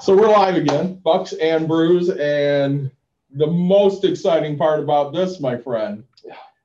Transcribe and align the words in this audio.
So 0.00 0.14
we're 0.16 0.28
live 0.28 0.56
again, 0.56 1.00
Bucks 1.04 1.32
and 1.34 1.68
Brews, 1.68 2.10
and 2.10 2.90
the 3.30 3.46
most 3.46 4.04
exciting 4.04 4.58
part 4.58 4.80
about 4.80 5.14
this, 5.14 5.40
my 5.40 5.56
friend, 5.56 6.04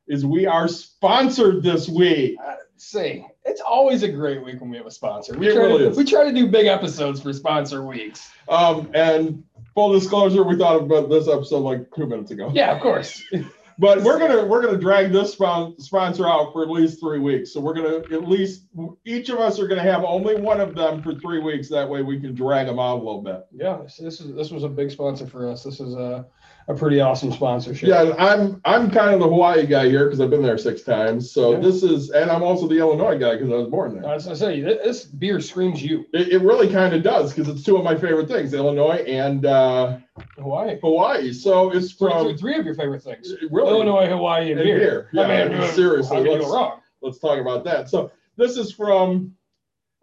is 0.07 0.25
we 0.25 0.46
are 0.46 0.67
sponsored 0.67 1.63
this 1.63 1.88
week. 1.88 2.38
Uh, 2.44 2.55
say, 2.76 3.26
it's 3.46 3.62
always 3.62 4.04
a 4.04 4.10
great 4.10 4.44
week 4.44 4.60
when 4.60 4.70
we 4.70 4.78
have 4.78 4.88
a 4.88 4.92
sponsor. 4.92 5.38
We 5.38 5.47
It 5.47 5.54
try 5.54 5.63
really 5.63 5.79
to, 5.79 5.89
is. 5.92 5.97
We 5.97 6.05
try 6.05 6.26
to 6.26 6.34
do 6.34 6.47
big 6.47 6.65
episodes 6.65 7.21
for 7.21 7.31
sponsor 7.31 7.86
weeks. 7.86 8.31
Um, 8.50 8.89
and 8.93 9.43
full 9.73 9.93
disclosure, 9.93 10.43
we 10.43 10.57
thought 10.57 10.82
about 10.82 11.09
this 11.09 11.27
episode 11.27 11.59
like 11.59 11.93
two 11.96 12.07
minutes 12.07 12.32
ago. 12.32 12.52
Yeah, 12.54 12.75
of 12.75 12.82
course. 12.82 13.23
But 13.80 14.04
we're 14.04 14.20
gonna 14.20 14.46
we're 14.46 14.61
gonna 14.61 14.77
drag 14.77 15.14
this 15.14 15.32
sponsor 15.32 16.27
out 16.27 16.52
for 16.52 16.64
at 16.64 16.70
least 16.70 17.00
three 17.00 17.20
weeks. 17.20 17.54
So 17.54 17.62
we're 17.62 17.73
gonna 17.73 18.00
at 18.13 18.27
least 18.27 18.66
each 19.05 19.30
of 19.30 19.39
us 19.39 19.57
are 19.57 19.68
gonna 19.68 19.82
have 19.82 20.04
only 20.04 20.36
one 20.36 20.59
of 20.59 20.75
them 20.75 21.02
for 21.02 21.16
three 21.16 21.39
weeks. 21.39 21.70
That 21.70 21.88
way 21.88 22.02
we 22.02 22.20
can 22.20 22.36
drag 22.36 22.68
them 22.68 22.77
out 22.77 22.95
a 22.95 22.98
little 22.98 23.21
bit. 23.21 23.45
yeah, 23.54 23.80
this, 23.81 24.20
is 24.20 24.36
this 24.36 24.52
was 24.52 24.63
a 24.63 24.70
big 24.70 24.91
sponsor 24.91 25.26
for 25.26 25.50
us. 25.50 25.63
This 25.63 25.80
is 25.80 25.94
a, 25.94 26.26
a 26.70 26.73
pretty 26.76 27.02
awesome 27.02 27.32
sponsorship. 27.32 27.90
Yeah, 27.90 28.14
I'm 28.20 28.62
I'm 28.64 28.91
kind 28.91 29.14
of 29.16 29.20
the 29.20 29.28
Hawaii 29.28 29.66
guy 29.66 29.90
here 29.90 30.05
because 30.05 30.22
I've 30.22 30.30
been 30.30 30.44
there 30.44 30.58
six 30.59 30.84
times. 30.84 31.32
So 31.32 31.54
Yeah. 31.54 31.59
this 31.59 31.82
is, 31.82 32.12
and 32.12 32.30
I'm 32.30 32.44
also 32.44 32.68
the 32.68 32.78
Illinois 32.78 33.18
guy 33.18 33.34
because 33.36 33.50
I 33.52 33.55
was 33.55 33.68
born 33.70 33.95
there. 33.95 34.08
I 34.09 34.14
was 34.14 34.26
gonna 34.26 34.36
say 34.36 34.62
this, 34.62 35.05
beer 35.05 35.42
screams 35.42 35.82
you, 35.84 36.05
It, 36.14 36.28
it 36.30 36.42
really 36.44 36.72
kind 36.72 36.94
of 36.94 37.02
does 37.02 37.34
because 37.34 37.50
it's 37.50 37.64
two 37.64 37.76
of 37.76 37.84
my 37.84 37.95
favorite 37.95 38.28
things, 38.28 38.54
Illinois 38.54 39.04
and 39.08 39.48
uh, 39.48 39.98
Hawaii. 40.38 40.80
Hawaii. 40.80 41.34
So 41.34 41.72
it's 41.72 41.92
from 41.92 42.23
three- 42.28 42.38
three 42.38 42.55
of 42.59 42.66
your 42.66 42.76
favorite 42.76 43.02
things: 43.02 43.34
really 43.50 43.70
Illinois, 43.70 44.08
Hawaii, 44.08 44.52
and, 44.52 44.59
and 44.59 44.67
beer. 44.67 44.78
beer. 44.80 45.09
Yeah, 45.12 45.22
I 45.23 45.50
mean, 45.50 45.72
seriously. 45.72 46.20
let's, 46.30 46.45
wrong? 46.45 46.81
let's 47.02 47.17
talk 47.17 47.40
about 47.40 47.64
that. 47.66 47.90
So 47.90 48.12
this 48.38 48.58
is 48.58 48.72
from, 48.72 49.34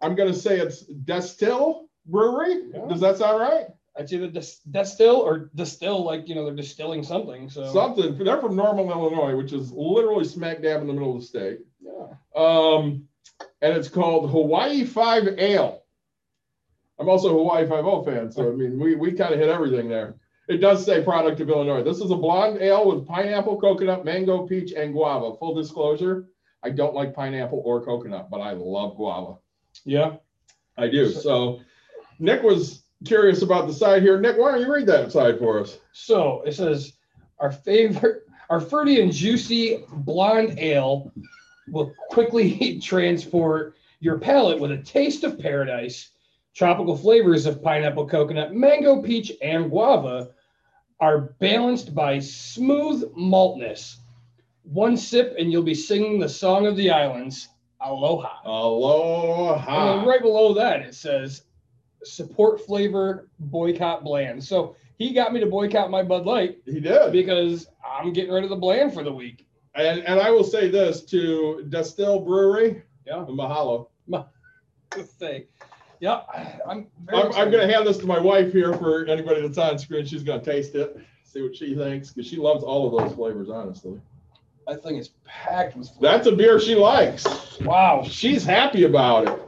I'm 0.01 0.15
gonna 0.15 0.33
say 0.33 0.59
it's 0.59 0.83
Destihl 1.05 1.85
Brewery. 2.05 2.63
Yeah. 2.73 2.85
Does 2.89 2.99
that 2.99 3.15
sound 3.17 3.39
right? 3.39 3.67
It's 3.99 4.13
either 4.13 4.27
dis- 4.27 4.59
distill 4.71 5.15
or 5.15 5.49
distill, 5.55 6.03
like 6.03 6.27
you 6.29 6.35
know, 6.35 6.45
they're 6.45 6.55
distilling 6.55 7.03
something. 7.03 7.49
So 7.49 7.71
Something. 7.73 8.17
They're 8.17 8.39
from 8.39 8.55
Normal, 8.55 8.91
Illinois, 8.91 9.35
which 9.35 9.53
is 9.53 9.71
literally 9.71 10.25
smack 10.25 10.61
dab 10.61 10.81
in 10.81 10.87
the 10.87 10.93
middle 10.93 11.15
of 11.15 11.21
the 11.21 11.27
state. 11.27 11.59
yeah. 11.81 12.07
Um, 12.35 13.07
and 13.61 13.75
it's 13.75 13.87
called 13.89 14.29
Hawaii 14.29 14.83
Five 14.85 15.27
Ale. 15.39 15.83
I'm 16.99 17.09
also 17.09 17.29
a 17.29 17.33
Hawaii 17.33 17.67
Five 17.67 17.85
O 17.85 18.03
fan, 18.03 18.31
so 18.31 18.51
I 18.51 18.55
mean, 18.55 18.79
we 18.79 18.95
we 18.95 19.11
kind 19.13 19.33
of 19.33 19.39
hit 19.39 19.49
everything 19.49 19.89
there. 19.89 20.15
It 20.47 20.57
does 20.57 20.85
say 20.85 21.03
product 21.03 21.41
of 21.41 21.49
Illinois. 21.49 21.83
This 21.83 21.99
is 21.99 22.09
a 22.09 22.15
blonde 22.15 22.61
ale 22.61 22.87
with 22.87 23.05
pineapple, 23.05 23.59
coconut, 23.59 24.05
mango, 24.05 24.47
peach, 24.47 24.71
and 24.71 24.93
guava. 24.93 25.35
Full 25.37 25.53
disclosure, 25.55 26.27
I 26.63 26.69
don't 26.69 26.95
like 26.95 27.13
pineapple 27.13 27.61
or 27.65 27.83
coconut, 27.83 28.29
but 28.29 28.37
I 28.39 28.51
love 28.53 28.95
guava. 28.95 29.35
yeah. 29.85 30.15
I 30.79 30.87
do. 30.87 31.09
So 31.09 31.59
Nick 32.19 32.43
was 32.43 32.83
curious 33.05 33.41
about 33.41 33.67
the 33.67 33.73
side 33.73 34.01
here. 34.01 34.19
Nick, 34.19 34.37
why 34.37 34.51
don't 34.51 34.61
you 34.61 34.73
read 34.73 34.87
that 34.87 35.11
side 35.11 35.39
for 35.39 35.59
us? 35.59 35.77
So 35.91 36.41
it 36.45 36.53
says 36.53 36.93
our 37.39 37.51
favorite, 37.51 38.23
our 38.49 38.59
fruity 38.59 39.01
and 39.01 39.11
juicy 39.11 39.85
blonde 39.91 40.57
ale 40.57 41.11
will 41.67 41.93
quickly 42.09 42.79
transport 42.83 43.75
your 43.99 44.17
palate 44.17 44.59
with 44.59 44.71
a 44.71 44.77
taste 44.77 45.23
of 45.23 45.39
paradise. 45.39 46.11
Tropical 46.53 46.97
flavors 46.97 47.45
of 47.45 47.61
pineapple, 47.61 48.07
coconut, 48.07 48.53
mango, 48.53 49.01
peach, 49.01 49.31
and 49.43 49.69
guava 49.69 50.29
are 50.99 51.35
balanced 51.39 51.93
by 51.93 52.17
smooth 52.17 53.03
maltness. 53.15 53.97
One 54.63 54.97
sip 54.97 55.35
and 55.37 55.51
you'll 55.51 55.61
be 55.61 55.75
singing 55.75 56.19
the 56.19 56.27
song 56.27 56.65
of 56.65 56.75
the 56.75 56.89
islands, 56.89 57.47
Aloha. 57.79 58.41
Aloha. 58.43 59.99
And 59.99 60.07
right 60.07 60.21
below 60.21 60.53
that, 60.55 60.81
it 60.81 60.95
says 60.95 61.43
support 62.03 62.61
flavor, 62.65 63.29
boycott 63.39 64.03
bland. 64.03 64.43
So 64.43 64.75
he 64.97 65.13
got 65.13 65.33
me 65.33 65.39
to 65.39 65.45
boycott 65.45 65.89
my 65.91 66.03
Bud 66.03 66.25
Light 66.25 66.59
He 66.65 66.79
did. 66.79 67.11
because 67.11 67.67
I'm 67.85 68.13
getting 68.13 68.31
rid 68.31 68.43
of 68.43 68.49
the 68.49 68.55
bland 68.55 68.93
for 68.93 69.03
the 69.03 69.11
week. 69.13 69.47
And 69.75 69.99
and 70.01 70.19
I 70.19 70.31
will 70.31 70.43
say 70.43 70.69
this 70.69 71.01
to 71.05 71.65
Destihl 71.69 72.25
Brewery, 72.25 72.81
Yeah. 73.05 73.25
mahalo. 73.29 73.87
Thing. 75.19 75.43
Yeah, 75.99 76.21
I'm. 76.67 76.87
very 77.05 77.23
I'm, 77.23 77.33
I'm 77.33 77.51
gonna 77.51 77.67
hand 77.71 77.85
this 77.85 77.97
to 77.97 78.05
my 78.07 78.19
wife 78.19 78.51
here 78.53 78.73
for 78.73 79.05
anybody 79.05 79.41
that's 79.41 79.57
on 79.57 79.77
screen. 79.77 80.05
She's 80.05 80.23
gonna 80.23 80.41
taste 80.43 80.75
it, 80.75 80.97
see 81.23 81.41
what 81.41 81.55
she 81.55 81.75
thinks, 81.75 82.11
because 82.11 82.27
she 82.29 82.37
loves 82.37 82.63
all 82.63 82.87
of 82.87 83.03
those 83.03 83.15
flavors, 83.15 83.49
honestly. 83.49 83.99
That 84.67 84.81
thing 84.83 84.97
is 84.97 85.11
packed 85.25 85.75
with. 85.75 85.89
flavor. 85.89 85.99
That's 86.01 86.27
a 86.27 86.31
beer 86.31 86.59
she 86.59 86.75
likes. 86.75 87.25
wow. 87.61 88.03
She's 88.07 88.43
happy 88.43 88.83
about 88.85 89.27
it. 89.27 89.39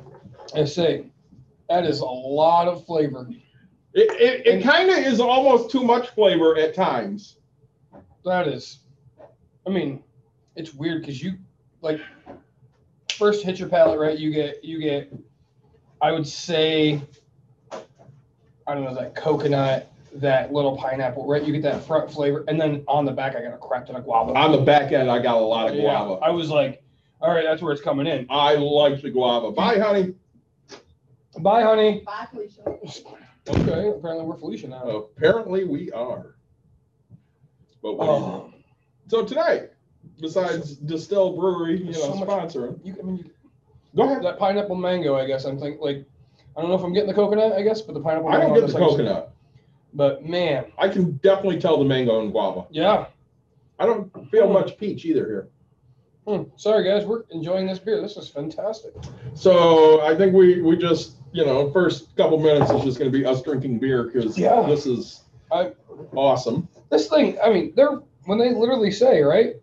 I 0.56 0.66
say, 0.66 1.06
that 1.70 1.86
is 1.86 2.02
a 2.02 2.06
lot 2.06 2.68
of 2.68 2.86
flavor. 2.86 3.30
It 3.94 4.10
it, 4.20 4.48
it 4.48 4.64
kind 4.64 4.90
of 4.90 4.98
is 4.98 5.20
almost 5.20 5.72
too 5.72 5.84
much 5.84 6.10
flavor 6.10 6.58
at 6.58 6.74
times. 6.76 7.38
That 8.26 8.48
is. 8.48 8.80
I 9.66 9.70
mean, 9.70 10.04
it's 10.56 10.74
weird 10.74 11.02
because 11.02 11.22
you 11.22 11.38
like 11.82 12.02
first 13.10 13.44
hit 13.44 13.60
your 13.60 13.70
palate 13.70 14.00
right. 14.00 14.18
You 14.18 14.32
get 14.32 14.64
you 14.64 14.80
get. 14.80 15.14
I 16.02 16.12
would 16.12 16.28
say. 16.28 17.02
I 17.72 18.76
don't 18.76 18.84
know 18.84 18.94
that 18.94 19.16
coconut, 19.16 19.92
that 20.14 20.54
little 20.54 20.78
pineapple, 20.78 21.26
right? 21.26 21.44
You 21.44 21.52
get 21.52 21.64
that 21.64 21.84
front 21.84 22.12
flavor, 22.12 22.44
and 22.48 22.62
then 22.62 22.84
on 22.88 23.04
the 23.04 23.12
back, 23.12 23.36
I 23.36 23.42
got 23.42 23.54
a 23.54 23.58
crap 23.58 23.88
ton 23.88 23.96
of 23.96 24.04
guava. 24.04 24.34
On 24.36 24.52
the 24.52 24.60
back 24.60 24.92
end, 24.92 25.10
I 25.10 25.18
got 25.20 25.38
a 25.38 25.40
lot 25.40 25.70
of 25.70 25.76
Yeah, 25.76 25.82
guava. 25.82 26.24
I 26.24 26.30
was 26.30 26.50
like, 26.50 26.84
all 27.20 27.34
right, 27.34 27.44
that's 27.44 27.64
where 27.64 27.74
it's 27.74 27.82
coming 27.82 28.06
in. 28.06 28.28
I 28.30 28.54
like 28.56 29.02
the 29.02 29.10
guava. 29.10 29.52
Bye, 29.52 29.80
honey. 29.80 30.14
Bye, 31.38 31.62
honey. 31.64 32.02
Bye, 32.06 32.28
Felicia. 32.32 32.62
Okay, 33.48 33.88
apparently 33.90 34.26
we're 34.26 34.38
Felicia 34.38 34.68
now. 34.68 34.84
Apparently, 35.18 35.64
we 35.64 35.92
are. 35.92 36.36
But 37.82 37.98
what 37.98 38.06
do 38.06 38.12
you 38.12 38.18
do? 38.20 38.26
Oh, 38.26 38.54
So 39.08 39.26
tonight, 39.26 39.70
besides 40.20 40.78
Destihl 40.78 41.36
Brewery, 41.38 41.78
you 41.80 41.86
know, 41.86 41.92
There's 41.92 42.04
so 42.04 42.16
much- 42.16 42.28
sponsoring. 42.30 42.80
you, 42.84 42.96
I 43.00 43.04
mean, 43.04 43.18
you, 43.18 43.26
Go 43.96 44.04
ahead. 44.04 44.24
that 44.24 44.38
pineapple 44.38 44.76
mango, 44.76 45.16
I 45.16 45.26
guess. 45.26 45.46
I'm 45.46 45.60
thinking 45.60 45.82
like, 45.82 46.06
I 46.58 46.62
don't 46.62 46.70
know 46.70 46.76
if 46.76 46.84
I'm 46.84 46.94
getting 46.94 47.08
the 47.10 47.14
coconut, 47.16 47.54
I 47.54 47.62
guess, 47.64 47.82
but 47.82 47.94
the 47.94 48.02
pineapple. 48.02 48.30
I 48.30 48.34
don't 48.40 48.52
mango 48.52 48.62
get 48.62 48.74
the 48.74 48.76
on 48.84 48.90
side- 48.90 48.98
coconut. 48.98 49.32
But 49.94 50.26
man, 50.26 50.66
I 50.78 50.88
can 50.90 51.14
definitely 51.24 51.60
tell 51.60 51.78
the 51.80 51.86
mango 51.86 52.22
and 52.22 52.32
guava. 52.32 52.66
yeah. 52.72 53.08
I 53.82 53.86
don't 53.86 54.12
feel 54.30 54.46
Hmm. 54.48 54.54
much 54.54 54.78
peach 54.78 55.06
either 55.06 55.26
here. 55.26 55.48
Hmm, 56.28 56.44
Sorry 56.58 56.84
guys, 56.84 57.06
we're 57.06 57.24
enjoying 57.32 57.66
this 57.66 57.80
beer. 57.80 58.02
This 58.02 58.18
is 58.18 58.28
fantastic. 58.28 58.94
So 59.34 60.02
I 60.02 60.14
think 60.16 60.34
we 60.34 60.62
we 60.62 60.76
just 60.76 61.16
you 61.32 61.46
know 61.46 61.72
first 61.72 62.16
couple 62.16 62.40
minutes 62.40 62.72
is 62.72 62.84
just 62.84 63.00
going 63.00 63.12
to 63.12 63.18
be 63.18 63.26
us 63.26 63.42
drinking 63.42 63.80
beer 63.80 64.04
because 64.04 64.38
Yeah. 64.38 64.62
this 64.64 64.86
is 64.86 65.22
I- 65.52 65.72
awesome. 66.16 66.68
This 66.90 67.08
thing, 67.08 67.38
I 67.44 67.52
mean, 67.52 67.74
they're 67.76 68.00
when 68.26 68.38
they 68.38 68.54
literally 68.54 68.92
say 68.92 69.22
right, 69.22 69.56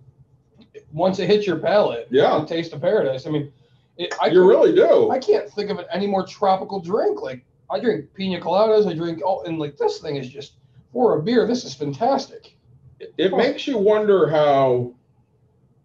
once 0.92 1.18
it 1.18 1.28
hits 1.28 1.46
your 1.46 1.58
palate, 1.58 2.08
Yeah. 2.10 2.38
the 2.38 2.46
taste 2.46 2.72
of 2.72 2.80
paradise. 2.80 3.26
I 3.26 3.30
mean, 3.30 3.52
it, 3.96 4.14
I 4.20 4.26
you 4.26 4.32
couldn't- 4.32 4.48
really 4.48 4.74
do. 4.74 5.10
I 5.10 5.18
can't 5.18 5.48
think 5.50 5.70
of 5.70 5.80
any 5.92 6.06
more 6.06 6.26
tropical 6.26 6.80
drink. 6.80 7.22
Like 7.22 7.44
I 7.70 7.80
drink 7.80 8.12
pina 8.14 8.40
coladas, 8.40 8.86
I 8.86 8.94
drink 8.94 9.20
oh, 9.24 9.42
and 9.42 9.58
like 9.58 9.76
this 9.76 9.98
thing 9.98 10.16
is 10.16 10.28
just 10.28 10.54
for 10.92 11.18
a 11.18 11.22
beer. 11.22 11.46
This 11.46 11.64
is 11.64 11.74
fantastic. 11.74 12.56
it 13.00 13.32
oh. 13.32 13.36
makes 13.36 13.66
you 13.66 13.76
wonder 13.76 14.28
how 14.28 14.92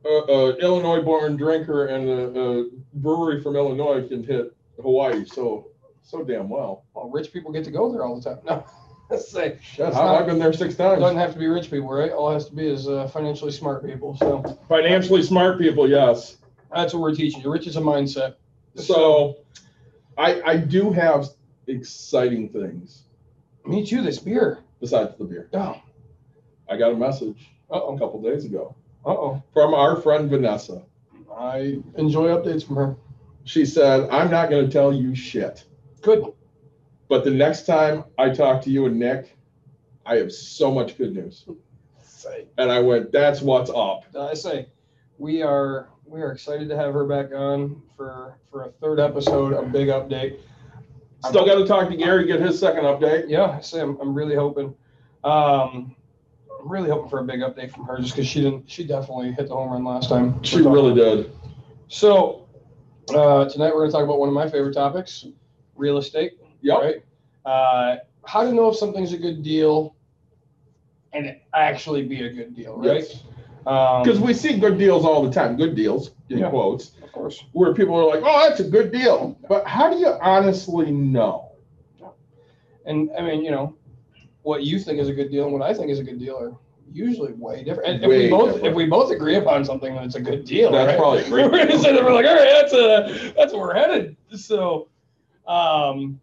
a, 0.05 0.09
a 0.09 0.55
Illinois-born 0.57 1.35
drinker 1.37 1.87
and 1.87 2.07
a, 2.09 2.39
a 2.39 2.65
brewery 2.95 3.41
from 3.41 3.55
Illinois 3.55 4.07
can 4.07 4.23
hit 4.23 4.55
Hawaii 4.81 5.25
so 5.25 5.67
so 6.03 6.23
damn 6.23 6.49
well. 6.49 6.85
Well, 6.93 7.09
rich 7.09 7.31
people 7.33 7.51
get 7.51 7.63
to 7.65 7.71
go 7.71 7.91
there 7.91 8.03
all 8.03 8.19
the 8.19 8.21
time. 8.23 8.39
No, 8.45 8.65
let's 9.17 9.29
say 9.29 9.59
I- 9.77 9.89
not- 9.89 10.21
I've 10.21 10.25
been 10.25 10.39
there 10.39 10.53
six 10.53 10.75
it 10.75 10.77
doesn't 10.77 11.01
times. 11.01 11.17
have 11.17 11.33
to 11.33 11.39
be 11.39 11.47
rich 11.47 11.69
people, 11.69 11.89
right? 11.89 12.11
All 12.11 12.31
it 12.31 12.35
has 12.35 12.47
to 12.49 12.55
be 12.55 12.67
is 12.67 12.87
uh, 12.87 13.07
financially 13.07 13.51
smart 13.51 13.85
people. 13.85 14.15
So 14.17 14.57
Financially 14.69 15.21
smart 15.23 15.59
people, 15.59 15.89
yes. 15.89 16.37
that's 16.73 16.93
what 16.93 17.01
we're 17.01 17.15
teaching. 17.15 17.41
you. 17.41 17.51
Rich 17.51 17.67
is 17.67 17.75
a 17.75 17.81
mindset. 17.81 18.35
So 18.75 19.37
I 20.17 20.41
I 20.43 20.57
do 20.57 20.91
have 20.91 21.27
exciting 21.67 22.49
things 22.49 23.03
me 23.65 23.85
too. 23.85 24.01
This 24.01 24.17
beer. 24.19 24.59
besides 24.79 25.15
the 25.17 25.25
beer. 25.25 25.49
Oh, 25.53 25.81
I 26.69 26.77
got 26.77 26.91
a 26.91 26.95
message 26.95 27.49
uh 27.71 27.75
a 27.75 27.81
oh, 27.83 27.97
couple 27.97 28.21
days 28.21 28.45
ago 28.45 28.75
uh 29.05 29.09
oh. 29.09 29.43
from 29.53 29.73
our 29.73 29.95
friend 30.01 30.29
Vanessa. 30.29 30.81
I 31.37 31.79
enjoy 31.95 32.27
updates 32.29 32.65
from 32.65 32.75
her. 32.77 32.95
She 33.43 33.65
said, 33.65 34.09
"I'm 34.09 34.29
not 34.31 34.49
going 34.49 34.65
to 34.65 34.71
tell 34.71 34.93
you 34.93 35.15
shit, 35.15 35.63
Good. 36.01 36.25
but 37.07 37.23
the 37.23 37.31
next 37.31 37.65
time 37.65 38.05
I 38.17 38.29
talk 38.29 38.61
to 38.63 38.69
you 38.69 38.85
and 38.85 38.97
Nick, 38.97 39.37
I 40.05 40.15
have 40.17 40.31
so 40.31 40.71
much 40.71 40.97
good 40.97 41.13
news." 41.13 41.45
Say. 42.03 42.47
And 42.57 42.71
I 42.71 42.79
went, 42.79 43.11
"That's 43.11 43.41
what's 43.41 43.69
up." 43.69 44.03
I 44.17 44.33
say, 44.33 44.67
we 45.17 45.41
are 45.41 45.89
we 46.05 46.21
are 46.21 46.31
excited 46.31 46.67
to 46.69 46.75
have 46.75 46.93
her 46.93 47.05
back 47.05 47.33
on 47.33 47.81
for 47.95 48.37
for 48.49 48.63
a 48.63 48.69
third 48.69 48.99
episode, 48.99 49.53
a 49.53 49.61
big 49.61 49.87
update. 49.87 50.39
Still 51.27 51.45
got 51.45 51.55
to 51.55 51.67
talk 51.67 51.89
to 51.89 51.95
Gary, 51.95 52.25
get 52.25 52.41
his 52.41 52.59
second 52.59 52.83
update. 52.83 53.29
Yeah, 53.29 53.45
I 53.45 53.61
say 53.61 53.79
I'm, 53.79 53.99
I'm 54.01 54.13
really 54.13 54.35
hoping. 54.35 54.73
Um, 55.23 55.95
I'm 56.59 56.67
really 56.67 56.89
hoping 56.89 57.09
for 57.09 57.19
a 57.19 57.23
big 57.23 57.41
update 57.41 57.71
from 57.71 57.85
her, 57.85 57.97
just 57.99 58.15
because 58.15 58.27
she 58.27 58.41
didn't. 58.41 58.69
She 58.69 58.83
definitely 58.83 59.31
hit 59.33 59.47
the 59.47 59.53
home 59.53 59.69
run 59.69 59.83
last 59.83 60.09
time. 60.09 60.41
She 60.43 60.61
really 60.61 60.95
did. 60.95 61.31
So 61.87 62.47
uh, 63.13 63.47
tonight 63.49 63.73
we're 63.73 63.81
going 63.81 63.91
to 63.91 63.97
talk 63.97 64.03
about 64.03 64.19
one 64.19 64.29
of 64.29 64.35
my 64.35 64.49
favorite 64.49 64.73
topics, 64.73 65.25
real 65.81 65.97
estate. 65.97 66.33
Yep. 66.61 66.77
Right. 66.79 66.95
Uh, 67.43 67.97
how 68.25 68.43
to 68.43 68.53
know 68.53 68.69
if 68.69 68.77
something's 68.77 69.11
a 69.13 69.17
good 69.17 69.41
deal 69.43 69.95
and 71.11 71.25
it 71.25 71.41
actually 71.53 72.03
be 72.03 72.23
a 72.23 72.31
good 72.31 72.55
deal, 72.55 72.77
right? 72.77 73.01
Yes. 73.01 73.23
Um, 73.65 74.03
Because 74.03 74.19
we 74.19 74.33
see 74.33 74.57
good 74.57 74.77
deals 74.77 75.03
all 75.03 75.23
the 75.23 75.31
time, 75.31 75.57
good 75.57 75.75
deals 75.75 76.11
in 76.29 76.37
Yeah. 76.37 76.49
quotes, 76.49 76.91
of 77.03 77.11
course, 77.11 77.43
where 77.51 77.73
people 77.73 77.95
are 77.95 78.05
like, 78.05 78.21
"Oh, 78.23 78.47
that's 78.47 78.59
a 78.59 78.63
good 78.63 78.91
deal," 78.91 79.37
but 79.49 79.67
how 79.67 79.89
do 79.91 79.97
you 79.97 80.07
honestly 80.21 80.91
know? 80.91 81.47
and 82.85 83.11
I 83.17 83.21
mean, 83.21 83.43
you 83.43 83.51
know, 83.51 83.75
what 84.41 84.63
you 84.63 84.79
think 84.79 84.99
is 84.99 85.07
a 85.07 85.13
good 85.13 85.29
deal 85.29 85.43
and 85.43 85.53
what 85.53 85.61
I 85.61 85.71
think 85.73 85.91
is 85.91 85.99
a 85.99 86.03
good 86.03 86.17
deal 86.19 86.35
are 86.35 86.53
usually 86.91 87.33
way 87.33 87.63
different. 87.63 87.87
And 87.89 88.03
if 88.03 88.09
we 88.09 88.27
both 88.29 88.45
different. 88.53 88.65
if 88.67 88.73
we 88.73 88.85
both 88.87 89.11
agree 89.11 89.35
upon 89.35 89.63
something, 89.63 89.93
then 89.93 90.03
it's 90.03 90.15
a 90.15 90.21
good 90.21 90.45
deal. 90.45 90.71
That's 90.71 90.87
right? 90.87 90.97
probably 90.97 91.23
great 91.29 91.51
We're 91.51 91.67
deal. 91.67 91.77
so 91.79 91.93
then 91.93 92.03
we're 92.03 92.13
like, 92.13 92.25
all 92.25 92.35
right, 92.35 92.49
that's 92.59 92.73
a 92.73 93.33
that's 93.37 93.53
where 93.53 93.61
we're 93.61 93.75
headed. 93.75 94.17
So, 94.35 94.87
um, 95.47 96.19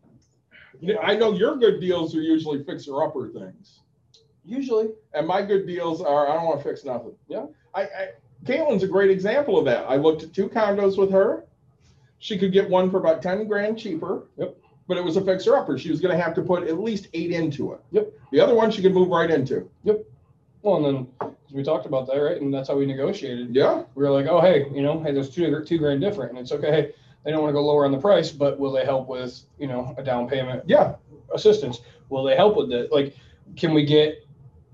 I 1.03 1.17
know 1.17 1.33
your 1.33 1.57
good 1.57 1.81
deals 1.81 2.15
are 2.15 2.21
usually 2.21 2.63
fixer 2.65 3.03
upper 3.03 3.29
things. 3.29 3.81
usually, 4.45 4.91
And 5.15 5.27
my 5.27 5.43
good 5.43 5.67
deals 5.67 6.01
are 6.01 6.29
I 6.29 6.35
don't 6.35 6.45
want 6.45 6.63
to 6.63 6.69
fix 6.69 6.85
nothing. 6.85 7.15
Yeah. 7.29 7.47
I, 7.75 7.83
I 7.83 8.09
Caitlin's 8.45 8.85
a 8.85 8.89
great 8.89 9.11
example 9.11 9.59
of 9.59 9.65
that. 9.65 9.85
I 9.89 9.97
looked 9.97 10.23
at 10.23 10.33
two 10.33 10.49
condos 10.49 10.97
with 10.97 11.11
her. 11.11 11.45
She 12.21 12.39
could 12.39 12.53
get 12.53 12.69
one 12.69 12.91
for 12.91 12.99
about 12.99 13.23
10 13.23 13.47
grand 13.47 13.79
cheaper. 13.79 14.29
Yep. 14.37 14.57
But 14.87 14.97
it 14.97 15.05
was 15.05 15.17
a 15.17 15.21
fixer 15.21 15.57
upper. 15.57 15.79
She 15.79 15.91
was 15.91 16.01
going 16.01 16.17
to 16.17 16.23
have 16.23 16.35
to 16.35 16.43
put 16.43 16.67
at 16.67 16.81
least 16.81 17.09
eight 17.13 17.31
into 17.31 17.73
it. 17.73 17.81
Yep. 17.93 18.13
The 18.33 18.41
other 18.41 18.55
one 18.55 18.71
she 18.71 18.81
could 18.81 18.95
move 18.95 19.09
right 19.09 19.31
into. 19.31 19.69
Yep. 19.85 20.05
Well, 20.63 20.87
and 20.87 21.07
then 21.21 21.33
we 21.53 21.63
talked 21.63 21.87
about 21.87 22.07
that, 22.07 22.17
right? 22.17 22.41
And 22.41 22.53
that's 22.53 22.69
how 22.69 22.77
we 22.77 22.87
negotiated. 22.87 23.55
Yeah. 23.55 23.83
We 23.95 24.05
were 24.05 24.11
like, 24.11 24.27
oh, 24.27 24.41
hey, 24.41 24.67
you 24.73 24.83
know, 24.83 25.03
hey, 25.03 25.13
there's 25.13 25.31
two 25.31 25.65
two 25.65 25.79
grand 25.79 26.01
different, 26.01 26.31
and 26.31 26.39
it's 26.39 26.53
okay. 26.53 26.93
Hey, 27.25 27.31
they 27.31 27.33
don't 27.33 27.43
want 27.43 27.51
to 27.51 27.55
go 27.55 27.65
lower 27.65 27.85
on 27.85 27.93
the 27.93 27.99
price, 27.99 28.31
but 28.31 28.59
will 28.59 28.73
they 28.73 28.85
help 28.85 29.09
with 29.09 29.41
you 29.59 29.67
know 29.67 29.95
a 29.99 30.03
down 30.03 30.29
payment 30.29 30.63
Yeah. 30.67 30.95
assistance? 31.35 31.81
Will 32.09 32.23
they 32.25 32.37
help 32.37 32.57
with 32.57 32.73
it? 32.73 32.91
Like, 32.93 33.15
can 33.57 33.75
we 33.75 33.85
get, 33.85 34.27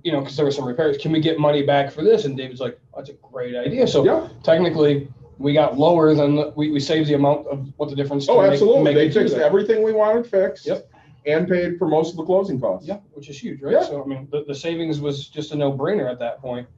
you 0.05 0.13
know, 0.13 0.21
because 0.21 0.37
there 0.37 0.45
were 0.45 0.53
some 0.53 0.65
repairs, 0.67 0.97
can 0.99 1.11
we 1.11 1.21
get 1.21 1.39
money 1.39 1.65
back 1.65 1.91
for 1.91 2.03
this? 2.03 2.25
And 2.27 2.37
David's 2.37 2.61
like, 2.61 2.79
that's 2.95 3.09
a 3.11 3.15
great 3.15 3.57
idea. 3.57 3.87
So 3.87 4.05
Yeah. 4.05 4.29
technically, 4.45 5.09
we 5.39 5.53
got 5.53 5.77
lower 5.79 6.15
than 6.15 6.37
the, 6.37 6.53
we, 6.55 6.71
we 6.71 6.79
saved 6.79 7.09
the 7.09 7.15
amount 7.15 7.47
of 7.49 7.73
what 7.77 7.91
the 7.91 7.97
difference. 7.97 8.29
Oh, 8.29 8.37
to 8.37 8.43
make- 8.43 8.53
absolutely. 8.53 8.83
make 8.85 8.95
they 8.95 9.11
fixed 9.11 9.35
everything 9.37 9.83
we 9.83 9.93
wanted 9.93 10.27
fixed. 10.29 10.67
Yep. 10.67 10.89
And 11.27 11.49
paid 11.49 11.79
for 11.79 11.89
most 11.89 12.11
of 12.11 12.17
the 12.19 12.25
closing 12.25 12.61
costs. 12.61 12.87
Yeah, 12.87 12.99
which 13.15 13.31
is 13.31 13.39
huge, 13.43 13.63
right? 13.63 13.73
Yeah. 13.73 13.83
So 13.83 14.03
I 14.05 14.07
mean, 14.07 14.29
the, 14.31 14.45
the 14.47 14.55
savings 14.55 15.01
was 15.01 15.27
just 15.29 15.53
a 15.53 15.57
no 15.57 15.73
brainer 15.73 16.09
at 16.11 16.19
that 16.19 16.39
point. 16.43 16.69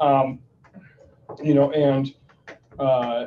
Um, 0.00 0.38
you 1.44 1.52
know, 1.54 1.70
and 1.72 2.12
uh, 2.78 3.26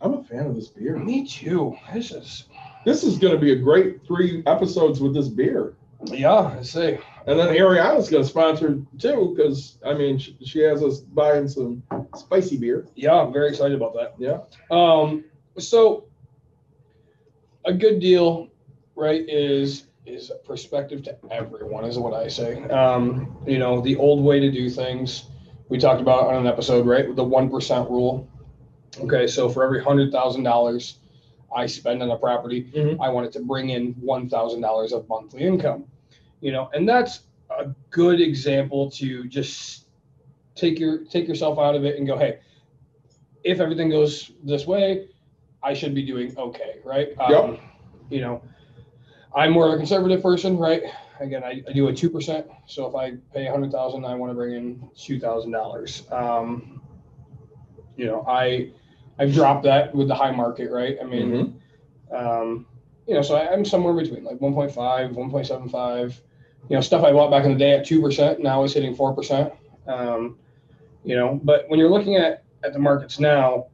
I'm 0.00 0.14
a 0.14 0.22
fan 0.24 0.46
of 0.46 0.54
this 0.54 0.68
beer. 0.68 0.96
me 0.96 1.26
too. 1.26 1.76
This 1.92 2.12
is 2.12 2.44
This 2.84 3.02
is 3.02 3.18
going 3.18 3.34
to 3.34 3.40
be 3.40 3.52
a 3.52 3.56
great 3.56 4.06
three 4.06 4.42
episodes 4.46 5.00
with 5.00 5.14
this 5.14 5.28
beer. 5.28 5.74
yeah. 6.04 6.56
I 6.58 6.62
say 6.62 7.00
And 7.26 7.38
then 7.38 7.48
Ariana's 7.48 8.08
going 8.08 8.22
to 8.22 8.28
sponsor 8.28 8.78
too, 8.98 9.34
because 9.36 9.78
I 9.84 9.94
mean, 9.94 10.18
she, 10.18 10.36
she 10.44 10.60
has 10.60 10.82
us 10.82 11.00
buying 11.00 11.48
some 11.48 11.82
spicy 12.16 12.56
beer. 12.56 12.86
yeah. 12.94 13.14
I'm 13.14 13.32
very 13.32 13.48
excited 13.48 13.74
about 13.76 13.94
that. 13.94 14.14
Yeah. 14.18 14.38
Um, 14.70 15.24
so 15.58 16.04
a 17.64 17.72
good 17.72 17.98
deal, 18.00 18.48
right, 18.94 19.24
is 19.28 19.84
is 20.06 20.32
perspective 20.46 21.02
to 21.02 21.18
everyone, 21.30 21.84
is 21.84 21.98
what 21.98 22.14
I 22.14 22.28
say. 22.28 22.62
Um, 22.64 23.36
you 23.46 23.58
know, 23.58 23.80
the 23.82 23.96
old 23.96 24.24
way 24.24 24.40
to 24.40 24.50
do 24.50 24.70
things 24.70 25.24
we 25.68 25.76
talked 25.76 26.00
about 26.00 26.28
on 26.28 26.36
an 26.36 26.46
episode, 26.46 26.86
right? 26.86 27.14
The 27.14 27.24
one 27.24 27.50
percent 27.50 27.90
rule. 27.90 28.26
Okay, 29.00 29.26
so 29.26 29.48
for 29.48 29.64
every 29.64 29.82
hundred 29.82 30.10
thousand 30.12 30.42
dollars 30.42 30.98
I 31.54 31.66
spend 31.66 32.02
on 32.02 32.10
a 32.10 32.16
property, 32.16 32.64
Mhm. 32.74 32.98
I 33.00 33.08
want 33.10 33.26
it 33.26 33.32
to 33.34 33.40
bring 33.40 33.70
in 33.70 33.92
one 34.00 34.28
thousand 34.28 34.60
dollars 34.60 34.92
of 34.92 35.08
monthly 35.08 35.42
income. 35.42 35.84
You 36.40 36.52
know, 36.52 36.70
and 36.74 36.88
that's 36.88 37.20
a 37.50 37.66
good 37.90 38.20
example 38.20 38.90
to 38.92 39.24
just 39.28 39.86
take 40.54 40.78
your 40.78 41.04
take 41.04 41.28
yourself 41.28 41.58
out 41.58 41.74
of 41.74 41.84
it 41.84 41.96
and 41.98 42.06
go, 42.06 42.16
hey, 42.18 42.38
if 43.44 43.60
everything 43.60 43.88
goes 43.90 44.32
this 44.44 44.66
way, 44.66 45.08
I 45.62 45.74
should 45.74 45.94
be 45.94 46.02
doing 46.04 46.36
okay, 46.36 46.76
right? 46.84 47.08
Yep. 47.28 47.44
Um, 47.44 47.58
you 48.10 48.20
know, 48.20 48.42
I'm 49.34 49.52
more 49.52 49.68
of 49.68 49.74
a 49.74 49.76
conservative 49.76 50.22
person, 50.22 50.56
right? 50.58 50.82
Again, 51.20 51.42
I, 51.42 51.62
I 51.68 51.72
do 51.72 51.88
a 51.88 51.92
two 51.94 52.10
percent. 52.10 52.46
So 52.66 52.86
if 52.86 52.94
I 52.94 53.12
pay 53.32 53.46
a 53.46 53.50
hundred 53.50 53.72
thousand, 53.72 54.04
I 54.04 54.14
want 54.14 54.30
to 54.30 54.34
bring 54.34 54.54
in 54.54 54.88
two 54.96 55.18
thousand 55.18 55.52
dollars. 55.52 56.04
Um, 56.12 56.77
you 57.98 58.06
know, 58.06 58.24
I 58.26 58.70
I've 59.18 59.34
dropped 59.34 59.64
that 59.64 59.94
with 59.94 60.08
the 60.08 60.14
high 60.14 60.30
market, 60.30 60.70
right? 60.70 60.96
I 61.02 61.04
mean, 61.04 61.60
um, 62.16 62.66
you 63.06 63.14
know, 63.14 63.22
so 63.22 63.34
I, 63.36 63.52
I'm 63.52 63.64
somewhere 63.64 63.92
between 63.92 64.24
like 64.24 64.38
1.5, 64.38 64.72
1.75. 65.14 66.14
You 66.70 66.76
know, 66.76 66.80
stuff 66.80 67.04
I 67.04 67.12
bought 67.12 67.30
back 67.30 67.44
in 67.44 67.52
the 67.52 67.58
day 67.58 67.72
at 67.72 67.84
two 67.84 68.00
percent 68.00 68.40
now 68.40 68.62
is 68.64 68.72
hitting 68.72 68.94
four 68.94 69.14
percent. 69.14 69.52
Um, 69.86 70.38
you 71.04 71.16
know, 71.16 71.40
but 71.42 71.68
when 71.68 71.78
you're 71.78 71.90
looking 71.90 72.16
at 72.16 72.44
at 72.64 72.72
the 72.72 72.78
markets 72.78 73.18
now, 73.18 73.66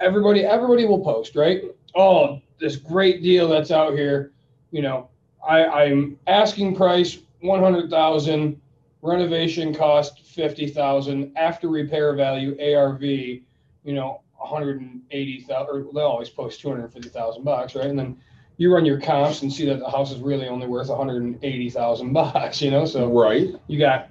everybody 0.00 0.44
everybody 0.44 0.86
will 0.86 1.04
post, 1.04 1.36
right? 1.36 1.62
Oh, 1.94 2.40
this 2.60 2.76
great 2.76 3.22
deal 3.22 3.48
that's 3.48 3.70
out 3.70 3.94
here. 3.94 4.32
You 4.70 4.82
know, 4.82 5.10
I, 5.46 5.64
I'm 5.64 6.18
asking 6.26 6.76
price 6.76 7.18
one 7.40 7.60
hundred 7.60 7.90
thousand, 7.90 8.60
renovation 9.02 9.74
cost 9.74 10.26
fifty 10.26 10.68
thousand, 10.68 11.36
after 11.36 11.68
repair 11.68 12.14
value 12.14 12.56
ARV, 12.60 13.02
you 13.02 13.42
know, 13.84 14.22
one 14.36 14.48
hundred 14.48 14.80
and 14.80 15.02
eighty 15.10 15.40
thousand, 15.40 15.76
or 15.76 15.92
they 15.92 16.00
always 16.00 16.28
post 16.28 16.60
two 16.60 16.68
hundred 16.68 16.84
and 16.84 16.92
fifty 16.92 17.08
thousand 17.08 17.44
bucks, 17.44 17.74
right? 17.74 17.86
And 17.86 17.98
then 17.98 18.18
you 18.56 18.72
run 18.74 18.84
your 18.84 19.00
comps 19.00 19.42
and 19.42 19.52
see 19.52 19.64
that 19.66 19.78
the 19.78 19.88
house 19.88 20.10
is 20.10 20.20
really 20.20 20.48
only 20.48 20.66
worth 20.66 20.88
one 20.88 20.98
hundred 20.98 21.22
and 21.22 21.38
eighty 21.42 21.70
thousand 21.70 22.12
bucks, 22.14 22.60
you 22.60 22.70
know. 22.70 22.84
So 22.84 23.08
right. 23.08 23.48
you 23.66 23.78
got 23.78 24.10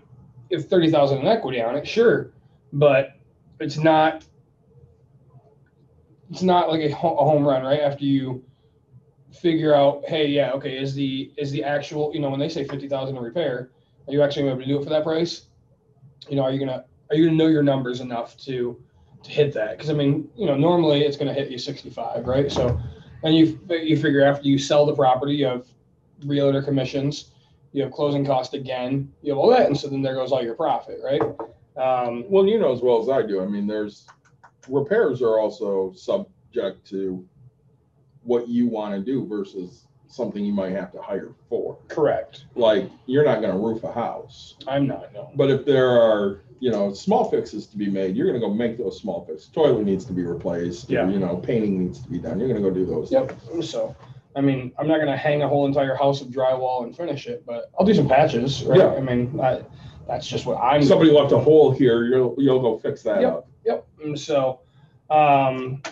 if 0.49 0.65
thirty 0.65 0.89
thousand 0.89 1.19
in 1.19 1.27
equity 1.27 1.61
on 1.61 1.75
it, 1.75 1.87
sure, 1.87 2.31
but 2.73 3.17
it's 3.59 3.77
not. 3.77 4.23
It's 6.29 6.41
not 6.41 6.67
like 6.69 6.81
a, 6.81 6.93
home 6.93 7.47
run, 7.47 7.63
right? 7.63 7.79
After 7.79 8.03
you 8.03 8.43
figure 9.31 9.73
out, 9.73 10.03
hey, 10.07 10.27
yeah, 10.27 10.51
okay, 10.51 10.77
is 10.77 10.93
the 10.93 11.31
is 11.37 11.51
the 11.51 11.63
actual, 11.63 12.11
you 12.13 12.19
know, 12.19 12.29
when 12.29 12.39
they 12.39 12.49
say 12.49 12.65
fifty 12.65 12.89
thousand 12.89 13.15
to 13.15 13.21
repair, 13.21 13.69
are 14.07 14.13
you 14.13 14.21
actually 14.21 14.47
able 14.47 14.59
to 14.59 14.65
do 14.65 14.79
it 14.79 14.83
for 14.83 14.89
that 14.89 15.03
price? 15.03 15.47
You 16.29 16.35
know, 16.35 16.43
are 16.43 16.51
you 16.51 16.59
gonna 16.59 16.85
are 17.09 17.15
you 17.15 17.25
gonna 17.25 17.37
know 17.37 17.47
your 17.47 17.63
numbers 17.63 17.99
enough 17.99 18.37
to 18.45 18.81
to 19.23 19.31
hit 19.31 19.53
that? 19.53 19.77
Because 19.77 19.89
I 19.89 19.93
mean, 19.93 20.29
you 20.35 20.45
know, 20.45 20.55
normally 20.55 21.01
it's 21.01 21.17
gonna 21.17 21.33
hit 21.33 21.49
you 21.49 21.57
sixty 21.57 21.89
five, 21.89 22.25
right? 22.25 22.51
So, 22.51 22.79
and 23.23 23.35
you 23.35 23.59
you 23.69 23.97
figure 23.97 24.23
after 24.23 24.47
you 24.47 24.57
sell 24.57 24.85
the 24.85 24.95
property, 24.95 25.33
you 25.33 25.45
have 25.45 25.67
realtor 26.25 26.61
commissions, 26.61 27.31
you 27.73 27.83
have 27.83 27.91
closing 27.91 28.25
cost 28.25 28.53
again, 28.53 29.11
you 29.21 29.31
have 29.31 29.37
all 29.37 29.49
that, 29.49 29.67
and 29.67 29.77
so 29.77 29.87
then 29.87 30.01
there 30.01 30.15
goes 30.15 30.31
all 30.31 30.43
your 30.43 30.55
profit, 30.55 30.99
right? 31.03 31.21
Um, 31.77 32.25
Well, 32.29 32.45
you 32.47 32.59
know 32.59 32.73
as 32.73 32.81
well 32.81 33.01
as 33.01 33.09
I 33.09 33.25
do. 33.25 33.41
I 33.41 33.45
mean, 33.45 33.67
there's 33.67 34.07
repairs 34.67 35.21
are 35.21 35.39
also 35.39 35.93
subject 35.93 36.85
to 36.87 37.25
what 38.23 38.47
you 38.47 38.67
want 38.67 38.93
to 38.93 39.01
do 39.01 39.25
versus 39.25 39.85
something 40.09 40.43
you 40.43 40.53
might 40.53 40.71
have 40.71 40.91
to 40.93 41.01
hire 41.01 41.31
for. 41.49 41.77
correct. 41.87 42.45
Like, 42.55 42.89
you're 43.05 43.25
not 43.25 43.41
going 43.41 43.51
to 43.53 43.59
roof 43.59 43.83
a 43.83 43.91
house. 43.91 44.55
I'm 44.67 44.87
not 44.87 45.13
no. 45.13 45.31
But 45.35 45.49
if 45.49 45.65
there 45.65 45.89
are, 45.89 46.41
you 46.59 46.71
know, 46.71 46.93
small 46.93 47.29
fixes 47.29 47.67
to 47.67 47.77
be 47.77 47.87
made, 47.89 48.15
you're 48.15 48.25
gonna 48.25 48.39
go 48.39 48.51
make 48.51 48.79
those 48.79 48.99
small 48.99 49.23
fixes. 49.25 49.47
Toilet 49.49 49.83
needs 49.83 50.05
to 50.05 50.13
be 50.13 50.23
replaced. 50.23 50.89
or, 50.89 50.93
Yeah. 50.93 51.07
You 51.09 51.19
know, 51.19 51.37
painting 51.37 51.77
needs 51.83 51.99
to 52.01 52.09
be 52.09 52.17
done. 52.17 52.39
You're 52.39 52.47
gonna 52.47 52.61
go 52.61 52.71
do 52.71 52.83
those. 52.85 53.11
Yep. 53.11 53.33
So, 53.61 53.95
I 54.35 54.41
mean, 54.41 54.71
I'm 54.79 54.87
not 54.87 54.97
gonna 54.97 55.15
hang 55.17 55.43
a 55.43 55.47
whole 55.47 55.67
entire 55.67 55.93
house 55.95 56.21
of 56.21 56.29
drywall 56.29 56.83
and 56.83 56.95
finish 56.97 57.27
it, 57.27 57.43
but 57.45 57.69
I'll 57.79 57.85
do 57.85 57.93
some 57.93 58.07
patches, 58.09 58.63
right? 58.63 58.79
Yeah. 58.79 58.93
I 58.93 59.01
mean, 59.01 59.39
I, 59.39 59.61
that's 60.07 60.27
just 60.27 60.47
what 60.47 60.57
I'm. 60.57 60.83
Somebody 60.83 61.11
left 61.11 61.31
a 61.31 61.37
hole 61.37 61.69
here, 61.71 62.05
you'll, 62.05 62.33
you'll 62.39 62.61
go 62.61 62.77
fix 62.79 63.03
that 63.03 63.21
Yep. 63.21 63.33
up. 63.33 63.47
Yep. 63.65 63.85
And 64.03 64.19
so, 64.19 64.61
um, 65.11 65.83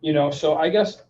you 0.00 0.12
know, 0.12 0.30
so 0.30 0.54
I 0.54 0.68
guess 0.68 1.02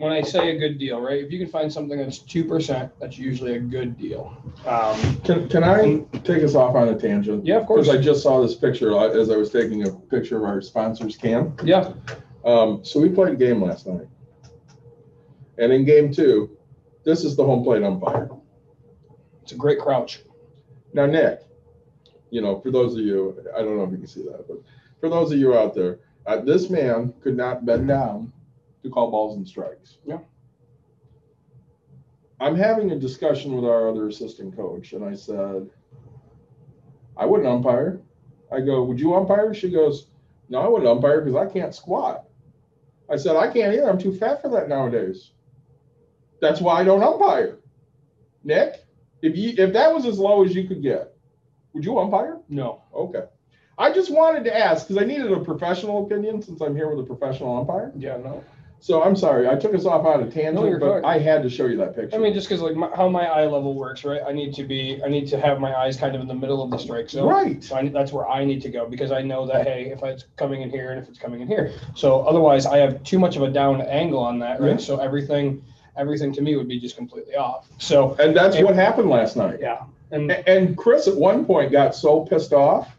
when 0.00 0.12
I 0.12 0.22
say 0.22 0.56
a 0.56 0.58
good 0.58 0.78
deal, 0.78 0.98
right? 0.98 1.22
If 1.22 1.30
you 1.30 1.38
can 1.38 1.48
find 1.48 1.70
something 1.70 1.98
that's 1.98 2.18
two 2.18 2.42
percent, 2.44 2.90
that's 2.98 3.18
usually 3.18 3.56
a 3.56 3.60
good 3.60 3.98
deal. 3.98 4.34
Um, 4.66 5.20
Can, 5.24 5.46
can 5.50 5.62
I 5.62 5.98
take 6.24 6.42
us 6.42 6.54
off 6.54 6.74
on 6.74 6.88
a 6.88 6.98
tangent? 6.98 7.44
yeah, 7.44 7.56
of 7.56 7.66
course. 7.66 7.86
Because 7.86 8.00
I 8.00 8.02
just 8.02 8.22
saw 8.22 8.40
this 8.40 8.54
picture 8.54 8.96
uh, 8.96 9.08
as 9.08 9.30
I 9.30 9.36
was 9.36 9.50
taking 9.50 9.86
a 9.86 9.92
picture 9.92 10.38
of 10.38 10.44
our 10.44 10.62
sponsors 10.62 11.18
cam. 11.18 11.54
Yeah. 11.62 11.92
Um, 12.46 12.82
so 12.82 12.98
we 12.98 13.10
played 13.10 13.34
a 13.34 13.36
game 13.36 13.62
last 13.62 13.86
night. 13.86 14.08
And 15.58 15.70
in 15.70 15.84
game 15.84 16.10
two, 16.10 16.56
this 17.04 17.22
is 17.22 17.36
the 17.36 17.44
home 17.44 17.62
plate 17.62 17.82
umpire. 17.82 18.30
It's 19.42 19.52
a 19.52 19.56
great 19.56 19.78
crouch. 19.78 20.20
Now, 20.94 21.04
Nick, 21.04 21.42
you 22.30 22.40
know, 22.40 22.58
for 22.60 22.70
those 22.70 22.94
of 22.94 23.00
you, 23.00 23.36
I 23.54 23.58
don't 23.58 23.76
know 23.76 23.84
if 23.84 23.90
you 23.90 23.98
can 23.98 24.06
see 24.06 24.22
that, 24.22 24.48
but 24.48 24.62
for 24.98 25.10
those 25.10 25.30
of 25.30 25.38
you 25.38 25.54
out 25.54 25.74
there, 25.74 25.98
uh, 26.26 26.40
this 26.40 26.70
man 26.70 27.12
could 27.20 27.36
not 27.36 27.66
bend 27.66 27.88
down 27.88 28.32
to 28.82 28.90
call 28.90 29.10
balls 29.10 29.36
and 29.36 29.46
strikes. 29.46 29.98
Yeah. 30.04 30.18
I'm 32.40 32.56
having 32.56 32.90
a 32.90 32.98
discussion 32.98 33.54
with 33.54 33.64
our 33.64 33.88
other 33.88 34.08
assistant 34.08 34.56
coach, 34.56 34.92
and 34.92 35.04
I 35.04 35.14
said, 35.14 35.68
I 37.16 37.26
wouldn't 37.26 37.48
umpire. 37.48 38.00
I 38.50 38.60
go, 38.60 38.82
Would 38.84 38.98
you 38.98 39.14
umpire? 39.14 39.52
She 39.54 39.70
goes, 39.70 40.06
No, 40.48 40.60
I 40.60 40.68
wouldn't 40.68 40.88
umpire 40.88 41.20
because 41.20 41.36
I 41.36 41.52
can't 41.52 41.74
squat. 41.74 42.24
I 43.10 43.16
said, 43.16 43.36
I 43.36 43.52
can't 43.52 43.74
either. 43.74 43.88
I'm 43.88 43.98
too 43.98 44.16
fat 44.16 44.40
for 44.40 44.48
that 44.50 44.68
nowadays. 44.68 45.32
That's 46.40 46.60
why 46.60 46.80
I 46.80 46.84
don't 46.84 47.02
umpire. 47.02 47.58
Nick, 48.42 48.86
if 49.20 49.36
you 49.36 49.52
if 49.58 49.74
that 49.74 49.92
was 49.92 50.06
as 50.06 50.18
low 50.18 50.42
as 50.44 50.54
you 50.54 50.66
could 50.66 50.82
get, 50.82 51.14
would 51.74 51.84
you 51.84 51.98
umpire? 51.98 52.38
No. 52.48 52.82
Okay. 52.94 53.24
I 53.76 53.92
just 53.92 54.10
wanted 54.10 54.44
to 54.44 54.56
ask 54.56 54.88
because 54.88 55.02
I 55.02 55.06
needed 55.06 55.32
a 55.32 55.40
professional 55.40 56.04
opinion 56.06 56.40
since 56.42 56.60
I'm 56.60 56.74
here 56.74 56.88
with 56.94 57.04
a 57.04 57.06
professional 57.06 57.58
umpire. 57.58 57.92
Yeah, 57.96 58.16
no. 58.16 58.44
So 58.82 59.02
I'm 59.02 59.14
sorry, 59.14 59.46
I 59.46 59.56
took 59.56 59.74
us 59.74 59.84
off 59.84 60.06
on 60.06 60.22
a 60.22 60.24
No, 60.24 60.30
tangent, 60.30 60.66
you're 60.68 60.78
but. 60.78 61.04
I 61.04 61.18
had 61.18 61.42
to 61.42 61.50
show 61.50 61.66
you 61.66 61.76
that 61.78 61.94
picture. 61.94 62.16
I 62.16 62.18
mean, 62.18 62.32
just 62.32 62.48
because 62.48 62.62
like 62.62 62.74
my, 62.76 62.88
how 62.96 63.08
my 63.10 63.26
eye 63.26 63.44
level 63.46 63.74
works, 63.74 64.04
right? 64.04 64.22
I 64.26 64.32
need 64.32 64.54
to 64.54 64.64
be, 64.64 65.02
I 65.04 65.08
need 65.08 65.28
to 65.28 65.38
have 65.38 65.60
my 65.60 65.74
eyes 65.74 65.98
kind 65.98 66.14
of 66.14 66.22
in 66.22 66.26
the 66.28 66.34
middle 66.34 66.62
of 66.62 66.70
the 66.70 66.78
strike 66.78 67.10
zone. 67.10 67.28
right. 67.28 67.62
So 67.62 67.76
I, 67.76 67.88
that's 67.88 68.10
where 68.10 68.26
I 68.26 68.42
need 68.44 68.62
to 68.62 68.70
go 68.70 68.86
because 68.88 69.12
I 69.12 69.20
know 69.20 69.46
that 69.46 69.66
hey, 69.66 69.90
if 69.92 70.02
it's 70.02 70.24
coming 70.36 70.62
in 70.62 70.70
here 70.70 70.92
and 70.92 71.02
if 71.02 71.08
it's 71.10 71.18
coming 71.18 71.42
in 71.42 71.46
here, 71.46 71.72
so 71.94 72.22
otherwise 72.22 72.64
I 72.64 72.78
have 72.78 73.02
too 73.04 73.18
much 73.18 73.36
of 73.36 73.42
a 73.42 73.50
down 73.50 73.82
angle 73.82 74.18
on 74.20 74.38
that, 74.38 74.60
right? 74.60 74.70
Yeah. 74.72 74.76
So 74.78 74.98
everything, 74.98 75.62
everything 75.98 76.32
to 76.32 76.40
me 76.40 76.56
would 76.56 76.68
be 76.68 76.80
just 76.80 76.96
completely 76.96 77.36
off. 77.36 77.68
So 77.78 78.14
And 78.18 78.34
that's 78.34 78.56
what 78.62 78.74
happened 78.76 79.10
last 79.10 79.36
night. 79.36 79.58
yeah, 79.60 79.82
and 80.10 80.30
A- 80.30 80.48
And 80.48 80.74
Chris 80.76 81.06
at 81.06 81.16
one 81.16 81.44
point 81.44 81.70
got 81.70 81.94
so 81.94 82.20
pissed 82.24 82.54
off, 82.54 82.96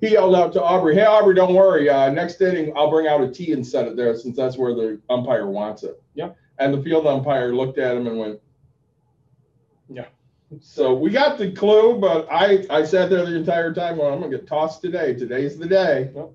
he 0.00 0.12
yelled 0.12 0.34
out 0.34 0.52
to 0.54 0.62
Aubrey, 0.62 0.94
"Hey 0.94 1.04
Aubrey, 1.04 1.34
don't 1.34 1.54
worry. 1.54 1.88
Uh, 1.88 2.10
next 2.10 2.40
inning, 2.40 2.72
I'll 2.76 2.90
bring 2.90 3.06
out 3.06 3.20
a 3.20 3.30
tee 3.30 3.52
and 3.52 3.66
set 3.66 3.86
it 3.86 3.96
there 3.96 4.14
since 4.16 4.36
that's 4.36 4.56
where 4.56 4.74
the 4.74 5.00
umpire 5.10 5.46
wants 5.48 5.82
it." 5.82 6.00
Yeah. 6.14 6.30
And 6.58 6.74
the 6.74 6.82
field 6.82 7.06
umpire 7.06 7.54
looked 7.54 7.78
at 7.78 7.96
him 7.96 8.06
and 8.06 8.18
went, 8.18 8.40
Yeah. 9.88 10.06
So 10.60 10.94
we 10.94 11.10
got 11.10 11.38
the 11.38 11.52
clue, 11.52 11.98
but 11.98 12.26
I 12.30 12.66
I 12.70 12.84
sat 12.84 13.10
there 13.10 13.24
the 13.24 13.36
entire 13.36 13.72
time. 13.72 13.98
Well, 13.98 14.12
I'm 14.12 14.20
gonna 14.20 14.36
get 14.36 14.46
tossed 14.46 14.82
today. 14.82 15.14
Today's 15.14 15.58
the 15.58 15.66
day. 15.66 16.10
well, 16.14 16.34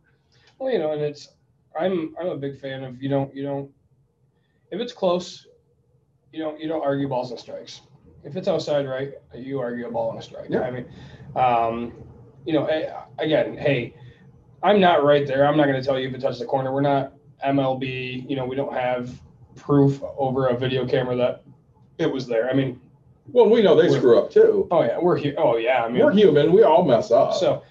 you 0.72 0.80
know, 0.80 0.92
and 0.92 1.02
it's 1.02 1.30
I'm 1.78 2.16
I'm 2.20 2.28
a 2.28 2.38
big 2.38 2.60
fan 2.60 2.84
of 2.84 3.02
you 3.02 3.10
don't 3.10 3.34
you 3.36 3.44
don't 3.44 3.72
if 4.72 4.80
it's 4.80 4.94
close, 4.94 5.48
you 6.32 6.40
don't 6.40 6.60
you 6.60 6.68
don't 6.68 6.84
argue 6.84 7.08
balls 7.08 7.32
and 7.32 7.40
strikes. 7.40 7.82
If 8.24 8.36
it's 8.38 8.48
outside 8.48 8.88
right, 8.88 9.14
you 9.36 9.60
argue 9.60 9.88
a 9.88 9.92
ball 9.92 10.12
and 10.12 10.20
a 10.20 10.22
strike. 10.22 10.50
Yeah. 10.50 10.62
I 10.62 10.72
mean, 10.72 10.86
um, 11.36 11.94
you 12.46 12.54
know, 12.54 12.66
eh, 12.66 12.92
again, 13.20 13.58
hey, 13.58 13.94
I'm 14.62 14.80
not 14.80 15.04
right 15.04 15.26
there. 15.28 15.46
I'm 15.48 15.58
not 15.58 15.68
going 15.68 15.80
to 15.80 15.86
tell 15.86 16.00
you 16.00 16.08
if 16.08 16.14
it 16.14 16.22
touched 16.22 16.40
the 16.40 16.46
corner. 16.46 16.74
We're 16.74 16.82
not 16.82 17.14
MLB. 17.46 18.30
You 18.30 18.36
know, 18.36 18.46
we 18.46 18.56
don't 18.56 18.74
have 18.74 19.12
proof 19.56 20.02
over 20.18 20.48
a 20.48 20.58
video 20.58 20.88
camera 20.88 21.16
that 21.16 21.44
it 21.98 22.12
was 22.12 22.28
there. 22.28 22.50
I 22.50 22.54
mean, 22.54 22.80
Well, 23.28 23.50
we 23.50 23.62
know 23.62 23.76
they 23.76 23.90
screw 23.96 24.18
up 24.18 24.32
too. 24.32 24.68
oh 24.72 24.84
yeah, 24.84 24.98
we're 25.00 25.18
here. 25.18 25.36
Oh 25.38 25.58
yeah, 25.58 25.84
I 25.84 25.90
mean, 25.90 26.04
We're 26.04 26.12
human. 26.12 26.52
We 26.52 26.64
all 26.64 26.84
mess 26.84 27.12
up. 27.12 27.34
so, 27.34 27.64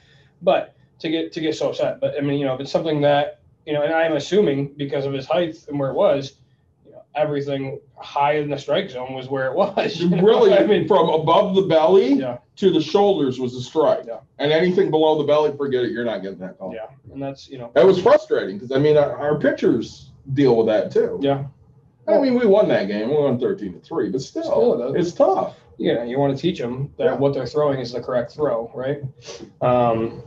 but 0.42 0.74
to 1.00 1.08
get 1.10 1.32
to 1.32 1.40
get 1.40 1.56
so 1.56 1.70
upset, 1.70 2.00
but 2.00 2.14
I 2.16 2.20
mean, 2.20 2.38
you 2.38 2.46
know, 2.46 2.54
if 2.54 2.60
it's 2.60 2.70
something 2.70 3.00
that 3.02 3.40
you 3.66 3.72
know, 3.72 3.82
and 3.82 3.92
I'm 3.94 4.14
assuming 4.14 4.74
because 4.76 5.04
of 5.06 5.12
his 5.12 5.26
height 5.26 5.56
and 5.68 5.78
where 5.78 5.90
it 5.90 5.94
was, 5.94 6.34
everything 7.14 7.80
high 7.96 8.34
in 8.36 8.48
the 8.50 8.56
strike 8.58 8.90
zone 8.90 9.14
was 9.14 9.28
where 9.28 9.46
it 9.46 9.54
was. 9.56 9.96
you 10.00 10.08
know? 10.10 10.22
really, 10.22 10.52
I 10.58 10.66
mean, 10.66 10.86
from 10.88 11.08
above 11.08 11.54
the 11.54 11.62
belly 11.62 12.14
yeah, 12.14 12.38
to 12.56 12.70
the 12.72 12.80
shoulders 12.80 13.38
was 13.38 13.54
a 13.54 13.62
strike. 13.62 14.04
Yeah. 14.06 14.18
And 14.38 14.52
anything 14.52 14.90
below 14.90 15.18
the 15.18 15.24
belly, 15.24 15.56
forget 15.56 15.84
it. 15.84 15.92
You're 15.92 16.04
not 16.04 16.22
getting 16.22 16.38
that 16.38 16.58
call. 16.58 16.74
yeah, 16.74 16.86
and 17.12 17.22
that's 17.22 17.48
you 17.48 17.58
know, 17.58 17.70
That 17.74 17.86
was 17.86 18.00
frustrating 18.00 18.56
because 18.56 18.72
I 18.72 18.78
mean 18.78 18.96
our, 18.96 19.16
our 19.16 19.38
pitchers 19.38 20.10
deal 20.34 20.56
with 20.56 20.66
that 20.66 20.90
too. 20.92 21.18
yeah, 21.22 21.44
I 22.08 22.18
mean 22.18 22.34
we 22.34 22.46
won 22.46 22.68
that 22.68 22.86
game. 22.88 23.08
We 23.10 23.16
won 23.16 23.38
thirteen 23.38 23.72
to 23.74 23.80
three, 23.80 24.08
but 24.08 24.20
still, 24.22 24.42
Still, 24.44 24.94
it 24.94 25.00
it's 25.00 25.12
tough. 25.12 25.56
yeah. 25.78 26.02
You 26.04 26.18
want 26.18 26.34
to 26.36 26.40
teach 26.40 26.58
them 26.58 26.92
that 26.98 27.04
Yeah. 27.04 27.14
what 27.14 27.34
they're 27.34 27.46
throwing 27.46 27.78
is 27.80 27.92
the 27.92 28.00
correct 28.00 28.32
throw, 28.32 28.70
right? 28.74 29.02
Um, 29.60 30.22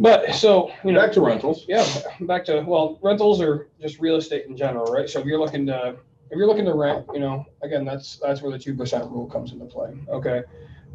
but 0.00 0.34
so 0.34 0.72
you 0.84 0.90
know, 0.92 1.00
Back 1.00 1.12
to 1.12 1.20
rentals. 1.20 1.64
yeah, 1.68 1.86
back 2.22 2.44
to 2.46 2.62
well, 2.62 2.98
rentals 3.02 3.40
are 3.40 3.68
just 3.80 4.00
real 4.00 4.16
estate 4.16 4.46
in 4.46 4.56
general, 4.56 4.92
right? 4.92 5.08
So 5.08 5.20
if 5.20 5.26
you're 5.26 5.38
looking 5.38 5.66
to 5.66 5.96
if 6.30 6.36
you're 6.38 6.46
looking 6.46 6.64
to 6.64 6.74
rent, 6.74 7.06
you 7.14 7.20
know, 7.20 7.44
again, 7.62 7.84
that's 7.84 8.16
that's 8.16 8.42
where 8.42 8.50
the 8.50 8.58
two 8.58 8.74
percent 8.74 9.04
rule 9.10 9.26
comes 9.26 9.52
into 9.52 9.66
play. 9.66 9.92
Okay. 10.08 10.42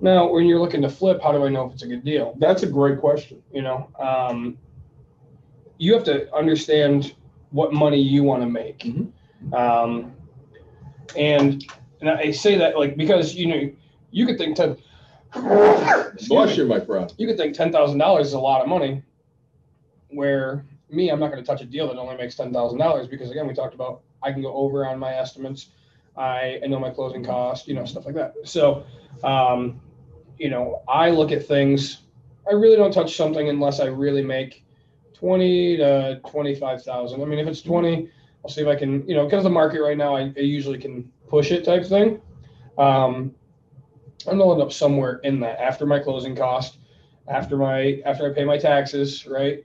Now, 0.02 0.28
when 0.30 0.46
you're 0.46 0.60
looking 0.60 0.82
to 0.82 0.90
flip, 0.90 1.22
how 1.24 1.32
do 1.32 1.46
I 1.46 1.50
know 1.50 1.68
if 1.68 1.74
it's 1.74 1.84
a 1.84 1.88
good 1.88 2.04
deal? 2.04 2.36
That's 2.38 2.64
a 2.64 2.68
great 2.68 3.00
question. 3.00 3.42
You 3.54 3.62
know, 3.62 3.90
um, 3.98 4.58
you 5.78 5.94
have 5.94 6.04
to 6.06 6.34
understand 6.36 7.16
what 7.52 7.72
money 7.74 8.02
you 8.02 8.24
want 8.24 8.42
to 8.44 8.50
make. 8.50 8.80
Mhm. 8.80 9.12
Um, 9.54 10.12
and 11.18 11.66
and 12.02 12.10
I 12.10 12.32
say 12.32 12.58
that 12.58 12.78
like 12.78 12.98
because 12.98 13.36
you 13.36 13.48
know 13.48 13.72
you 14.12 14.26
could 14.26 14.38
think 14.38 14.56
ten. 14.58 14.78
Bless 15.36 16.58
you, 16.58 16.65
my 16.65 16.80
friend. 16.80 17.13
you 17.18 17.27
could 17.27 17.38
think 17.38 17.56
ten 17.56 17.72
thousand 17.72 17.98
dollars 17.98 18.27
is 18.27 18.34
a 18.34 18.39
lot 18.39 18.62
of 18.62 18.68
money. 18.68 19.04
Where 20.10 20.65
me, 20.89 21.10
I'm 21.10 21.20
not 21.20 21.32
going 21.32 21.44
to 21.44 21.46
touch 21.46 21.62
a 21.62 21.65
deal 21.65 21.88
that 21.88 21.98
only 21.98 22.15
makes 22.15 22.36
ten 22.36 22.54
thousand 22.54 22.80
dollars 22.80 23.08
because 23.08 23.32
again, 23.32 23.48
we 23.48 23.54
talked 23.54 23.74
about 23.74 24.01
I 24.24 24.32
can 24.32 24.42
go 24.42 24.54
over 24.54 24.86
on 24.88 24.98
my 24.98 25.13
estimates. 25.13 25.70
I, 26.18 26.60
I 26.63 26.68
know 26.68 26.80
my 26.80 26.89
closing 26.92 27.24
cost, 27.24 27.68
you 27.68 27.74
know, 27.74 27.84
stuff 27.86 28.06
like 28.06 28.15
that. 28.15 28.34
So, 28.46 28.86
um, 29.24 29.82
you 30.38 30.50
know, 30.50 30.82
I 30.88 31.10
look 31.10 31.32
at 31.32 31.46
things. 31.46 32.01
I 32.50 32.54
really 32.54 32.77
don't 32.77 32.94
touch 32.94 33.15
something 33.18 33.50
unless 33.50 33.80
I 33.80 33.86
really 33.86 34.24
make 34.24 34.63
twenty 35.13 35.77
to 35.77 36.22
twenty-five 36.30 36.84
thousand. 36.84 37.22
I 37.22 37.25
mean, 37.25 37.39
if 37.39 37.48
it's 37.48 37.62
twenty, 37.62 38.10
I'll 38.44 38.50
see 38.50 38.62
if 38.62 38.68
I 38.68 38.75
can, 38.75 39.08
you 39.08 39.15
know, 39.15 39.25
because 39.25 39.44
the 39.44 39.50
market 39.50 39.82
right 39.82 39.98
now, 39.98 40.15
I, 40.15 40.34
I 40.38 40.42
usually 40.42 40.77
can 40.77 41.12
push 41.27 41.51
it 41.51 41.65
type 41.65 41.86
thing. 41.86 42.22
Um, 42.77 43.34
I'm 44.27 44.38
gonna 44.38 44.53
end 44.53 44.62
up 44.62 44.72
somewhere 44.74 45.20
in 45.24 45.39
that 45.41 45.60
after 45.60 45.86
my 45.86 46.00
closing 46.00 46.36
cost, 46.36 46.77
after 47.27 47.58
my 47.58 48.01
after 48.05 48.29
I 48.29 48.34
pay 48.34 48.46
my 48.46 48.58
taxes, 48.58 49.25
right? 49.27 49.63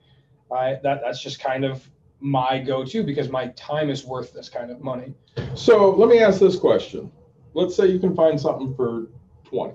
I 0.51 0.79
that 0.83 1.01
that's 1.03 1.21
just 1.21 1.39
kind 1.39 1.63
of 1.65 1.87
my 2.19 2.59
go-to 2.59 3.03
because 3.03 3.29
my 3.29 3.47
time 3.49 3.89
is 3.89 4.05
worth 4.05 4.33
this 4.33 4.49
kind 4.49 4.69
of 4.69 4.81
money. 4.81 5.13
So 5.55 5.91
let 5.91 6.07
me 6.09 6.19
ask 6.19 6.39
this 6.39 6.55
question. 6.57 7.11
Let's 7.53 7.75
say 7.75 7.87
you 7.87 7.99
can 7.99 8.15
find 8.15 8.39
something 8.39 8.75
for 8.75 9.07
twenty 9.43 9.73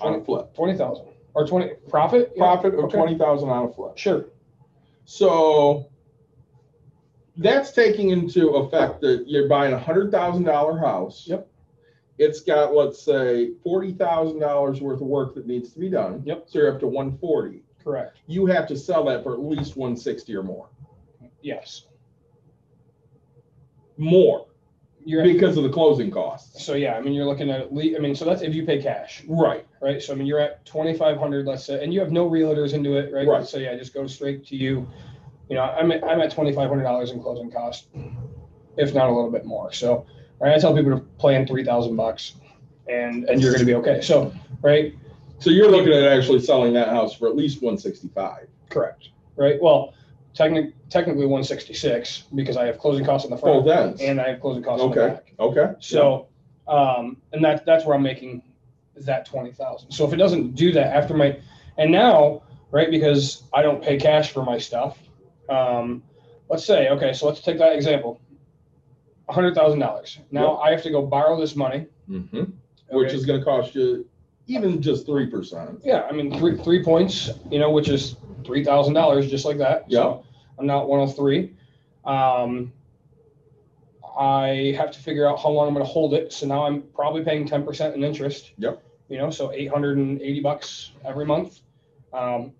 on 0.00 0.14
a 0.14 0.24
flip. 0.24 0.54
Twenty 0.54 0.76
thousand 0.76 1.06
or 1.34 1.46
twenty 1.46 1.72
profit? 1.88 2.32
Yeah, 2.34 2.42
Profit 2.44 2.74
of 2.74 2.84
okay. 2.86 2.96
twenty 2.96 3.18
thousand 3.18 3.48
on 3.48 3.68
a 3.68 3.72
flip. 3.72 3.96
Sure. 3.96 4.26
So 5.04 5.88
that's 7.36 7.72
taking 7.72 8.10
into 8.10 8.50
effect 8.56 9.00
that 9.02 9.24
you're 9.26 9.48
buying 9.48 9.72
a 9.72 9.78
hundred 9.78 10.10
thousand 10.10 10.44
dollar 10.44 10.78
house. 10.78 11.24
Yep. 11.26 11.48
It's 12.18 12.40
got, 12.40 12.74
let's 12.74 13.02
say, 13.02 13.52
forty 13.64 13.92
thousand 13.92 14.38
dollars 14.40 14.80
worth 14.80 15.00
of 15.00 15.06
work 15.06 15.34
that 15.34 15.46
needs 15.46 15.72
to 15.72 15.80
be 15.80 15.88
done. 15.90 16.22
Yep. 16.24 16.44
So 16.48 16.58
you're 16.60 16.72
up 16.72 16.80
to 16.80 16.86
one 16.86 17.18
forty. 17.18 17.62
Correct. 17.82 18.18
You 18.26 18.46
have 18.46 18.66
to 18.68 18.76
sell 18.76 19.04
that 19.06 19.22
for 19.24 19.34
at 19.34 19.40
least 19.40 19.76
one 19.76 19.96
sixty 19.96 20.34
or 20.34 20.42
more. 20.42 20.68
Yes. 21.42 21.86
More 23.96 24.46
You're 25.04 25.22
because 25.22 25.56
of 25.56 25.62
the 25.64 25.70
closing 25.70 26.10
costs. 26.10 26.64
so 26.64 26.74
yeah. 26.74 26.94
I 26.94 27.00
mean, 27.00 27.12
you're 27.14 27.26
looking 27.26 27.50
at 27.50 27.60
at 27.60 27.74
least. 27.74 27.96
I 27.96 28.00
mean, 28.00 28.14
so 28.14 28.24
that's 28.24 28.42
if 28.42 28.54
you 28.54 28.64
pay 28.66 28.80
cash, 28.82 29.22
Right. 29.28 29.66
right? 29.80 30.02
So 30.02 30.12
I 30.12 30.16
mean, 30.16 30.26
you're 30.26 30.40
at 30.40 30.64
twenty 30.66 30.94
five 30.96 31.16
hundred, 31.18 31.46
let's 31.46 31.64
say, 31.64 31.82
and 31.82 31.92
you 31.94 32.00
have 32.00 32.10
no 32.10 32.28
realtors 32.28 32.72
into 32.74 32.96
it, 32.96 33.12
right? 33.12 33.26
Right. 33.26 33.46
So 33.46 33.58
yeah, 33.58 33.76
just 33.76 33.94
go 33.94 34.06
straight 34.06 34.46
to 34.46 34.56
you. 34.56 34.88
You 35.48 35.56
know, 35.56 35.62
I'm 35.62 35.92
at, 35.92 36.02
I'm 36.02 36.20
at 36.20 36.32
twenty 36.32 36.52
five 36.52 36.68
hundred 36.68 36.84
dollars 36.84 37.10
in 37.10 37.20
closing 37.22 37.50
costs, 37.50 37.86
if 38.76 38.94
not 38.94 39.08
a 39.08 39.12
little 39.12 39.30
bit 39.30 39.44
more. 39.44 39.72
So, 39.72 40.06
right, 40.48 40.56
I 40.56 40.58
tell 40.58 40.74
people 40.74 40.92
to 40.92 41.00
plan 41.18 41.46
three 41.46 41.64
thousand 41.64 41.96
bucks, 41.96 42.34
and 42.88 43.24
and 43.28 43.40
you're 43.40 43.50
going 43.52 43.60
to 43.60 43.66
be 43.66 43.74
okay. 43.74 44.00
So, 44.00 44.32
right, 44.62 44.94
So 45.38 45.50
you're 45.50 45.70
looking 45.70 45.92
at 45.92 46.04
actually 46.04 46.40
selling 46.40 46.72
that 46.74 46.88
house 46.88 47.14
for 47.14 47.28
at 47.28 47.36
least 47.36 47.62
one 47.62 47.78
sixty-five. 47.78 48.48
correct, 48.70 49.08
right. 49.36 49.60
Well, 49.60 49.94
technically, 50.34 50.74
technically 50.90 51.26
one 51.26 51.44
sixty 51.44 51.74
six 51.74 52.24
because 52.34 52.56
I 52.56 52.66
have 52.66 52.78
closing 52.78 53.04
costs 53.04 53.24
in 53.24 53.30
the 53.30 53.36
Oh, 53.42 53.62
front 53.62 53.98
then. 53.98 54.08
and 54.08 54.20
I 54.20 54.30
have 54.30 54.40
closing 54.40 54.62
costs 54.62 54.84
in 54.84 54.90
the 54.90 55.00
Okay. 55.00 55.14
back. 55.14 55.32
Okay. 55.38 55.72
So, 55.80 56.28
um, 56.68 57.16
and 57.32 57.44
that, 57.44 57.64
that's 57.66 57.84
where 57.84 57.94
I'm 57.96 58.02
making 58.02 58.42
that 58.96 59.26
twenty 59.26 59.52
thousand. 59.52 59.90
So 59.92 60.06
if 60.06 60.12
it 60.12 60.16
doesn't 60.16 60.54
do 60.54 60.72
that 60.72 60.94
after 60.94 61.14
my, 61.14 61.38
and 61.78 61.90
now, 61.90 62.42
right, 62.70 62.90
because 62.90 63.44
I 63.52 63.62
don't 63.62 63.82
pay 63.82 63.96
cash 63.96 64.32
for 64.32 64.44
my 64.44 64.58
stuff, 64.58 64.98
um, 65.48 66.02
let's 66.48 66.64
say, 66.64 66.88
okay, 66.90 67.12
so 67.12 67.26
let's 67.26 67.40
take 67.40 67.58
that 67.58 67.74
example. 67.74 68.20
Hundred 69.28 69.54
thousand 69.54 69.78
dollars. 69.78 70.18
Now 70.30 70.58
I 70.58 70.70
have 70.70 70.82
to 70.82 70.90
go 70.90 71.02
borrow 71.02 71.40
this 71.40 71.56
money. 71.56 71.86
hmm 72.06 72.22
Which 72.90 73.08
okay? 73.08 73.14
is 73.16 73.24
gonna 73.24 73.42
cost 73.44 73.74
you 73.74 74.06
even 74.46 74.82
just 74.82 75.06
three 75.06 75.26
percent. 75.26 75.80
Yeah, 75.82 76.02
I 76.02 76.12
mean, 76.12 76.36
three, 76.38 76.58
three 76.58 76.84
points, 76.84 77.30
you 77.50 77.58
know, 77.58 77.70
which 77.70 77.88
is 77.88 78.16
three 78.44 78.62
thousand 78.62 78.92
dollars, 78.94 79.30
just 79.30 79.46
like 79.46 79.56
that. 79.58 79.90
So 79.90 80.24
I'm 80.58 80.66
not 80.66 80.88
one 80.88 81.00
oh 81.00 81.06
three. 81.06 81.54
Um, 82.04 82.72
I 84.18 84.74
have 84.76 84.90
to 84.92 84.98
figure 85.00 85.26
out 85.28 85.40
how 85.40 85.48
long 85.48 85.66
I'm 85.68 85.72
gonna 85.74 85.84
hold 85.86 86.12
it, 86.14 86.32
so 86.32 86.46
now 86.46 86.66
I'm 86.66 86.82
probably 86.94 87.24
paying 87.24 87.46
ten 87.46 87.64
percent 87.64 87.94
in 87.96 88.04
interest. 88.04 88.52
Yep. 88.58 88.82
You 89.08 89.18
know, 89.18 89.30
so 89.30 89.52
eight 89.52 89.70
hundred 89.70 89.96
and 89.96 90.20
eighty 90.20 90.40
bucks 90.40 90.92
every 91.04 91.24
month. 91.24 91.60
Um, 92.12 92.52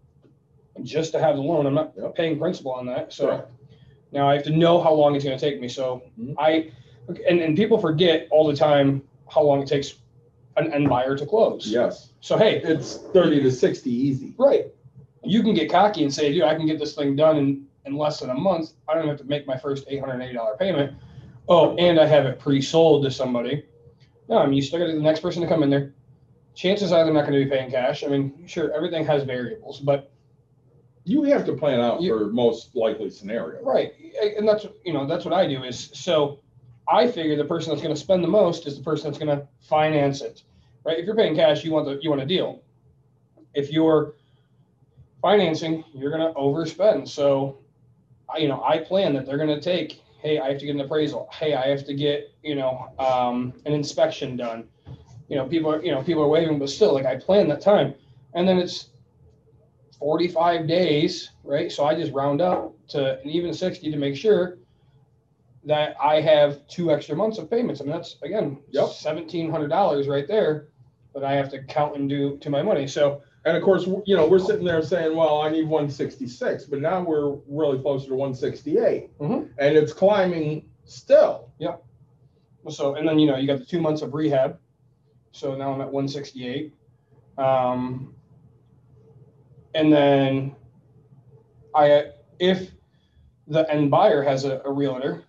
just 0.82 1.12
to 1.12 1.20
have 1.20 1.36
the 1.36 1.42
loan, 1.42 1.66
I'm 1.66 1.74
not 1.74 1.92
Yep. 1.96 2.14
paying 2.16 2.38
principal 2.38 2.72
on 2.72 2.86
that, 2.86 3.12
so. 3.12 3.26
Correct. 3.26 3.50
Now 4.14 4.30
I 4.30 4.34
have 4.34 4.44
to 4.44 4.50
know 4.56 4.80
how 4.80 4.94
long 4.94 5.14
it's 5.16 5.24
gonna 5.24 5.38
take 5.38 5.60
me, 5.60 5.68
so 5.68 6.02
Mhm. 6.18 6.34
I, 6.38 6.70
and, 7.28 7.40
and 7.40 7.56
people 7.56 7.76
forget 7.78 8.28
all 8.30 8.46
the 8.46 8.56
time 8.56 9.02
how 9.28 9.42
long 9.42 9.60
it 9.60 9.68
takes 9.68 9.96
an 10.56 10.72
end 10.72 10.88
buyer 10.88 11.16
to 11.16 11.26
close. 11.26 11.66
Yes. 11.66 12.12
So 12.20 12.38
hey, 12.38 12.62
It's 12.62 12.98
thirty 13.12 13.42
to 13.42 13.50
sixty 13.50 13.90
easy. 13.90 14.34
Right. 14.38 14.66
You 15.24 15.42
can 15.42 15.52
get 15.52 15.70
cocky 15.70 16.04
and 16.04 16.14
say, 16.14 16.32
dude, 16.32 16.44
I 16.44 16.54
can 16.54 16.66
get 16.66 16.78
this 16.78 16.94
thing 16.94 17.16
done 17.16 17.36
in, 17.38 17.66
in 17.86 17.96
less 17.96 18.20
than 18.20 18.30
a 18.30 18.34
month. 18.34 18.74
I 18.88 18.94
don't 18.94 19.08
have 19.08 19.18
to 19.18 19.24
make 19.24 19.46
my 19.46 19.56
first 19.56 19.84
eight 19.88 19.98
hundred 19.98 20.14
and 20.14 20.22
eighty 20.22 20.34
dollar 20.34 20.56
payment. 20.56 20.96
Oh, 21.48 21.76
and 21.76 21.98
I 21.98 22.06
have 22.06 22.24
it 22.24 22.38
pre-sold 22.38 23.04
to 23.04 23.10
somebody. 23.10 23.64
No, 24.28 24.38
I 24.38 24.46
mean, 24.46 24.54
you 24.54 24.62
still 24.62 24.78
got 24.78 24.86
the 24.86 24.94
next 24.94 25.20
person 25.20 25.42
to 25.42 25.48
come 25.48 25.62
in 25.62 25.68
there. 25.70 25.92
Chances 26.54 26.92
are 26.92 27.04
they're 27.04 27.12
not 27.12 27.26
going 27.26 27.38
to 27.38 27.44
be 27.44 27.50
paying 27.50 27.70
cash. 27.70 28.04
I 28.04 28.06
mean, 28.06 28.46
sure, 28.46 28.72
everything 28.72 29.04
has 29.04 29.24
variables, 29.24 29.80
but 29.80 30.10
You 31.04 31.22
have 31.24 31.44
to 31.46 31.52
plan 31.52 31.80
out 31.80 32.00
You- 32.00 32.18
for 32.18 32.26
most 32.26 32.74
likely 32.74 33.10
scenario. 33.10 33.62
right, 33.62 33.92
and 34.38 34.48
that's 34.48 34.66
you 34.84 34.92
know 34.92 35.06
that's 35.06 35.24
what 35.24 35.34
I 35.34 35.46
do 35.46 35.62
is 35.64 35.90
so 35.92 36.40
I 36.88 37.06
figure 37.08 37.36
the 37.36 37.44
person 37.44 37.70
that's 37.70 37.82
going 37.82 37.94
to 37.94 38.00
spend 38.00 38.22
the 38.24 38.28
most 38.28 38.66
is 38.66 38.76
the 38.76 38.82
person 38.84 39.10
that's 39.10 39.18
going 39.22 39.36
to 39.38 39.46
finance 39.60 40.20
it, 40.22 40.42
right? 40.84 40.98
If 40.98 41.06
you're 41.06 41.16
paying 41.16 41.34
cash, 41.34 41.64
you 41.64 41.72
want 41.72 41.86
the 41.86 41.98
you 42.02 42.10
want 42.10 42.22
a 42.22 42.26
deal. 42.26 42.62
If 43.54 43.70
you're 43.72 44.14
financing, 45.22 45.84
you're 45.94 46.10
going 46.10 46.26
to 46.26 46.38
overspend. 46.38 47.08
So, 47.08 47.58
I, 48.28 48.38
you 48.38 48.48
know, 48.48 48.62
I 48.62 48.78
plan 48.78 49.14
that 49.14 49.26
they're 49.26 49.36
going 49.38 49.48
to 49.48 49.60
take. 49.60 50.02
Hey, 50.20 50.38
I 50.38 50.48
have 50.48 50.58
to 50.58 50.66
get 50.66 50.74
an 50.74 50.80
appraisal. 50.80 51.28
Hey, 51.32 51.54
I 51.54 51.68
have 51.68 51.84
to 51.84 51.94
get 51.94 52.32
you 52.42 52.54
know 52.54 52.88
um, 52.98 53.52
an 53.66 53.72
inspection 53.72 54.36
done. 54.36 54.68
You 55.28 55.36
know, 55.36 55.46
people 55.46 55.70
are 55.70 55.82
you 55.82 55.90
know 55.92 56.02
people 56.02 56.22
are 56.22 56.28
waiting, 56.28 56.58
but 56.58 56.68
still, 56.70 56.94
like 56.94 57.06
I 57.06 57.16
plan 57.16 57.48
that 57.48 57.60
time, 57.60 57.94
and 58.34 58.46
then 58.48 58.58
it's 58.58 58.90
45 59.98 60.66
days, 60.66 61.30
right? 61.42 61.70
So 61.70 61.84
I 61.84 61.94
just 61.94 62.12
round 62.12 62.40
up 62.40 62.74
to 62.88 63.20
an 63.20 63.28
even 63.30 63.52
60 63.54 63.90
to 63.90 63.96
make 63.96 64.16
sure 64.16 64.58
that 65.64 65.96
I 66.02 66.20
have 66.20 66.66
two 66.68 66.90
extra 66.90 67.16
months 67.16 67.38
of 67.38 67.50
payments. 67.50 67.80
I 67.80 67.84
mean, 67.84 67.92
that's 67.92 68.16
again, 68.22 68.58
Yep. 68.70 68.84
$1,700 68.84 70.08
right 70.08 70.28
there 70.28 70.68
that 71.14 71.24
I 71.24 71.32
have 71.32 71.48
to 71.50 71.62
count 71.64 71.96
and 71.96 72.08
do 72.08 72.36
to 72.38 72.50
my 72.50 72.62
money. 72.62 72.86
So, 72.86 73.22
And 73.46 73.56
of 73.58 73.62
course, 73.62 73.86
you 74.06 74.16
know, 74.16 74.26
we're 74.26 74.38
sitting 74.38 74.64
there 74.64 74.80
saying, 74.82 75.14
well, 75.14 75.42
I 75.42 75.50
need 75.50 75.68
one 75.68 75.90
sixty-six, 75.90 76.64
but 76.64 76.80
now 76.80 77.02
we're 77.02 77.32
really 77.46 77.78
closer 77.78 78.08
to 78.08 78.14
one 78.14 78.32
sixty-eight. 78.34 79.18
Mhm. 79.18 79.50
And 79.58 79.76
it's 79.76 79.92
climbing 79.92 80.64
still. 80.84 81.50
Yeah. 81.58 81.76
So, 82.70 82.94
and 82.94 83.06
then, 83.06 83.18
you 83.18 83.26
know, 83.26 83.36
you 83.36 83.46
got 83.46 83.58
the 83.58 83.66
two 83.66 83.82
months 83.82 84.00
of 84.00 84.14
rehab. 84.14 84.58
So 85.32 85.54
now 85.54 85.74
I'm 85.74 85.80
at 85.82 85.92
168. 85.92 86.72
Um, 87.36 88.14
and 89.74 89.92
then 89.92 90.54
I, 91.74 92.06
if 92.38 92.70
the 93.48 93.70
end 93.70 93.90
buyer 93.90 94.22
has 94.22 94.44
a, 94.44 94.60
a 94.64 94.70
realtor, 94.72 95.24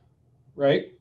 right? 0.55 0.91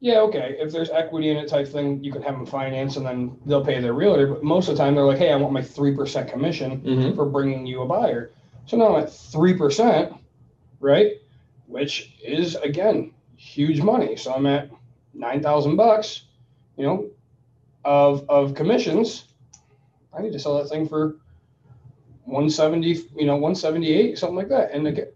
Yeah, 0.00 0.18
okay. 0.20 0.56
If 0.60 0.72
there's 0.72 0.90
equity 0.90 1.30
in 1.30 1.36
it 1.38 1.48
type 1.48 1.66
thing, 1.68 2.04
you 2.04 2.12
can 2.12 2.22
have 2.22 2.34
them 2.34 2.44
finance 2.46 2.96
and 2.96 3.06
then 3.06 3.38
they'll 3.46 3.64
pay 3.64 3.80
their 3.80 3.94
realtor. 3.94 4.26
But 4.26 4.42
most 4.42 4.68
of 4.68 4.76
the 4.76 4.82
time 4.82 4.94
they're 4.94 5.04
like, 5.04 5.18
hey, 5.18 5.32
I 5.32 5.36
want 5.36 5.52
my 5.54 5.62
3% 5.62 6.30
commission 6.30 6.80
Mm-hmm. 6.82 7.16
for 7.16 7.24
bringing 7.24 7.66
you 7.66 7.82
a 7.82 7.86
buyer. 7.86 8.30
So 8.66 8.76
now 8.76 8.94
I'm 8.96 9.02
at 9.04 9.08
3%, 9.08 10.18
right? 10.80 11.12
Which 11.66 12.14
is 12.22 12.56
again, 12.56 13.12
huge 13.36 13.80
money. 13.80 14.16
So 14.16 14.34
I'm 14.34 14.46
at 14.46 14.70
9,000 15.14 15.76
bucks, 15.76 16.22
you 16.76 16.84
know, 16.84 17.10
of, 17.84 18.28
of 18.28 18.54
commissions. 18.54 19.24
I 20.16 20.20
need 20.20 20.32
to 20.32 20.38
sell 20.38 20.58
that 20.58 20.68
thing 20.68 20.88
for 20.88 21.16
170, 22.26 22.88
you 23.16 23.26
know, 23.26 23.36
178, 23.36 24.18
something 24.18 24.36
like 24.36 24.48
that. 24.48 24.72
And 24.72 24.86
again, 24.86 25.08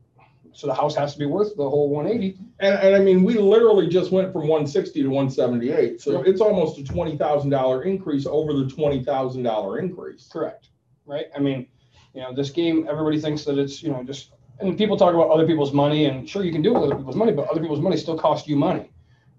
so 0.52 0.66
the 0.66 0.74
house 0.74 0.94
has 0.96 1.12
to 1.12 1.18
be 1.18 1.26
worth 1.26 1.56
the 1.56 1.68
whole 1.68 1.90
180. 1.90 2.38
And, 2.60 2.74
and 2.78 2.94
I 2.96 2.98
mean, 3.00 3.22
we 3.24 3.34
literally 3.34 3.88
just 3.88 4.10
went 4.10 4.32
from 4.32 4.48
one 4.48 4.66
sixty 4.66 5.02
to 5.02 5.08
one 5.08 5.30
seventy-eight, 5.30 6.00
so 6.00 6.12
Yep. 6.18 6.26
it's 6.26 6.40
almost 6.40 6.78
a 6.78 6.84
twenty 6.84 7.16
thousand 7.16 7.50
dollar 7.50 7.82
increase 7.84 8.26
over 8.26 8.52
the 8.52 8.68
twenty 8.68 9.02
thousand 9.04 9.42
dollar 9.44 9.78
increase. 9.78 10.28
Correct. 10.32 10.68
Right. 11.06 11.26
I 11.34 11.38
mean, 11.40 11.66
you 12.14 12.20
know, 12.20 12.34
this 12.34 12.50
game, 12.50 12.86
everybody 12.90 13.20
thinks 13.20 13.44
that 13.44 13.58
it's, 13.58 13.82
you 13.82 13.90
know, 13.90 14.02
just, 14.04 14.32
and 14.60 14.76
people 14.76 14.96
talk 14.96 15.14
about 15.14 15.30
other 15.30 15.46
people's 15.46 15.72
money 15.72 16.04
and 16.06 16.28
sure 16.28 16.44
you 16.44 16.52
can 16.52 16.62
do 16.62 16.70
it 16.70 16.74
with 16.80 16.84
other 16.90 16.96
people's 16.96 17.16
money, 17.16 17.32
but 17.32 17.48
other 17.48 17.60
people's 17.60 17.80
money 17.80 17.96
still 17.96 18.18
cost 18.18 18.46
you 18.46 18.56
money. 18.56 18.90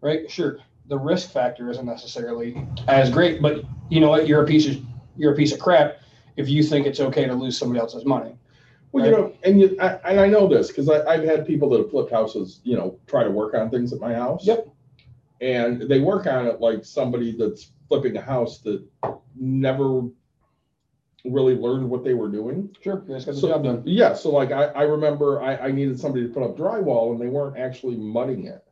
Right. 0.01 0.29
Sure. 0.31 0.59
The 0.87 0.97
risk 0.97 1.31
factor 1.31 1.69
isn't 1.69 1.85
necessarily 1.85 2.65
as 2.87 3.09
great, 3.09 3.41
but 3.41 3.63
you 3.89 3.99
know 3.99 4.09
what? 4.09 4.27
You're 4.27 4.43
a 4.43 4.47
piece 4.47 4.67
of, 4.67 4.77
you're 5.15 5.33
a 5.33 5.35
piece 5.35 5.53
of 5.53 5.59
crap 5.59 5.97
if 6.37 6.49
you 6.49 6.63
think 6.63 6.85
it's 6.87 6.99
okay 6.99 7.25
to 7.25 7.33
lose 7.33 7.57
somebody 7.57 7.79
else's 7.79 8.05
money. 8.05 8.35
Well, 8.91 9.05
you 9.05 9.11
know, 9.11 9.33
and 9.43 9.61
you, 9.61 9.77
I, 9.79 9.87
and 10.09 10.19
I 10.19 10.27
know 10.27 10.47
this 10.47 10.67
because 10.67 10.89
I've 10.89 11.23
had 11.23 11.45
people 11.47 11.69
that 11.69 11.79
have 11.79 11.89
flipped 11.91 12.11
houses, 12.11 12.59
you 12.63 12.75
know, 12.75 12.99
try 13.07 13.23
to 13.23 13.31
work 13.31 13.53
on 13.53 13.69
things 13.69 13.93
at 13.93 13.99
my 14.01 14.13
house. 14.13 14.45
Yep. 14.45 14.67
And 15.39 15.81
they 15.83 16.01
work 16.01 16.27
on 16.27 16.45
it 16.47 16.59
like 16.59 16.83
somebody 16.83 17.31
that's 17.37 17.71
flipping 17.87 18.17
a 18.17 18.21
house 18.21 18.59
that 18.59 18.83
never 19.35 20.03
really 21.23 21.55
learned 21.55 21.89
what 21.89 22.03
they 22.03 22.13
were 22.13 22.29
doing. 22.29 22.75
Sure. 22.81 22.97
Guys 22.97 23.25
got 23.25 23.35
the 23.35 23.41
So, 23.41 23.47
job 23.49 23.63
done. 23.63 23.83
yeah, 23.85 24.13
so 24.13 24.29
like 24.31 24.51
I, 24.51 24.65
I 24.65 24.81
remember 24.83 25.41
I, 25.41 25.55
I 25.55 25.71
needed 25.71 25.99
somebody 25.99 26.27
to 26.27 26.33
put 26.33 26.43
up 26.43 26.57
drywall 26.57 27.11
and 27.11 27.21
they 27.21 27.27
weren't 27.27 27.57
actually 27.57 27.95
mudding 27.95 28.45
it. 28.47 28.63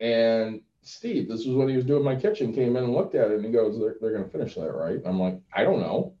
And 0.00 0.60
Steve, 0.82 1.28
this 1.28 1.46
was 1.46 1.54
when 1.56 1.68
he 1.68 1.76
was 1.76 1.84
doing 1.84 2.04
my 2.04 2.16
kitchen, 2.16 2.52
came 2.52 2.76
in 2.76 2.84
and 2.84 2.92
looked 2.92 3.14
at 3.14 3.30
it 3.30 3.36
and 3.36 3.44
he 3.44 3.50
goes, 3.52 3.78
they're, 3.78 3.96
they're 4.00 4.12
gonna 4.12 4.28
finish 4.28 4.54
that, 4.56 4.74
right? 4.74 5.00
I'm 5.06 5.18
like, 5.18 5.40
I 5.52 5.64
don't 5.64 5.80
know. 5.80 6.14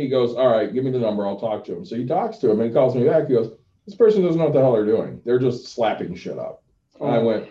He 0.00 0.08
goes, 0.08 0.34
all 0.34 0.48
right, 0.48 0.72
give 0.72 0.84
me 0.84 0.90
the 0.90 0.98
number, 0.98 1.26
I'll 1.26 1.38
talk 1.38 1.64
to 1.66 1.76
him. 1.76 1.84
So 1.84 1.96
he 1.96 2.06
talks 2.06 2.38
to 2.38 2.50
him 2.50 2.60
and 2.60 2.68
he 2.68 2.74
calls 2.74 2.94
me 2.94 3.04
back. 3.04 3.28
He 3.28 3.34
goes, 3.34 3.52
this 3.86 3.94
person 3.94 4.22
doesn't 4.22 4.38
know 4.38 4.46
what 4.46 4.54
the 4.54 4.60
hell 4.60 4.72
they're 4.72 4.84
doing. 4.84 5.20
They're 5.24 5.38
just 5.38 5.68
slapping 5.68 6.14
shit 6.14 6.38
up. 6.38 6.62
And 7.00 7.10
I 7.10 7.16
oh. 7.18 7.24
went, 7.24 7.48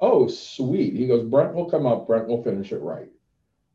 oh, 0.00 0.28
sweet. 0.28 0.94
He 0.94 1.06
goes, 1.06 1.24
Brent 1.24 1.54
will 1.54 1.70
come 1.70 1.86
up, 1.86 2.06
Brent 2.06 2.26
will 2.26 2.42
finish 2.42 2.72
it 2.72 2.80
right. 2.80 3.08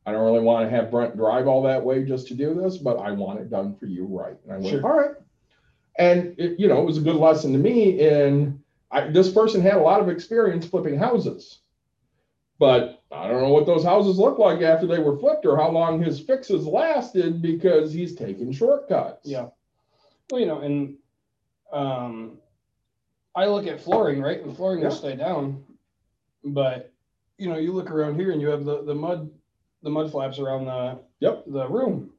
I 0.05 0.11
don't 0.11 0.25
really 0.25 0.43
want 0.43 0.69
to 0.69 0.75
have 0.75 0.91
Brent 0.91 1.17
drive 1.17 1.47
all 1.47 1.63
that 1.63 1.83
way 1.83 2.03
just 2.03 2.27
to 2.27 2.33
do 2.33 2.53
this, 2.53 2.77
but 2.77 2.97
I 2.99 3.11
want 3.11 3.39
it 3.39 3.49
done 3.49 3.75
for 3.75 3.85
you 3.85 4.05
right. 4.05 4.37
And 4.43 4.53
I 4.53 4.57
went, 4.57 4.69
Sure. 4.69 4.85
all 4.85 4.97
right. 4.97 5.15
And 5.97 6.35
it, 6.39 6.59
you 6.59 6.67
know, 6.67 6.81
it 6.81 6.85
was 6.85 6.97
a 6.97 7.01
good 7.01 7.17
lesson 7.17 7.51
to 7.53 7.59
me 7.59 7.99
in 7.99 8.59
I, 8.91 9.07
this 9.09 9.31
person 9.31 9.61
had 9.61 9.75
a 9.75 9.81
lot 9.81 10.01
of 10.01 10.09
experience 10.09 10.65
flipping 10.65 10.97
houses. 10.97 11.59
But 12.57 12.98
I 13.11 13.27
don't 13.27 13.41
know 13.41 13.49
what 13.49 13.65
those 13.65 13.83
houses 13.83 14.17
look 14.19 14.37
like 14.37 14.61
after 14.61 14.85
they 14.85 14.99
were 14.99 15.17
flipped 15.17 15.45
or 15.45 15.57
how 15.57 15.71
long 15.71 16.01
his 16.01 16.19
fixes 16.19 16.65
lasted 16.65 17.41
because 17.41 17.91
he's 17.91 18.15
taking 18.15 18.51
shortcuts. 18.51 19.27
Yeah. 19.27 19.47
Well, 20.29 20.39
you 20.39 20.45
know, 20.45 20.59
and 20.61 20.95
um, 21.73 22.37
I 23.35 23.47
look 23.47 23.65
at 23.65 23.81
flooring, 23.81 24.21
right? 24.21 24.41
And 24.41 24.55
flooring 24.55 24.81
will 24.81 24.91
stay 24.91 25.15
down, 25.15 25.63
but 26.43 26.93
you 27.37 27.49
know, 27.49 27.57
you 27.57 27.71
look 27.71 27.89
around 27.89 28.19
here 28.19 28.31
and 28.31 28.41
you 28.41 28.47
have 28.47 28.65
the 28.65 28.83
the 28.83 28.93
mud, 28.93 29.29
the 29.81 29.89
mud 29.89 30.11
flaps 30.11 30.39
around 30.39 30.65
the 30.65 30.99
Yep. 31.19 31.45
the 31.47 31.67
room. 31.67 32.11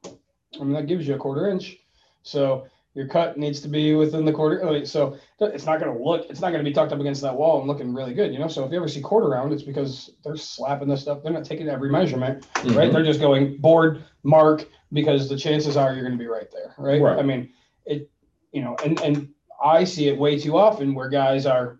I 0.59 0.63
mean, 0.63 0.73
that 0.73 0.87
gives 0.87 1.07
you 1.07 1.15
a 1.15 1.17
quarter 1.17 1.49
inch. 1.49 1.77
So 2.23 2.67
your 2.93 3.07
cut 3.07 3.37
needs 3.37 3.61
to 3.61 3.69
be 3.69 3.95
within 3.95 4.25
the 4.25 4.31
quarter. 4.33 4.85
So 4.85 5.17
it's 5.39 5.65
not 5.65 5.79
going 5.79 5.95
to 5.97 6.03
look, 6.03 6.29
it's 6.29 6.41
not 6.41 6.51
going 6.51 6.63
to 6.63 6.69
be 6.69 6.73
tucked 6.73 6.91
up 6.91 6.99
against 6.99 7.21
that 7.21 7.35
wall 7.35 7.59
and 7.59 7.67
looking 7.67 7.93
really 7.93 8.13
good, 8.13 8.33
you 8.33 8.39
know. 8.39 8.49
So 8.49 8.65
if 8.65 8.71
you 8.71 8.77
ever 8.77 8.87
see 8.87 9.01
quarter 9.01 9.29
round, 9.29 9.53
it's 9.53 9.63
because 9.63 10.11
they're 10.23 10.35
slapping 10.35 10.89
this 10.89 11.01
stuff. 11.01 11.23
They're 11.23 11.31
not 11.31 11.45
taking 11.45 11.69
every 11.69 11.89
measurement 11.89 12.45
right? 12.55 12.89
Mhm. 12.89 12.93
They're 12.93 13.03
just 13.03 13.19
going 13.19 13.57
board 13.57 14.03
mark 14.23 14.67
because 14.91 15.29
the 15.29 15.37
chances 15.37 15.77
are 15.77 15.93
you're 15.93 16.03
going 16.03 16.17
to 16.17 16.23
be 16.23 16.27
right 16.27 16.51
there, 16.51 16.75
right? 16.77 17.01
Right. 17.01 17.17
I 17.17 17.21
mean, 17.23 17.49
it, 17.85 18.09
you 18.51 18.61
know, 18.61 18.75
and 18.83 18.99
and 19.01 19.29
I 19.63 19.83
see 19.83 20.07
it 20.07 20.17
way 20.17 20.37
too 20.39 20.57
often 20.57 20.93
where 20.93 21.07
guys 21.09 21.45
are, 21.45 21.79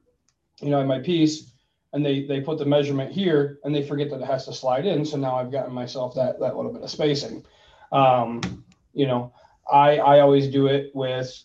you 0.61 0.69
know, 0.69 0.79
in 0.79 0.87
my 0.87 0.99
piece, 0.99 1.51
and 1.93 2.05
they 2.05 2.25
they 2.25 2.39
put 2.39 2.57
the 2.57 2.65
measurement 2.65 3.11
here 3.11 3.59
and 3.63 3.75
they 3.75 3.83
forget 3.83 4.09
that 4.11 4.21
it 4.21 4.25
has 4.25 4.45
to 4.45 4.53
slide 4.53 4.85
in. 4.85 5.03
So 5.05 5.17
now 5.17 5.35
I've 5.35 5.51
gotten 5.51 5.73
myself 5.73 6.15
that 6.15 6.39
that 6.39 6.55
little 6.55 6.71
bit 6.71 6.83
of 6.83 6.89
spacing. 6.89 7.43
Um, 7.91 8.41
you 8.93 9.07
know, 9.07 9.33
I 9.71 9.97
I 9.97 10.19
always 10.19 10.47
do 10.47 10.67
it 10.67 10.91
with 10.95 11.43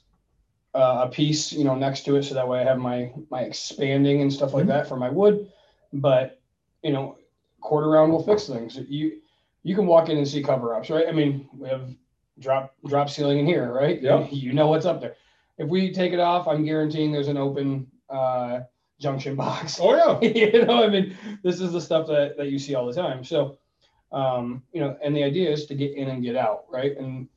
uh, 0.74 1.06
a 1.06 1.08
piece, 1.08 1.52
you 1.52 1.64
know, 1.64 1.74
next 1.74 2.04
to 2.04 2.16
it, 2.16 2.22
so 2.24 2.34
that 2.34 2.46
way 2.46 2.60
I 2.60 2.64
have 2.64 2.78
my 2.78 3.12
my 3.30 3.42
expanding 3.42 4.20
and 4.22 4.32
stuff 4.32 4.52
like 4.54 4.64
Mhm. 4.64 4.68
that 4.68 4.86
for 4.88 4.96
my 4.96 5.08
wood. 5.08 5.50
But 5.92 6.40
you 6.82 6.92
know, 6.92 7.16
quarter 7.60 7.88
round 7.88 8.12
will 8.12 8.22
fix 8.22 8.46
things. 8.46 8.76
You 8.88 9.20
you 9.62 9.74
can 9.74 9.86
walk 9.86 10.08
in 10.08 10.18
and 10.18 10.28
see 10.28 10.42
cover 10.42 10.74
ups, 10.74 10.90
right? 10.90 11.08
I 11.08 11.12
mean, 11.12 11.48
we 11.56 11.68
have 11.68 11.94
drop 12.38 12.74
drop 12.86 13.08
ceiling 13.08 13.38
in 13.38 13.46
here, 13.46 13.72
right? 13.72 14.00
Yeah. 14.00 14.26
You 14.30 14.52
know 14.52 14.68
what's 14.68 14.86
up 14.86 15.00
there. 15.00 15.16
If 15.58 15.68
we 15.68 15.92
take 15.92 16.12
it 16.12 16.20
off, 16.20 16.46
I'm 16.46 16.64
guaranteeing 16.64 17.10
there's 17.12 17.28
an 17.28 17.38
open 17.38 17.86
uh, 18.10 18.60
junction 19.00 19.34
box. 19.36 19.78
Oh, 19.80 19.94
yeah. 20.20 20.28
you 20.52 20.64
know, 20.66 20.84
I 20.84 20.88
mean, 20.88 21.16
this 21.42 21.60
is 21.60 21.72
the 21.72 21.80
stuff 21.80 22.06
that 22.08 22.36
that 22.36 22.48
you 22.50 22.58
see 22.58 22.74
all 22.74 22.86
the 22.86 22.92
time. 22.92 23.24
So, 23.24 23.56
um, 24.12 24.62
you 24.72 24.80
know, 24.80 24.96
and 25.02 25.16
the 25.16 25.24
idea 25.24 25.50
is 25.50 25.64
to 25.66 25.74
get 25.74 25.92
in 25.94 26.08
and 26.08 26.22
get 26.22 26.36
out, 26.36 26.64
right? 26.70 26.96
And 26.98 27.28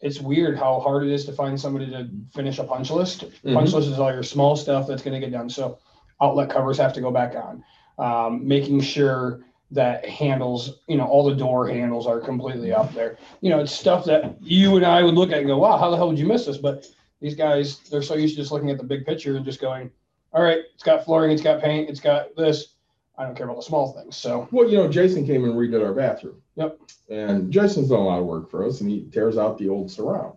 it's 0.00 0.20
weird 0.20 0.56
how 0.56 0.80
hard 0.80 1.04
it 1.04 1.12
is 1.12 1.24
to 1.24 1.32
find 1.32 1.60
somebody 1.60 1.90
to 1.90 2.08
finish 2.32 2.58
a 2.58 2.64
punch 2.64 2.90
list. 2.90 3.24
Punch 3.54 3.72
list 3.72 3.88
is 3.88 3.98
all 3.98 4.12
your 4.12 4.22
small 4.22 4.56
stuff 4.56 4.86
that's 4.86 5.02
going 5.02 5.20
to 5.20 5.20
get 5.20 5.32
done. 5.32 5.50
So, 5.50 5.78
outlet 6.20 6.50
covers 6.50 6.78
have 6.78 6.92
to 6.94 7.00
go 7.00 7.10
back 7.10 7.34
on. 7.34 7.64
Um, 7.98 8.46
making 8.46 8.80
sure 8.80 9.44
that 9.70 10.04
handles, 10.06 10.78
you 10.86 10.96
know, 10.96 11.04
all 11.04 11.24
the 11.28 11.34
door 11.34 11.68
handles 11.68 12.06
are 12.06 12.20
completely 12.20 12.72
up 12.72 12.94
there. 12.94 13.18
You 13.40 13.50
know, 13.50 13.58
it's 13.58 13.72
stuff 13.72 14.04
that 14.06 14.40
you 14.40 14.76
and 14.76 14.86
I 14.86 15.02
would 15.02 15.14
look 15.14 15.30
at 15.30 15.38
and 15.38 15.46
go, 15.46 15.58
wow, 15.58 15.76
how 15.76 15.90
the 15.90 15.96
hell 15.96 16.08
would 16.08 16.18
you 16.18 16.26
miss 16.26 16.46
this? 16.46 16.56
But 16.56 16.86
these 17.20 17.34
guys, 17.34 17.78
they're 17.90 18.02
so 18.02 18.14
used 18.14 18.36
to 18.36 18.42
just 18.42 18.52
looking 18.52 18.70
at 18.70 18.78
the 18.78 18.84
big 18.84 19.04
picture 19.04 19.36
and 19.36 19.44
just 19.44 19.60
going, 19.60 19.90
all 20.32 20.42
right, 20.42 20.60
it's 20.74 20.82
got 20.82 21.04
flooring, 21.04 21.32
it's 21.32 21.42
got 21.42 21.60
paint, 21.60 21.90
it's 21.90 22.00
got 22.00 22.34
this. 22.36 22.74
I 23.18 23.24
don't 23.24 23.34
care 23.36 23.46
about 23.46 23.56
the 23.56 23.62
small 23.62 23.92
things. 23.92 24.16
So, 24.16 24.48
Well, 24.52 24.68
you 24.70 24.76
know, 24.78 24.88
Jason 24.88 25.26
came 25.26 25.44
and 25.44 25.54
redid 25.54 25.84
our 25.84 25.92
bathroom. 25.92 26.40
Yep. 26.56 26.78
And 27.10 27.52
Jason's 27.52 27.88
done 27.88 27.98
a 27.98 28.04
lot 28.06 28.20
of 28.20 28.26
work 28.26 28.48
for 28.50 28.64
us 28.64 28.80
and 28.80 28.88
he 28.90 29.08
tears 29.12 29.36
out 29.36 29.58
the 29.58 29.68
old 29.68 29.90
surround. 29.90 30.36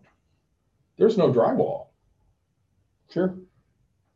There's 0.97 1.17
no 1.17 1.31
drywall. 1.31 1.87
sure. 3.09 3.35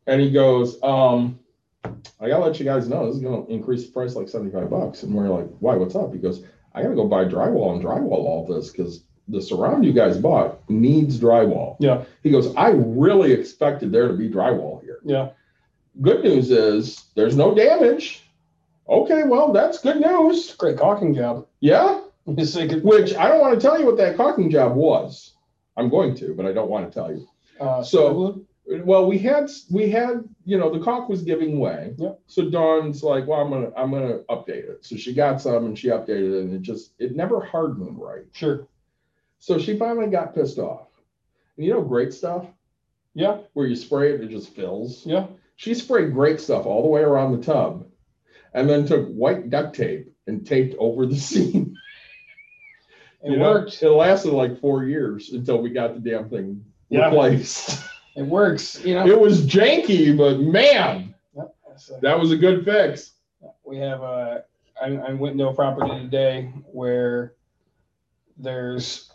And 0.08 0.20
he 0.20 0.30
goes, 0.30 0.80
um, 0.82 1.38
I 1.84 2.28
gotta 2.28 2.44
let 2.44 2.58
you 2.58 2.64
guys 2.64 2.88
know, 2.88 3.06
this 3.06 3.16
is 3.16 3.22
gonna 3.22 3.44
increase 3.46 3.86
the 3.86 3.92
price 3.92 4.14
like 4.14 4.28
seventy-five 4.28 4.70
bucks. 4.70 5.02
And 5.02 5.12
we're 5.14 5.28
like, 5.28 5.48
why, 5.60 5.74
what's 5.76 5.96
up? 5.96 6.12
He 6.12 6.18
goes, 6.18 6.44
I 6.74 6.82
gotta 6.82 6.94
go 6.94 7.06
buy 7.08 7.24
drywall 7.24 7.74
and 7.74 7.82
drywall 7.84 8.10
all 8.12 8.46
this, 8.46 8.70
because 8.70 9.02
the 9.28 9.42
surround 9.42 9.84
you 9.84 9.92
guys 9.92 10.16
bought 10.18 10.58
needs 10.70 11.18
drywall. 11.18 11.76
Yeah. 11.80 12.04
He 12.22 12.30
goes, 12.30 12.54
I 12.54 12.68
really 12.70 13.32
expected 13.32 13.90
there 13.90 14.06
to 14.08 14.14
be 14.14 14.28
drywall 14.30 14.80
here. 14.82 14.98
Yeah. 15.04 15.30
Good 16.02 16.22
news 16.22 16.50
is, 16.52 17.06
there's 17.16 17.36
no 17.36 17.52
damage. 17.54 18.22
Okay, 18.88 19.24
well, 19.24 19.52
that's 19.52 19.80
good 19.80 20.00
news. 20.00 20.54
Great 20.54 20.78
caulking 20.78 21.14
job. 21.14 21.46
Yeah, 21.60 22.00
which 22.26 23.14
I 23.14 23.28
don't 23.28 23.40
wanna 23.40 23.60
tell 23.60 23.78
you 23.78 23.86
what 23.86 23.96
that 23.98 24.16
caulking 24.16 24.50
job 24.50 24.74
was. 24.76 25.34
I'm 25.76 25.88
going 25.90 26.14
to, 26.16 26.34
but 26.34 26.46
I 26.46 26.52
don't 26.52 26.70
wanna 26.70 26.90
tell 26.90 27.12
you. 27.12 27.26
uh, 27.60 27.82
So- 27.82 28.40
Well, 28.84 29.06
we 29.06 29.16
had, 29.18 29.48
we 29.70 29.88
had, 29.90 30.24
you 30.44 30.58
know, 30.58 30.70
the 30.76 30.80
caulk 30.80 31.08
was 31.08 31.22
giving 31.22 31.60
way. 31.60 31.94
Yep. 31.98 32.18
So 32.26 32.50
Dawn's 32.50 33.00
like, 33.04 33.24
well, 33.28 33.40
I'm 33.40 33.50
gonna, 33.50 33.70
I'm 33.76 33.92
gonna 33.92 34.18
update 34.28 34.68
it. 34.68 34.84
So 34.84 34.96
she 34.96 35.14
got 35.14 35.40
some 35.40 35.66
and 35.66 35.78
she 35.78 35.86
updated 35.88 36.32
it 36.40 36.44
and 36.46 36.54
it 36.54 36.62
just, 36.62 36.92
it 36.98 37.14
never 37.14 37.40
hardened 37.40 37.96
right. 37.96 38.24
sure. 38.32 38.66
So 39.38 39.56
she 39.58 39.78
finally 39.78 40.08
got 40.08 40.34
pissed 40.34 40.58
off. 40.58 40.88
And 41.56 41.64
you 41.66 41.72
know, 41.74 41.80
great 41.82 42.12
stuff 42.12 42.46
Yeah. 43.14 43.38
where 43.52 43.66
you 43.68 43.76
spray 43.76 44.12
it, 44.14 44.20
it 44.20 44.30
just 44.30 44.52
fills. 44.56 45.06
Yeah. 45.06 45.26
She 45.54 45.72
sprayed 45.72 46.12
great 46.12 46.40
stuff 46.40 46.66
all 46.66 46.82
the 46.82 46.88
way 46.88 47.02
around 47.02 47.36
the 47.38 47.44
tub 47.44 47.86
and 48.56 48.68
then 48.68 48.86
took 48.86 49.06
white 49.08 49.50
duct 49.50 49.76
tape 49.76 50.12
and 50.26 50.44
taped 50.44 50.74
over 50.80 51.06
the 51.06 51.14
seam. 51.30 51.76
It 53.22 53.30
You 53.30 53.36
know, 53.36 53.52
worked. 53.52 53.80
It 53.82 53.90
lasted 53.90 54.32
like 54.32 54.60
four 54.60 54.84
years 54.84 55.30
until 55.32 55.58
we 55.62 55.70
got 55.70 55.94
the 55.94 56.00
damn 56.10 56.28
thing 56.28 56.64
Yeah. 56.88 57.06
replaced. 57.08 57.84
It 58.16 58.22
works. 58.22 58.82
You 58.84 58.94
know. 58.94 59.06
It 59.06 59.20
was 59.20 59.46
janky, 59.46 60.16
but 60.16 60.40
man, 60.40 61.14
So 61.76 61.98
that 62.00 62.18
was 62.18 62.32
a 62.32 62.36
good 62.36 62.64
fix. 62.64 63.12
we 63.64 63.76
have 63.76 64.00
a. 64.00 64.44
I, 64.82 64.86
I 64.96 65.12
went 65.12 65.38
to 65.38 65.48
a 65.48 65.54
property 65.54 66.00
today 66.00 66.50
where 66.72 67.34
there's, 68.38 69.10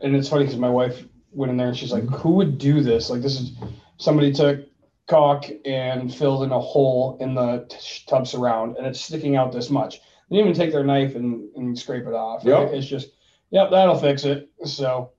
and 0.00 0.14
it's 0.14 0.28
funny 0.28 0.44
because 0.44 0.58
my 0.58 0.68
wife 0.70 1.04
went 1.32 1.50
in 1.50 1.56
there 1.56 1.68
and 1.68 1.76
she's 1.76 1.92
like, 1.92 2.04
mm-hmm. 2.04 2.16
"Who 2.16 2.30
would 2.32 2.58
do 2.58 2.82
this? 2.82 3.08
Like, 3.10 3.22
this 3.22 3.40
is 3.40 3.52
somebody 3.98 4.32
took 4.32 4.65
caulk 5.08 5.44
and 5.64 6.12
filled 6.12 6.42
in 6.42 6.50
a 6.50 6.58
hole 6.58 7.16
in 7.20 7.34
the 7.34 7.66
t- 7.68 8.04
tub 8.06 8.26
surround, 8.26 8.76
and 8.76 8.86
it's 8.86 9.00
sticking 9.00 9.36
out 9.36 9.52
this 9.52 9.70
much. 9.70 10.00
They 10.28 10.36
didn't 10.36 10.50
even 10.50 10.60
take 10.60 10.72
their 10.72 10.84
knife 10.84 11.14
and, 11.14 11.48
and 11.56 11.78
scrape 11.78 12.06
it 12.06 12.14
off. 12.14 12.44
Yep. 12.44 12.72
It's 12.72 12.86
just, 12.86 13.10
yep, 13.50 13.70
that'll 13.70 13.98
fix 13.98 14.24
it. 14.24 14.50
So, 14.64 15.12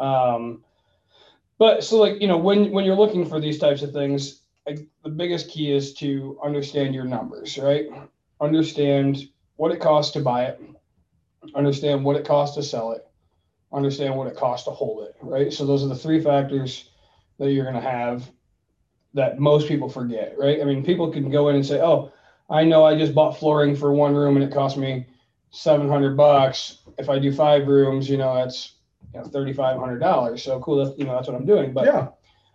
um, 0.00 0.64
but 1.58 1.82
so 1.84 1.98
like 1.98 2.20
you 2.20 2.28
know 2.28 2.38
when 2.38 2.70
when 2.70 2.84
you're 2.84 2.96
looking 2.96 3.26
for 3.26 3.40
these 3.40 3.58
types 3.58 3.82
of 3.82 3.92
things, 3.92 4.42
like 4.66 4.86
the 5.02 5.10
biggest 5.10 5.50
key 5.50 5.72
is 5.72 5.94
to 5.94 6.38
understand 6.44 6.94
your 6.94 7.04
numbers, 7.04 7.58
right? 7.58 7.86
Understand 8.40 9.28
what 9.56 9.72
it 9.72 9.80
costs 9.80 10.12
to 10.12 10.20
buy 10.20 10.44
it, 10.44 10.60
understand 11.54 12.04
what 12.04 12.16
it 12.16 12.24
costs 12.24 12.56
to 12.56 12.62
sell 12.62 12.92
it, 12.92 13.04
understand 13.72 14.16
what 14.16 14.28
it 14.28 14.36
costs 14.36 14.66
to 14.66 14.70
hold 14.70 15.04
it, 15.04 15.16
right? 15.20 15.52
So 15.52 15.66
those 15.66 15.82
are 15.84 15.88
the 15.88 15.96
three 15.96 16.20
factors 16.20 16.90
that 17.38 17.50
you're 17.50 17.64
going 17.64 17.74
to 17.74 17.80
have 17.80 18.30
that 19.14 19.38
most 19.38 19.68
people 19.68 19.88
forget, 19.88 20.34
right? 20.38 20.60
I 20.60 20.64
mean, 20.64 20.84
people 20.84 21.10
can 21.10 21.30
go 21.30 21.48
in 21.48 21.56
and 21.56 21.66
say, 21.66 21.80
"Oh, 21.80 22.12
I 22.50 22.64
know 22.64 22.84
I 22.84 22.96
just 22.96 23.14
bought 23.14 23.38
flooring 23.38 23.76
for 23.76 23.92
one 23.92 24.14
room 24.14 24.36
and 24.36 24.44
it 24.44 24.52
cost 24.52 24.76
me 24.76 25.06
700 25.50 26.16
bucks. 26.16 26.78
If 26.98 27.08
I 27.08 27.18
do 27.18 27.32
five 27.32 27.66
rooms, 27.66 28.08
you 28.08 28.16
know, 28.16 28.34
that's 28.34 28.76
you 29.14 29.20
know, 29.20 29.26
$3,500. 29.26 30.42
So 30.42 30.60
cool. 30.60 30.84
That's, 30.84 30.98
you 30.98 31.04
know, 31.04 31.14
that's 31.14 31.28
what 31.28 31.36
I'm 31.36 31.46
doing. 31.46 31.72
But 31.72 31.86
Yeah, 31.86 32.08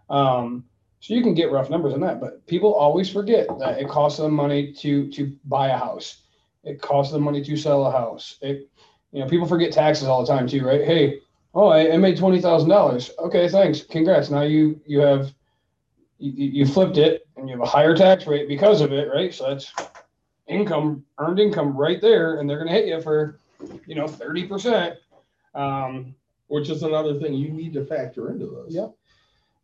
um, 0.09 0.65
so 0.99 1.13
you 1.13 1.21
can 1.21 1.33
get 1.33 1.51
rough 1.51 1.69
numbers 1.69 1.93
on 1.93 1.99
that, 2.01 2.21
but 2.21 2.45
people 2.47 2.73
always 2.73 3.09
forget 3.09 3.47
that 3.59 3.79
it 3.79 3.89
costs 3.89 4.19
them 4.19 4.33
money 4.33 4.73
to 4.75 5.09
to 5.11 5.35
buy 5.45 5.69
a 5.69 5.77
house. 5.77 6.21
It 6.63 6.81
costs 6.81 7.11
them 7.11 7.23
money 7.23 7.43
to 7.43 7.57
sell 7.57 7.85
a 7.85 7.91
house. 7.91 8.37
It, 8.41 8.69
you 9.11 9.19
know, 9.19 9.27
people 9.27 9.47
forget 9.47 9.73
taxes 9.73 10.07
all 10.07 10.25
the 10.25 10.31
time 10.31 10.47
too, 10.47 10.65
right? 10.65 10.83
Hey, 10.85 11.19
oh, 11.53 11.67
I, 11.67 11.91
I 11.93 11.97
made 11.97 12.17
twenty 12.17 12.39
thousand 12.41 12.69
dollars. 12.69 13.11
Okay, 13.19 13.49
thanks, 13.49 13.81
congrats. 13.83 14.29
Now 14.29 14.43
you 14.43 14.79
you 14.85 15.01
have 15.01 15.33
you, 16.31 16.49
you 16.49 16.65
flipped 16.65 16.97
it 16.97 17.27
and 17.37 17.49
you 17.49 17.55
have 17.55 17.63
a 17.63 17.69
higher 17.69 17.95
tax 17.95 18.25
rate 18.27 18.47
because 18.47 18.81
of 18.81 18.91
it, 18.93 19.09
right? 19.13 19.33
So 19.33 19.49
that's 19.49 19.73
income, 20.47 21.03
earned 21.19 21.39
income 21.39 21.75
right 21.75 21.99
there, 22.01 22.39
and 22.39 22.49
they're 22.49 22.57
gonna 22.59 22.71
hit 22.71 22.87
you 22.87 23.01
for 23.01 23.39
you 23.85 23.95
know 23.95 24.07
thirty 24.07 24.45
percent. 24.47 24.95
Um, 25.55 26.15
which 26.47 26.69
is 26.69 26.83
another 26.83 27.19
thing 27.19 27.33
you 27.33 27.49
need 27.49 27.73
to 27.73 27.85
factor 27.85 28.29
into 28.31 28.45
this. 28.47 28.73
Yeah. 28.75 28.87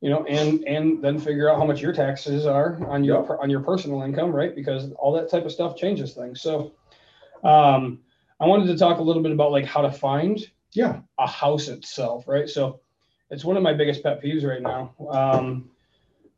you 0.02 0.10
know, 0.10 0.24
and 0.26 0.64
and 0.66 1.04
then 1.04 1.20
figure 1.20 1.50
out 1.50 1.58
how 1.58 1.66
much 1.66 1.82
your 1.82 1.92
taxes 1.94 2.46
are 2.46 2.80
on 2.88 3.04
your 3.04 3.22
Yep. 3.22 3.40
on 3.42 3.50
your 3.50 3.60
personal 3.62 4.02
income, 4.04 4.32
right? 4.32 4.56
Because 4.56 4.92
all 4.94 5.12
that 5.14 5.30
type 5.30 5.46
of 5.46 5.52
stuff 5.52 5.76
changes 5.76 6.14
things. 6.14 6.42
So, 6.42 6.74
um, 7.44 8.00
I 8.40 8.46
wanted 8.48 8.68
to 8.68 8.78
talk 8.78 9.00
a 9.00 9.04
little 9.04 9.22
bit 9.22 9.32
about 9.34 9.52
like 9.52 9.66
how 9.66 9.82
to 9.82 9.92
find 9.92 10.40
Yeah. 10.74 11.02
a 11.18 11.28
house 11.28 11.68
itself, 11.68 12.28
right? 12.28 12.48
So, 12.48 12.80
it's 13.30 13.44
one 13.46 13.58
of 13.58 13.64
my 13.64 13.74
biggest 13.74 14.02
pet 14.02 14.24
peeves 14.24 14.44
right 14.48 14.62
now. 14.62 14.94
Um, 15.10 15.70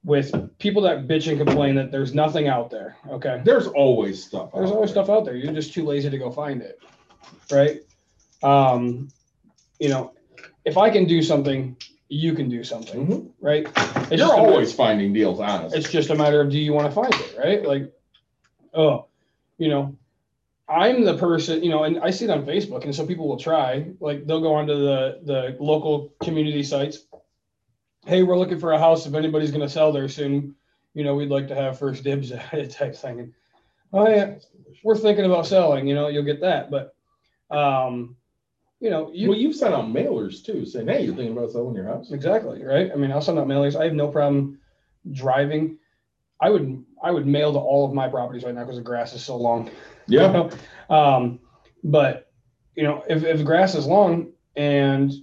with 0.04 0.58
people 0.58 0.82
that 0.84 1.08
bitch 1.08 1.28
and 1.30 1.38
complain 1.38 1.76
that 1.76 1.92
there's 1.92 2.14
nothing 2.14 2.48
out 2.48 2.70
there. 2.72 2.98
Okay. 3.10 3.42
There's 3.46 3.68
always 3.68 4.24
stuff. 4.24 4.52
There's 4.54 4.72
always 4.72 4.94
there. 4.94 5.04
stuff 5.04 5.16
out 5.16 5.26
there. 5.26 5.36
You're 5.36 5.54
just 5.54 5.74
too 5.74 5.86
lazy 5.86 6.10
to 6.10 6.18
go 6.18 6.32
find 6.32 6.62
it. 6.62 6.80
Right. 7.52 7.82
Um, 8.42 9.10
you 9.80 9.90
know, 9.90 10.14
if 10.66 10.78
I 10.78 10.90
can 10.90 11.06
do 11.06 11.22
something, 11.22 11.78
you 12.10 12.34
can 12.34 12.50
do 12.50 12.64
something. 12.64 13.08
Mhm. 13.08 13.30
Right. 13.40 13.68
It's 13.68 13.78
You're 13.78 14.18
just 14.18 14.34
a 14.34 14.38
matter- 14.38 14.50
always 14.52 14.74
finding 14.74 15.14
deals, 15.14 15.40
honestly. 15.40 15.78
it's 15.80 15.90
just 15.92 16.10
a 16.10 16.16
matter 16.16 16.42
of 16.42 16.50
do 16.50 16.58
you 16.58 16.74
want 16.74 16.88
to 16.88 16.92
find 16.92 17.14
it, 17.14 17.36
right? 17.38 17.64
Like, 17.64 17.92
oh, 18.74 19.06
you 19.58 19.70
know, 19.70 19.96
I'm 20.68 21.04
the 21.04 21.18
person, 21.18 21.64
you 21.64 21.70
know, 21.70 21.84
and 21.84 22.00
I 22.00 22.10
see 22.12 22.26
it 22.26 22.32
on 22.32 22.46
Facebook, 22.46 22.86
and 22.86 22.96
so 22.96 23.06
people 23.06 23.28
will 23.28 23.38
try, 23.38 23.86
like, 24.00 24.26
they'll 24.26 24.42
go 24.42 24.54
onto 24.56 24.74
the 24.74 25.20
the 25.24 25.58
local 25.60 26.14
community 26.24 26.64
sites. 26.64 27.06
Hey, 28.06 28.24
we're 28.24 28.38
looking 28.38 28.60
for 28.60 28.72
a 28.72 28.80
house. 28.80 29.06
If 29.06 29.14
anybody's 29.14 29.52
going 29.52 29.62
to 29.62 29.70
sell 29.70 29.92
there 29.92 30.10
soon, 30.10 30.56
you 30.94 31.04
know, 31.04 31.16
we'd 31.16 31.30
like 31.30 31.48
to 31.50 31.56
have 31.56 31.80
first 31.80 32.04
dibs 32.04 32.32
at 32.32 32.54
it 32.54 32.72
type 32.72 32.96
thing. 32.96 33.20
And, 33.20 33.34
oh 33.94 34.10
yeah, 34.10 34.36
we're 34.84 34.98
thinking 34.98 35.26
about 35.26 35.48
selling. 35.48 35.88
You 35.88 35.96
know, 35.96 36.08
you'll 36.08 36.24
get 36.24 36.42
that, 36.42 36.72
but, 36.72 36.96
um, 37.50 38.16
you 38.80 38.90
know, 38.90 39.12
you 39.14 39.30
well, 39.30 39.38
you've 39.38 39.56
sent 39.56 39.76
out 39.76 39.86
mailers 39.86 40.44
too, 40.44 40.66
saying, 40.66 40.88
"Hey, 40.88 41.06
you're 41.06 41.16
thinking 41.16 41.38
about 41.38 41.52
selling 41.52 41.76
your 41.76 41.86
house." 41.86 42.12
Exactly, 42.12 42.64
right? 42.64 42.90
I 42.92 42.96
mean, 42.96 43.12
I'll 43.12 43.22
send 43.22 43.38
out 43.38 43.46
mailers. 43.46 43.80
I 43.80 43.84
have 43.84 43.94
no 43.94 44.08
problem 44.08 44.60
driving. 45.12 45.78
I 46.40 46.50
would 46.50 46.84
I 47.04 47.12
would 47.12 47.28
mail 47.28 47.54
to 47.54 47.60
all 47.60 47.86
of 47.86 47.94
my 47.94 48.08
properties 48.08 48.44
right 48.44 48.56
now 48.56 48.62
because 48.62 48.78
the 48.78 48.82
grass 48.82 49.14
is 49.14 49.24
so 49.24 49.38
long. 49.38 49.70
Yeah. 50.08 50.50
Um, 50.90 51.40
but 51.84 52.32
you 52.76 52.84
know, 52.84 53.04
if, 53.08 53.24
if 53.24 53.38
the 53.38 53.44
grass 53.44 53.76
is 53.76 53.86
long 53.86 54.34
and 54.56 55.14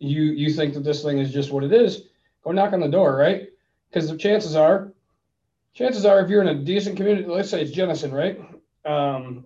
you 0.00 0.22
you 0.22 0.52
think 0.52 0.74
that 0.74 0.84
this 0.84 1.02
thing 1.02 1.18
is 1.18 1.32
just 1.32 1.52
what 1.52 1.62
it 1.62 1.72
is, 1.72 2.08
go 2.42 2.50
knock 2.50 2.72
on 2.72 2.80
the 2.80 2.88
door, 2.88 3.16
right? 3.16 3.48
Because 3.88 4.08
the 4.08 4.16
chances 4.16 4.56
are, 4.56 4.92
chances 5.74 6.04
are, 6.04 6.20
if 6.20 6.30
you're 6.30 6.42
in 6.42 6.48
a 6.48 6.54
decent 6.64 6.96
community, 6.96 7.28
let's 7.28 7.50
say 7.50 7.62
it's 7.62 7.70
Jenison, 7.70 8.12
right? 8.12 8.40
Um, 8.84 9.44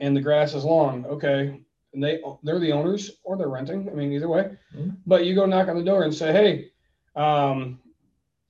and 0.00 0.16
the 0.16 0.20
grass 0.20 0.54
is 0.54 0.64
long, 0.64 1.04
okay, 1.06 1.60
and 1.92 2.02
they 2.02 2.20
they're 2.42 2.58
the 2.58 2.72
owners 2.72 3.12
or 3.22 3.36
they're 3.36 3.48
renting. 3.48 3.88
I 3.88 3.92
mean, 3.92 4.12
either 4.12 4.28
way. 4.28 4.56
Mhm. 4.74 4.96
But 5.06 5.24
you 5.26 5.34
go 5.34 5.46
knock 5.46 5.68
on 5.68 5.76
the 5.76 5.84
door 5.84 6.02
and 6.02 6.14
say, 6.14 6.32
hey, 6.32 6.70
um, 7.14 7.78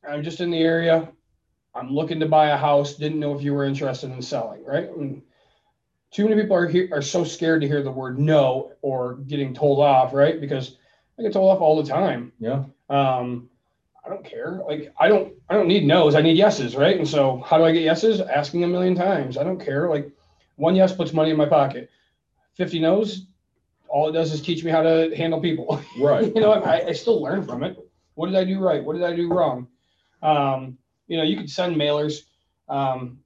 I'm 0.09 0.23
just 0.23 0.41
in 0.41 0.51
the 0.51 0.61
area. 0.63 1.09
I'm 1.75 1.91
looking 1.93 2.21
to 2.21 2.27
buy 2.27 2.49
a 2.49 2.57
house. 2.57 2.95
Didn't 2.95 3.21
know 3.21 3.35
if 3.35 3.43
you 3.43 3.55
were 3.55 3.65
interested 3.65 4.11
in 4.11 4.23
selling, 4.23 4.65
right? 4.65 4.89
And 4.97 5.23
too 6.11 6.29
many 6.29 6.41
people 6.41 6.57
are 6.57 6.67
here 6.67 6.89
are 6.93 7.03
so 7.03 7.25
scared 7.25 7.61
to 7.61 7.69
hear 7.69 7.83
the 7.83 7.91
word 7.91 8.19
no 8.19 8.73
or 8.83 9.17
getting 9.17 9.53
told 9.53 9.81
off, 9.81 10.15
right? 10.15 10.41
Because 10.41 10.79
I 11.19 11.23
get 11.23 11.33
told 11.33 11.51
off 11.51 11.61
all 11.61 11.83
the 11.83 11.89
time. 11.89 12.33
Yeah. 12.39 12.65
Um, 12.89 13.51
I 14.05 14.09
don't 14.09 14.25
care. 14.25 14.61
Like 14.67 14.93
I 14.99 15.09
don't 15.09 15.35
I 15.49 15.55
don't 15.55 15.69
need 15.69 15.85
no's. 15.85 16.15
I 16.15 16.23
need 16.23 16.37
yeses, 16.37 16.77
right? 16.77 16.97
And 16.97 17.07
so 17.07 17.43
how 17.45 17.59
do 17.59 17.65
I 17.65 17.73
get 17.73 17.83
yeses? 17.83 18.21
Asking 18.21 18.65
a 18.65 18.69
million 18.69 18.95
times. 18.95 19.37
I 19.37 19.45
don't 19.45 19.63
care. 19.63 19.89
Like 19.89 20.11
one 20.57 20.75
yes 20.75 20.95
puts 20.95 21.13
money 21.13 21.31
in 21.31 21.37
my 21.37 21.47
pocket. 21.47 21.91
Fifty 22.55 22.81
no's, 22.81 23.27
all 23.89 24.09
it 24.09 24.13
does 24.13 24.33
is 24.33 24.41
teach 24.41 24.65
me 24.65 24.71
how 24.71 24.83
to 24.83 25.15
handle 25.17 25.41
people. 25.41 25.83
Right. 25.99 26.33
you 26.35 26.41
know, 26.41 26.53
I, 26.53 26.89
I 26.89 26.93
still 26.93 27.21
learn 27.21 27.45
from 27.45 27.65
it. 27.65 27.77
What 28.15 28.27
did 28.27 28.37
I 28.37 28.45
do 28.45 28.61
right? 28.61 28.83
What 28.83 28.95
did 28.95 29.03
I 29.03 29.15
do 29.15 29.29
wrong? 29.29 29.69
Um, 30.23 30.79
you 31.07 31.17
know, 31.17 31.23
you 31.23 31.37
could 31.37 31.51
send 31.51 31.77
mailers. 31.77 32.23
Um, 32.69 33.21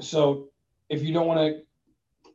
so 0.00 0.48
if 0.88 1.02
you 1.02 1.12
don't 1.12 1.26
want 1.26 1.40
to 1.40 1.62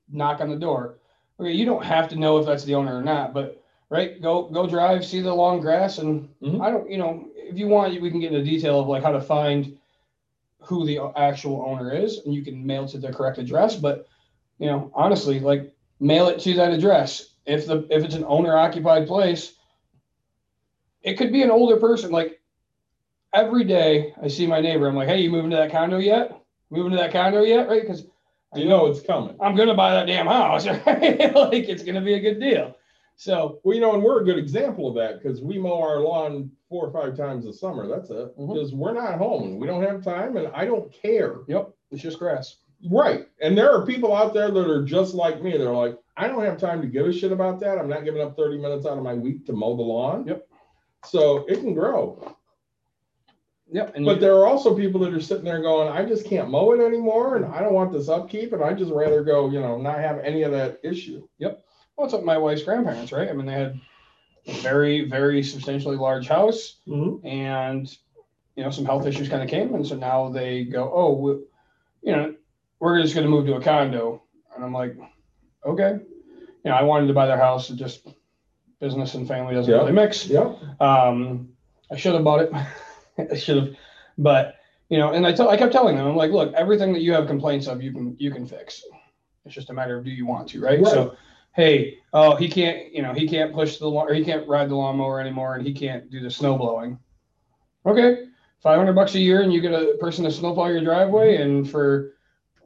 knock 0.09 0.41
on 0.41 0.49
the 0.49 0.55
door, 0.55 0.97
okay, 1.39 1.51
you 1.51 1.65
don't 1.65 1.83
have 1.83 2.09
to 2.09 2.15
know 2.15 2.37
if 2.37 2.45
that's 2.45 2.63
the 2.63 2.75
owner 2.75 2.97
or 2.97 3.01
not, 3.03 3.33
but 3.33 3.63
right, 3.89 4.21
go 4.21 4.43
go 4.49 4.67
drive, 4.67 5.05
see 5.05 5.21
the 5.21 5.33
long 5.33 5.59
grass, 5.59 5.97
and 5.97 6.29
Mhm. 6.41 6.61
I 6.61 6.71
don't, 6.71 6.89
you 6.89 6.97
know, 6.97 7.25
if 7.35 7.57
you 7.57 7.67
want, 7.67 7.99
we 8.01 8.09
can 8.11 8.19
get 8.19 8.31
into 8.33 8.43
detail 8.43 8.79
of 8.79 8.87
like 8.87 9.03
how 9.03 9.11
to 9.11 9.21
find 9.21 9.77
who 10.59 10.85
the 10.85 10.99
actual 11.15 11.63
owner 11.65 11.93
is, 11.93 12.19
and 12.25 12.33
you 12.33 12.43
can 12.43 12.65
mail 12.65 12.87
to 12.87 12.97
the 12.97 13.11
correct 13.11 13.37
address. 13.37 13.75
But 13.75 14.05
you 14.59 14.67
know, 14.67 14.91
honestly, 14.93 15.39
like 15.39 15.73
mail 15.99 16.27
it 16.27 16.39
to 16.41 16.53
that 16.55 16.71
address. 16.73 17.35
If 17.45 17.65
the 17.67 17.87
if 17.89 18.03
it's 18.03 18.15
an 18.15 18.25
owner 18.27 18.57
occupied 18.57 19.07
place, 19.07 19.53
it 21.01 21.13
could 21.15 21.31
be 21.31 21.43
an 21.43 21.51
older 21.51 21.77
person. 21.77 22.11
Like 22.11 22.41
every 23.33 23.63
day 23.63 24.13
I 24.21 24.27
see 24.27 24.47
my 24.47 24.59
neighbor. 24.59 24.87
I'm 24.87 24.95
like, 24.95 25.07
hey, 25.07 25.21
you 25.21 25.29
moving 25.29 25.51
to 25.51 25.57
that 25.57 25.71
condo 25.71 25.97
yet? 25.97 26.39
Moving 26.69 26.91
to 26.91 26.97
that 26.97 27.13
condo 27.13 27.43
yet? 27.43 27.69
Right? 27.69 27.81
Because 27.81 28.05
You 28.55 28.67
know 28.67 28.87
it's 28.87 29.01
coming. 29.01 29.35
I'm 29.39 29.55
gonna 29.55 29.75
buy 29.75 29.93
that 29.93 30.07
damn 30.07 30.27
house. 30.27 30.65
Right? 30.85 31.33
like 31.35 31.69
it's 31.69 31.83
gonna 31.83 32.01
be 32.01 32.15
a 32.15 32.19
good 32.19 32.39
deal. 32.39 32.75
So 33.17 33.59
Well, 33.63 33.75
you 33.75 33.81
know, 33.81 33.95
and 33.95 34.03
we're 34.03 34.21
a 34.21 34.25
good 34.25 34.37
example 34.37 34.87
of 34.87 34.95
that 34.95 35.21
because 35.21 35.41
we 35.41 35.57
mow 35.57 35.81
our 35.81 35.99
lawn 35.99 36.51
four 36.69 36.85
or 36.85 36.91
five 36.91 37.17
times 37.17 37.47
a 37.47 37.53
summer. 37.53 37.87
That's 37.87 38.11
it. 38.11 38.37
Mm-hmm. 38.37 38.53
Because 38.53 38.73
we're 38.73 38.93
not 38.93 39.17
home 39.17 39.57
we 39.59 39.67
don't 39.67 39.83
have 39.83 40.03
time 40.03 40.37
and 40.37 40.47
I 40.53 40.65
don't 40.65 40.93
care. 40.93 41.37
yep, 41.47 41.73
it's 41.91 42.01
just 42.01 42.19
grass. 42.19 42.57
Right. 42.91 43.27
And 43.41 43.57
there 43.57 43.71
are 43.71 43.85
people 43.85 44.15
out 44.15 44.35
there 44.35 44.51
that 44.51 44.69
are 44.69 44.83
just 44.83 45.15
like 45.15 45.41
me. 45.41 45.57
They're 45.57 45.71
like, 45.71 45.97
I 46.15 46.27
don't 46.27 46.43
have 46.43 46.59
time 46.59 46.79
to 46.81 46.87
give 46.87 47.07
a 47.07 47.13
shit 47.13 47.31
about 47.31 47.59
that. 47.61 47.79
I'm 47.79 47.89
not 47.89 48.05
giving 48.05 48.21
up 48.21 48.37
30 48.37 48.59
minutes 48.59 48.85
out 48.85 48.97
of 48.97 49.03
my 49.03 49.15
week 49.15 49.47
to 49.47 49.53
mow 49.53 49.75
the 49.75 49.81
lawn. 49.81 50.27
Yep. 50.27 50.47
So 51.05 51.45
it 51.47 51.59
can 51.59 51.73
grow. 51.73 52.35
Yep. 53.71 53.95
And 53.95 54.05
But 54.05 54.15
you, 54.15 54.21
there 54.21 54.35
are 54.35 54.45
also 54.45 54.75
people 54.75 55.01
that 55.01 55.13
are 55.13 55.19
sitting 55.19 55.43
there 55.43 55.61
going, 55.61 55.89
I 55.89 56.05
just 56.05 56.27
can't 56.27 56.49
mow 56.49 56.71
it 56.73 56.85
anymore 56.85 57.35
and 57.35 57.45
I 57.45 57.61
don't 57.61 57.73
want 57.73 57.91
this 57.91 58.09
upkeep 58.09 58.53
and 58.53 58.63
I 58.63 58.73
just 58.73 58.91
rather 58.91 59.23
go, 59.23 59.49
you 59.49 59.59
know, 59.59 59.81
not 59.81 59.97
have 59.97 60.19
any 60.19 60.43
of 60.43 60.51
that 60.51 60.79
issue. 60.83 61.27
Well, 61.97 62.05
it's 62.05 62.13
like 62.13 62.23
my 62.23 62.37
wife's 62.37 62.63
grandparents, 62.63 63.11
right? 63.11 63.29
I 63.29 63.33
mean, 63.33 63.45
they 63.45 63.53
had 63.53 63.79
a 64.47 64.53
very, 64.61 65.09
very 65.09 65.43
substantially 65.43 65.95
large 65.97 66.27
house. 66.27 66.77
and 67.23 67.97
you 68.55 68.63
know 68.63 68.71
some 68.71 68.85
health 68.85 69.05
issues 69.05 69.29
kind 69.29 69.43
of 69.43 69.49
came 69.49 69.75
and 69.75 69.85
so 69.85 69.95
now 69.95 70.29
they 70.29 70.63
go 70.63 70.91
oh 70.91 71.13
we, 71.13 71.31
you 72.01 72.11
know 72.15 72.33
we're 72.79 72.99
just 72.99 73.13
going 73.13 73.23
to 73.23 73.29
move 73.29 73.45
to 73.45 73.53
a 73.53 73.61
condo 73.61 74.23
and 74.55 74.65
i'm 74.65 74.73
like 74.73 74.97
okay 75.63 75.99
you 76.63 76.71
know 76.71 76.71
i 76.73 76.81
wanted 76.81 77.05
to 77.05 77.13
buy 77.13 77.27
their 77.27 77.37
house 77.37 77.69
and 77.69 77.77
just 77.77 78.07
business 78.81 79.13
and 79.13 79.27
family 79.27 79.53
doesn't 79.53 79.71
Yeah. 79.71 79.77
really 79.81 79.91
mix 79.91 80.25
Yeah. 80.27 80.55
um 80.79 81.49
i 81.91 81.95
should 81.97 82.15
have 82.15 82.23
bought 82.23 82.41
it 82.41 82.51
i 83.31 83.35
should 83.37 83.57
have 83.57 83.75
but 84.17 84.55
you 84.89 84.97
know 84.97 85.13
and 85.13 85.23
i 85.27 85.31
tell 85.31 85.49
i 85.49 85.55
kept 85.57 85.71
telling 85.71 85.95
them 85.95 86.07
i'm 86.07 86.15
like 86.15 86.31
look 86.31 86.51
everything 86.55 86.91
that 86.93 87.01
you 87.01 87.13
have 87.13 87.27
complaints 87.27 87.67
of 87.67 87.83
you 87.83 87.91
can 87.91 88.15
you 88.17 88.31
can 88.31 88.47
fix 88.47 88.81
it's 89.45 89.53
just 89.53 89.69
a 89.69 89.73
matter 89.73 89.99
of 89.99 90.03
do 90.03 90.09
you 90.09 90.25
want 90.25 90.49
to 90.49 90.59
right, 90.61 90.79
Right. 90.81 90.91
so 90.91 91.15
hey 91.57 91.97
oh 92.13 92.35
he 92.35 92.47
can't 92.47 92.93
you 92.93 93.01
know 93.01 93.13
he 93.13 93.27
can't 93.27 93.53
push 93.53 93.77
the 93.77 93.87
lawn 93.87 94.09
or 94.09 94.13
he 94.13 94.23
can't 94.23 94.47
ride 94.47 94.69
the 94.69 94.75
lawnmower 94.75 95.19
anymore 95.19 95.55
and 95.55 95.67
he 95.67 95.73
can't 95.73 96.09
do 96.09 96.21
the 96.21 96.31
snow 96.31 96.57
blowing. 96.57 96.97
Okay 97.85 98.27
500 98.61 98.93
bucks 98.93 99.15
a 99.15 99.19
year 99.19 99.41
and 99.41 99.51
you 99.51 99.59
get 99.59 99.73
a 99.73 99.97
person 99.99 100.23
to 100.23 100.31
snowplow 100.31 100.67
your 100.67 100.83
driveway 100.83 101.37
and 101.37 101.69
for 101.69 102.13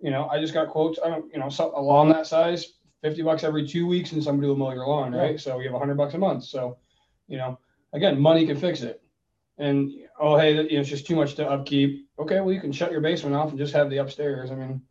you 0.02 0.12
know 0.12 0.28
i 0.30 0.40
just 0.40 0.54
got 0.54 0.70
quotes 0.70 1.00
i 1.04 1.10
don't 1.10 1.32
you 1.34 1.40
know 1.40 1.50
so, 1.50 1.74
a 1.76 1.82
lawn 1.82 2.08
that 2.10 2.26
size 2.26 2.74
50 3.02 3.24
bucks 3.24 3.44
every 3.44 3.68
two 3.68 3.88
weeks 3.88 4.12
and 4.12 4.24
somebody 4.24 4.48
will 4.48 4.56
mow 4.56 4.72
your 4.72 4.88
lawn 4.88 5.14
right? 5.14 5.40
So 5.40 5.58
you 5.58 5.66
have 5.66 5.74
100 5.74 5.96
bucks 5.96 6.14
a 6.14 6.18
month. 6.18 6.44
So 6.44 6.78
you 7.28 7.38
know 7.38 7.60
again 7.94 8.20
money 8.20 8.46
can 8.46 8.58
fix 8.58 8.82
it. 8.82 9.02
And 9.58 9.92
oh 10.20 10.38
hey 10.38 10.56
you 10.56 10.76
know, 10.76 10.82
it's 10.82 10.90
just 10.90 11.08
too 11.08 11.16
much 11.16 11.36
to 11.36 11.50
upkeep. 11.50 12.08
Okay 12.20 12.40
well 12.40 12.54
you 12.54 12.62
can 12.62 12.72
shut 12.72 12.92
your 12.92 13.02
basement 13.02 13.36
off 13.36 13.50
and 13.50 13.58
just 13.58 13.74
have 13.74 13.90
the 13.90 13.98
upstairs. 13.98 14.52
I 14.52 14.56
mean 14.56 14.82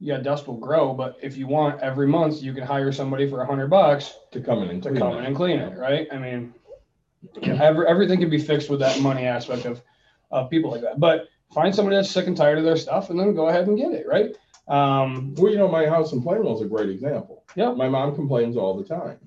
yeah 0.00 0.18
dust 0.18 0.46
will 0.46 0.56
grow 0.56 0.92
but 0.94 1.16
if 1.22 1.36
you 1.36 1.46
want 1.46 1.80
every 1.80 2.06
month 2.06 2.40
you 2.42 2.52
can 2.54 2.62
hire 2.64 2.92
somebody 2.92 3.28
for 3.28 3.36
a 3.36 3.46
100 3.46 3.68
bucks 3.68 4.14
To 4.32 4.40
come 4.40 4.62
in 4.62 4.70
and 4.70 4.82
to 4.84 4.90
clean 4.90 5.00
come 5.00 5.14
it. 5.14 5.18
in 5.18 5.24
and 5.26 5.36
clean 5.36 5.58
it, 5.58 5.76
right? 5.76 6.06
I 6.12 6.18
mean, 6.18 6.54
every, 7.42 7.86
everything 7.86 8.20
can 8.20 8.30
be 8.30 8.38
fixed 8.38 8.70
with 8.70 8.80
that 8.80 9.00
money 9.00 9.24
aspect 9.26 9.64
of, 9.64 9.82
of 10.30 10.50
people 10.50 10.70
like 10.70 10.82
that. 10.82 11.00
But 11.00 11.28
find 11.52 11.74
somebody 11.74 11.96
that's 11.96 12.10
sick 12.10 12.26
and 12.28 12.36
tired 12.36 12.58
of 12.58 12.64
their 12.64 12.76
stuff 12.76 13.10
and 13.10 13.18
then 13.18 13.34
go 13.34 13.48
ahead 13.48 13.66
and 13.66 13.76
get 13.76 13.92
it, 13.92 14.06
right? 14.06 14.36
Um, 14.68 15.34
Well, 15.36 15.50
you 15.50 15.58
know, 15.58 15.66
my 15.68 15.86
house 15.86 16.12
in 16.12 16.22
Plainville 16.22 16.54
is 16.56 16.62
a 16.62 16.68
great 16.68 16.90
example. 16.90 17.44
Yeah. 17.56 17.72
My 17.72 17.88
mom 17.88 18.14
complains 18.14 18.56
all 18.56 18.76
the 18.76 18.84
time. 18.84 19.18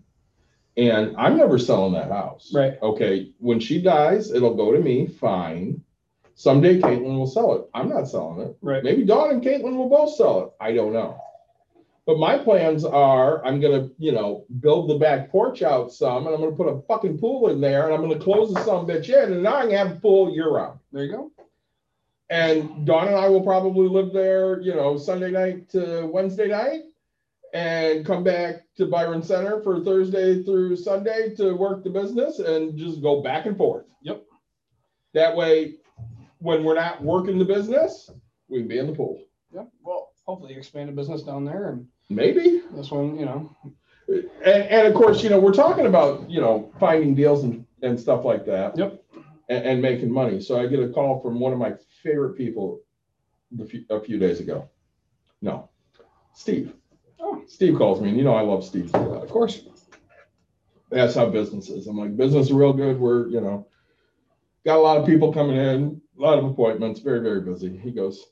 And 0.78 1.18
I'm 1.18 1.36
never 1.36 1.58
selling 1.60 1.94
that 1.94 2.10
house. 2.12 2.52
Right. 2.54 2.74
Okay, 2.82 3.34
when 3.40 3.60
she 3.60 3.82
dies, 3.82 4.32
it'll 4.32 4.56
go 4.56 4.72
to 4.72 4.80
me, 4.80 5.06
fine. 5.08 5.84
Someday 6.36 6.80
Caitlin 6.80 7.18
will 7.18 7.28
sell 7.28 7.54
it. 7.56 7.70
I'm 7.74 7.90
not 7.90 8.08
selling 8.08 8.42
it. 8.42 8.58
right. 8.62 8.84
Maybe 8.84 9.04
Dawn 9.04 9.32
and 9.32 9.44
Caitlin 9.44 9.76
will 9.76 9.90
both 9.90 10.16
sell 10.16 10.42
it. 10.42 10.50
I 10.60 10.74
don't 10.74 10.94
know. 10.94 11.20
But 12.06 12.18
my 12.18 12.38
plans 12.38 12.84
are 12.84 13.46
I'm 13.46 13.60
gonna, 13.62 13.90
you 13.98 14.12
know, 14.12 14.46
build 14.60 14.90
the 14.90 14.98
back 14.98 15.30
porch 15.30 15.62
out 15.62 15.92
some 15.92 16.26
and 16.26 16.36
I'm 16.36 16.42
gonna 16.42 16.56
put 16.56 16.68
a 16.68 16.82
fucking 16.88 17.20
pool 17.20 17.50
in 17.50 17.62
there 17.62 17.86
and 17.86 17.94
I'm 17.94 18.02
gonna 18.02 18.20
close 18.20 18.54
the 18.54 18.64
some 18.64 18.88
bitch 18.88 19.10
in 19.10 19.34
and 19.34 19.44
now 19.44 19.58
I 19.58 19.62
can 19.62 19.72
have 19.72 19.92
a 19.92 20.00
pool 20.00 20.34
year 20.34 20.50
round. 20.50 20.80
There 20.92 21.04
you 21.04 21.12
go. 21.12 21.32
And 22.30 22.86
Dawn 22.86 23.08
and 23.08 23.16
I 23.16 23.28
will 23.30 23.44
probably 23.44 23.88
live 23.88 24.14
there, 24.14 24.62
you 24.62 24.74
know, 24.74 24.98
Sunday 24.98 25.32
night 25.32 25.70
to 25.70 26.06
Wednesday 26.12 26.48
night 26.48 26.82
and 27.54 28.06
come 28.06 28.24
back 28.24 28.64
to 28.78 28.86
Byron 28.86 29.22
Center 29.22 29.62
for 29.62 29.84
Thursday 29.84 30.42
through 30.42 30.78
Sunday 30.78 31.36
to 31.36 31.54
work 31.54 31.84
the 31.84 31.90
business 31.90 32.40
and 32.40 32.78
just 32.78 33.02
go 33.02 33.22
back 33.22 33.46
and 33.46 33.58
forth. 33.58 33.86
Yep. 34.04 34.24
That 35.14 35.36
way, 35.36 35.76
when 36.42 36.64
we're 36.64 36.76
not 36.76 37.02
working 37.04 37.38
the 37.38 37.46
business, 37.46 38.10
we 38.50 38.60
can 38.60 38.68
be 38.68 38.80
in 38.80 38.88
the 38.88 38.94
pool. 38.94 39.24
Yep. 39.54 39.70
Well, 39.84 40.10
hopefully 40.26 40.54
you 40.54 40.60
expand 40.60 40.90
a 40.90 40.94
business 40.94 41.24
down 41.24 41.46
there 41.46 41.70
and 41.70 41.88
Maybe. 42.10 42.62
this 42.74 42.92
one, 42.92 43.18
you 43.18 43.26
know, 43.26 43.56
And, 44.08 44.64
and 44.64 44.88
of 44.88 44.94
course, 44.94 45.24
you 45.24 45.30
know, 45.30 45.40
we're 45.40 45.54
talking 45.54 45.86
about, 45.86 46.30
you 46.30 46.42
know, 46.42 46.72
finding 46.80 47.16
deals 47.16 47.44
and, 47.44 47.66
and 47.82 48.00
stuff 48.00 48.26
like 48.26 48.46
that. 48.46 48.78
Yep. 48.78 49.04
And, 49.50 49.66
and 49.66 49.82
making 49.82 50.12
money. 50.12 50.42
So 50.42 50.60
I 50.60 50.68
get 50.68 50.80
a 50.80 50.90
call 50.90 51.22
from 51.22 51.40
one 51.40 51.54
of 51.54 51.60
my 51.60 51.74
favorite 52.04 52.38
people 52.38 52.80
the 53.52 53.66
few, 53.66 53.86
a 53.90 54.00
few 54.00 54.18
days 54.18 54.40
ago. 54.40 54.70
No, 55.42 55.70
Steve. 56.34 56.74
Oh. 57.20 57.44
Steve 57.48 57.78
calls 57.78 58.02
me 58.02 58.10
and 58.10 58.18
you 58.18 58.24
know, 58.24 58.34
I 58.36 58.42
love 58.42 58.64
Steve. 58.66 58.94
of 58.96 59.30
course. 59.30 59.64
That's 60.90 61.16
how 61.16 61.28
business 61.30 61.70
is. 61.70 61.88
I'm 61.88 61.98
like, 61.98 62.18
business 62.18 62.48
is 62.48 62.54
real 62.54 62.74
good. 62.74 63.00
We're, 63.00 63.28
you 63.30 63.40
know, 63.42 63.68
got 64.66 64.78
a 64.78 64.82
lot 64.82 64.98
of 64.98 65.06
people 65.06 65.34
coming 65.34 65.56
in, 65.56 66.01
a 66.18 66.22
lot 66.22 66.38
of 66.38 66.46
appointments, 66.46 67.00
very, 67.00 67.20
very 67.22 67.42
busy. 67.42 67.78
He 67.78 67.92
goes, 67.92 68.26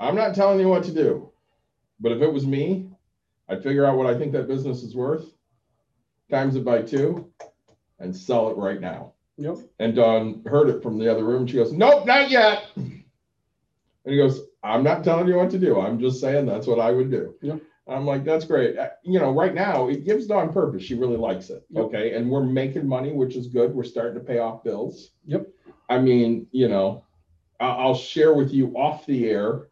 I'm 0.00 0.14
not 0.16 0.34
telling 0.34 0.60
you 0.60 0.68
what 0.68 0.84
to 0.84 0.92
do, 0.94 1.30
but 2.00 2.12
if 2.12 2.22
it 2.22 2.32
was 2.32 2.46
me, 2.46 2.90
I'd 3.48 3.62
figure 3.62 3.84
out 3.84 3.96
what 3.96 4.06
I 4.06 4.16
think 4.16 4.32
that 4.32 4.48
business 4.48 4.82
is 4.82 4.94
worth, 4.94 5.26
times 6.30 6.56
it 6.56 6.64
by 6.64 6.82
two, 6.82 7.30
and 7.98 8.16
sell 8.16 8.50
it 8.50 8.56
right 8.56 8.80
now. 8.80 9.12
Yep. 9.38 9.58
And 9.78 9.94
Dawn 9.94 10.42
heard 10.46 10.68
it 10.68 10.82
from 10.82 10.98
the 10.98 11.10
other 11.10 11.24
room. 11.24 11.46
She 11.46 11.56
goes, 11.56 11.72
Nope, 11.72 12.06
not 12.06 12.30
yet. 12.30 12.64
And 12.76 14.12
he 14.12 14.16
goes, 14.16 14.40
I'm 14.62 14.82
not 14.82 15.04
telling 15.04 15.28
you 15.28 15.36
what 15.36 15.50
to 15.50 15.58
do. 15.58 15.80
I'm 15.80 15.98
just 15.98 16.20
saying 16.20 16.46
that's 16.46 16.66
what 16.66 16.80
I 16.80 16.92
would 16.92 17.10
do. 17.10 17.34
Yep. 17.42 17.60
I'm 17.88 18.06
like, 18.06 18.24
that's 18.24 18.44
great. 18.44 18.78
Uh, 18.78 18.90
You 19.04 19.18
know, 19.18 19.32
right 19.32 19.54
now 19.54 19.88
it 19.88 20.04
gives 20.04 20.26
Dawn 20.26 20.52
purpose. 20.52 20.82
She 20.82 20.94
really 20.94 21.16
likes 21.16 21.50
it. 21.50 21.64
Yep. 21.70 21.84
Okay. 21.84 22.14
And 22.14 22.30
we're 22.30 22.44
making 22.44 22.86
money, 22.86 23.12
which 23.12 23.36
is 23.36 23.48
good. 23.48 23.74
We're 23.74 23.84
starting 23.84 24.14
to 24.14 24.24
pay 24.24 24.38
off 24.38 24.62
bills. 24.64 25.10
Yep. 25.26 25.48
I 25.92 25.98
mean, 25.98 26.46
you 26.52 26.68
know, 26.68 27.04
I'll 27.60 27.94
share 27.94 28.32
with 28.32 28.50
you 28.50 28.68
off 28.74 29.04
the 29.04 29.28
air 29.28 29.68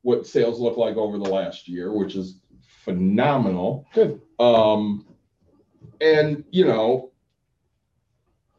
what 0.00 0.26
sales 0.26 0.58
look 0.58 0.78
like 0.78 0.96
over 0.96 1.18
the 1.18 1.28
last 1.28 1.68
year, 1.68 1.92
which 1.92 2.16
is 2.16 2.40
phenomenal. 2.82 3.86
Good. 3.92 4.22
Um, 4.38 5.06
and 6.00 6.44
you 6.50 6.64
know, 6.64 7.12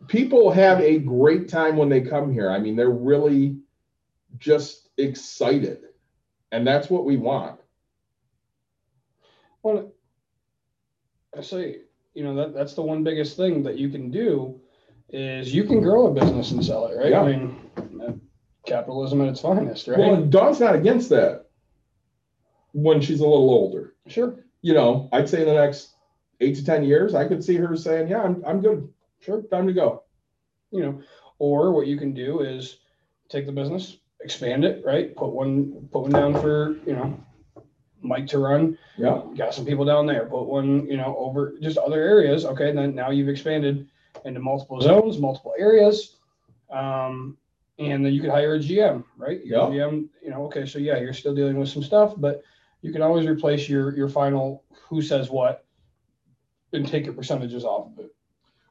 people 0.08 0.52
have 0.52 0.80
a 0.80 1.00
great 1.00 1.50
time 1.50 1.76
when 1.76 1.90
they 1.90 2.02
come 2.02 2.32
here. 2.32 2.52
I 2.52 2.60
mean, 2.60 2.76
they're 2.76 2.92
really 2.92 3.58
just 4.38 4.90
excited, 5.00 5.86
and 6.52 6.68
that's 6.68 6.88
what 6.88 7.04
we 7.04 7.18
want. 7.18 7.60
Well, 9.64 9.92
I 11.36 11.42
say, 11.42 11.78
you 12.14 12.24
know, 12.24 12.36
that, 12.36 12.54
that's 12.54 12.76
the 12.76 12.84
one 12.84 13.04
biggest 13.04 13.38
thing 13.38 13.64
that 13.64 13.80
you 13.80 13.90
can 13.90 14.12
do 14.12 14.61
is 15.12 15.54
you 15.54 15.64
can 15.64 15.82
grow 15.82 16.08
a 16.08 16.14
business 16.14 16.52
and 16.52 16.64
sell 16.64 16.88
it, 16.88 16.98
right? 16.98 17.12
Yeah. 17.12 17.22
I 17.22 17.36
mean, 17.36 18.22
capitalism 18.66 19.22
at 19.22 19.30
its 19.30 19.42
finest, 19.42 19.88
right? 19.88 20.00
Well, 20.00 20.14
and 20.16 20.32
Dawn's 20.32 20.60
not 20.60 20.76
against 20.76 21.10
that 21.10 21.48
when 22.74 23.02
she's 23.02 23.20
a 23.20 23.28
little 23.28 23.50
older. 23.50 23.96
sure. 24.08 24.46
You 24.64 24.76
know, 24.76 25.10
I'd 25.12 25.28
say 25.28 25.42
in 25.42 25.48
the 25.48 25.56
next 25.56 25.96
eight 26.40 26.56
to 26.56 26.64
ten 26.64 26.84
years, 26.84 27.16
I 27.16 27.28
could 27.28 27.44
see 27.44 27.56
her 27.56 27.76
saying, 27.76 28.10
"Yeah, 28.10 28.22
I'm 28.22 28.44
I'm 28.46 28.62
good. 28.62 28.88
Sure, 29.20 29.42
time 29.42 29.66
to 29.68 29.74
go." 29.74 30.04
you 30.72 30.82
know, 30.82 31.02
or 31.38 31.72
what 31.72 31.88
you 31.88 31.98
can 31.98 32.14
do 32.14 32.42
is 32.42 32.78
take 33.30 33.46
the 33.46 33.52
business, 33.52 33.98
expand 34.22 34.66
it, 34.66 34.84
right? 34.86 35.16
Put 35.16 35.32
one, 35.32 35.88
put 35.92 36.04
one 36.04 36.12
down 36.12 36.34
for, 36.34 36.78
you 36.86 36.94
know, 36.94 37.20
Mike 38.02 38.28
to 38.28 38.40
run. 38.40 38.78
Yeah. 38.98 39.22
Got 39.38 39.54
some 39.54 39.66
people 39.66 39.86
down 39.86 40.06
there, 40.06 40.26
put 40.26 40.44
one, 40.44 40.88
you 40.88 40.98
know, 40.98 41.16
over 41.18 41.56
just 41.62 41.78
other 41.78 42.02
areas. 42.02 42.46
Okay. 42.46 42.72
Then 42.72 42.96
now 42.96 43.12
you've 43.12 43.30
expanded 43.30 43.88
into 44.26 44.40
multiple 44.40 44.80
zones, 44.82 45.20
multiple 45.20 45.54
areas. 45.58 46.18
Um, 46.70 47.38
and 47.80 48.06
then 48.06 48.14
you 48.14 48.22
could 48.22 48.30
hire 48.30 48.56
a 48.56 48.60
GM, 48.60 49.04
right? 49.18 49.44
Your 49.46 49.72
Yeah. 49.74 49.86
GM, 49.86 50.10
you 50.24 50.30
know, 50.30 50.46
okay, 50.46 50.66
so 50.66 50.78
yeah, 50.80 51.00
you're 51.00 51.14
still 51.14 51.34
dealing 51.34 51.58
with 51.58 51.70
some 51.70 51.84
stuff, 51.84 52.14
but 52.18 52.42
you 52.82 52.92
can 52.92 53.02
always 53.02 53.28
replace 53.28 53.68
your, 53.68 53.96
your 53.96 54.08
final 54.10 54.64
who 54.88 55.02
says 55.02 55.30
what 55.30 55.66
and 56.74 56.88
take 56.88 57.06
your 57.06 57.14
percentages 57.14 57.66
off 57.66 57.88
of 57.88 58.06
it. 58.06 58.12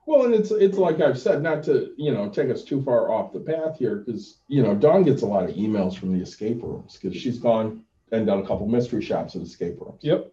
Well, 0.07 0.25
and 0.25 0.35
it's 0.35 0.51
it's 0.51 0.79
like 0.79 1.01
I've 1.01 1.19
said, 1.19 1.43
not 1.43 1.63
to 1.65 1.93
you 1.97 2.13
know 2.13 2.29
take 2.31 2.51
us 2.51 2.65
too 2.65 2.83
far 2.83 3.13
off 3.13 3.33
the 3.33 3.39
path 3.41 3.79
here, 3.79 3.97
because 3.97 4.39
you 4.49 4.63
know 4.63 4.75
Dawn 4.75 5.05
gets 5.05 5.23
a 5.23 5.27
lot 5.27 5.49
of 5.49 5.55
emails 5.55 5.97
from 5.97 6.13
the 6.13 6.21
escape 6.23 6.63
rooms 6.63 6.99
because 7.01 7.17
she's 7.17 7.39
gone 7.39 7.85
and 8.11 8.27
done 8.27 8.41
a 8.41 8.47
couple 8.47 8.67
mystery 8.67 9.03
shops 9.03 9.37
at 9.37 9.43
escape 9.43 9.77
rooms, 9.81 10.01
Yep. 10.03 10.33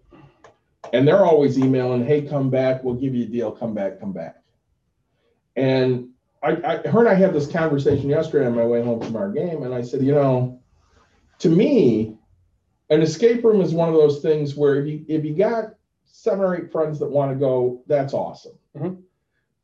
and 0.94 1.08
they're 1.08 1.26
always 1.26 1.60
emailing, 1.60 2.04
"Hey, 2.06 2.24
come 2.24 2.50
back, 2.50 2.84
we'll 2.84 2.96
give 2.96 3.14
you 3.14 3.26
a 3.26 3.28
deal, 3.28 3.52
come 3.52 3.74
back, 3.76 4.00
come 4.00 4.14
back." 4.14 4.42
And 5.58 6.10
I, 6.43 6.52
I, 6.52 6.88
her 6.88 7.00
and 7.00 7.10
I 7.10 7.15
had 7.15 7.34
this 7.34 7.52
conversation 7.52 8.10
yesterday 8.10 8.46
on 8.46 8.56
my 8.56 8.63
way 8.63 8.84
home 8.84 9.02
from 9.02 9.15
our 9.15 9.32
game, 9.32 9.63
and 9.63 9.74
I 9.74 9.82
said, 9.82 10.04
you 10.04 10.13
know, 10.13 10.62
to 11.39 11.50
me, 11.50 12.15
an 12.89 13.02
escape 13.02 13.43
room 13.43 13.60
is 13.60 13.74
one 13.74 13.89
of 13.89 13.96
those 13.96 14.22
things 14.22 14.56
where 14.56 14.76
if 14.76 14.88
you 14.88 15.06
if 15.08 15.26
you 15.26 15.36
got 15.36 15.74
seven 16.06 16.46
or 16.46 16.56
eight 16.56 16.72
friends 16.72 17.00
that 17.00 17.10
want 17.10 17.32
to 17.32 17.36
go, 17.36 17.84
that's 17.88 18.13
awesome. 18.13 18.58
Mhm. 18.78 19.02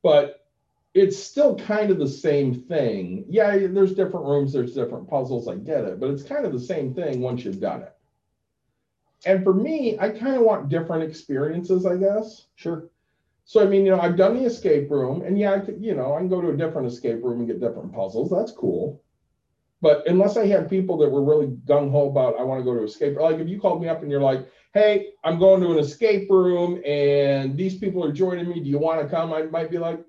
But 0.01 0.45
it's 0.93 1.17
still 1.17 1.55
kind 1.55 1.89
of 1.89 1.99
the 1.99 2.07
same 2.07 2.53
thing. 2.53 3.25
Yeah, 3.29 3.55
there's 3.67 3.93
different 3.93 4.25
rooms, 4.25 4.51
there's 4.51 4.73
different 4.73 5.07
puzzles. 5.07 5.47
I 5.47 5.55
get 5.55 5.85
it, 5.85 5.99
but 5.99 6.09
it's 6.09 6.23
kind 6.23 6.45
of 6.45 6.51
the 6.51 6.59
same 6.59 6.93
thing 6.93 7.21
once 7.21 7.45
you've 7.45 7.61
done 7.61 7.83
it. 7.83 7.93
And 9.25 9.43
for 9.43 9.53
me, 9.53 9.97
I 9.99 10.09
kind 10.09 10.35
of 10.35 10.41
want 10.41 10.69
different 10.69 11.03
experiences, 11.03 11.85
I 11.85 11.97
guess. 11.97 12.47
Sure. 12.55 12.89
So 13.45 13.61
I 13.61 13.65
mean, 13.65 13.85
you 13.85 13.91
know, 13.91 13.99
I've 13.99 14.17
done 14.17 14.35
the 14.35 14.45
escape 14.45 14.89
room, 14.89 15.21
and 15.21 15.37
yeah, 15.37 15.53
I 15.53 15.59
could, 15.59 15.83
you 15.83 15.93
know, 15.95 16.13
I 16.15 16.19
can 16.19 16.29
go 16.29 16.41
to 16.41 16.49
a 16.49 16.57
different 16.57 16.87
escape 16.87 17.23
room 17.23 17.39
and 17.39 17.47
get 17.47 17.59
different 17.59 17.93
puzzles. 17.93 18.29
That's 18.29 18.51
cool. 18.51 19.01
But 19.81 20.07
unless 20.07 20.37
I 20.37 20.45
had 20.45 20.69
people 20.69 20.97
that 20.99 21.09
were 21.09 21.23
really 21.23 21.47
gung 21.67 21.91
ho 21.91 22.09
about, 22.09 22.39
I 22.39 22.43
want 22.43 22.61
to 22.61 22.63
go 22.63 22.73
to 22.73 22.83
escape. 22.83 23.17
Like 23.19 23.39
if 23.39 23.49
you 23.49 23.59
called 23.59 23.81
me 23.81 23.89
up 23.89 24.01
and 24.01 24.09
you're 24.09 24.21
like, 24.21 24.47
"Hey, 24.73 25.09
I'm 25.25 25.37
going 25.39 25.61
to 25.61 25.71
an 25.71 25.79
escape 25.79 26.29
room, 26.29 26.81
and 26.85 27.57
these 27.57 27.77
people 27.77 28.03
are 28.05 28.13
joining 28.13 28.47
me. 28.47 28.61
Do 28.61 28.69
you 28.69 28.79
want 28.79 29.01
to 29.01 29.09
come?" 29.13 29.33
I 29.33 29.43
might 29.43 29.69
be 29.69 29.77
like, 29.77 29.99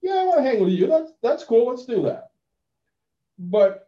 "Yeah, 0.00 0.14
I 0.14 0.24
want 0.24 0.38
to 0.38 0.44
hang 0.44 0.60
with 0.60 0.72
you. 0.72 0.86
That's 0.86 1.12
that's 1.22 1.44
cool. 1.44 1.66
Let's 1.66 1.84
do 1.84 2.02
that." 2.04 2.30
But 3.38 3.86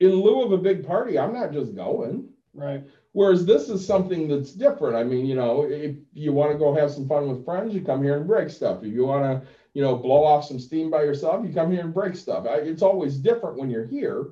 in 0.00 0.12
lieu 0.12 0.42
of 0.42 0.52
a 0.52 0.58
big 0.58 0.86
party, 0.86 1.18
I'm 1.18 1.34
not 1.34 1.52
just 1.52 1.74
going. 1.74 2.30
Right. 2.54 2.84
Whereas 3.12 3.44
this 3.44 3.68
is 3.68 3.84
something 3.84 4.28
that's 4.28 4.52
different. 4.52 4.94
I 4.96 5.02
mean, 5.02 5.26
you 5.26 5.34
know, 5.34 5.62
if 5.64 5.96
you 6.12 6.32
want 6.32 6.52
to 6.52 6.58
go 6.58 6.74
have 6.74 6.92
some 6.92 7.08
fun 7.08 7.28
with 7.28 7.44
friends, 7.44 7.74
you 7.74 7.80
come 7.80 8.02
here 8.02 8.16
and 8.16 8.26
break 8.26 8.50
stuff. 8.50 8.84
If 8.84 8.92
you 8.92 9.04
want 9.04 9.24
to, 9.24 9.48
you 9.74 9.82
know, 9.82 9.96
blow 9.96 10.24
off 10.24 10.44
some 10.44 10.60
steam 10.60 10.90
by 10.90 11.02
yourself, 11.02 11.44
you 11.44 11.52
come 11.52 11.72
here 11.72 11.80
and 11.80 11.92
break 11.94 12.14
stuff. 12.14 12.46
I, 12.48 12.56
it's 12.56 12.82
always 12.82 13.16
different 13.16 13.58
when 13.58 13.68
you're 13.68 13.86
here 13.86 14.26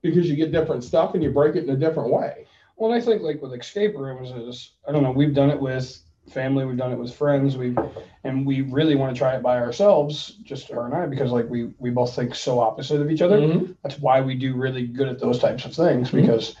because 0.00 0.28
you 0.28 0.36
get 0.36 0.52
different 0.52 0.84
stuff 0.84 1.14
and 1.14 1.22
you 1.22 1.30
break 1.30 1.56
it 1.56 1.64
in 1.64 1.70
a 1.70 1.76
different 1.76 2.10
way. 2.10 2.46
Well, 2.76 2.92
I 2.92 3.00
think 3.00 3.22
like 3.22 3.42
with 3.42 3.52
escape 3.54 3.94
rooms 3.94 4.30
is 4.30 4.72
I 4.88 4.92
don't 4.92 5.02
know, 5.02 5.10
we've 5.12 5.34
done 5.34 5.50
it 5.50 5.60
with 5.60 6.00
family, 6.30 6.64
we've 6.64 6.78
done 6.78 6.92
it 6.92 6.98
with 6.98 7.14
friends, 7.14 7.56
we've, 7.56 7.78
and 8.24 8.46
we 8.46 8.62
really 8.62 8.94
want 8.94 9.14
to 9.14 9.18
try 9.18 9.36
it 9.36 9.42
by 9.42 9.58
ourselves, 9.58 10.38
just 10.42 10.70
her 10.70 10.86
and 10.86 10.94
I, 10.94 11.06
because 11.06 11.30
like 11.30 11.48
we 11.50 11.74
we 11.78 11.90
both 11.90 12.16
think 12.16 12.34
so 12.34 12.58
opposite 12.58 13.00
of 13.02 13.10
each 13.10 13.20
other. 13.22 13.38
Mhm. 13.38 13.76
That's 13.82 13.98
why 13.98 14.22
we 14.22 14.34
do 14.34 14.54
really 14.56 14.86
good 14.86 15.08
at 15.08 15.18
those 15.20 15.38
types 15.38 15.66
of 15.66 15.74
things 15.74 16.10
Mhm. 16.10 16.22
because 16.22 16.56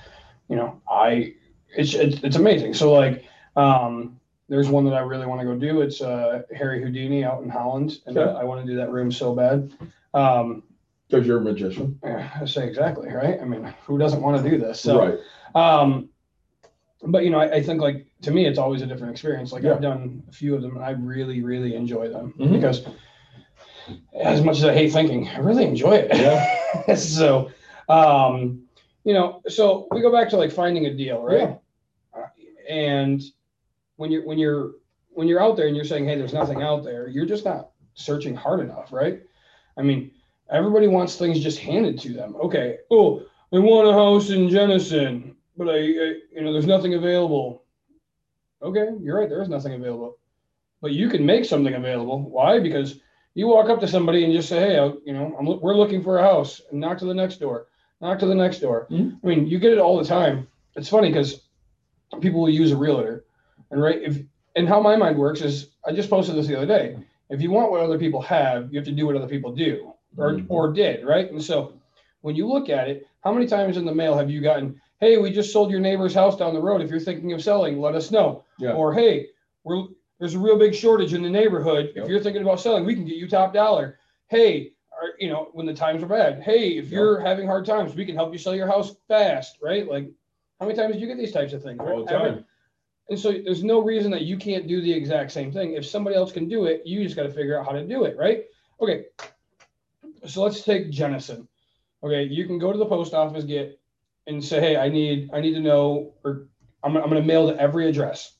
you 0.48 0.56
know, 0.56 0.80
I 0.88 1.34
it's 1.76 1.94
it's, 1.94 2.22
it's 2.22 2.36
amazing. 2.36 2.74
So 2.74 2.92
like 2.92 3.24
um 3.56 4.18
there's 4.48 4.68
one 4.68 4.84
that 4.84 4.94
I 4.94 5.00
really 5.00 5.26
want 5.26 5.40
to 5.40 5.46
go 5.46 5.54
do. 5.56 5.80
It's 5.80 6.00
uh 6.02 6.42
Harry 6.54 6.82
Houdini 6.82 7.24
out 7.24 7.42
in 7.42 7.48
Holland, 7.48 7.98
and 8.06 8.16
Okay. 8.18 8.38
I 8.38 8.44
want 8.44 8.64
to 8.64 8.70
do 8.70 8.76
that 8.76 8.90
room 8.90 9.10
so 9.10 9.34
bad. 9.34 9.72
Um, 10.12 10.62
Because 11.08 11.26
you're 11.26 11.38
a 11.38 11.40
magician. 11.40 11.98
yeah, 12.04 12.28
I 12.40 12.44
say 12.44 12.66
exactly 12.66 13.08
right. 13.10 13.40
I 13.40 13.44
mean, 13.44 13.72
who 13.86 13.98
doesn't 13.98 14.20
want 14.22 14.42
to 14.42 14.50
do 14.50 14.58
this? 14.58 14.80
So, 14.80 14.98
right. 14.98 15.18
um, 15.54 16.08
but 17.02 17.24
you 17.24 17.30
know, 17.30 17.40
I, 17.40 17.54
I 17.56 17.62
think 17.62 17.80
like 17.80 18.06
to 18.22 18.30
me, 18.30 18.46
it's 18.46 18.58
always 18.58 18.82
a 18.82 18.86
different 18.86 19.12
experience. 19.12 19.50
Like 19.52 19.62
Yeah. 19.62 19.72
I've 19.74 19.82
done 19.82 20.22
a 20.28 20.32
few 20.32 20.54
of 20.54 20.62
them, 20.62 20.76
and 20.76 20.84
I 20.84 20.90
really, 20.90 21.42
really 21.42 21.74
enjoy 21.74 22.08
them 22.08 22.34
Mhm. 22.38 22.52
because 22.52 22.84
as 24.14 24.42
much 24.42 24.58
as 24.58 24.64
I 24.64 24.72
hate 24.74 24.92
thinking, 24.92 25.28
I 25.28 25.38
really 25.38 25.64
enjoy 25.64 25.92
it. 25.94 26.08
Yeah. 26.16 26.94
so, 26.94 27.50
um, 27.88 28.62
you 29.04 29.12
know, 29.12 29.42
so 29.48 29.88
we 29.90 30.00
go 30.00 30.10
back 30.12 30.28
to 30.30 30.36
like 30.36 30.50
finding 30.52 30.86
a 30.86 30.94
deal, 30.94 31.22
right? 31.22 31.42
Uh, 31.42 31.56
and 32.68 33.22
when 33.96 34.10
you're 34.10 34.24
when 34.24 34.38
you're 34.38 34.72
when 35.10 35.28
you're 35.28 35.42
out 35.42 35.56
there 35.56 35.68
and 35.68 35.76
you're 35.76 35.84
saying, 35.84 36.06
hey, 36.06 36.16
there's 36.16 36.32
nothing 36.32 36.62
out 36.62 36.82
there, 36.84 37.08
you're 37.08 37.26
just 37.26 37.44
not 37.44 37.70
searching 37.94 38.34
hard 38.34 38.60
enough, 38.60 38.92
right? 38.92 39.22
I 39.76 39.82
mean, 39.82 40.10
everybody 40.50 40.88
wants 40.88 41.16
things 41.16 41.40
just 41.40 41.58
handed 41.58 41.98
to 42.00 42.12
them. 42.12 42.34
Okay, 42.36 42.78
oh, 42.90 43.22
I 43.52 43.58
want 43.58 43.88
a 43.88 43.92
house 43.92 44.30
in 44.30 44.48
jenison 44.48 45.34
but 45.56 45.68
I, 45.68 45.74
I 45.74 46.14
you 46.32 46.42
know, 46.42 46.52
there's 46.52 46.66
nothing 46.66 46.94
available. 46.94 47.62
Okay, 48.62 48.88
you're 49.00 49.18
right, 49.18 49.28
there 49.28 49.42
is 49.42 49.48
nothing 49.48 49.74
available, 49.74 50.18
but 50.80 50.92
you 50.92 51.08
can 51.08 51.24
make 51.24 51.44
something 51.44 51.74
available. 51.74 52.22
Why? 52.22 52.60
Because 52.60 53.00
you 53.34 53.46
walk 53.48 53.68
up 53.68 53.80
to 53.80 53.88
somebody 53.88 54.24
and 54.24 54.32
just 54.32 54.48
say, 54.48 54.60
hey, 54.60 54.78
I, 54.78 54.86
you 55.04 55.12
know, 55.12 55.34
I'm, 55.38 55.60
we're 55.60 55.76
looking 55.76 56.02
for 56.02 56.18
a 56.18 56.22
house, 56.22 56.60
and 56.70 56.80
knock 56.80 56.98
to 56.98 57.04
the 57.04 57.14
next 57.14 57.36
door, 57.40 57.66
knock 58.00 58.18
to 58.20 58.26
the 58.26 58.34
next 58.34 58.60
door. 58.60 58.86
Mhm. 58.90 59.18
I 59.22 59.26
mean, 59.26 59.46
you 59.46 59.58
get 59.58 59.72
it 59.72 59.78
all 59.78 59.98
the 59.98 60.04
time. 60.04 60.48
It's 60.76 60.88
funny 60.88 61.08
because 61.08 61.42
people 62.20 62.40
will 62.40 62.50
use 62.50 62.72
a 62.72 62.76
realtor, 62.76 63.24
and 63.70 63.80
right 63.82 64.02
if 64.02 64.18
and 64.56 64.68
how 64.68 64.80
my 64.80 64.96
mind 64.96 65.18
works 65.18 65.40
is 65.40 65.70
I 65.86 65.92
just 65.92 66.10
posted 66.10 66.36
this 66.36 66.46
the 66.46 66.56
other 66.56 66.66
day. 66.66 66.96
If 67.30 67.40
you 67.42 67.50
want 67.50 67.70
what 67.70 67.80
other 67.80 67.98
people 67.98 68.20
have, 68.22 68.72
you 68.72 68.78
have 68.78 68.86
to 68.86 68.92
do 68.92 69.06
what 69.06 69.16
other 69.16 69.26
people 69.28 69.52
do 69.52 69.92
or 70.16 70.32
Mhm. 70.34 70.46
or 70.48 70.72
did, 70.72 71.04
right? 71.04 71.30
And 71.30 71.42
so 71.42 71.72
when 72.20 72.36
you 72.36 72.46
look 72.46 72.68
at 72.68 72.88
it, 72.88 73.06
how 73.22 73.32
many 73.32 73.46
times 73.46 73.76
in 73.76 73.84
the 73.84 73.94
mail 73.94 74.14
have 74.16 74.30
you 74.30 74.40
gotten, 74.40 74.80
"Hey, 75.00 75.16
we 75.18 75.30
just 75.30 75.52
sold 75.52 75.70
your 75.70 75.80
neighbor's 75.80 76.14
house 76.14 76.36
down 76.36 76.54
the 76.54 76.62
road. 76.62 76.80
If 76.82 76.90
you're 76.90 77.00
thinking 77.00 77.32
of 77.32 77.42
selling, 77.42 77.80
let 77.80 77.94
us 77.94 78.10
know." 78.10 78.44
Yeah. 78.58 78.74
Or, 78.74 78.92
"Hey, 78.92 79.28
we're 79.64 79.84
there's 80.20 80.34
a 80.34 80.38
real 80.38 80.56
big 80.56 80.74
shortage 80.74 81.12
in 81.12 81.22
the 81.22 81.28
neighborhood. 81.30 81.92
Yep. 81.96 82.04
If 82.04 82.10
you're 82.10 82.20
thinking 82.20 82.42
about 82.42 82.60
selling, 82.60 82.84
we 82.84 82.94
can 82.94 83.04
get 83.04 83.16
you 83.16 83.28
top 83.28 83.52
dollar." 83.52 83.98
Hey, 84.28 84.72
or, 84.92 85.10
you 85.18 85.28
know, 85.28 85.48
when 85.52 85.66
the 85.66 85.74
times 85.74 86.02
are 86.02 86.06
bad, 86.06 86.40
hey, 86.40 86.78
if 86.78 86.84
Yep. 86.84 86.92
you're 86.92 87.20
having 87.20 87.46
hard 87.46 87.66
times, 87.66 87.96
we 87.96 88.04
can 88.06 88.14
help 88.14 88.32
you 88.32 88.38
sell 88.38 88.54
your 88.54 88.68
house 88.68 88.94
fast, 89.08 89.58
right? 89.60 89.88
Like, 89.88 90.08
how 90.60 90.66
many 90.66 90.78
times 90.78 90.94
do 90.94 91.00
you 91.00 91.06
get 91.06 91.18
these 91.18 91.32
types 91.32 91.52
of 91.52 91.62
things? 91.62 91.80
All 91.80 92.04
the 92.04 92.10
time. 92.10 92.44
And 93.10 93.18
so 93.18 93.32
there's 93.32 93.62
no 93.62 93.80
reason 93.80 94.10
that 94.12 94.22
you 94.22 94.38
can't 94.38 94.66
do 94.66 94.80
the 94.80 94.92
exact 94.92 95.30
same 95.30 95.52
thing. 95.52 95.74
If 95.74 95.84
somebody 95.84 96.16
else 96.16 96.32
can 96.32 96.48
do 96.48 96.64
it, 96.64 96.82
you 96.86 97.02
just 97.04 97.16
got 97.16 97.24
to 97.24 97.30
figure 97.30 97.58
out 97.58 97.66
how 97.66 97.72
to 97.72 97.86
do 97.86 98.04
it, 98.04 98.16
right? 98.16 98.44
Okay. 98.80 99.04
So 100.26 100.42
let's 100.42 100.62
take 100.62 100.90
Jenison. 100.90 101.46
Okay, 102.02 102.24
you 102.24 102.46
can 102.46 102.58
go 102.58 102.72
to 102.72 102.78
the 102.78 102.86
post 102.86 103.14
office, 103.14 103.44
get 103.44 103.78
and 104.26 104.42
say, 104.42 104.60
hey, 104.60 104.76
I 104.76 104.88
need 104.88 105.30
I 105.32 105.40
need 105.40 105.52
to 105.54 105.60
know, 105.60 106.14
or 106.24 106.48
I'm, 106.82 106.96
I'm 106.96 107.10
going 107.10 107.20
to 107.20 107.26
mail 107.26 107.48
to 107.48 107.60
every 107.60 107.88
address 107.88 108.36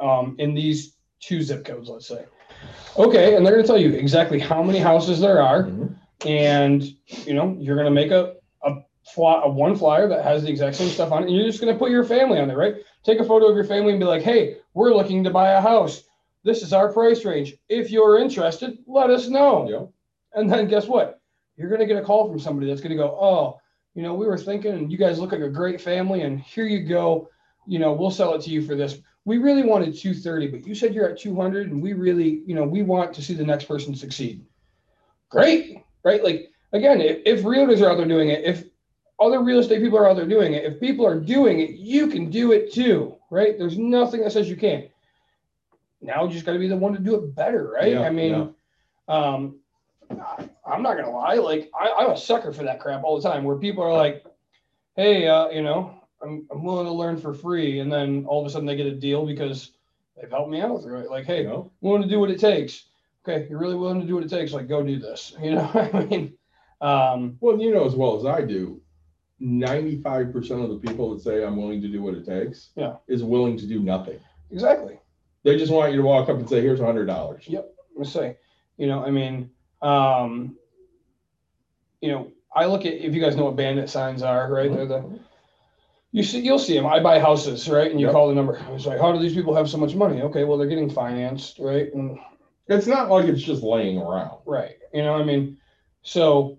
um, 0.00 0.36
in 0.38 0.54
these 0.54 0.96
two 1.20 1.42
zip 1.42 1.64
codes, 1.64 1.88
let's 1.88 2.06
say. 2.06 2.24
Okay, 2.96 3.36
and 3.36 3.44
they're 3.44 3.54
going 3.54 3.64
to 3.64 3.66
tell 3.66 3.80
you 3.80 3.92
exactly 3.92 4.38
how 4.38 4.62
many 4.62 4.78
houses 4.78 5.20
there 5.20 5.42
are, 5.42 5.64
Mhm. 5.64 5.96
and 6.26 6.82
you 7.26 7.34
know 7.34 7.56
you're 7.58 7.76
going 7.76 7.86
to 7.86 7.90
make 7.90 8.10
a, 8.10 8.36
fly, 9.04 9.40
a 9.44 9.48
one 9.48 9.76
flyer 9.76 10.08
that 10.08 10.24
has 10.24 10.42
the 10.42 10.50
exact 10.50 10.76
same 10.76 10.88
stuff 10.88 11.12
on 11.12 11.22
it, 11.22 11.26
and 11.26 11.36
you're 11.36 11.46
just 11.46 11.60
going 11.60 11.72
to 11.72 11.78
put 11.78 11.90
your 11.90 12.04
family 12.04 12.38
on 12.38 12.48
there, 12.48 12.56
right? 12.56 12.76
Take 13.04 13.20
a 13.20 13.24
photo 13.24 13.46
of 13.48 13.54
your 13.54 13.64
family 13.64 13.90
and 13.90 14.00
be 14.00 14.06
like, 14.06 14.22
hey, 14.22 14.58
we're 14.74 14.94
looking 14.94 15.24
to 15.24 15.30
buy 15.30 15.50
a 15.50 15.60
house. 15.60 16.04
This 16.44 16.62
is 16.62 16.72
our 16.72 16.92
price 16.92 17.24
range. 17.24 17.54
If 17.68 17.90
you're 17.90 18.18
interested, 18.18 18.78
let 18.86 19.10
us 19.10 19.28
know. 19.28 19.68
Yeah. 19.68 20.40
And 20.40 20.50
then 20.50 20.68
guess 20.68 20.86
what? 20.86 21.20
You're 21.56 21.68
going 21.68 21.80
to 21.80 21.86
get 21.86 22.02
a 22.02 22.04
call 22.04 22.28
from 22.28 22.38
somebody 22.38 22.68
that's 22.68 22.80
going 22.80 22.96
to 22.96 22.96
go, 22.96 23.18
oh, 23.20 23.60
you 23.94 24.02
know, 24.02 24.14
we 24.14 24.26
were 24.26 24.38
thinking, 24.38 24.72
and 24.72 24.92
you 24.92 24.96
guys 24.96 25.18
look 25.18 25.32
like 25.32 25.40
a 25.40 25.48
great 25.48 25.80
family, 25.80 26.22
and 26.22 26.40
here 26.40 26.66
you 26.66 26.86
go. 26.86 27.28
You 27.66 27.78
know, 27.78 27.92
we'll 27.92 28.10
sell 28.10 28.34
it 28.34 28.42
to 28.42 28.50
you 28.50 28.62
for 28.62 28.74
this. 28.74 28.98
We 29.24 29.38
really 29.38 29.62
wanted 29.62 29.96
230, 29.96 30.48
but 30.48 30.66
you 30.66 30.74
said 30.74 30.94
you're 30.94 31.08
at 31.08 31.18
200, 31.18 31.70
and 31.70 31.82
we 31.82 31.92
really, 31.92 32.42
you 32.46 32.54
know, 32.54 32.64
we 32.64 32.82
want 32.82 33.12
to 33.14 33.22
see 33.22 33.34
the 33.34 33.44
next 33.44 33.64
person 33.64 33.94
succeed. 33.94 34.44
Great, 35.28 35.84
right? 36.04 36.24
Like 36.24 36.50
again, 36.72 37.00
if, 37.00 37.18
if 37.26 37.44
realtors 37.44 37.82
are 37.82 37.90
out 37.90 37.96
there 37.96 38.06
doing 38.06 38.30
it, 38.30 38.44
if 38.44 38.64
other 39.20 39.42
real 39.42 39.58
estate 39.58 39.82
people 39.82 39.98
are 39.98 40.08
out 40.08 40.16
there 40.16 40.26
doing 40.26 40.54
it, 40.54 40.64
if 40.64 40.80
people 40.80 41.06
are 41.06 41.18
doing 41.20 41.60
it, 41.60 41.70
you 41.70 42.06
can 42.08 42.30
do 42.30 42.52
it 42.52 42.72
too, 42.72 43.16
right? 43.30 43.58
There's 43.58 43.78
nothing 43.78 44.22
that 44.22 44.32
says 44.32 44.48
you 44.48 44.56
can't. 44.56 44.86
Now 46.00 46.24
you 46.24 46.30
just 46.32 46.46
got 46.46 46.52
to 46.54 46.58
be 46.58 46.68
the 46.68 46.76
one 46.76 46.94
to 46.94 46.98
do 46.98 47.14
it 47.16 47.34
better, 47.34 47.70
right? 47.74 47.92
Yeah, 47.92 48.02
I 48.02 48.10
mean, 48.10 48.54
um, 49.08 49.56
I- 50.10 50.48
I'm 50.66 50.82
not 50.82 50.96
gonna 50.96 51.10
lie, 51.10 51.34
like 51.34 51.70
I, 51.78 51.90
I'm 51.98 52.10
a 52.12 52.16
sucker 52.16 52.52
for 52.52 52.64
that 52.64 52.80
crap 52.80 53.04
all 53.04 53.20
the 53.20 53.28
time, 53.28 53.44
where 53.44 53.56
people 53.56 53.82
are 53.84 53.92
like, 53.92 54.24
"Hey, 54.96 55.26
uh, 55.28 55.48
you 55.50 55.62
know, 55.62 55.94
I'm 56.22 56.46
I'm 56.50 56.64
willing 56.64 56.86
to 56.86 56.92
learn 56.92 57.16
for 57.16 57.34
free," 57.34 57.80
and 57.80 57.92
then 57.92 58.24
all 58.26 58.40
of 58.40 58.46
a 58.46 58.50
sudden 58.50 58.66
they 58.66 58.76
get 58.76 58.86
a 58.86 58.94
deal 58.94 59.26
because 59.26 59.72
they've 60.16 60.30
helped 60.30 60.50
me 60.50 60.60
out 60.60 60.82
through 60.82 61.00
it. 61.00 61.10
Like, 61.10 61.26
hey, 61.26 61.42
You 61.42 61.48
know? 61.48 61.72
willing 61.80 62.02
to 62.02 62.08
do 62.08 62.18
what 62.20 62.30
it 62.30 62.40
takes. 62.40 62.84
Okay, 63.28 63.46
you're 63.50 63.58
really 63.58 63.76
willing 63.76 64.00
to 64.00 64.06
do 64.06 64.14
what 64.14 64.24
it 64.24 64.30
takes. 64.30 64.52
Like, 64.52 64.68
go 64.68 64.82
do 64.82 64.98
this. 64.98 65.34
You 65.42 65.56
know, 65.56 65.64
what 65.64 65.94
I 65.94 66.04
mean, 66.06 66.32
um, 66.80 67.36
Well, 67.40 67.60
you 67.60 67.72
know 67.74 67.84
as 67.84 67.94
well 67.94 68.16
as 68.16 68.24
I 68.24 68.40
do, 68.42 68.80
ninety-five 69.40 70.32
percent 70.32 70.60
of 70.62 70.68
the 70.70 70.76
people 70.78 71.12
that 71.14 71.22
say 71.22 71.42
I'm 71.44 71.56
willing 71.56 71.80
to 71.82 71.88
do 71.88 72.02
what 72.02 72.14
it 72.14 72.24
takes, 72.26 72.70
Yeah. 72.76 72.96
is 73.08 73.24
willing 73.24 73.56
to 73.58 73.66
do 73.66 73.80
nothing. 73.80 74.18
exactly. 74.50 74.98
They 75.42 75.56
just 75.56 75.72
want 75.72 75.92
you 75.92 75.96
to 75.98 76.02
walk 76.06 76.28
up 76.28 76.36
and 76.36 76.48
say, 76.48 76.60
"Here's 76.60 76.80
a 76.80 76.84
hundred 76.84 77.06
dollars." 77.06 77.48
Yep. 77.48 77.64
I'm 77.90 77.94
gonna 78.02 78.04
say, 78.10 78.36
you 78.76 78.86
know, 78.86 79.02
I 79.02 79.10
mean, 79.10 79.50
um, 79.80 80.56
you 82.02 82.10
know, 82.10 82.30
I 82.54 82.66
look 82.66 82.84
at 82.84 82.92
if 82.94 83.14
you 83.14 83.20
guys 83.22 83.36
know 83.36 83.44
what 83.46 83.56
bandit 83.56 83.88
signs 83.88 84.22
are, 84.22 84.52
right? 84.52 84.70
They're 84.72 84.86
the 84.86 85.18
you 86.12 86.24
see, 86.24 86.40
you'll 86.40 86.58
see 86.58 86.74
them. 86.74 86.86
I 86.86 86.98
buy 87.00 87.20
houses, 87.20 87.68
right? 87.68 87.88
And 87.90 88.00
you 88.00 88.06
Yep. 88.06 88.12
call 88.14 88.28
the 88.28 88.34
number. 88.34 88.60
It's 88.72 88.84
like, 88.84 88.98
how 88.98 89.12
do 89.12 89.20
these 89.20 89.32
people 89.34 89.54
have 89.54 89.70
so 89.70 89.78
much 89.78 89.94
money? 89.94 90.20
Okay, 90.22 90.42
well, 90.42 90.58
they're 90.58 90.66
getting 90.66 90.90
financed, 90.90 91.60
right? 91.60 91.92
And 91.94 92.18
It's 92.66 92.88
not 92.88 93.08
like 93.10 93.26
it's 93.26 93.40
just 93.42 93.62
laying 93.62 93.96
around. 93.98 94.40
right, 94.44 94.76
you 94.92 95.02
know, 95.02 95.14
I 95.14 95.22
mean, 95.24 95.56
so 96.02 96.58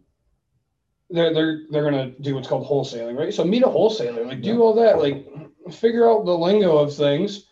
they're 1.12 1.34
they're 1.34 1.62
they're 1.70 1.84
gonna 1.84 2.12
do 2.22 2.36
what's 2.36 2.47
called 2.47 2.68
wholesaling, 2.68 3.18
right? 3.18 3.34
So 3.34 3.43
meet 3.43 3.64
a 3.64 3.68
wholesaler, 3.70 4.26
like 4.26 4.41
do 4.41 4.62
all 4.62 4.74
that, 4.76 4.99
like 4.99 5.28
figure 5.72 6.09
out 6.09 6.26
the 6.26 6.38
lingo 6.38 6.78
of 6.78 6.93
things. 6.95 7.45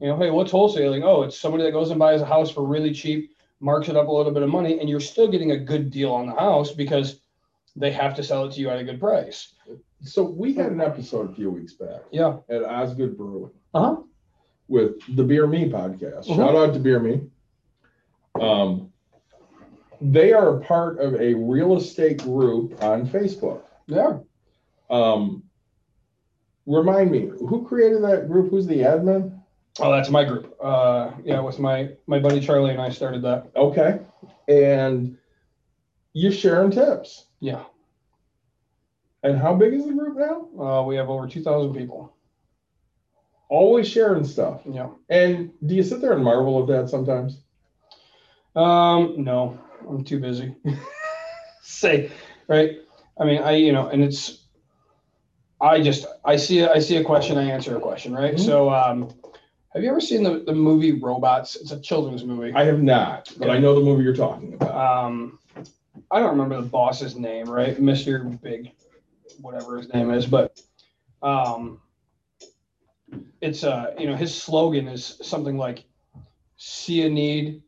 You 0.00 0.08
know, 0.08 0.16
hey, 0.18 0.30
what's 0.30 0.52
wholesaling? 0.52 1.02
Oh, 1.04 1.22
it's 1.22 1.38
somebody 1.38 1.64
that 1.64 1.72
goes 1.72 1.90
and 1.90 1.98
buys 1.98 2.20
a 2.20 2.26
house 2.26 2.50
for 2.50 2.64
really 2.66 2.92
cheap 2.92 3.30
marks 3.60 3.88
it 3.88 3.96
up 3.96 4.08
a 4.08 4.12
little 4.12 4.32
bit 4.32 4.42
of 4.42 4.48
money, 4.50 4.78
and 4.80 4.90
you're 4.90 5.00
still 5.00 5.28
getting 5.28 5.52
a 5.52 5.56
good 5.56 5.90
deal 5.90 6.12
on 6.12 6.26
the 6.26 6.34
house 6.34 6.72
because 6.72 7.20
they 7.76 7.90
have 7.90 8.14
to 8.14 8.22
sell 8.22 8.44
it 8.44 8.52
to 8.52 8.60
you 8.60 8.68
at 8.68 8.78
a 8.78 8.84
good 8.84 9.00
price. 9.00 9.54
So 10.02 10.22
we 10.22 10.52
had 10.52 10.70
an 10.72 10.80
episode 10.82 11.30
a 11.30 11.34
few 11.34 11.50
weeks 11.50 11.72
back 11.72 12.02
Yeah. 12.10 12.36
at 12.50 12.62
Osgood 12.62 13.16
Brewing 13.16 13.50
Uh 13.72 13.80
huh. 13.80 13.96
with 14.68 14.96
the 15.16 15.24
Beer 15.24 15.46
Me 15.46 15.70
podcast. 15.70 16.26
Mhm. 16.26 16.36
Shout 16.36 16.54
out 16.54 16.74
to 16.74 16.80
Beer 16.80 16.98
Me. 17.00 17.22
Um, 18.40 18.92
they 20.12 20.32
are 20.32 20.56
a 20.56 20.60
part 20.60 20.98
of 20.98 21.14
a 21.14 21.34
real 21.34 21.76
estate 21.76 22.22
group 22.22 22.82
on 22.82 23.08
Facebook. 23.08 23.62
Yeah. 23.86 24.18
Um, 24.90 25.42
remind 26.66 27.10
me, 27.10 27.30
who 27.38 27.66
created 27.66 28.02
that 28.04 28.28
group? 28.28 28.50
Who's 28.50 28.66
the 28.66 28.80
admin? 28.80 29.40
Oh, 29.80 29.90
that's 29.90 30.10
my 30.10 30.22
group. 30.22 30.54
Uh, 30.62 31.12
yeah, 31.24 31.40
with 31.40 31.58
my 31.58 31.90
my 32.06 32.20
buddy 32.20 32.40
Charlie 32.40 32.70
and 32.70 32.80
I 32.80 32.90
started 32.90 33.22
that. 33.22 33.50
Okay. 33.56 34.00
And 34.46 35.16
you're 36.12 36.32
sharing 36.32 36.70
tips. 36.70 37.26
Yeah. 37.40 37.64
And 39.22 39.38
how 39.38 39.54
big 39.54 39.72
is 39.72 39.86
the 39.86 39.92
group 39.92 40.16
now? 40.16 40.48
Uh, 40.62 40.82
we 40.84 40.96
have 40.96 41.08
over 41.08 41.26
two 41.26 41.42
thousand 41.42 41.74
people. 41.74 42.14
Always 43.48 43.88
sharing 43.88 44.24
stuff. 44.24 44.60
Yeah. 44.70 44.90
And 45.08 45.50
do 45.66 45.74
you 45.74 45.82
sit 45.82 46.00
there 46.00 46.12
and 46.12 46.22
marvel 46.22 46.60
at 46.60 46.68
that 46.68 46.88
sometimes? 46.88 47.40
Um, 48.54 49.16
no, 49.18 49.58
I'm 49.88 50.04
too 50.04 50.20
busy. 50.20 50.54
Say, 51.62 52.10
right? 52.48 52.78
I 53.18 53.24
mean, 53.24 53.42
I 53.42 53.52
you 53.56 53.72
know, 53.72 53.88
and 53.88 54.02
it's, 54.02 54.46
I 55.60 55.80
just 55.80 56.06
I 56.24 56.36
see 56.36 56.60
a, 56.60 56.72
I 56.72 56.78
see 56.78 56.96
a 56.96 57.04
question, 57.04 57.38
I 57.38 57.44
answer 57.44 57.76
a 57.76 57.80
question, 57.80 58.12
right? 58.14 58.34
Mhm. 58.34 58.40
So, 58.40 58.70
um, 58.72 59.08
have 59.72 59.82
you 59.82 59.88
ever 59.90 60.00
seen 60.00 60.22
the 60.22 60.40
the 60.40 60.54
movie 60.54 60.92
Robots? 60.92 61.56
It's 61.56 61.70
a 61.72 61.80
children's 61.80 62.24
movie. 62.24 62.52
I 62.54 62.64
have 62.64 62.82
not, 62.82 63.32
but 63.38 63.50
I 63.50 63.58
know 63.58 63.74
the 63.74 63.80
movie 63.84 64.02
you're 64.04 64.14
talking 64.16 64.54
about. 64.54 65.06
um, 65.06 65.38
I 66.10 66.18
don't 66.20 66.30
remember 66.30 66.56
the 66.60 66.68
boss's 66.68 67.16
name, 67.16 67.46
right? 67.48 67.80
Mister 67.80 68.18
Big, 68.24 68.72
whatever 69.40 69.78
his 69.78 69.92
name 69.92 70.10
is, 70.10 70.26
but 70.26 70.60
um, 71.22 71.80
it's 73.40 73.64
uh, 73.64 73.94
you 73.98 74.06
know, 74.06 74.16
his 74.16 74.34
slogan 74.34 74.88
is 74.88 75.18
something 75.22 75.56
like 75.56 75.84
"See 76.56 77.02
a 77.02 77.08
need, 77.08 77.62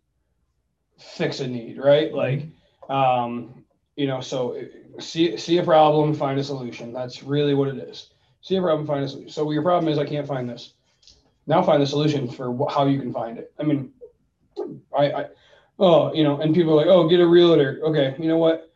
fix 1.14 1.40
a 1.40 1.46
need," 1.46 1.78
right? 1.78 2.12
Like, 2.12 2.46
um, 2.88 3.64
you 3.96 4.06
know, 4.06 4.20
so 4.20 4.60
see 4.98 5.36
see 5.36 5.58
a 5.58 5.64
problem, 5.64 6.14
find 6.14 6.38
a 6.38 6.44
solution. 6.44 6.92
That's 6.92 7.22
really 7.22 7.54
what 7.54 7.68
it 7.68 7.78
is. 7.78 8.10
See 8.42 8.56
a 8.56 8.62
problem, 8.62 8.86
find 8.86 9.04
a 9.04 9.08
solution. 9.08 9.30
So 9.30 9.50
your 9.50 9.62
problem 9.62 9.92
is 9.92 9.98
I 9.98 10.04
can't 10.04 10.26
find 10.26 10.48
this. 10.48 10.74
Now 11.46 11.62
find 11.62 11.80
the 11.80 11.86
solution 11.86 12.28
for 12.28 12.68
how 12.70 12.86
you 12.86 12.98
can 13.00 13.12
find 13.12 13.38
it. 13.38 13.52
I 13.58 13.62
mean, 13.62 13.92
I, 14.96 15.12
I 15.12 15.26
oh, 15.78 16.12
you 16.12 16.24
know, 16.24 16.40
and 16.40 16.54
people 16.54 16.72
are 16.72 16.76
like, 16.76 16.86
oh, 16.86 17.08
get 17.08 17.20
a 17.20 17.26
realtor. 17.26 17.80
Okay, 17.84 18.14
you 18.18 18.28
know 18.28 18.38
what? 18.38 18.72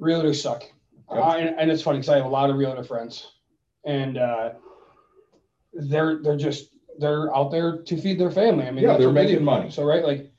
Realtors 0.00 0.40
suck. 0.40 0.64
I, 1.10 1.38
and, 1.38 1.58
and 1.58 1.70
it's 1.70 1.82
funny 1.82 1.98
because 1.98 2.08
I 2.08 2.16
have 2.16 2.24
a 2.24 2.28
lot 2.28 2.50
of 2.50 2.56
realtor 2.56 2.82
friends, 2.84 3.32
and 3.84 4.18
uh, 4.18 4.50
they're 5.72 6.16
they're 6.22 6.36
just 6.36 6.70
they're 6.98 7.34
out 7.34 7.50
there 7.50 7.82
to 7.82 7.96
feed 7.96 8.18
their 8.18 8.30
family. 8.30 8.66
I 8.66 8.70
mean, 8.70 8.84
Yeah, 8.84 8.96
they're 8.96 9.12
making 9.12 9.44
money. 9.44 9.70
So 9.70 9.84
right, 9.84 10.04
like, 10.04 10.32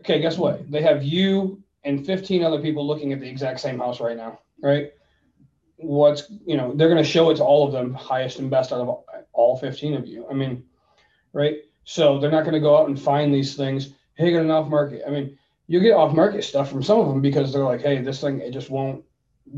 okay, 0.00 0.20
guess 0.20 0.38
what? 0.38 0.70
They 0.70 0.82
have 0.82 1.02
you 1.02 1.62
and 1.84 2.04
15 2.04 2.42
other 2.42 2.60
people 2.60 2.86
looking 2.86 3.12
at 3.12 3.20
the 3.20 3.28
exact 3.28 3.60
same 3.60 3.78
house 3.78 4.00
right 4.00 4.16
now, 4.16 4.40
right? 4.62 4.92
What's 5.76 6.30
you 6.44 6.56
know 6.58 6.74
they're 6.74 6.90
going 6.90 7.02
to 7.02 7.08
show 7.08 7.30
it 7.30 7.36
to 7.36 7.44
all 7.44 7.66
of 7.66 7.72
them, 7.72 7.94
highest 7.94 8.38
and 8.38 8.50
best 8.50 8.72
out 8.72 8.80
of 8.80 8.88
all- 8.88 9.06
all 9.32 9.56
15 9.56 9.94
of 9.94 10.06
you. 10.06 10.26
I 10.30 10.34
mean, 10.34 10.64
right? 11.32 11.56
So 11.84 12.18
they're 12.18 12.30
not 12.30 12.42
going 12.42 12.54
to 12.54 12.60
go 12.60 12.76
out 12.76 12.88
and 12.88 13.00
find 13.00 13.32
these 13.32 13.56
things. 13.56 13.94
Hey, 14.14 14.30
get 14.30 14.42
an 14.42 14.50
off 14.50 14.68
market. 14.68 15.02
I 15.06 15.10
mean, 15.10 15.38
you 15.66 15.80
get 15.80 15.94
off 15.94 16.14
market 16.14 16.44
stuff 16.44 16.70
from 16.70 16.82
some 16.82 17.00
of 17.00 17.08
them 17.08 17.22
because 17.22 17.52
they're 17.52 17.64
like, 17.64 17.80
hey, 17.80 18.02
this 18.02 18.20
thing 18.20 18.40
it 18.40 18.50
just 18.50 18.68
won't 18.70 19.02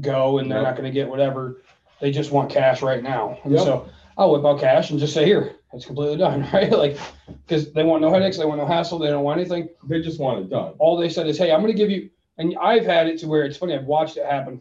go, 0.00 0.38
and 0.38 0.48
they're 0.50 0.58
Yep. 0.58 0.66
not 0.66 0.76
going 0.76 0.84
to 0.88 0.92
get 0.94 1.08
whatever. 1.08 1.62
They 2.00 2.12
just 2.12 2.30
want 2.30 2.50
cash 2.50 2.82
right 2.82 3.02
now. 3.02 3.38
And 3.42 3.54
Yep. 3.54 3.62
so 3.64 3.88
I'll 4.16 4.32
whip 4.32 4.44
out 4.44 4.60
cash 4.60 4.90
and 4.90 5.00
just 5.00 5.14
say, 5.14 5.24
here, 5.24 5.56
it's 5.72 5.86
completely 5.86 6.16
done, 6.16 6.48
right? 6.52 6.70
Like, 6.70 6.98
because 7.46 7.72
they 7.72 7.82
want 7.82 8.02
no 8.02 8.12
headaches, 8.12 8.36
they 8.36 8.44
want 8.44 8.60
no 8.60 8.66
hassle, 8.66 8.98
they 8.98 9.08
don't 9.08 9.24
want 9.24 9.40
anything. 9.40 9.68
They 9.84 10.00
just 10.00 10.20
want 10.20 10.40
it 10.40 10.50
done. 10.50 10.74
All 10.78 10.96
they 10.96 11.08
said 11.08 11.26
is, 11.26 11.38
hey, 11.38 11.52
I'm 11.52 11.60
going 11.60 11.72
to 11.72 11.78
give 11.78 11.90
you, 11.90 12.10
and 12.38 12.54
I've 12.60 12.84
had 12.84 13.06
it 13.06 13.18
to 13.20 13.28
where 13.28 13.44
it's 13.44 13.56
funny. 13.56 13.74
I've 13.74 13.84
watched 13.84 14.16
it 14.16 14.26
happen. 14.26 14.60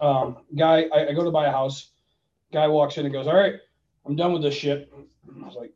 Um, 0.00 0.38
guy, 0.56 0.88
I, 0.92 1.08
I 1.08 1.12
go 1.12 1.24
to 1.24 1.30
buy 1.30 1.46
a 1.46 1.52
house. 1.52 1.90
Guy 2.52 2.66
walks 2.66 2.96
in 2.96 3.04
and 3.04 3.12
goes, 3.12 3.26
all 3.26 3.36
right, 3.36 3.54
I'm 4.06 4.16
done 4.16 4.32
with 4.32 4.42
this 4.42 4.54
shit. 4.54 4.90
I 4.94 5.44
was 5.44 5.54
like, 5.54 5.72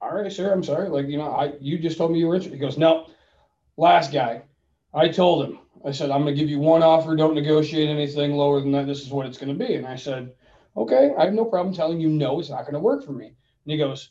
all 0.00 0.14
right, 0.14 0.32
sir, 0.32 0.52
I'm 0.52 0.62
sorry. 0.62 0.88
Like, 0.88 1.08
you 1.08 1.18
know, 1.18 1.30
I 1.30 1.54
you 1.60 1.78
just 1.78 1.98
told 1.98 2.12
me 2.12 2.18
you 2.18 2.28
were 2.28 2.34
interested. 2.34 2.56
He 2.56 2.60
goes, 2.60 2.78
no. 2.78 3.08
Last 3.76 4.12
guy, 4.12 4.42
I 4.94 5.08
told 5.08 5.44
him, 5.44 5.58
I 5.84 5.92
said, 5.92 6.10
I'm 6.10 6.22
going 6.22 6.34
to 6.34 6.40
give 6.40 6.50
you 6.50 6.58
one 6.58 6.82
offer. 6.82 7.14
Don't 7.14 7.34
negotiate 7.34 7.88
anything 7.88 8.32
lower 8.32 8.60
than 8.60 8.72
that. 8.72 8.86
This 8.86 9.02
is 9.02 9.10
what 9.10 9.26
it's 9.26 9.38
going 9.38 9.56
to 9.56 9.66
be. 9.66 9.74
And 9.74 9.86
I 9.86 9.96
said, 9.96 10.32
okay, 10.78 11.12
I 11.18 11.24
have 11.24 11.34
no 11.34 11.44
problem 11.44 11.74
telling 11.74 12.00
you 12.00 12.08
no, 12.08 12.38
it's 12.40 12.50
not 12.50 12.62
going 12.62 12.74
to 12.74 12.80
work 12.80 13.04
for 13.04 13.12
me. 13.12 13.26
And 13.26 13.72
he 13.72 13.76
goes, 13.76 14.10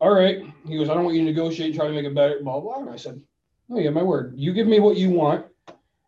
all 0.00 0.14
right. 0.14 0.42
He 0.66 0.78
goes, 0.78 0.88
I 0.88 0.94
don't 0.94 1.04
want 1.04 1.16
you 1.16 1.22
to 1.22 1.30
negotiate 1.30 1.70
and 1.70 1.74
try 1.74 1.88
to 1.88 1.92
make 1.92 2.04
it 2.04 2.14
better, 2.14 2.38
blah, 2.42 2.60
blah. 2.60 2.80
And 2.80 2.90
I 2.90 2.96
said, 2.96 3.20
no, 3.68 3.78
you 3.78 3.86
have 3.86 3.94
my 3.94 4.02
word. 4.02 4.34
You 4.36 4.52
give 4.52 4.66
me 4.66 4.80
what 4.80 4.96
you 4.96 5.10
want, 5.10 5.46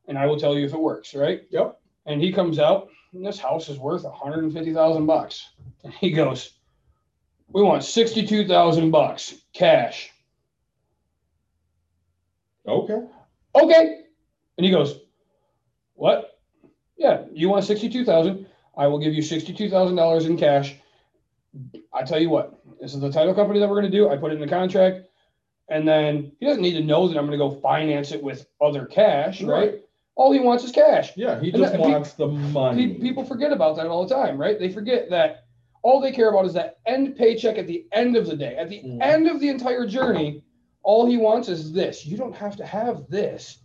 and 0.09 0.16
I 0.16 0.26
will 0.26 0.38
tell 0.38 0.57
you 0.57 0.64
if 0.64 0.72
it 0.72 0.80
works, 0.80 1.14
right? 1.14 1.43
Yep. 1.51 1.78
And 2.07 2.22
he 2.22 2.32
comes 2.32 2.59
out, 2.59 2.88
and 3.12 3.26
this 3.26 3.38
house 3.38 3.68
is 3.68 3.78
worth 3.78 4.05
150,000 4.05 5.07
bucks. 5.07 5.51
And 5.84 5.93
he 5.95 6.12
goes, 6.12 6.55
we 7.49 7.62
want 7.62 7.84
62,000 7.84 8.91
bucks 8.91 9.34
cash. 9.53 10.11
Okay. 12.66 13.03
Okay. 13.57 14.03
And 14.57 14.64
he 14.64 14.70
goes, 14.70 15.01
what? 15.95 16.38
Yeah, 16.97 17.24
you 17.32 17.49
want 17.49 17.64
62,000. 17.64 18.47
I 18.81 18.87
will 18.87 18.99
give 18.99 19.12
you 19.12 19.20
$62,000 19.22 20.24
in 20.26 20.39
cash. 20.39 20.74
I 21.93 22.03
tell 22.03 22.18
you 22.18 22.31
what, 22.31 22.59
this 22.81 22.95
is 22.95 23.01
the 23.01 23.12
title 23.12 23.35
company 23.35 23.61
that 23.61 23.68
we're 23.68 23.78
going 23.78 23.93
to 23.93 23.97
do. 23.97 24.09
I 24.09 24.16
put 24.16 24.33
it 24.33 24.37
in 24.37 24.41
the 24.41 24.49
contract. 24.49 25.07
And 25.68 25.87
then 25.87 26.33
he 26.41 26.47
doesn't 26.47 26.62
need 26.62 26.72
to 26.78 26.83
know 26.83 27.07
that 27.07 27.18
I'm 27.18 27.26
going 27.26 27.39
to 27.39 27.45
go 27.45 27.51
finance 27.61 28.11
it 28.11 28.22
with 28.22 28.47
other 28.59 28.87
cash, 28.87 29.43
right? 29.43 29.72
Right. 29.72 29.81
All 30.16 30.33
he 30.33 30.41
wants 30.41 30.64
is 30.64 30.72
cash. 30.72 31.14
Yeah, 31.14 31.39
he 31.41 31.51
And 31.51 31.59
just 31.59 31.72
that- 31.72 31.83
pe- 31.83 31.91
wants 31.91 32.14
the 32.14 32.26
money. 32.28 32.89
Pe- 32.95 33.01
People 33.01 33.22
forget 33.22 33.53
about 33.53 33.76
that 33.76 33.87
all 33.87 34.07
the 34.07 34.14
time, 34.14 34.39
right? 34.39 34.59
They 34.59 34.70
forget 34.70 35.11
that 35.11 35.45
all 35.83 36.01
they 36.01 36.11
care 36.12 36.31
about 36.31 36.47
is 36.47 36.55
that 36.55 36.78
end 36.87 37.16
paycheck 37.16 37.59
at 37.59 37.66
the 37.66 37.85
end 37.93 38.16
of 38.16 38.26
the 38.26 38.37
day. 38.37 38.57
At 38.57 38.70
the 38.70 38.81
Mhm. 38.83 39.03
end 39.03 39.28
of 39.28 39.41
the 39.41 39.49
entire 39.51 39.87
journey, 39.87 40.43
all 40.83 41.05
he 41.07 41.18
wants 41.18 41.51
is 41.51 41.70
this. 41.72 42.07
You 42.07 42.16
don't 42.16 42.35
have 42.35 42.57
to 42.57 42.64
have 42.64 43.09
this, 43.11 43.59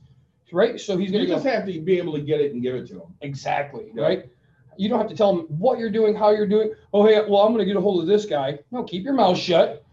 right? 0.51 0.77
So 0.79 0.97
he's 0.97 1.11
going 1.11 1.25
to 1.25 1.31
just 1.31 1.45
have 1.45 1.65
to 1.67 1.79
be 1.79 1.97
able 1.97 2.13
to 2.13 2.21
get 2.21 2.41
it 2.41 2.51
and 2.53 2.61
give 2.61 2.75
it 2.75 2.87
to 2.87 2.95
him. 2.95 3.15
exactly, 3.21 3.91
Yeah. 3.95 4.03
right? 4.03 4.29
You 4.77 4.89
don't 4.89 4.99
have 4.99 5.09
to 5.09 5.15
tell 5.15 5.35
them 5.35 5.45
what 5.47 5.79
you're 5.79 5.89
doing, 5.91 6.15
how 6.15 6.31
you're 6.31 6.47
doing. 6.47 6.73
Oh, 6.93 7.05
hey, 7.05 7.19
well, 7.27 7.41
I'm 7.41 7.53
going 7.53 7.59
to 7.59 7.65
get 7.65 7.75
a 7.77 7.81
hold 7.81 8.01
of 8.01 8.07
this 8.07 8.25
guy. 8.25 8.59
No, 8.71 8.83
keep 8.83 9.03
your 9.03 9.13
mouth 9.13 9.37
shut. 9.37 9.83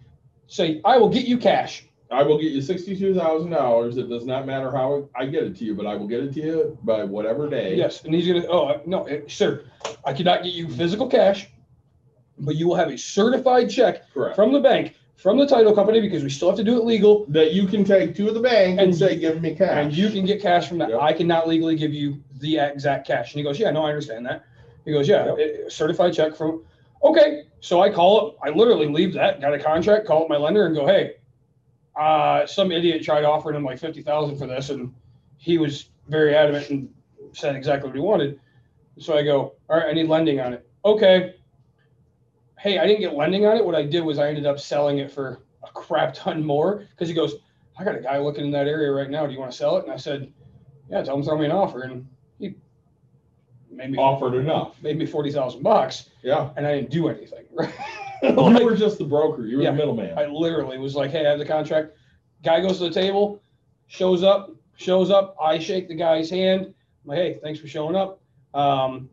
Say, 0.46 0.80
I 0.84 0.98
will 0.98 1.08
get 1.08 1.26
you 1.26 1.38
cash. 1.38 1.86
I 2.10 2.22
will 2.22 2.36
get 2.38 2.52
you 2.52 2.60
sixty-two 2.60 3.14
thousand 3.14 3.52
dollars. 3.52 3.96
It 3.96 4.10
does 4.10 4.26
not 4.26 4.44
matter 4.44 4.70
how 4.70 5.08
I 5.16 5.24
get 5.24 5.44
it 5.44 5.56
to 5.56 5.64
you, 5.64 5.74
but 5.74 5.86
I 5.86 5.94
will 5.96 6.06
get 6.06 6.22
it 6.22 6.34
to 6.34 6.40
you 6.42 6.78
by 6.82 7.04
whatever 7.04 7.48
day. 7.48 7.74
Yes, 7.74 8.04
and 8.04 8.14
he's 8.14 8.26
gonna. 8.26 8.44
Oh 8.50 8.82
no, 8.84 9.04
eh, 9.04 9.20
sir, 9.28 9.64
I 10.04 10.12
cannot 10.12 10.42
get 10.42 10.52
you 10.52 10.68
physical 10.68 11.06
cash, 11.08 11.48
but 12.38 12.56
you 12.56 12.68
will 12.68 12.74
have 12.74 12.90
a 12.90 12.98
certified 12.98 13.70
check 13.70 14.12
Correct. 14.12 14.36
from 14.36 14.52
the 14.52 14.60
bank, 14.60 14.94
from 15.16 15.38
the 15.38 15.46
title 15.46 15.74
company, 15.74 16.02
because 16.02 16.22
we 16.22 16.28
still 16.28 16.48
have 16.48 16.58
to 16.58 16.64
do 16.64 16.76
it 16.78 16.84
legal, 16.84 17.24
That 17.28 17.54
you 17.54 17.66
can 17.66 17.82
take 17.82 18.14
to 18.16 18.30
the 18.30 18.40
bank 18.40 18.72
and, 18.78 18.88
And 18.90 18.94
say, 18.94 19.16
give 19.16 19.40
me 19.40 19.54
cash. 19.54 19.70
and 19.70 19.90
you 19.96 20.10
can 20.10 20.26
get 20.26 20.42
cash 20.42 20.68
from 20.68 20.76
that. 20.78 20.90
Yep. 20.90 21.00
I 21.00 21.14
cannot 21.14 21.48
legally 21.48 21.76
give 21.76 21.94
you 21.94 22.22
the 22.40 22.58
exact 22.58 23.06
cash. 23.06 23.32
And 23.32 23.38
he 23.38 23.42
goes, 23.42 23.58
Yeah, 23.58 23.70
no, 23.70 23.86
I 23.86 23.88
understand 23.88 24.26
that. 24.26 24.44
He 24.84 24.92
goes, 24.92 25.08
Yeah, 25.08 25.34
eh, 25.38 25.68
certified 25.68 26.14
check 26.14 26.36
from. 26.36 26.64
Okay, 27.02 27.44
so 27.60 27.82
I 27.82 27.90
call 27.90 28.28
it. 28.28 28.36
I 28.44 28.50
literally 28.50 28.86
leave 28.88 29.12
that, 29.14 29.40
got 29.40 29.54
a 29.54 29.58
contract, 29.58 30.06
call 30.06 30.22
up 30.22 30.28
my 30.28 30.36
lender, 30.36 30.66
and 30.66 30.74
go, 30.74 30.86
Hey, 30.86 31.14
uh, 31.96 32.46
some 32.46 32.72
idiot 32.72 33.02
tried 33.02 33.24
offering 33.24 33.56
him 33.56 33.64
like 33.64 33.78
fifty 33.78 34.02
thousand 34.02 34.38
for 34.38 34.46
this, 34.46 34.70
and 34.70 34.92
he 35.38 35.58
was 35.58 35.90
very 36.08 36.34
adamant 36.34 36.70
and 36.70 36.88
said 37.32 37.56
exactly 37.56 37.88
what 37.88 37.96
he 37.96 38.00
wanted. 38.00 38.40
So 38.98 39.16
I 39.16 39.22
go, 39.22 39.54
all 39.68 39.78
right, 39.78 39.88
I 39.88 39.92
need 39.92 40.08
lending 40.08 40.40
on 40.40 40.52
it. 40.52 40.68
Okay. 40.84 41.34
Hey, 42.58 42.78
I 42.78 42.86
didn't 42.86 43.00
get 43.00 43.14
lending 43.14 43.46
on 43.46 43.56
it. 43.56 43.64
What 43.64 43.74
I 43.74 43.82
did 43.82 44.02
was 44.02 44.18
I 44.18 44.28
ended 44.28 44.46
up 44.46 44.60
selling 44.60 44.98
it 44.98 45.10
for 45.10 45.42
a 45.64 45.68
crap 45.72 46.14
ton 46.14 46.44
more 46.44 46.86
because 46.90 47.08
he 47.08 47.14
goes, 47.14 47.36
I 47.78 47.84
got 47.84 47.96
a 47.96 48.00
guy 48.00 48.18
looking 48.18 48.44
in 48.44 48.50
that 48.52 48.68
area 48.68 48.92
right 48.92 49.10
now. 49.10 49.26
Do 49.26 49.32
you 49.32 49.40
want 49.40 49.50
to 49.50 49.56
sell 49.56 49.76
it? 49.78 49.84
And 49.84 49.92
I 49.92 49.96
said, 49.96 50.32
Yeah, 50.90 51.02
tell 51.02 51.16
him 51.16 51.22
throw 51.22 51.38
me 51.38 51.46
an 51.46 51.52
offer. 51.52 51.82
And 51.82 52.06
me 53.76 53.96
Offered 53.98 54.34
enough. 54.34 54.74
made 54.82 54.98
me 54.98 55.06
forty 55.06 55.30
thousand 55.32 55.62
bucks, 55.62 56.10
Yeah. 56.22 56.50
and 56.56 56.66
I 56.66 56.74
didn't 56.76 56.90
do 56.90 57.08
anything. 57.08 57.44
You 58.22 58.30
Like, 58.30 58.62
were 58.62 58.76
just 58.76 58.98
the 58.98 59.04
broker. 59.04 59.44
You 59.46 59.56
were 59.56 59.62
Yeah. 59.64 59.72
the 59.72 59.76
middleman. 59.78 60.16
I 60.16 60.26
literally 60.26 60.78
was 60.78 60.94
like, 60.94 61.10
hey, 61.10 61.26
I 61.26 61.30
have 61.30 61.40
the 61.40 61.44
contract. 61.44 61.96
Guy 62.44 62.60
goes 62.60 62.78
to 62.78 62.84
the 62.84 62.90
table, 62.92 63.42
shows 63.88 64.22
up, 64.22 64.52
shows 64.76 65.10
up. 65.10 65.34
I 65.42 65.58
shake 65.58 65.88
the 65.88 65.96
guy's 65.96 66.30
hand. 66.30 66.66
I'm 66.66 66.74
like, 67.04 67.18
hey, 67.18 67.38
thanks 67.42 67.58
for 67.58 67.66
showing 67.66 67.96
up. 67.96 68.20
Um, 68.54 69.10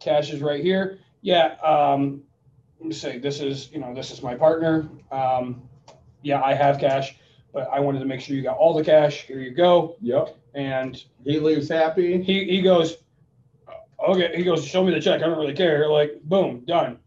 cash 0.00 0.32
is 0.32 0.40
right 0.40 0.60
here. 0.60 0.98
Yeah. 1.22 1.54
Um, 1.62 2.22
let 2.80 2.88
me 2.88 2.94
say, 2.94 3.18
this 3.18 3.40
is, 3.40 3.70
you 3.70 3.78
know, 3.78 3.94
this 3.94 4.10
is 4.10 4.22
my 4.24 4.34
partner. 4.34 4.88
Um, 5.12 5.62
yeah, 6.22 6.42
I 6.42 6.52
have 6.54 6.80
cash, 6.80 7.14
but 7.52 7.68
I 7.72 7.78
wanted 7.78 8.00
to 8.00 8.06
make 8.06 8.20
sure 8.20 8.34
you 8.34 8.42
got 8.42 8.56
all 8.58 8.74
the 8.74 8.82
cash. 8.84 9.22
Here 9.22 9.38
you 9.38 9.52
go. 9.52 9.94
Yep. 10.00 10.36
And 10.54 11.00
He 11.24 11.38
leaves 11.38 11.68
happy. 11.68 12.20
he 12.24 12.44
he 12.44 12.60
goes, 12.60 12.96
okay. 14.06 14.32
He 14.36 14.42
goes, 14.44 14.64
show 14.64 14.84
me 14.84 14.92
the 14.92 15.00
check. 15.00 15.22
I 15.22 15.26
don't 15.26 15.38
really 15.38 15.54
care. 15.54 15.88
Like, 15.88 16.20
boom, 16.24 16.64
done. 16.66 16.98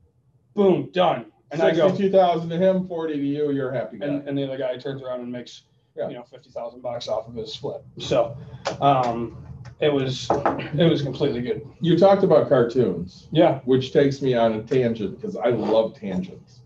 Boom, 0.55 0.89
done. 0.91 1.25
And 1.51 1.61
I 1.61 1.75
go, 1.75 1.87
Sixty-two 1.89 2.11
thousand 2.11 2.49
to 2.49 2.57
him, 2.57 2.87
forty 2.87 3.15
to 3.15 3.25
you. 3.25 3.51
You're 3.51 3.71
a 3.71 3.77
happy 3.77 3.97
guy. 3.97 4.07
and, 4.07 4.27
and 4.27 4.37
the 4.37 4.43
other 4.45 4.57
guy 4.57 4.77
turns 4.77 5.01
around 5.01 5.21
and 5.21 5.31
makes 5.31 5.63
Yeah. 5.97 6.07
you 6.07 6.15
know 6.15 6.23
fifty 6.23 6.49
thousand 6.49 6.81
bucks 6.81 7.07
off 7.09 7.27
of 7.27 7.35
his 7.35 7.51
split. 7.53 7.81
So, 7.99 8.37
um, 8.79 9.45
it 9.81 9.91
was 9.91 10.27
it 10.31 10.89
was 10.89 11.01
completely 11.01 11.41
good. 11.41 11.67
You 11.81 11.97
talked 11.97 12.23
about 12.23 12.47
cartoons, 12.47 13.27
Yeah. 13.31 13.59
which 13.65 13.91
takes 13.91 14.21
me 14.21 14.33
on 14.33 14.53
a 14.53 14.63
tangent 14.63 15.19
because 15.19 15.35
I 15.35 15.49
love 15.49 15.93
tangents. 15.95 16.61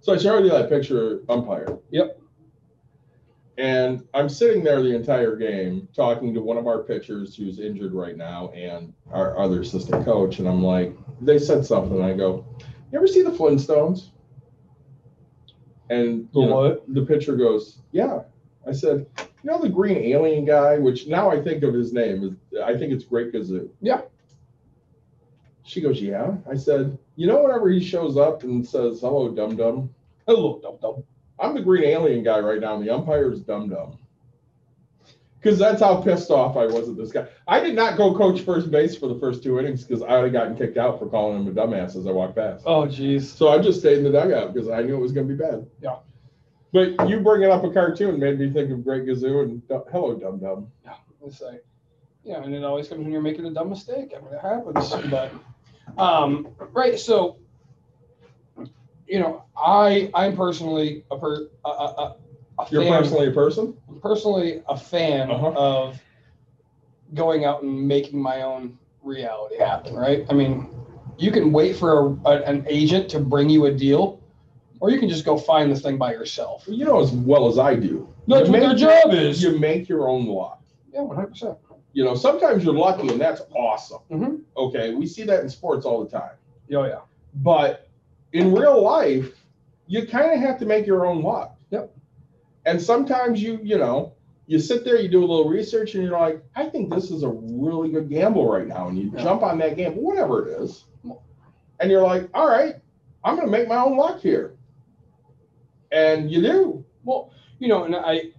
So 0.00 0.14
I 0.14 0.18
showed 0.18 0.44
you 0.44 0.50
that 0.50 0.68
picture 0.68 1.22
umpire. 1.28 1.78
Yep. 1.90 2.20
And 3.58 4.06
I'm 4.12 4.28
sitting 4.28 4.62
there 4.62 4.82
the 4.82 4.94
entire 4.94 5.34
game 5.34 5.88
talking 5.94 6.34
to 6.34 6.42
one 6.42 6.58
of 6.58 6.66
our 6.66 6.82
pitchers 6.82 7.34
who's 7.34 7.58
injured 7.58 7.94
right 7.94 8.16
now 8.16 8.50
and 8.50 8.92
our 9.10 9.38
other 9.38 9.62
assistant 9.62 10.04
coach. 10.04 10.38
And 10.38 10.48
I'm 10.48 10.62
like, 10.62 10.94
they 11.22 11.38
said 11.38 11.64
something. 11.64 12.02
I 12.02 12.12
go, 12.12 12.44
You 12.92 12.98
ever 12.98 13.06
see 13.06 13.22
the 13.22 13.30
Flintstones? 13.30 14.10
And 15.88 16.28
The 16.34 16.40
know, 16.40 16.80
the 16.88 17.06
pitcher 17.06 17.36
goes, 17.36 17.78
Yeah. 17.92 18.22
I 18.66 18.72
said, 18.72 19.06
You 19.18 19.50
know 19.50 19.58
the 19.58 19.70
green 19.70 19.98
alien 19.98 20.44
guy, 20.44 20.78
which 20.78 21.06
now 21.06 21.30
I 21.30 21.40
think 21.40 21.62
of 21.62 21.72
his 21.72 21.94
name. 21.94 22.38
I 22.62 22.76
think 22.76 22.92
it's 22.92 23.04
Great 23.04 23.32
Gazoo. 23.32 23.70
Yeah. 23.80 24.02
She 25.62 25.80
goes, 25.80 26.02
Yeah. 26.02 26.36
I 26.50 26.56
said, 26.56 26.98
You 27.14 27.26
know, 27.26 27.42
whenever 27.42 27.70
he 27.70 27.82
shows 27.82 28.18
up 28.18 28.42
and 28.42 28.66
says, 28.66 29.00
Hello, 29.00 29.30
dum 29.30 29.56
dum, 29.56 29.94
Hello, 30.26 30.60
dum 30.60 30.76
dum. 30.82 31.04
I'm 31.38 31.54
the 31.54 31.62
green 31.62 31.84
alien 31.84 32.24
guy 32.24 32.40
right 32.40 32.60
now, 32.60 32.76
and 32.76 32.86
the 32.86 32.94
umpire 32.94 33.32
is 33.32 33.40
dumb 33.40 33.68
dumb. 33.68 33.98
Because 35.38 35.58
that's 35.58 35.80
how 35.80 36.02
pissed 36.02 36.30
off 36.30 36.56
I 36.56 36.66
was 36.66 36.88
at 36.88 36.96
this 36.96 37.12
guy. 37.12 37.26
I 37.46 37.60
did 37.60 37.74
not 37.74 37.96
go 37.96 38.16
coach 38.16 38.40
first 38.40 38.70
base 38.70 38.96
for 38.96 39.06
the 39.06 39.18
first 39.20 39.42
two 39.44 39.60
innings 39.60 39.84
because 39.84 40.02
I 40.02 40.14
would 40.16 40.24
have 40.24 40.32
gotten 40.32 40.56
kicked 40.56 40.76
out 40.76 40.98
for 40.98 41.06
calling 41.06 41.40
him 41.40 41.46
a 41.46 41.52
dumbass 41.52 41.94
as 41.94 42.06
I 42.06 42.10
walked 42.10 42.34
past. 42.34 42.64
Oh, 42.66 42.82
jeez. 42.86 43.22
So 43.22 43.48
I 43.48 43.58
just 43.58 43.78
stayed 43.78 43.98
in 43.98 44.04
the 44.04 44.10
dugout 44.10 44.52
because 44.52 44.68
I 44.68 44.82
knew 44.82 44.96
it 44.96 45.00
was 45.00 45.12
going 45.12 45.28
to 45.28 45.34
be 45.34 45.38
bad. 45.38 45.66
Yeah. 45.80 45.98
But 46.72 47.08
you 47.08 47.20
bringing 47.20 47.50
up 47.50 47.62
a 47.62 47.70
cartoon 47.70 48.18
made 48.18 48.40
me 48.40 48.50
think 48.50 48.72
of 48.72 48.82
Great 48.82 49.04
Gazoo 49.04 49.44
and 49.44 49.62
hello, 49.68 50.16
dum 50.16 50.40
dum. 50.40 50.66
Yeah, 50.84 50.94
it's 51.24 51.40
like, 51.40 51.64
yeah, 52.24 52.42
and 52.42 52.52
it 52.52 52.64
always 52.64 52.88
comes 52.88 53.02
when 53.02 53.12
you're 53.12 53.22
making 53.22 53.46
a 53.46 53.50
dumb 53.50 53.70
mistake. 53.70 54.14
I 54.16 54.20
mean, 54.20 54.34
it 54.34 54.40
happens. 54.40 54.90
But, 55.10 55.32
um, 55.96 56.48
right. 56.72 56.98
So, 56.98 57.38
you 59.06 59.18
know, 59.20 59.44
I 59.56 60.10
I'm 60.14 60.36
personally 60.36 61.04
a 61.10 61.18
per 61.18 61.48
a, 61.64 61.68
a, 61.68 62.16
a- 62.58 62.66
You're 62.70 62.82
fan, 62.82 62.92
personally 63.02 63.28
a 63.28 63.32
person? 63.32 63.76
I'm 63.88 64.00
personally 64.00 64.62
a 64.68 64.76
fan 64.76 65.30
Uh-huh. 65.30 65.52
of 65.56 66.00
going 67.14 67.44
out 67.44 67.62
and 67.62 67.86
making 67.86 68.20
my 68.20 68.42
own 68.42 68.78
reality 69.02 69.58
happen. 69.58 69.94
Right. 69.94 70.26
I 70.28 70.32
mean, 70.34 70.68
you 71.18 71.30
can 71.30 71.52
wait 71.52 71.76
for 71.76 72.16
a, 72.24 72.30
an 72.42 72.64
agent 72.68 73.08
to 73.10 73.18
bring 73.20 73.48
you 73.48 73.66
a 73.66 73.72
deal, 73.72 74.20
or 74.80 74.90
you 74.90 74.98
can 74.98 75.08
just 75.08 75.24
go 75.24 75.36
find 75.36 75.70
the 75.70 75.78
thing 75.78 75.96
by 75.98 76.12
yourself. 76.12 76.64
You 76.66 76.84
know 76.84 77.00
as 77.00 77.12
well 77.12 77.48
as 77.48 77.58
I 77.58 77.74
do. 77.76 78.08
That's 78.26 78.46
You 78.48 78.52
what 78.52 78.60
their 78.60 78.74
job 78.74 79.14
is. 79.14 79.42
You 79.42 79.58
make 79.58 79.88
your 79.88 80.08
own 80.08 80.26
luck. 80.26 80.62
Yeah, 80.92 81.02
one 81.02 81.16
hundred 81.16 81.28
percent. 81.28 81.58
You 81.92 82.04
know, 82.04 82.14
sometimes 82.14 82.64
you're 82.64 82.74
lucky 82.74 83.08
and 83.08 83.20
that's 83.20 83.40
awesome. 83.54 84.00
Mhm. 84.10 84.40
Okay. 84.56 84.94
We 84.94 85.06
see 85.06 85.22
that 85.24 85.40
in 85.40 85.48
sports 85.48 85.86
all 85.86 86.02
the 86.04 86.10
time. 86.10 86.32
Oh 86.74 86.84
yeah. 86.84 87.00
But 87.36 87.85
in 88.36 88.52
real 88.52 88.82
life, 88.82 89.32
you 89.86 90.06
kind 90.06 90.32
of 90.32 90.40
have 90.40 90.58
to 90.58 90.66
make 90.66 90.86
your 90.86 91.06
own 91.06 91.22
luck. 91.22 91.56
Yep. 91.70 91.94
And 92.64 92.80
sometimes 92.80 93.42
you, 93.42 93.58
you 93.62 93.78
know, 93.78 94.12
you 94.46 94.58
sit 94.58 94.84
there, 94.84 95.00
you 95.00 95.08
do 95.08 95.18
a 95.18 95.26
little 95.26 95.48
research, 95.48 95.94
and 95.94 96.04
you're 96.04 96.18
like, 96.18 96.42
I 96.54 96.66
think 96.66 96.92
this 96.92 97.10
is 97.10 97.22
a 97.22 97.28
really 97.28 97.90
good 97.90 98.08
gamble 98.08 98.48
right 98.48 98.66
now. 98.66 98.88
And 98.88 98.98
you 98.98 99.10
Yeah. 99.14 99.22
jump 99.22 99.42
on 99.42 99.58
that 99.58 99.76
gamble, 99.76 100.02
whatever 100.02 100.46
it 100.48 100.60
is. 100.62 100.84
And 101.80 101.90
you're 101.90 102.02
like, 102.02 102.28
all 102.34 102.48
right, 102.48 102.76
I'm 103.24 103.36
going 103.36 103.46
to 103.46 103.52
make 103.52 103.68
my 103.68 103.76
own 103.76 103.96
luck 103.96 104.20
here. 104.20 104.56
And 105.92 106.30
you 106.30 106.42
do. 106.42 106.84
Well, 107.04 107.30
you 107.58 107.68
know, 107.68 107.84
and 107.84 107.94
I, 107.94 108.32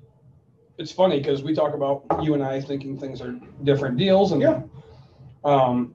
it's 0.77 0.91
funny 0.91 1.17
because 1.19 1.43
we 1.43 1.53
talk 1.55 1.73
about 1.73 2.23
you 2.23 2.33
and 2.33 2.43
I 2.43 2.61
thinking 2.61 2.99
things 2.99 3.21
are 3.21 3.39
different 3.63 3.97
deals, 3.97 4.31
and 4.31 4.41
Yeah. 4.41 4.61
um, 5.43 5.93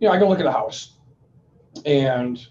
you 0.00 0.08
know, 0.08 0.14
I 0.14 0.18
go 0.18 0.28
look 0.28 0.40
at 0.40 0.46
a 0.46 0.52
house, 0.52 0.96
and 1.86 2.44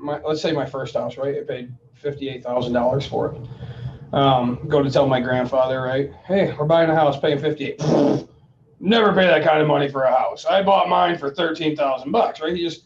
my 0.00 0.20
let's 0.20 0.42
say 0.42 0.52
my 0.52 0.66
first 0.66 0.94
house, 0.94 1.16
right? 1.16 1.36
I 1.38 1.42
paid 1.42 1.72
fifty 1.94 2.28
eight 2.28 2.42
thousand 2.42 2.72
dollars 2.72 3.06
for 3.06 3.32
it. 3.32 4.14
Um, 4.14 4.66
go 4.68 4.82
to 4.82 4.90
tell 4.90 5.06
my 5.06 5.20
grandfather, 5.20 5.82
right? 5.82 6.12
Hey, 6.26 6.54
we're 6.58 6.66
buying 6.66 6.90
a 6.90 6.94
house, 6.94 7.18
paying 7.20 7.38
fifty 7.38 7.66
eight. 7.66 7.82
Never 8.80 9.12
pay 9.12 9.26
that 9.26 9.44
kind 9.44 9.60
of 9.60 9.68
money 9.68 9.88
for 9.88 10.02
a 10.02 10.10
house. 10.10 10.44
I 10.46 10.62
bought 10.62 10.88
mine 10.88 11.18
for 11.18 11.30
thirteen 11.30 11.76
thousand 11.76 12.10
bucks, 12.12 12.40
right? 12.40 12.54
He 12.54 12.62
just 12.62 12.84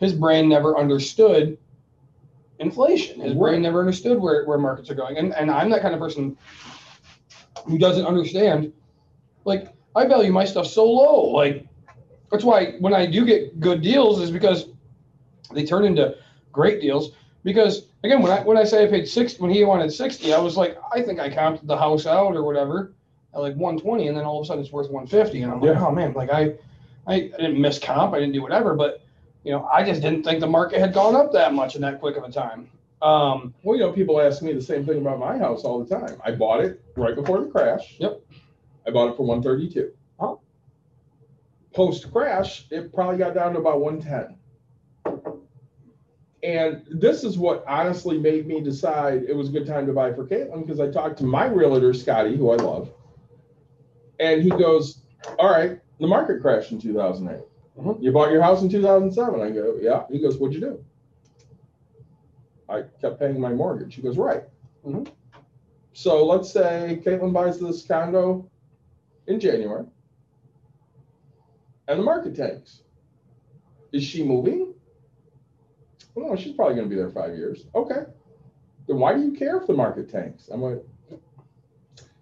his 0.00 0.12
brain 0.12 0.48
never 0.48 0.76
understood 0.76 1.56
inflation. 2.58 3.20
His 3.20 3.34
brain 3.34 3.62
never 3.62 3.80
understood 3.80 4.18
where, 4.18 4.44
where 4.44 4.58
markets 4.58 4.90
are 4.90 4.94
going. 4.94 5.16
And 5.16 5.34
and 5.34 5.50
I'm 5.50 5.70
that 5.70 5.82
kind 5.82 5.94
of 5.94 6.00
person 6.00 6.36
who 7.66 7.78
doesn't 7.78 8.04
understand. 8.04 8.72
Like 9.44 9.72
I 9.94 10.06
value 10.06 10.32
my 10.32 10.44
stuff 10.44 10.66
so 10.66 10.84
low. 10.84 11.30
Like 11.30 11.66
that's 12.30 12.44
why 12.44 12.72
when 12.80 12.92
I 12.92 13.06
do 13.06 13.24
get 13.24 13.60
good 13.60 13.80
deals 13.82 14.20
is 14.20 14.30
because 14.30 14.66
they 15.52 15.64
turn 15.64 15.84
into 15.84 16.16
great 16.52 16.80
deals. 16.80 17.12
Because 17.44 17.86
again, 18.02 18.22
when 18.22 18.32
I 18.32 18.42
when 18.42 18.56
I 18.56 18.64
say 18.64 18.84
I 18.84 18.88
paid 18.88 19.06
six 19.08 19.38
when 19.38 19.50
he 19.50 19.64
wanted 19.64 19.92
sixty, 19.92 20.34
I 20.34 20.38
was 20.38 20.56
like, 20.56 20.76
I 20.92 21.02
think 21.02 21.20
I 21.20 21.30
counted 21.30 21.66
the 21.66 21.76
house 21.76 22.06
out 22.06 22.34
or 22.34 22.42
whatever 22.44 22.92
at 23.34 23.40
like 23.40 23.54
one 23.54 23.78
twenty, 23.78 24.08
and 24.08 24.16
then 24.16 24.24
all 24.24 24.40
of 24.40 24.44
a 24.44 24.46
sudden 24.46 24.62
it's 24.64 24.72
worth 24.72 24.90
one 24.90 25.06
fifty, 25.06 25.42
and 25.42 25.52
I'm 25.52 25.60
like, 25.60 25.74
Yeah. 25.74 25.86
oh 25.86 25.92
man, 25.92 26.12
like 26.14 26.30
I, 26.30 26.54
I 27.06 27.14
I 27.14 27.20
didn't 27.36 27.60
miss 27.60 27.78
comp, 27.78 28.14
I 28.14 28.18
didn't 28.18 28.32
do 28.32 28.42
whatever, 28.42 28.74
but 28.74 29.02
you 29.44 29.52
know, 29.52 29.64
I 29.72 29.84
just 29.84 30.02
didn't 30.02 30.24
think 30.24 30.40
the 30.40 30.48
market 30.48 30.80
had 30.80 30.92
gone 30.92 31.14
up 31.14 31.32
that 31.32 31.54
much 31.54 31.76
in 31.76 31.82
that 31.82 32.00
quick 32.00 32.16
of 32.16 32.24
a 32.24 32.32
time. 32.32 32.68
Um, 33.00 33.54
Well, 33.62 33.76
you 33.76 33.82
know, 33.84 33.92
people 33.92 34.20
ask 34.20 34.42
me 34.42 34.52
the 34.52 34.60
same 34.60 34.84
thing 34.84 34.98
about 34.98 35.20
my 35.20 35.38
house 35.38 35.62
all 35.62 35.84
the 35.84 35.94
time. 35.94 36.20
I 36.24 36.32
bought 36.32 36.64
it 36.64 36.82
right 36.96 37.14
before 37.14 37.38
the 37.40 37.46
crash. 37.46 37.94
Yep. 38.00 38.20
I 38.88 38.90
bought 38.90 39.10
it 39.10 39.16
for 39.16 39.24
132. 39.24 39.92
Oh. 40.18 40.40
Post 41.74 42.10
crash, 42.10 42.66
it 42.70 42.92
probably 42.92 43.18
got 43.18 43.34
down 43.34 43.52
to 43.52 43.60
about 43.60 43.80
110. 43.80 44.36
And 46.42 46.86
this 46.90 47.24
is 47.24 47.38
what 47.38 47.64
honestly 47.66 48.18
made 48.18 48.46
me 48.46 48.60
decide 48.60 49.24
it 49.28 49.34
was 49.34 49.48
a 49.48 49.52
good 49.52 49.66
time 49.66 49.86
to 49.86 49.92
buy 49.92 50.12
for 50.12 50.26
Caitlin 50.26 50.66
because 50.66 50.80
I 50.80 50.90
talked 50.90 51.18
to 51.18 51.24
my 51.24 51.46
realtor, 51.46 51.92
Scotty, 51.94 52.36
who 52.36 52.50
I 52.50 52.56
love. 52.56 52.90
And 54.20 54.42
he 54.42 54.50
goes, 54.50 55.02
All 55.38 55.50
right, 55.50 55.80
the 55.98 56.06
market 56.06 56.40
crashed 56.40 56.72
in 56.72 56.80
2008. 56.80 57.40
Mhm. 57.78 58.02
You 58.02 58.12
bought 58.12 58.30
your 58.30 58.42
house 58.42 58.62
in 58.62 58.68
2007. 58.68 59.40
I 59.40 59.50
go, 59.50 59.76
Yeah. 59.80 60.04
He 60.10 60.18
goes, 60.18 60.38
What'd 60.38 60.54
you 60.54 60.60
do? 60.60 60.84
I 62.68 62.82
kept 63.00 63.18
paying 63.18 63.40
my 63.40 63.52
mortgage. 63.52 63.94
He 63.94 64.02
goes, 64.02 64.18
Right. 64.18 64.44
Mhm. 64.86 65.08
So 65.94 66.24
let's 66.26 66.50
say 66.50 67.00
Caitlin 67.04 67.32
buys 67.32 67.58
this 67.58 67.86
condo 67.86 68.48
in 69.26 69.40
January 69.40 69.86
and 71.88 71.98
the 71.98 72.04
market 72.04 72.36
tanks. 72.36 72.82
Is 73.92 74.02
she 74.04 74.22
moving? 74.22 74.74
Well, 76.16 76.30
no, 76.30 76.36
she's 76.36 76.54
probably 76.54 76.74
going 76.74 76.88
to 76.88 76.90
be 76.90 77.00
there 77.00 77.10
five 77.10 77.36
years. 77.36 77.66
Okay. 77.74 78.04
Then 78.88 78.98
why 78.98 79.14
do 79.14 79.22
you 79.22 79.32
care 79.32 79.58
if 79.58 79.66
the 79.66 79.74
market 79.74 80.10
tanks? 80.10 80.48
I'm 80.50 80.62
like, 80.62 80.82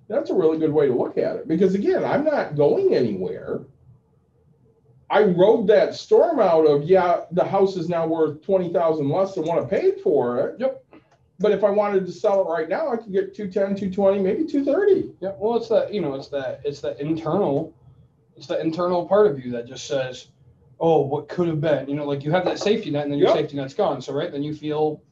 that's 0.09 0.31
a 0.31 0.35
really 0.35 0.59
good 0.59 0.73
way 0.73 0.89
to 0.89 0.95
look 0.95 1.17
at 1.17 1.37
it 1.37 1.49
because 1.49 1.75
again, 1.75 2.05
I'm 2.05 2.25
not 2.25 2.57
going 2.57 2.95
anywhere. 2.95 3.61
I 5.09 5.23
rode 5.23 5.67
that 5.69 5.95
storm 5.95 6.41
out 6.41 6.67
of 6.67 6.85
yeah, 6.85 7.21
the 7.31 7.45
house 7.45 7.77
is 7.77 7.89
now 7.89 8.07
worth 8.07 8.43
twenty 8.43 8.73
thousand 8.73 9.09
less 9.09 9.35
than 9.35 9.45
what 9.45 9.63
I 9.63 9.67
paid 9.67 10.01
for 10.01 10.41
it. 10.41 10.57
Yep. 10.59 10.85
But 11.39 11.53
if 11.53 11.65
I 11.65 11.71
wanted 11.71 12.07
to 12.07 12.13
sell 12.13 12.43
it 12.43 12.51
right 12.51 12.69
now, 12.69 12.93
I 12.93 12.97
could 12.97 13.13
get 13.13 13.35
210, 13.35 13.91
220, 13.91 14.23
maybe 14.23 14.45
230. 14.45 15.15
Yeah, 15.21 15.33
well, 15.37 15.57
it's 15.57 15.69
that 15.69 15.93
you 15.93 16.01
know, 16.01 16.15
it's 16.15 16.29
that 16.29 16.61
it's 16.65 16.81
that 16.81 17.01
internal, 17.01 17.75
it's 18.37 18.47
the 18.47 18.61
internal 18.61 19.07
part 19.07 19.27
of 19.27 19.45
you 19.45 19.51
that 19.53 19.67
just 19.67 19.87
says, 19.87 20.29
"Oh, 20.81 21.01
what 21.03 21.29
could 21.29 21.49
have 21.49 21.61
been?" 21.61 21.89
You 21.89 21.97
know, 21.97 22.05
like 22.05 22.25
you 22.25 22.31
have 22.31 22.45
that 22.45 22.59
safety 22.59 22.91
net, 22.91 23.05
and 23.05 23.13
then 23.13 23.19
your 23.19 23.29
Yep. 23.29 23.37
safety 23.37 23.57
net's 23.57 23.75
gone. 23.75 24.01
So 24.01 24.13
right, 24.13 24.31
then 24.31 24.43
you 24.43 24.55
feel 24.55 25.03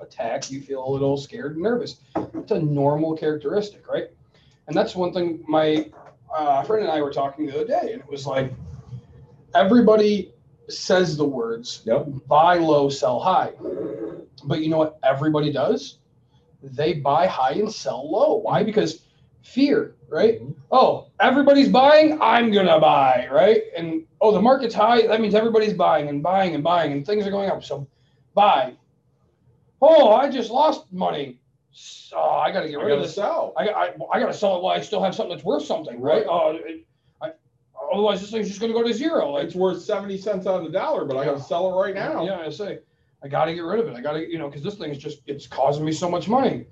attacked, 0.00 0.50
you 0.50 0.60
feel 0.60 0.86
a 0.86 0.90
little 0.90 1.16
scared 1.16 1.52
and 1.54 1.62
nervous. 1.62 2.00
It's 2.34 2.52
a 2.52 2.58
normal 2.60 3.14
characteristic, 3.16 3.86
right? 3.88 4.08
And 4.66 4.76
that's 4.76 4.94
one 4.96 5.12
thing 5.12 5.44
my 5.46 5.90
uh, 6.34 6.62
friend 6.62 6.84
and 6.84 6.92
I 6.92 7.02
were 7.02 7.12
talking 7.12 7.46
the 7.46 7.54
other 7.54 7.66
day, 7.66 7.92
and 7.92 8.00
it 8.00 8.08
was 8.08 8.26
like 8.26 8.52
everybody 9.54 10.32
says 10.68 11.16
the 11.16 11.24
words 11.24 11.82
Yep. 11.84 12.06
buy 12.28 12.56
low, 12.58 12.88
sell 12.88 13.18
high. 13.18 13.52
But 14.44 14.60
you 14.60 14.70
know 14.70 14.78
what 14.78 14.98
everybody 15.02 15.52
does? 15.52 15.98
They 16.62 16.94
buy 16.94 17.26
high 17.26 17.52
and 17.52 17.72
sell 17.72 18.10
low. 18.10 18.36
Why? 18.36 18.62
Because 18.62 19.06
fear, 19.42 19.96
right? 20.08 20.40
Oh, 20.70 21.08
everybody's 21.20 21.68
buying, 21.68 22.20
I'm 22.20 22.52
gonna 22.52 22.78
buy, 22.78 23.28
right? 23.30 23.62
And 23.76 24.04
oh, 24.20 24.32
the 24.32 24.42
market's 24.42 24.74
high, 24.74 25.06
that 25.06 25.20
means 25.20 25.34
everybody's 25.34 25.72
buying 25.72 26.08
and 26.08 26.22
buying 26.22 26.54
and 26.54 26.62
buying 26.62 26.92
and 26.92 27.06
things 27.06 27.26
are 27.26 27.30
going 27.30 27.50
up. 27.50 27.64
So 27.64 27.86
buy. 28.34 28.74
Oh, 29.80 30.10
I 30.12 30.30
just 30.30 30.50
lost 30.50 30.92
money. 30.92 31.40
So 31.72 32.18
I 32.18 32.50
got 32.52 32.62
to 32.62 32.68
get 32.68 32.78
rid 32.80 32.92
of 32.92 33.02
this. 33.02 33.14
sell. 33.14 33.54
I, 33.56 33.68
I, 33.68 33.84
I 34.12 34.20
got 34.20 34.26
to 34.26 34.34
sell 34.34 34.56
it 34.56 34.62
while 34.62 34.76
I 34.76 34.80
still 34.80 35.02
have 35.02 35.14
something 35.14 35.34
that's 35.34 35.44
worth 35.44 35.64
something, 35.64 36.00
right? 36.00 36.26
Uh, 36.26 36.54
it, 36.56 36.86
I, 37.22 37.32
otherwise, 37.92 38.20
this 38.20 38.30
thing's 38.30 38.48
just 38.48 38.60
going 38.60 38.72
to 38.72 38.78
go 38.78 38.86
to 38.86 38.92
zero. 38.92 39.30
Like, 39.30 39.44
It's 39.44 39.54
worth 39.54 39.80
seventy 39.80 40.18
cents 40.18 40.46
on 40.46 40.64
the 40.64 40.70
dollar, 40.70 41.04
but 41.04 41.16
I 41.16 41.24
gotta 41.24 41.40
sell 41.40 41.72
it 41.72 41.80
right 41.80 41.94
now. 41.94 42.24
Yeah, 42.24 42.40
I 42.40 42.50
say, 42.50 42.80
I 43.22 43.28
gotta 43.28 43.54
get 43.54 43.60
rid 43.60 43.80
of 43.80 43.88
it. 43.88 43.94
I 43.96 44.00
gotta, 44.00 44.28
you 44.28 44.38
know, 44.38 44.48
because 44.48 44.62
this 44.62 44.74
thing 44.74 44.90
is 44.90 44.98
just, 44.98 45.20
it's 45.26 45.46
causing 45.46 45.84
me 45.84 45.92
so 45.92 46.10
much 46.10 46.28
money. 46.28 46.66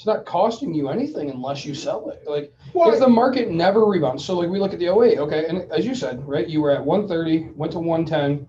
It's 0.00 0.06
not 0.06 0.24
costing 0.24 0.72
you 0.72 0.88
anything 0.88 1.28
unless 1.28 1.66
you 1.66 1.74
sell 1.74 2.08
it. 2.08 2.22
Like, 2.26 2.54
Well, 2.72 2.90
if 2.90 3.00
the 3.00 3.06
market 3.06 3.50
never 3.50 3.84
rebounds, 3.84 4.24
so 4.24 4.38
like 4.38 4.48
we 4.48 4.58
look 4.58 4.72
at 4.72 4.78
the 4.78 4.86
08, 4.86 5.18
okay, 5.18 5.44
and 5.46 5.70
as 5.70 5.84
you 5.84 5.94
said, 5.94 6.26
right, 6.26 6.48
you 6.48 6.62
were 6.62 6.70
at 6.70 6.82
130, 6.82 7.50
went 7.54 7.72
to 7.72 7.80
110, 7.80 8.48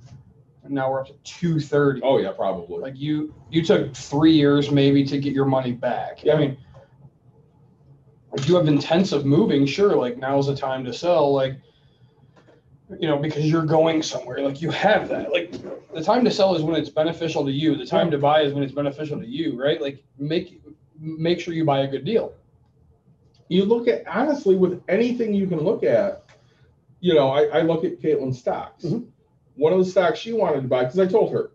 and 0.64 0.74
now 0.74 0.90
we're 0.90 1.02
up 1.02 1.08
to 1.08 1.14
230. 1.26 2.04
oh 2.06 2.20
yeah, 2.20 2.32
probably. 2.32 2.80
Like 2.80 2.94
you, 2.96 3.36
you 3.50 3.66
took 3.66 3.94
three 3.94 4.32
years 4.32 4.72
maybe 4.72 5.04
to 5.04 5.18
get 5.18 5.34
your 5.34 5.44
money 5.44 5.74
back. 5.74 6.24
Yeah. 6.24 6.36
I 6.36 6.38
mean, 6.38 6.58
if 8.32 8.48
you 8.48 8.56
have 8.56 8.70
intensive 8.70 9.26
moving, 9.26 9.66
sure, 9.66 9.94
like 9.98 10.18
now's 10.18 10.48
the 10.48 10.56
time 10.56 10.86
to 10.86 10.94
sell, 10.94 11.34
like, 11.34 11.58
you 12.98 13.10
know, 13.10 13.18
because 13.18 13.46
you're 13.46 13.66
going 13.66 14.04
somewhere, 14.04 14.40
like 14.40 14.62
you 14.62 14.70
have 14.70 15.10
that. 15.10 15.34
Like 15.34 15.52
the 15.94 16.02
time 16.02 16.24
to 16.24 16.32
sell 16.32 16.56
is 16.56 16.64
when 16.64 16.78
it's 16.78 16.90
beneficial 16.90 17.44
to 17.44 17.52
you. 17.52 17.76
The 17.76 17.86
time 17.86 18.10
to 18.12 18.18
buy 18.18 18.44
is 18.44 18.54
when 18.54 18.64
it's 18.64 18.72
beneficial 18.72 19.20
to 19.20 19.28
you, 19.28 19.62
right? 19.62 19.82
Like 19.82 20.02
make 20.18 20.62
make 21.02 21.40
sure 21.40 21.54
you 21.54 21.66
buy 21.66 21.80
a 21.82 21.88
good 21.88 22.06
deal. 22.06 22.34
you 23.50 23.66
look 23.66 23.88
at 23.90 24.08
honestly 24.08 24.56
with 24.56 24.82
anything 24.88 25.34
you 25.34 25.46
can 25.48 25.60
look 25.60 25.84
at. 25.84 26.24
You 27.02 27.16
know, 27.16 27.30
I, 27.32 27.46
I 27.46 27.62
look 27.64 27.84
at 27.84 28.00
Caitlin's 28.00 28.40
stocks. 28.40 28.86
Mhm. 28.86 29.08
One 29.56 29.74
of 29.74 29.80
the 29.80 29.86
stocks 29.86 30.20
she 30.20 30.32
wanted 30.32 30.62
to 30.62 30.68
buy 30.70 30.84
because 30.86 31.00
I 31.00 31.08
told 31.08 31.32
her, 31.34 31.52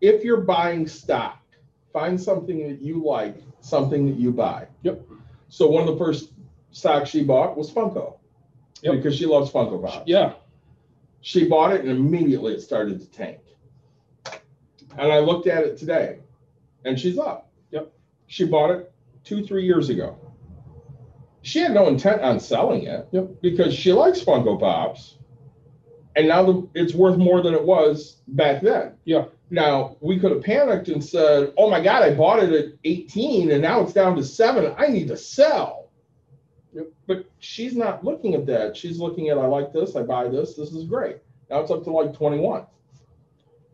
if 0.00 0.24
you're 0.24 0.40
buying 0.40 0.88
stock, 0.88 1.40
find 1.92 2.20
something 2.20 2.66
that 2.68 2.80
you 2.80 3.04
like, 3.04 3.36
something 3.60 4.06
that 4.06 4.16
you 4.18 4.32
buy. 4.32 4.66
Yep. 4.82 5.02
So 5.48 5.68
one 5.68 5.86
of 5.86 5.92
the 5.92 6.04
first 6.04 6.32
stocks 6.72 7.10
she 7.10 7.22
bought 7.22 7.56
was 7.56 7.70
Funko. 7.70 8.16
Yep. 8.82 8.94
Because 8.96 9.16
she 9.16 9.26
loves 9.26 9.50
Funko 9.52 9.80
Pops. 9.84 10.08
Yeah. 10.08 10.32
She 11.20 11.48
bought 11.48 11.72
it 11.72 11.82
and 11.82 11.90
immediately 11.90 12.54
it 12.54 12.60
started 12.62 12.98
to 13.00 13.06
tank. 13.10 13.38
And 14.96 15.12
I 15.12 15.18
looked 15.20 15.46
at 15.46 15.62
it 15.64 15.76
today 15.78 16.18
and 16.84 16.98
she's 16.98 17.18
up. 17.18 17.50
Yep. 17.70 17.92
She 18.28 18.44
bought 18.44 18.70
it 18.70 18.92
two, 19.24 19.44
three 19.44 19.64
years 19.64 19.88
ago. 19.88 20.16
She 21.42 21.60
had 21.60 21.72
no 21.72 21.88
intent 21.88 22.20
on 22.22 22.38
selling 22.38 22.84
it 22.84 23.08
Yep. 23.10 23.40
because 23.40 23.74
she 23.74 23.92
likes 23.92 24.20
Funko 24.20 24.60
Pops. 24.60 25.16
And 26.14 26.28
now 26.28 26.44
the, 26.44 26.68
it's 26.74 26.94
worth 26.94 27.16
more 27.16 27.42
than 27.42 27.54
it 27.54 27.64
was 27.64 28.20
back 28.28 28.60
then. 28.62 28.94
Yeah. 29.04 29.26
Now 29.50 29.96
we 30.00 30.18
could 30.18 30.32
have 30.32 30.42
panicked 30.42 30.88
and 30.88 31.02
said, 31.02 31.54
"Oh 31.56 31.70
my 31.70 31.80
God, 31.80 32.02
I 32.02 32.12
bought 32.14 32.42
it 32.42 32.52
at 32.52 32.72
18 32.84 33.50
and 33.50 33.62
now 33.62 33.80
it's 33.80 33.92
down 33.92 34.16
to 34.16 34.24
seven. 34.24 34.74
I 34.76 34.88
need 34.88 35.08
to 35.08 35.16
sell." 35.16 35.90
Yep. 36.74 36.86
But 37.06 37.24
she's 37.38 37.74
not 37.74 38.04
looking 38.04 38.34
at 38.34 38.44
that. 38.46 38.76
She's 38.76 38.98
looking 38.98 39.28
at, 39.28 39.38
"I 39.38 39.46
like 39.46 39.72
this. 39.72 39.96
I 39.96 40.02
buy 40.02 40.28
this. 40.28 40.54
This 40.54 40.72
is 40.72 40.84
great." 40.84 41.18
Now 41.48 41.60
it's 41.60 41.70
up 41.70 41.84
to 41.84 41.90
like 41.90 42.12
21. 42.12 42.66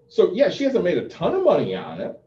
So 0.09 0.33
yeah, 0.33 0.49
she 0.51 0.63
hasn't 0.65 0.85
made 0.85 0.99
a 0.99 1.09
ton 1.09 1.35
of 1.35 1.43
money 1.43 1.75
on 1.75 2.01
it. 2.01 2.21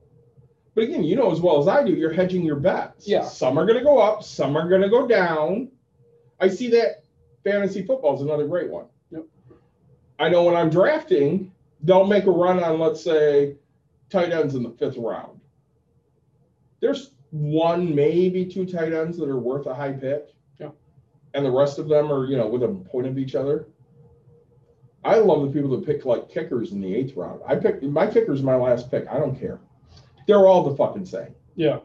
But 0.78 0.84
again, 0.84 1.04
you 1.04 1.16
know 1.16 1.32
as 1.32 1.42
well 1.42 1.60
as 1.60 1.68
I 1.68 1.84
do, 1.84 1.96
you're 1.96 2.14
hedging 2.14 2.46
your 2.46 2.58
bets. 2.58 3.08
Yeah. 3.08 3.24
Some 3.24 3.58
are 3.58 3.66
going 3.66 3.80
to 3.80 3.84
go 3.84 3.98
up. 3.98 4.22
Some 4.24 4.56
are 4.56 4.70
going 4.70 4.84
to 4.84 4.90
go 4.90 5.08
down. 5.08 5.70
I 6.40 6.50
see 6.50 6.70
that 6.70 7.04
fantasy 7.44 7.82
football 7.82 8.16
is 8.16 8.22
another 8.22 8.46
great 8.46 8.70
one. 8.70 8.86
Yep. 9.10 9.24
I 10.20 10.30
know 10.30 10.44
when 10.44 10.56
I'm 10.56 10.70
drafting, 10.70 11.52
they'll 11.82 12.06
make 12.06 12.28
a 12.28 12.32
run 12.32 12.64
on, 12.64 12.78
let's 12.80 13.04
say, 13.04 13.56
tight 14.12 14.32
ends 14.32 14.54
in 14.54 14.62
the 14.62 14.70
fifth 14.70 14.98
round. 14.98 15.42
There's 16.80 17.10
one, 17.32 17.96
maybe 17.96 18.46
two 18.46 18.68
tight 18.68 18.94
ends 18.94 19.18
that 19.18 19.30
are 19.30 19.40
worth 19.40 19.66
a 19.66 19.74
high 19.74 19.94
pick. 19.94 20.28
Yeah. 20.60 20.70
And 21.34 21.44
the 21.44 21.50
rest 21.50 21.80
of 21.80 21.88
them 21.90 22.12
are, 22.12 22.28
you 22.28 22.38
know, 22.38 22.46
within 22.46 22.70
a 22.70 22.90
point 22.90 23.08
of 23.08 23.18
each 23.18 23.34
other. 23.34 23.66
I 25.04 25.16
love 25.16 25.42
the 25.42 25.52
people 25.52 25.72
that 25.72 25.88
pick 25.88 26.06
like 26.06 26.30
kickers 26.30 26.72
in 26.72 26.82
the 26.82 26.94
eighth 26.94 27.16
round. 27.16 27.42
I 27.48 27.56
pick 27.56 27.82
my 27.82 28.06
kicker's 28.06 28.44
my 28.44 28.56
last 28.56 28.92
pick. 28.92 29.08
I 29.08 29.18
don't 29.18 29.40
care. 29.40 29.60
They're 30.28 30.46
all 30.48 30.70
the 30.70 30.76
fucking 30.76 31.06
same. 31.06 31.34
Yeah. 31.56 31.80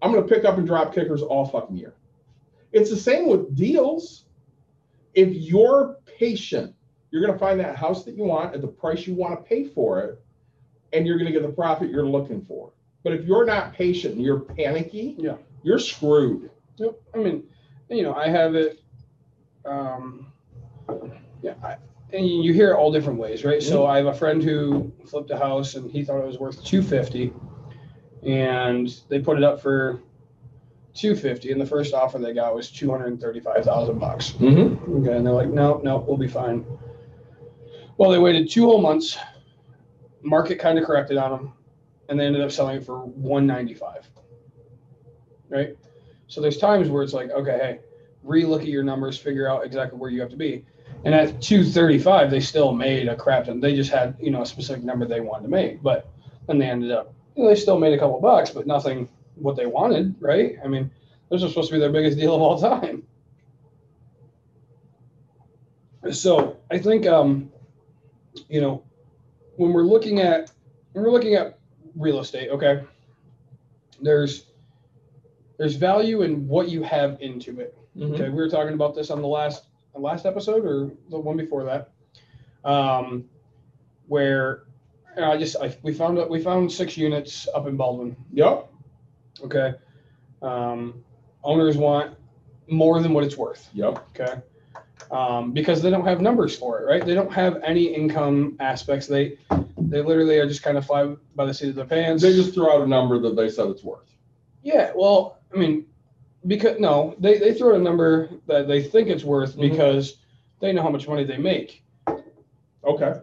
I'm 0.00 0.12
gonna 0.12 0.26
pick 0.26 0.44
up 0.44 0.56
and 0.58 0.66
drop 0.66 0.94
kickers 0.94 1.22
all 1.22 1.44
fucking 1.46 1.76
year. 1.76 1.94
It's 2.72 2.90
the 2.90 2.96
same 2.96 3.26
with 3.28 3.54
deals. 3.56 4.24
If 5.14 5.30
you're 5.34 5.96
patient, 6.06 6.74
you're 7.10 7.20
gonna 7.24 7.38
find 7.38 7.58
that 7.60 7.76
house 7.76 8.04
that 8.04 8.14
you 8.14 8.24
want 8.24 8.54
at 8.54 8.60
the 8.60 8.68
price 8.68 9.06
you 9.06 9.14
want 9.14 9.34
to 9.38 9.42
pay 9.48 9.64
for 9.64 10.00
it, 10.02 10.22
and 10.92 11.06
you're 11.06 11.18
gonna 11.18 11.32
get 11.32 11.42
the 11.42 11.48
profit 11.48 11.90
you're 11.90 12.06
looking 12.06 12.40
for. 12.42 12.72
But 13.02 13.12
if 13.14 13.24
you're 13.24 13.44
not 13.44 13.72
patient 13.72 14.14
and 14.14 14.22
you're 14.24 14.40
panicky, 14.40 15.16
Yeah. 15.18 15.36
you're 15.62 15.78
screwed. 15.78 16.50
Yep. 16.76 17.00
I 17.14 17.18
mean, 17.18 17.44
you 17.90 18.02
know, 18.02 18.14
I 18.14 18.28
have 18.28 18.54
it. 18.54 18.80
Um, 19.64 20.32
yeah, 21.42 21.54
I, 21.62 21.76
and 22.12 22.26
you 22.26 22.52
hear 22.52 22.72
it 22.72 22.76
all 22.76 22.92
different 22.92 23.18
ways, 23.18 23.44
right? 23.44 23.62
So 23.62 23.86
I 23.86 23.96
have 23.98 24.06
a 24.06 24.14
friend 24.14 24.42
who 24.42 24.92
flipped 25.06 25.30
a 25.30 25.38
house 25.38 25.74
and 25.74 25.90
he 25.90 26.04
thought 26.04 26.20
it 26.20 26.26
was 26.26 26.38
worth 26.38 26.62
two 26.64 26.82
fifty, 26.82 27.32
and 28.28 29.00
they 29.08 29.18
put 29.18 29.38
it 29.38 29.42
up 29.42 29.60
for 29.60 30.00
two 30.94 31.16
fifty, 31.16 31.50
and 31.50 31.60
the 31.60 31.66
first 31.66 31.94
offer 31.94 32.18
they 32.18 32.34
got 32.34 32.54
was 32.54 32.70
two 32.70 32.90
hundred 32.90 33.06
and 33.06 33.20
thirty-five 33.20 33.64
thousand 33.64 33.98
bucks. 33.98 34.32
Mm-hmm. 34.32 35.00
Okay, 35.00 35.16
and 35.16 35.26
they're 35.26 35.32
like, 35.32 35.48
no, 35.48 35.80
no, 35.82 35.98
we'll 35.98 36.18
be 36.18 36.28
fine. 36.28 36.64
Well, 37.96 38.10
they 38.10 38.18
waited 38.18 38.50
two 38.50 38.66
whole 38.66 38.82
months. 38.82 39.18
Market 40.22 40.58
kind 40.58 40.78
of 40.78 40.84
corrected 40.84 41.16
on 41.16 41.30
them, 41.30 41.52
and 42.08 42.20
they 42.20 42.26
ended 42.26 42.42
up 42.42 42.50
selling 42.52 42.76
it 42.76 42.84
for 42.84 42.98
one 42.98 43.46
ninety-five. 43.46 44.08
Right. 45.48 45.76
So 46.26 46.42
there's 46.42 46.58
times 46.58 46.90
where 46.90 47.02
it's 47.02 47.14
like, 47.14 47.30
okay, 47.30 47.58
hey, 47.58 47.78
relook 48.26 48.60
at 48.60 48.68
your 48.68 48.82
numbers, 48.82 49.16
figure 49.16 49.48
out 49.48 49.64
exactly 49.64 49.98
where 49.98 50.10
you 50.10 50.20
have 50.20 50.28
to 50.30 50.36
be. 50.36 50.66
And 51.04 51.14
at 51.14 51.40
two 51.40 51.64
thirty-five, 51.64 52.30
they 52.30 52.40
still 52.40 52.72
made 52.72 53.08
a 53.08 53.16
crap 53.16 53.46
ton. 53.46 53.60
They 53.60 53.74
just 53.74 53.90
had 53.90 54.16
you 54.20 54.30
know 54.30 54.42
a 54.42 54.46
specific 54.46 54.84
number 54.84 55.06
they 55.06 55.20
wanted 55.20 55.44
to 55.44 55.48
make, 55.48 55.82
but 55.82 56.10
then 56.46 56.58
they 56.58 56.66
ended 56.66 56.90
up, 56.90 57.14
you 57.38 57.44
know, 57.44 57.50
they 57.50 57.54
still 57.54 57.78
made 57.78 57.94
a 57.94 57.98
couple 57.98 58.20
bucks, 58.20 58.50
but 58.50 58.66
nothing 58.66 59.08
what 59.36 59.54
they 59.54 59.64
wanted, 59.64 60.16
right? 60.18 60.56
I 60.64 60.66
mean, 60.66 60.90
this 61.30 61.40
was 61.40 61.52
supposed 61.52 61.68
to 61.68 61.74
be 61.74 61.78
their 61.78 61.92
biggest 61.92 62.18
deal 62.18 62.34
of 62.34 62.42
all 62.42 62.60
time. 62.60 63.04
So 66.10 66.56
I 66.68 66.78
think, 66.78 67.06
um, 67.06 67.52
you 68.48 68.60
know, 68.60 68.82
when 69.54 69.72
we're 69.72 69.84
looking 69.84 70.18
at 70.18 70.50
when 70.92 71.04
we're 71.04 71.12
looking 71.12 71.34
at 71.34 71.60
real 71.94 72.18
estate, 72.18 72.50
okay, 72.50 72.82
there's 74.02 74.46
there's 75.58 75.76
value 75.76 76.22
in 76.22 76.48
what 76.48 76.68
you 76.68 76.82
have 76.82 77.18
into 77.20 77.60
it. 77.60 77.78
Okay, 78.00 78.30
we 78.30 78.34
were 78.34 78.48
talking 78.48 78.74
about 78.74 78.96
this 78.96 79.10
on 79.10 79.22
the 79.22 79.28
last 79.28 79.66
last 79.94 80.26
episode 80.26 80.64
or 80.64 80.90
the 81.10 81.18
one 81.18 81.36
before 81.36 81.62
that, 81.64 81.90
um, 82.64 83.24
where 84.08 84.64
I 85.16 85.36
just 85.36 85.56
I, 85.60 85.76
we 85.82 85.92
found 85.94 86.18
we 86.30 86.40
found 86.42 86.70
six 86.70 86.96
units 86.96 87.48
up 87.54 87.66
in 87.66 87.76
Baldwin. 87.76 88.16
Yep. 88.32 88.68
Okay, 89.44 89.74
um, 90.42 91.02
owners 91.44 91.76
want 91.76 92.16
more 92.68 93.00
than 93.00 93.12
what 93.12 93.24
it's 93.24 93.36
worth. 93.36 93.68
Yep. 93.72 94.04
Okay. 94.20 94.40
Um, 95.10 95.52
because 95.52 95.80
they 95.80 95.90
don't 95.90 96.04
have 96.04 96.20
numbers 96.20 96.56
for 96.56 96.80
it, 96.80 96.84
right? 96.84 97.04
They 97.04 97.14
don't 97.14 97.32
have 97.32 97.62
any 97.64 97.84
income 97.94 98.56
aspects. 98.60 99.06
They 99.06 99.38
they 99.78 100.02
literally 100.02 100.38
are 100.38 100.46
just 100.46 100.62
kind 100.62 100.76
of 100.76 100.84
fly 100.86 101.14
by 101.34 101.46
the 101.46 101.54
seat 101.54 101.70
of 101.70 101.76
their 101.76 101.84
pants. 101.86 102.22
They 102.22 102.32
just 102.34 102.52
threw 102.52 102.70
out 102.70 102.82
a 102.82 102.86
number 102.86 103.18
that 103.20 103.34
they 103.36 103.48
said 103.48 103.68
it's 103.68 103.82
worth. 103.82 104.12
yeah, 104.62 104.92
well, 104.94 105.38
I 105.54 105.56
mean, 105.58 105.86
because 106.46 106.78
no, 106.78 107.14
they 107.18 107.38
they 107.38 107.54
throw 107.54 107.74
a 107.74 107.78
number 107.78 108.28
that 108.46 108.68
they 108.68 108.82
think 108.82 109.08
it's 109.08 109.24
worth 109.24 109.56
Mhm. 109.56 109.70
because 109.70 110.16
they 110.60 110.72
know 110.72 110.82
how 110.82 110.90
much 110.90 111.08
money 111.08 111.24
they 111.24 111.38
make. 111.38 111.84
Okay. 112.84 113.14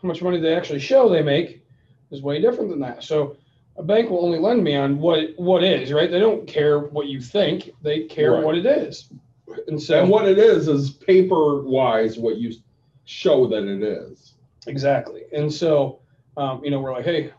How 0.00 0.08
much 0.08 0.22
money 0.22 0.40
they 0.40 0.54
actually 0.54 0.80
show 0.80 1.08
they 1.08 1.22
make 1.22 1.62
is 2.10 2.22
way 2.22 2.40
different 2.40 2.70
than 2.70 2.80
that. 2.80 3.04
So 3.04 3.36
a 3.76 3.82
bank 3.82 4.10
will 4.10 4.24
only 4.24 4.38
lend 4.38 4.64
me 4.64 4.74
on 4.76 4.98
what 4.98 5.30
what 5.36 5.62
is, 5.62 5.92
right? 5.92 6.10
They 6.10 6.18
don't 6.20 6.46
care 6.46 6.78
what 6.80 7.06
you 7.06 7.20
think. 7.20 7.70
They 7.82 8.04
care 8.04 8.32
Right. 8.32 8.44
what 8.44 8.56
it 8.58 8.66
is. 8.66 9.10
And 9.68 9.80
so 9.80 10.00
And 10.00 10.10
what 10.10 10.28
it 10.28 10.38
is 10.38 10.68
is 10.68 10.90
paper 10.90 11.62
wise 11.62 12.18
what 12.18 12.36
you 12.38 12.52
show 13.04 13.46
that 13.48 13.64
it 13.64 13.82
is. 13.82 14.34
Exactly. 14.66 15.22
And 15.32 15.52
so, 15.52 16.00
um, 16.36 16.64
you 16.64 16.70
know, 16.70 16.80
we're 16.80 16.92
like, 16.92 17.04
hey, 17.04 17.32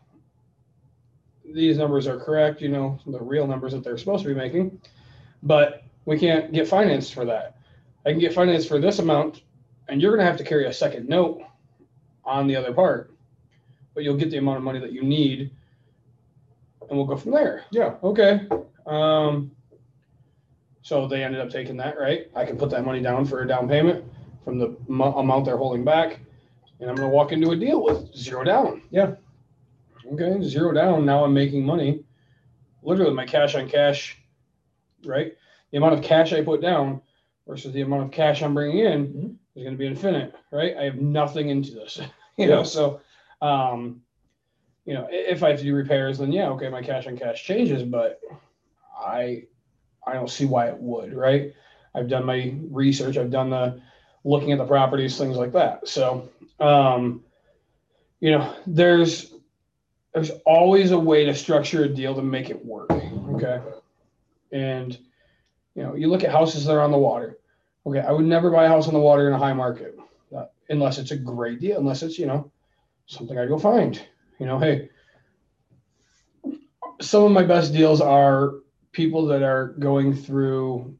these 1.53 1.77
numbers 1.77 2.07
are 2.07 2.17
correct, 2.19 2.61
you 2.61 2.69
know, 2.69 2.99
the 3.07 3.19
real 3.19 3.47
numbers 3.47 3.71
that 3.73 3.83
they're 3.83 3.97
supposed 3.97 4.23
to 4.23 4.29
be 4.29 4.35
making, 4.35 4.79
but 5.43 5.83
we 6.05 6.17
can't 6.17 6.51
get 6.51 6.67
financed 6.67 7.13
for 7.13 7.25
that. 7.25 7.57
I 8.05 8.11
can 8.11 8.19
get 8.19 8.33
financed 8.33 8.67
for 8.67 8.79
this 8.79 8.99
amount, 8.99 9.41
and 9.87 10.01
you're 10.01 10.11
going 10.11 10.25
to 10.25 10.29
have 10.29 10.37
to 10.37 10.43
carry 10.43 10.65
a 10.65 10.73
second 10.73 11.07
note 11.07 11.41
on 12.31 12.47
the 12.47 12.55
other 12.55 12.73
part, 12.73 13.13
but 13.93 14.03
you'll 14.03 14.17
get 14.17 14.31
the 14.31 14.37
amount 14.37 14.57
of 14.57 14.63
money 14.63 14.79
that 14.79 14.91
you 14.93 15.03
need, 15.03 15.51
and 16.89 16.97
we'll 16.97 17.05
go 17.05 17.17
from 17.17 17.31
there. 17.31 17.65
Yeah. 17.71 17.95
Okay. 18.03 18.47
Um, 18.87 19.51
so 20.81 21.07
they 21.07 21.23
ended 21.23 21.41
up 21.41 21.49
taking 21.49 21.77
that, 21.77 21.99
right? 21.99 22.27
I 22.35 22.45
can 22.45 22.57
put 22.57 22.69
that 22.71 22.85
money 22.85 23.01
down 23.01 23.25
for 23.25 23.41
a 23.41 23.47
down 23.47 23.67
payment 23.67 24.03
from 24.43 24.57
the 24.57 24.75
mo- 24.87 25.13
amount 25.17 25.45
they're 25.45 25.57
holding 25.57 25.83
back, 25.83 26.19
and 26.79 26.89
I'm 26.89 26.95
going 26.95 27.09
to 27.09 27.15
walk 27.15 27.31
into 27.31 27.51
a 27.51 27.55
deal 27.55 27.83
with 27.83 28.15
zero 28.15 28.43
down. 28.43 28.81
Yeah. 28.89 29.15
Okay, 30.13 30.41
zero 30.41 30.71
down. 30.73 31.05
Now 31.05 31.23
I'm 31.23 31.33
making 31.33 31.65
money. 31.65 32.03
Literally, 32.81 33.13
my 33.13 33.25
cash 33.25 33.53
on 33.55 33.69
cash 33.69 34.17
right? 35.03 35.33
The 35.71 35.77
amount 35.77 35.95
of 35.95 36.03
cash 36.03 36.31
I 36.31 36.43
put 36.43 36.61
down 36.61 37.01
versus 37.47 37.73
the 37.73 37.81
amount 37.81 38.03
of 38.03 38.11
cash 38.11 38.43
I'm 38.43 38.53
bringing 38.53 38.85
in 38.85 39.07
Mhm. 39.07 39.35
is 39.55 39.63
going 39.63 39.73
to 39.73 39.77
be 39.79 39.87
infinite, 39.87 40.35
right? 40.51 40.77
I 40.77 40.83
have 40.83 40.97
nothing 41.01 41.49
into 41.49 41.71
this, 41.71 41.99
you 42.37 42.47
know. 42.47 42.63
So, 42.63 43.01
um, 43.41 44.01
you 44.85 44.93
know, 44.93 45.07
if 45.09 45.43
I 45.43 45.49
have 45.49 45.59
to 45.59 45.63
do 45.63 45.75
repairs, 45.75 46.17
then 46.17 46.31
yeah, 46.31 46.49
okay, 46.49 46.69
my 46.69 46.81
cash 46.81 47.07
on 47.07 47.17
cash 47.17 47.43
changes, 47.43 47.83
but 47.83 48.19
I, 48.99 49.43
I 50.05 50.13
don't 50.13 50.29
see 50.29 50.45
why 50.45 50.67
it 50.67 50.77
would, 50.77 51.13
right? 51.13 51.53
I've 51.93 52.07
done 52.07 52.25
my 52.25 52.55
research, 52.69 53.17
I've 53.17 53.31
done 53.31 53.49
the 53.49 53.81
looking 54.23 54.51
at 54.51 54.57
the 54.57 54.65
properties, 54.65 55.17
things 55.17 55.37
like 55.37 55.51
that. 55.53 55.87
So, 55.87 56.29
um, 56.59 57.23
you 58.19 58.31
know, 58.31 58.55
there's 58.65 59.33
there's 60.13 60.31
always 60.45 60.91
a 60.91 60.99
way 60.99 61.25
to 61.25 61.33
structure 61.33 61.85
a 61.85 61.89
deal 61.89 62.13
to 62.15 62.21
make 62.21 62.49
it 62.49 62.65
work. 62.65 62.91
Okay. 62.91 63.61
And 64.51 64.97
you 65.75 65.83
know, 65.83 65.95
you 65.95 66.09
look 66.09 66.23
at 66.23 66.31
houses 66.31 66.65
that 66.65 66.73
are 66.73 66.81
on 66.81 66.91
the 66.91 66.97
water. 66.97 67.37
Okay, 67.85 67.99
I 67.99 68.11
would 68.11 68.25
never 68.25 68.51
buy 68.51 68.65
a 68.65 68.67
house 68.67 68.87
on 68.87 68.93
the 68.93 68.99
water 68.99 69.27
in 69.27 69.33
a 69.33 69.37
high 69.37 69.53
market 69.53 69.97
unless 70.71 70.97
it's 70.97 71.11
a 71.11 71.17
great 71.17 71.59
deal, 71.59 71.77
unless 71.79 72.03
it's, 72.03 72.17
you 72.17 72.25
know, 72.25 72.51
something 73.05 73.37
I 73.37 73.45
go 73.45 73.57
find. 73.59 74.01
You 74.39 74.45
know, 74.47 74.57
hey, 74.57 74.89
some 77.01 77.23
of 77.23 77.31
my 77.31 77.43
best 77.43 77.73
deals 77.73 78.01
are 78.01 78.53
people 78.91 79.27
that 79.27 79.43
are 79.43 79.67
going 79.79 80.13
through 80.15 80.97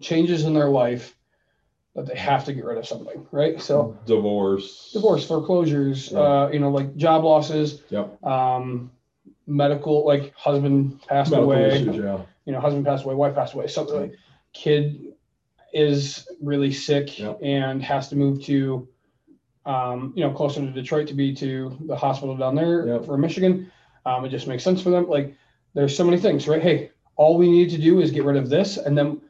changes 0.00 0.44
in 0.44 0.54
their 0.54 0.68
life 0.68 1.16
that 1.94 2.06
they 2.06 2.16
have 2.16 2.44
to 2.46 2.52
get 2.52 2.64
rid 2.64 2.78
of 2.78 2.86
something, 2.86 3.26
right? 3.32 3.60
So 3.60 3.96
Divorce. 4.06 4.90
divorce, 4.92 5.26
foreclosures, 5.26 6.10
Yeah. 6.10 6.20
uh, 6.20 6.50
you 6.52 6.58
know, 6.58 6.70
like 6.70 6.96
job 6.96 7.22
losses, 7.24 7.82
Yep. 7.90 8.24
um, 8.24 8.90
medical, 9.46 10.04
like 10.06 10.34
husband 10.34 11.02
passed 11.06 11.30
Medical 11.30 11.52
away, 11.52 11.68
issues, 11.68 11.96
yeah. 11.96 12.20
you 12.46 12.52
know, 12.52 12.60
husband 12.60 12.86
passed 12.86 13.04
away, 13.04 13.14
wife 13.14 13.34
passed 13.34 13.54
away, 13.54 13.66
something 13.66 13.94
like 14.00 14.14
kid 14.54 15.12
is 15.74 16.26
really 16.42 16.72
sick 16.72 17.18
Yep. 17.18 17.40
and 17.42 17.82
has 17.82 18.08
to 18.08 18.16
move 18.16 18.42
to, 18.44 18.88
um, 19.66 20.12
you 20.16 20.24
know, 20.24 20.32
closer 20.32 20.60
to 20.60 20.70
Detroit 20.70 21.08
to 21.08 21.14
be 21.14 21.34
to 21.36 21.76
the 21.86 21.96
hospital 21.96 22.36
down 22.36 22.54
there 22.54 22.86
Yep. 22.86 23.06
for 23.06 23.16
Michigan. 23.16 23.70
Um, 24.04 24.24
it 24.24 24.30
just 24.30 24.48
makes 24.48 24.64
sense 24.64 24.82
for 24.82 24.90
them. 24.90 25.08
Like, 25.08 25.34
there's 25.74 25.96
so 25.96 26.04
many 26.04 26.18
things, 26.18 26.48
right? 26.48 26.62
Hey, 26.62 26.90
all 27.16 27.38
we 27.38 27.50
need 27.50 27.70
to 27.70 27.78
do 27.78 28.00
is 28.00 28.10
get 28.10 28.24
rid 28.24 28.36
of 28.36 28.48
this, 28.48 28.76
and 28.76 28.96
then, 28.98 29.20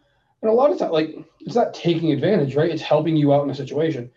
and 0.41 0.51
a 0.51 0.55
lot 0.55 0.71
of 0.71 0.79
time, 0.79 0.91
like, 0.91 1.15
it's 1.41 1.55
not 1.55 1.75
taking 1.75 2.13
advantage, 2.13 2.57
right? 2.57 2.71
It's 2.71 2.83
helping 2.83 3.17
you 3.17 3.33
out 3.33 3.45
in 3.45 3.51
a 3.51 3.55
situation. 3.55 4.11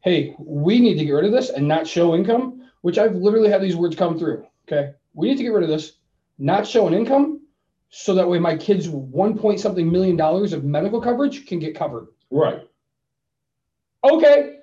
Hey, 0.00 0.34
we 0.38 0.80
need 0.80 0.98
to 0.98 1.04
get 1.04 1.12
rid 1.12 1.24
of 1.24 1.32
this 1.32 1.50
and 1.50 1.68
not 1.68 1.86
show 1.86 2.14
income, 2.14 2.68
which 2.80 2.98
I've 2.98 3.14
literally 3.14 3.48
had 3.48 3.62
these 3.62 3.76
words 3.76 3.94
come 3.94 4.18
through. 4.18 4.44
Okay, 4.66 4.94
we 5.14 5.28
need 5.28 5.36
to 5.36 5.42
get 5.44 5.52
rid 5.52 5.62
of 5.62 5.68
this, 5.68 5.92
not 6.38 6.66
show 6.66 6.88
an 6.88 6.94
income, 6.94 7.40
so 7.90 8.14
that 8.14 8.28
way 8.28 8.38
my 8.38 8.56
kids' 8.56 8.88
one 8.88 9.38
point 9.38 9.60
something 9.60 9.90
million 9.90 10.16
dollars 10.16 10.52
of 10.52 10.64
medical 10.64 11.00
coverage 11.00 11.46
can 11.46 11.58
get 11.58 11.76
covered. 11.76 12.08
Right. 12.30 12.66
Okay, 14.04 14.56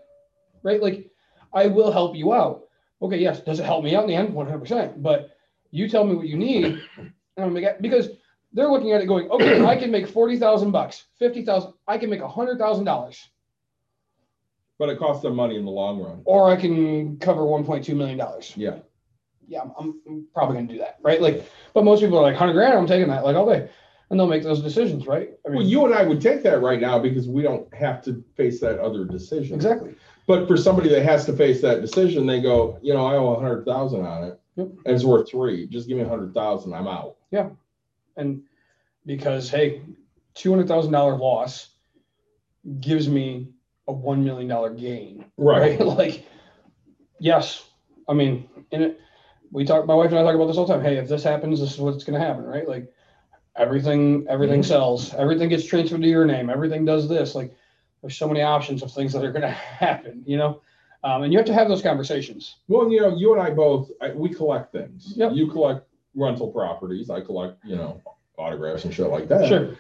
right? 0.64 0.82
Like, 0.82 1.10
I 1.54 1.68
will 1.68 1.92
help 1.92 2.16
you 2.16 2.34
out. 2.34 2.64
Okay, 3.02 3.18
yes, 3.18 3.42
does 3.42 3.60
it 3.60 3.66
help 3.66 3.84
me 3.84 3.96
out 3.96 4.04
in 4.04 4.10
the 4.10 4.16
end? 4.16 4.34
One 4.34 4.46
hundred 4.46 4.60
percent. 4.60 5.02
But 5.02 5.32
you 5.72 5.88
tell 5.88 6.04
me 6.04 6.16
what 6.16 6.28
you 6.28 6.38
need, 6.38 6.66
and 6.98 7.12
I'm 7.38 7.54
gonna 7.54 7.76
because 7.80 8.10
they're 8.52 8.68
looking 8.70 8.92
at 8.92 9.02
it 9.02 9.06
going, 9.06 9.30
okay, 9.30 9.64
I 9.66 9.76
can 9.76 9.92
make 9.92 10.08
forty 10.08 10.38
thousand 10.38 10.72
bucks, 10.72 11.06
fifty 11.18 11.44
thousand, 11.46 11.74
I 11.88 11.98
can 11.98 12.10
make 12.10 12.22
a 12.22 12.28
hundred 12.28 12.58
thousand 12.58 12.86
dollars, 12.86 13.30
But 14.78 14.90
it 14.90 14.98
costs 15.00 15.22
them 15.24 15.36
money 15.36 15.56
in 15.56 15.66
the 15.66 15.72
long 15.72 16.00
run. 16.02 16.22
or 16.26 16.50
I 16.50 16.56
can 16.56 17.18
cover 17.20 17.46
one 17.46 17.64
point 17.64 17.86
two 17.86 17.96
million 17.96 18.18
dollars. 18.18 18.54
Yeah. 18.56 18.80
Yeah, 19.48 19.62
I'm, 19.62 19.72
I'm- 20.08 20.28
probably 20.34 20.56
gonna 20.58 20.68
do 20.68 20.78
that, 20.80 20.98
right? 21.02 21.22
Like, 21.22 21.50
but 21.74 21.84
most 21.84 22.02
people 22.02 22.18
are 22.20 22.22
like, 22.24 22.36
hundred 22.36 22.54
grand, 22.54 22.78
I'm 22.78 22.86
taking 22.88 23.08
that, 23.10 23.24
like 23.24 23.36
all 23.36 23.50
day, 23.50 23.70
and 24.10 24.20
they'll 24.20 24.28
make 24.28 24.44
those 24.44 24.62
decisions, 24.62 25.08
right? 25.08 25.32
I 25.48 25.50
Well, 25.52 25.64
you 25.64 25.86
and 25.86 25.94
I 25.94 26.04
would 26.04 26.22
take 26.22 26.44
that 26.44 26.62
right 26.62 26.80
now 26.80 27.00
because 27.00 27.28
we 27.28 27.42
don't 27.42 27.72
have 27.74 28.02
to 28.04 28.24
face 28.36 28.60
that 28.62 28.78
other 28.80 29.06
decision. 29.06 29.56
exactly. 29.56 29.96
But 30.30 30.48
for 30.48 30.58
somebody 30.58 30.90
that 30.90 31.02
has 31.02 31.26
to 31.26 31.34
face 31.34 31.60
that 31.62 31.82
decision, 31.82 32.28
they 32.28 32.40
go, 32.40 32.78
you 32.84 32.94
know, 32.94 33.04
I 33.04 33.16
owe 33.16 33.34
a 33.34 33.40
hundred 33.40 33.66
thousand 33.66 34.06
on 34.06 34.26
it. 34.26 34.40
Yep. 34.58 34.68
And 34.86 34.96
it's 34.96 35.04
worth 35.04 35.32
three. 35.32 35.66
Just 35.66 35.88
give 35.88 35.98
me 35.98 36.04
a 36.04 36.08
hundred 36.08 36.36
thousand. 36.36 36.76
I'm 36.76 36.88
out. 36.88 37.16
Yeah, 37.32 37.50
and 38.16 38.44
because 39.08 39.50
hey, 39.50 39.82
two 40.36 40.52
hundred 40.52 40.68
thousand 40.68 40.92
dollar 40.92 41.18
loss 41.18 41.70
gives 42.80 43.10
me 43.10 43.48
a 43.88 43.92
one 43.92 44.24
million 44.24 44.48
dollar 44.48 44.70
gain. 44.70 45.26
Right? 45.36 45.80
like, 45.84 46.28
yes. 47.20 47.66
I 48.08 48.14
mean, 48.14 48.48
in 48.70 48.84
it 48.84 49.02
we 49.52 49.66
talk 49.66 49.88
my 49.88 49.96
wife 49.96 50.12
and 50.12 50.20
I 50.20 50.22
talk 50.22 50.36
about 50.36 50.46
this 50.46 50.58
all 50.58 50.68
the 50.68 50.74
time. 50.76 50.84
Hey, 50.84 50.98
if 50.98 51.10
this 51.10 51.24
happens, 51.24 51.60
this 51.60 51.74
is 51.74 51.80
what's 51.80 52.04
gonna 52.04 52.20
happen, 52.20 52.44
right? 52.44 52.68
Like 52.68 52.94
everything, 53.56 54.28
everything 54.30 54.62
Mhm. 54.62 54.66
sells, 54.66 55.12
everything 55.16 55.50
gets 55.50 55.66
transferred 55.66 56.04
to 56.04 56.08
your 56.08 56.26
name, 56.26 56.52
everything 56.52 56.86
does 56.86 57.10
this. 57.10 57.34
Like 57.34 57.52
there's 58.02 58.18
so 58.18 58.28
many 58.28 58.42
options 58.42 58.82
of 58.84 58.92
things 58.92 59.14
that 59.14 59.24
are 59.24 59.32
gonna 59.32 59.50
happen, 59.82 60.24
you 60.26 60.38
know? 60.38 60.62
Um, 61.04 61.24
and 61.24 61.32
you 61.32 61.40
have 61.40 61.46
to 61.48 61.54
have 61.54 61.70
those 61.70 61.82
conversations. 61.82 62.58
Well, 62.68 62.92
you 62.92 63.00
know, 63.00 63.16
you 63.16 63.32
and 63.34 63.42
I 63.42 63.52
both, 63.52 63.90
I, 64.02 64.12
we 64.12 64.30
collect 64.34 64.74
things. 64.74 65.14
Yep. 65.16 65.32
You 65.34 65.48
collect 65.50 65.88
rental 66.14 66.52
properties. 66.52 67.10
I 67.10 67.22
collect, 67.22 67.64
you 67.64 67.78
know, 67.78 68.02
autographs 68.38 68.84
and 68.84 68.94
shit 68.94 69.08
like 69.08 69.30
that. 69.30 69.48
Sure. 69.48 69.76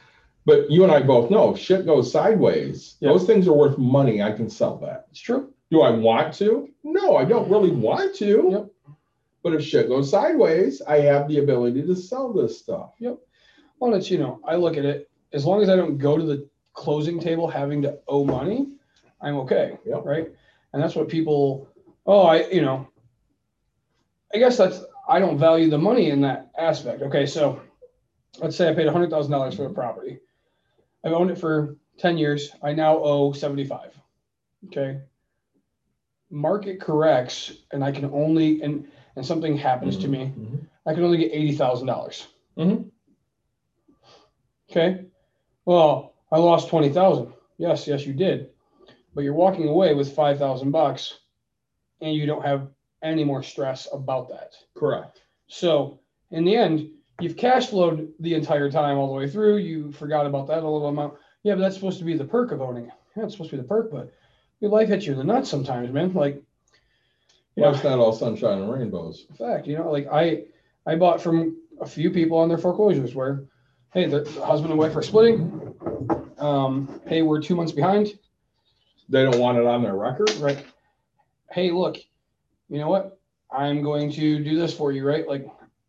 But 0.45 0.71
you 0.71 0.83
and 0.83 0.91
I 0.91 1.01
both 1.01 1.29
know 1.29 1.53
if 1.53 1.59
shit 1.59 1.85
goes 1.85 2.09
sideways, 2.11 2.95
Yep. 3.01 3.11
those 3.11 3.25
things 3.25 3.47
are 3.49 3.53
worth 3.53 3.77
money. 3.77 4.23
I 4.23 4.31
can 4.31 4.49
sell 4.49 4.77
that. 4.77 5.07
It's 5.11 5.19
true. 5.19 5.53
Do 5.71 5.81
I 5.81 5.89
want 5.89 6.33
to? 6.35 6.69
No, 6.83 7.17
I 7.17 7.25
don't 7.25 7.49
really 7.49 7.71
want 7.71 8.15
to. 8.15 8.49
Yep. 8.51 8.95
But 9.43 9.53
if 9.55 9.63
shit 9.63 9.89
goes 9.89 10.09
sideways, 10.09 10.81
I 10.81 10.99
have 11.01 11.27
the 11.27 11.39
ability 11.39 11.81
to 11.83 11.95
sell 11.95 12.31
this 12.31 12.57
stuff. 12.59 12.91
Yep. 12.99 13.17
Well, 13.79 13.93
it's, 13.93 14.09
you 14.09 14.17
know, 14.19 14.39
I 14.45 14.55
look 14.55 14.77
at 14.77 14.85
it, 14.85 15.09
as 15.33 15.45
long 15.45 15.61
as 15.61 15.69
I 15.69 15.75
don't 15.75 15.97
go 15.97 16.17
to 16.17 16.23
the 16.23 16.47
closing 16.79 17.19
table 17.19 17.47
having 17.47 17.81
to 17.81 17.99
owe 18.07 18.23
money, 18.23 18.69
I'm 19.21 19.35
okay. 19.39 19.77
Yep. 19.85 20.05
Right. 20.05 20.31
And 20.71 20.81
that's 20.81 20.95
what 20.95 21.09
people, 21.09 21.67
oh, 22.05 22.21
I, 22.21 22.47
you 22.47 22.61
know, 22.61 22.87
I 24.33 24.37
guess 24.37 24.57
that's, 24.57 24.81
I 25.07 25.19
don't 25.19 25.37
value 25.37 25.69
the 25.69 25.77
money 25.77 26.09
in 26.09 26.21
that 26.21 26.49
aspect. 26.57 27.01
Okay. 27.01 27.25
So 27.25 27.61
let's 28.39 28.55
say 28.55 28.69
I 28.69 28.73
paid 28.73 28.87
hundred 28.87 29.09
thousand 29.09 29.31
dollars 29.33 29.55
for 29.55 29.63
the 29.63 29.73
property. 29.73 30.19
I've 31.03 31.11
owned 31.13 31.31
it 31.31 31.37
for 31.37 31.75
10 31.97 32.17
years. 32.17 32.51
I 32.63 32.71
now 32.73 32.97
owe 32.97 33.33
75. 33.33 33.91
Okay. 34.67 35.01
Market 36.29 36.79
corrects 36.79 37.51
and 37.71 37.83
I 37.83 37.91
can 37.91 38.05
only, 38.05 38.61
and, 38.61 38.87
and 39.17 39.25
something 39.25 39.57
happens 39.57 39.97
to 39.97 40.07
me, 40.07 40.33
Mhm. 40.37 40.65
I 40.85 40.93
can 40.93 41.03
only 41.03 41.17
get 41.17 41.33
$80,000. 41.33 41.85
dollars 41.85 42.27
Mhm. 42.57 42.89
Okay. 44.69 45.05
Well, 45.65 46.08
I 46.31 46.37
lost 46.37 46.69
twenty 46.69 46.89
thousand. 46.89 47.33
Yes, 47.57 47.87
yes, 47.87 48.05
you 48.05 48.13
did. 48.13 48.49
But 49.13 49.23
you're 49.23 49.33
walking 49.33 49.67
away 49.67 49.93
with 49.93 50.15
five 50.15 50.37
thousand 50.37 50.71
bucks, 50.71 51.19
and 52.01 52.15
you 52.15 52.25
don't 52.25 52.45
have 52.45 52.69
any 53.01 53.23
more 53.23 53.43
stress 53.43 53.87
about 53.91 54.29
that. 54.29 54.53
Correct. 54.75 55.21
So 55.47 55.99
in 56.31 56.45
the 56.45 56.55
end, 56.55 56.91
you've 57.19 57.37
cash 57.37 57.67
flowed 57.67 58.11
the 58.19 58.35
entire 58.35 58.69
time 58.69 58.97
all 58.97 59.07
the 59.07 59.19
way 59.19 59.29
through. 59.29 59.57
You 59.57 59.91
forgot 59.91 60.25
about 60.25 60.47
that 60.47 60.63
a 60.63 60.69
little 60.69 60.87
amount. 60.87 61.15
Yeah, 61.43 61.55
but 61.55 61.61
that's 61.61 61.75
supposed 61.75 61.99
to 61.99 62.05
be 62.05 62.17
the 62.17 62.25
perk 62.25 62.51
of 62.51 62.61
owning. 62.61 62.91
Yeah, 63.15 63.23
it's 63.23 63.33
supposed 63.33 63.49
to 63.51 63.55
be 63.55 63.61
the 63.61 63.67
perk, 63.67 63.91
but 63.91 64.13
your 64.59 64.71
life 64.71 64.89
hits 64.89 65.05
you 65.05 65.13
in 65.13 65.17
the 65.17 65.23
nuts 65.23 65.49
sometimes, 65.49 65.91
man. 65.91 66.13
Like, 66.13 66.35
you 67.55 67.63
know, 67.63 67.71
Life's 67.71 67.83
not 67.83 67.99
all 67.99 68.13
sunshine 68.13 68.59
and 68.59 68.71
rainbows. 68.71 69.25
In 69.29 69.35
fact, 69.35 69.65
you 69.65 69.77
know, 69.77 69.91
like 69.91 70.07
I, 70.11 70.43
I 70.85 70.95
bought 70.95 71.21
from 71.21 71.57
a 71.81 71.85
few 71.85 72.11
people 72.11 72.37
on 72.37 72.49
their 72.49 72.57
foreclosures 72.57 73.15
where, 73.15 73.45
hey, 73.93 74.05
the 74.05 74.23
husband 74.45 74.71
and 74.71 74.79
wife 74.79 74.95
are 74.95 75.01
splitting. 75.01 75.75
Um, 76.37 77.01
hey, 77.07 77.21
we're 77.21 77.41
two 77.41 77.55
months 77.55 77.71
behind. 77.71 78.17
They 79.09 79.23
don't 79.23 79.39
want 79.39 79.57
it 79.57 79.65
on 79.65 79.81
their 79.83 79.95
record. 79.95 80.31
Right. 80.35 80.63
Hey, 81.51 81.71
look, 81.71 81.97
you 82.69 82.77
know 82.77 82.89
what? 82.89 83.19
I'm 83.51 83.81
going 83.81 84.11
to 84.11 84.43
do 84.43 84.55
this 84.55 84.73
for 84.73 84.91
you, 84.91 85.05
right? 85.05 85.27
Like, 85.27 85.47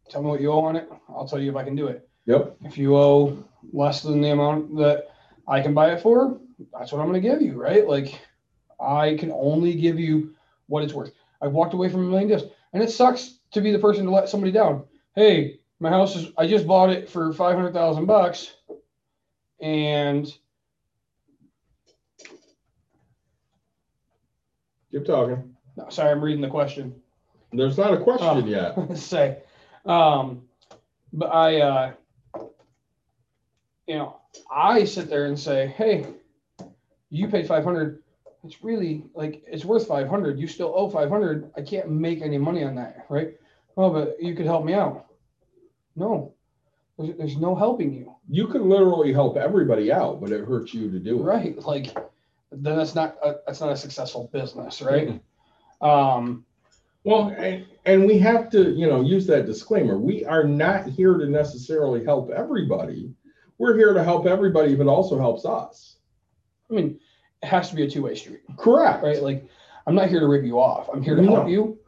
tell 0.08 0.22
me 0.22 0.28
what 0.28 0.40
you 0.40 0.50
owe 0.50 0.64
on 0.64 0.76
it. 0.76 0.88
I'll 1.08 1.28
tell 1.28 1.38
you 1.38 1.50
if 1.50 1.56
I 1.56 1.64
can 1.64 1.76
do 1.76 1.88
it. 1.88 2.08
Yep. 2.24 2.56
If 2.64 2.78
you 2.78 2.96
owe 2.96 3.44
less 3.72 4.02
than 4.02 4.22
the 4.22 4.30
amount 4.30 4.76
that 4.76 5.10
I 5.46 5.60
can 5.60 5.74
buy 5.74 5.92
it 5.92 6.00
for, 6.00 6.40
that's 6.72 6.92
what 6.92 7.00
I'm 7.00 7.08
going 7.08 7.22
to 7.22 7.28
give 7.28 7.42
you, 7.42 7.60
right? 7.60 7.86
Like, 7.86 8.18
I 8.80 9.16
can 9.16 9.30
only 9.32 9.74
give 9.74 9.98
you 9.98 10.34
what 10.68 10.82
it's 10.82 10.94
worth. 10.94 11.12
I've 11.42 11.52
walked 11.52 11.74
away 11.74 11.90
from 11.90 12.06
a 12.06 12.08
million 12.08 12.28
deals, 12.28 12.50
and 12.72 12.82
it 12.82 12.90
sucks 12.90 13.40
to 13.52 13.60
be 13.60 13.72
the 13.72 13.78
person 13.78 14.04
to 14.06 14.10
let 14.10 14.28
somebody 14.28 14.52
down. 14.52 14.84
Hey, 15.14 15.59
my 15.80 15.88
house 15.88 16.14
is, 16.16 16.28
I 16.36 16.46
just 16.46 16.66
bought 16.66 16.90
it 16.90 17.08
for 17.08 17.32
500,000 17.32 18.06
bucks, 18.06 18.54
and 19.60 20.32
Keep 24.92 25.04
talking. 25.04 25.54
no, 25.76 25.88
sorry, 25.88 26.10
I'm 26.10 26.20
reading 26.20 26.40
the 26.40 26.48
question. 26.48 26.94
There's 27.52 27.78
not 27.78 27.94
a 27.94 27.98
question 27.98 28.44
Oh. 28.44 28.46
yet. 28.46 28.96
say. 28.96 29.38
Um, 29.86 30.42
but 31.12 31.26
I, 31.26 31.60
uh, 31.60 31.92
you 33.86 33.94
know, 33.96 34.16
I 34.50 34.84
sit 34.84 35.08
there 35.08 35.26
and 35.26 35.38
say, 35.38 35.68
hey, 35.68 36.06
you 37.08 37.28
paid 37.28 37.46
500. 37.46 38.02
It's 38.44 38.62
really 38.64 39.04
like 39.14 39.42
it's 39.46 39.64
worth 39.64 39.86
500. 39.86 40.38
You 40.38 40.46
still 40.46 40.72
owe 40.74 40.88
500. 40.88 41.50
I 41.56 41.62
can't 41.62 41.90
make 41.90 42.22
any 42.22 42.38
money 42.38 42.64
on 42.64 42.74
that, 42.76 43.06
right? 43.08 43.34
Well, 43.76 43.90
but 43.90 44.16
you 44.20 44.34
could 44.34 44.46
help 44.46 44.64
me 44.64 44.74
out. 44.74 45.06
No, 45.96 46.34
There's, 46.98 47.16
there's 47.16 47.36
no 47.36 47.54
helping 47.54 47.92
you, 47.92 48.14
You 48.28 48.46
can 48.46 48.68
literally 48.68 49.12
help 49.12 49.36
everybody 49.36 49.92
out, 49.92 50.20
but 50.20 50.30
it 50.30 50.44
hurts 50.44 50.72
you 50.74 50.90
to 50.90 50.98
do 50.98 51.20
it. 51.20 51.22
right? 51.24 51.58
Like, 51.58 51.96
then 52.52 52.76
that's 52.76 52.94
not 52.94 53.16
a, 53.24 53.36
that's 53.46 53.60
not 53.60 53.70
a 53.72 53.76
successful 53.76 54.28
business, 54.32 54.80
right? 54.82 55.20
Um, 55.80 56.44
Well, 57.04 57.28
and, 57.36 57.64
and 57.86 58.06
we 58.06 58.18
have 58.18 58.50
to, 58.50 58.70
you 58.72 58.86
know, 58.86 59.00
use 59.00 59.26
that 59.28 59.46
disclaimer. 59.46 59.98
We 59.98 60.24
are 60.24 60.44
not 60.44 60.86
here 60.86 61.16
to 61.16 61.26
necessarily 61.26 62.04
help 62.04 62.30
everybody. 62.30 63.14
We're 63.58 63.76
here 63.76 63.92
to 63.94 64.02
help 64.04 64.26
everybody 64.26 64.72
it 64.72 64.80
also 64.86 65.18
helps 65.18 65.44
us. 65.44 65.96
I 66.70 66.74
mean, 66.74 67.00
it 67.42 67.46
has 67.46 67.70
to 67.70 67.76
be 67.76 67.84
a 67.84 67.90
two 67.90 68.02
way 68.02 68.14
street, 68.14 68.40
Correct. 68.56 69.02
right? 69.02 69.22
Like, 69.22 69.46
I'm 69.86 69.94
not 69.94 70.08
here 70.08 70.20
to 70.20 70.26
rip 70.28 70.44
you 70.44 70.58
off. 70.60 70.88
I'm 70.92 71.02
here 71.02 71.16
to 71.16 71.22
No. 71.22 71.34
help 71.36 71.48
you. 71.48 71.78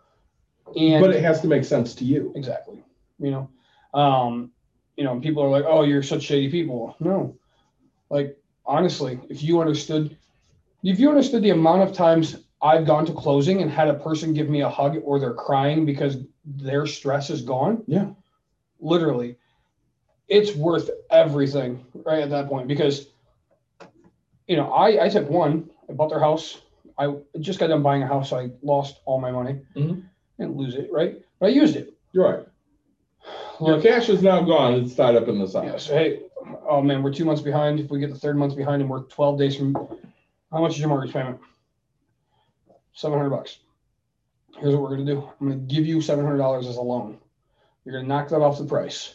And 0.76 1.00
But 1.02 1.10
it 1.14 1.22
has 1.22 1.40
to 1.42 1.48
make 1.48 1.64
sense 1.64 1.94
to 1.96 2.04
you. 2.04 2.32
exactly, 2.34 2.82
you 3.18 3.30
know, 3.30 3.48
um, 3.94 4.50
you 4.96 5.04
know, 5.04 5.20
people 5.20 5.42
are 5.42 5.48
like, 5.48 5.64
"Oh, 5.66 5.82
you're 5.82 6.02
such 6.02 6.22
shady 6.22 6.50
people." 6.50 6.96
No, 7.00 7.36
like 8.10 8.36
honestly, 8.66 9.20
if 9.28 9.42
you 9.42 9.60
understood, 9.60 10.16
if 10.82 10.98
you 10.98 11.08
understood 11.08 11.42
the 11.42 11.50
amount 11.50 11.82
of 11.82 11.92
times 11.92 12.36
I've 12.62 12.86
gone 12.86 13.04
to 13.06 13.12
closing 13.12 13.60
and 13.60 13.70
had 13.70 13.88
a 13.88 13.94
person 13.94 14.32
give 14.32 14.48
me 14.48 14.60
a 14.60 14.68
hug 14.68 14.96
or 15.04 15.18
they're 15.18 15.34
crying 15.34 15.84
because 15.84 16.18
their 16.44 16.86
stress 16.86 17.28
is 17.28 17.42
gone. 17.42 17.82
Yeah. 17.86 18.10
Literally, 18.80 19.36
it's 20.28 20.54
worth 20.54 20.88
everything 21.10 21.84
right 21.94 22.20
at 22.22 22.30
that 22.30 22.48
point 22.48 22.68
because, 22.68 23.08
you 24.46 24.56
know, 24.56 24.70
I 24.72 25.04
I 25.04 25.08
took 25.08 25.28
one. 25.28 25.70
I 25.88 25.92
bought 25.92 26.10
their 26.10 26.20
house. 26.20 26.60
I 26.98 27.14
just 27.40 27.58
got 27.58 27.68
done 27.68 27.82
buying 27.82 28.02
a 28.02 28.06
house. 28.06 28.30
So 28.30 28.38
I 28.38 28.50
lost 28.62 29.00
all 29.06 29.20
my 29.20 29.30
money. 29.30 29.60
Mhm. 29.74 30.04
Didn't 30.38 30.56
lose 30.56 30.74
it, 30.74 30.90
right? 30.92 31.20
But 31.40 31.46
I 31.46 31.48
used 31.50 31.76
it. 31.76 31.94
You're 32.12 32.28
right. 32.30 32.46
Your 33.60 33.74
Look, 33.76 33.82
cash 33.82 34.08
is 34.08 34.22
now 34.22 34.40
gone. 34.42 34.74
It's 34.74 34.94
tied 34.94 35.14
up 35.16 35.28
in 35.28 35.38
the 35.38 35.44
yeah, 35.46 35.76
side. 35.76 35.80
so 35.80 35.94
hey, 35.94 36.22
oh 36.68 36.82
man, 36.82 37.02
we're 37.02 37.12
two 37.12 37.24
months 37.24 37.42
behind. 37.42 37.78
If 37.80 37.90
we 37.90 38.00
get 38.00 38.10
the 38.10 38.18
third 38.18 38.36
month 38.36 38.56
behind 38.56 38.82
and 38.82 38.90
we're 38.90 39.02
12 39.02 39.38
days 39.38 39.56
from, 39.56 39.74
how 40.50 40.60
much 40.60 40.72
is 40.72 40.80
your 40.80 40.88
mortgage 40.88 41.12
payment? 41.12 41.38
700 42.94 43.30
bucks. 43.30 43.58
Here's 44.58 44.74
what 44.74 44.82
we're 44.82 44.96
gonna 44.96 45.04
do. 45.06 45.28
I'm 45.40 45.48
gonna 45.48 45.60
give 45.60 45.86
you 45.86 45.98
$700 45.98 46.68
as 46.68 46.76
a 46.76 46.82
loan. 46.82 47.18
You're 47.84 47.94
gonna 47.96 48.08
knock 48.08 48.28
that 48.28 48.40
off 48.40 48.58
the 48.58 48.64
price. 48.64 49.14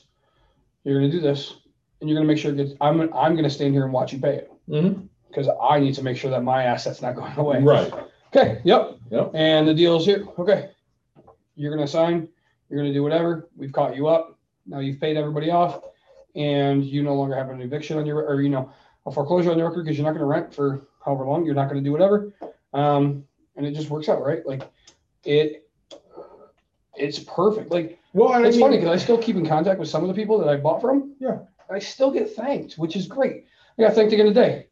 You're 0.84 0.96
gonna 0.96 1.12
do 1.12 1.20
this, 1.20 1.56
and 2.00 2.10
you're 2.10 2.18
gonna 2.18 2.28
make 2.28 2.38
sure 2.38 2.52
it 2.52 2.58
gets. 2.58 2.74
I'm 2.82 3.02
I'm 3.14 3.36
gonna 3.36 3.50
stand 3.50 3.74
here 3.74 3.84
and 3.84 3.94
watch 3.94 4.14
you 4.14 4.20
pay 4.20 4.36
it 4.38 4.52
Mhm. 4.70 5.08
because 5.28 5.48
I 5.62 5.80
need 5.80 5.94
to 5.96 6.04
make 6.04 6.18
sure 6.18 6.32
that 6.32 6.44
my 6.44 6.64
asset's 6.64 7.02
not 7.02 7.16
going 7.16 7.36
away. 7.38 7.62
Right. 7.62 7.94
Okay. 8.36 8.62
Yep. 8.64 8.98
Yep. 9.12 9.32
And 9.34 9.68
the 9.68 9.74
deal's 9.74 10.06
here. 10.06 10.26
Okay. 10.40 10.70
You're 11.56 11.74
gonna 11.76 11.88
sign. 11.88 12.30
You're 12.70 12.80
gonna 12.80 12.94
do 12.94 13.04
whatever. 13.04 13.50
We've 13.56 13.72
caught 13.72 13.96
you 13.96 14.08
up. 14.08 14.38
Now 14.66 14.80
you've 14.80 15.00
paid 15.00 15.18
everybody 15.18 15.50
off, 15.50 15.82
and 16.36 16.84
you 16.84 17.04
no 17.04 17.16
longer 17.16 17.36
have 17.36 17.50
an 17.50 17.62
eviction 17.62 17.98
on 17.98 18.06
your 18.06 18.26
or 18.28 18.42
you 18.42 18.50
know 18.50 18.72
a 19.06 19.12
foreclosure 19.12 19.52
on 19.52 19.58
your 19.58 19.70
record 19.70 19.86
because 19.86 19.98
you're 19.98 20.06
not 20.06 20.14
gonna 20.14 20.26
rent 20.26 20.54
for 20.54 20.88
however 21.04 21.26
long. 21.26 21.46
You're 21.46 21.56
not 21.56 21.70
gonna 21.70 21.82
do 21.82 21.92
whatever. 21.92 22.34
Um, 22.74 23.24
and 23.56 23.66
it 23.66 23.74
just 23.74 23.90
works 23.90 24.10
out, 24.10 24.24
right? 24.24 24.46
Like 24.46 24.70
it. 25.24 25.64
It's 26.96 27.20
perfect. 27.20 27.72
Like 27.72 28.00
Well, 28.14 28.30
I 28.30 28.42
it's 28.46 28.58
mean, 28.58 28.66
funny 28.66 28.78
because 28.78 28.90
I 28.90 28.98
still 29.02 29.18
keep 29.20 29.36
in 29.36 29.46
contact 29.46 29.80
with 29.80 29.88
some 29.88 30.02
of 30.04 30.08
the 30.08 30.16
people 30.16 30.40
that 30.40 30.50
I 30.50 30.58
bought 30.58 30.82
from. 30.82 31.16
Yeah. 31.20 31.40
I 31.70 31.80
still 31.80 32.12
get 32.12 32.34
thanked, 32.34 32.76
which 32.76 32.96
is 32.96 33.08
great. 33.08 33.46
I 33.78 33.84
got 33.84 33.94
thanked 33.94 34.14
again 34.14 34.26
today. 34.26 34.68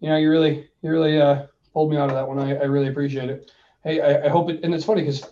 You 0.00 0.10
know, 0.10 0.16
you 0.16 0.28
really, 0.30 0.68
you 0.82 0.90
really 0.90 1.20
uh, 1.20 1.46
pulled 1.72 1.90
me 1.90 1.96
out 1.96 2.10
of 2.10 2.14
that 2.14 2.28
one. 2.28 2.38
I, 2.38 2.56
I 2.56 2.64
really 2.64 2.88
appreciate 2.88 3.30
it. 3.30 3.50
Hey, 3.84 4.00
I, 4.00 4.26
I 4.26 4.28
hope 4.28 4.50
it, 4.50 4.60
and 4.62 4.74
it's 4.74 4.84
funny 4.84 5.02
because 5.02 5.24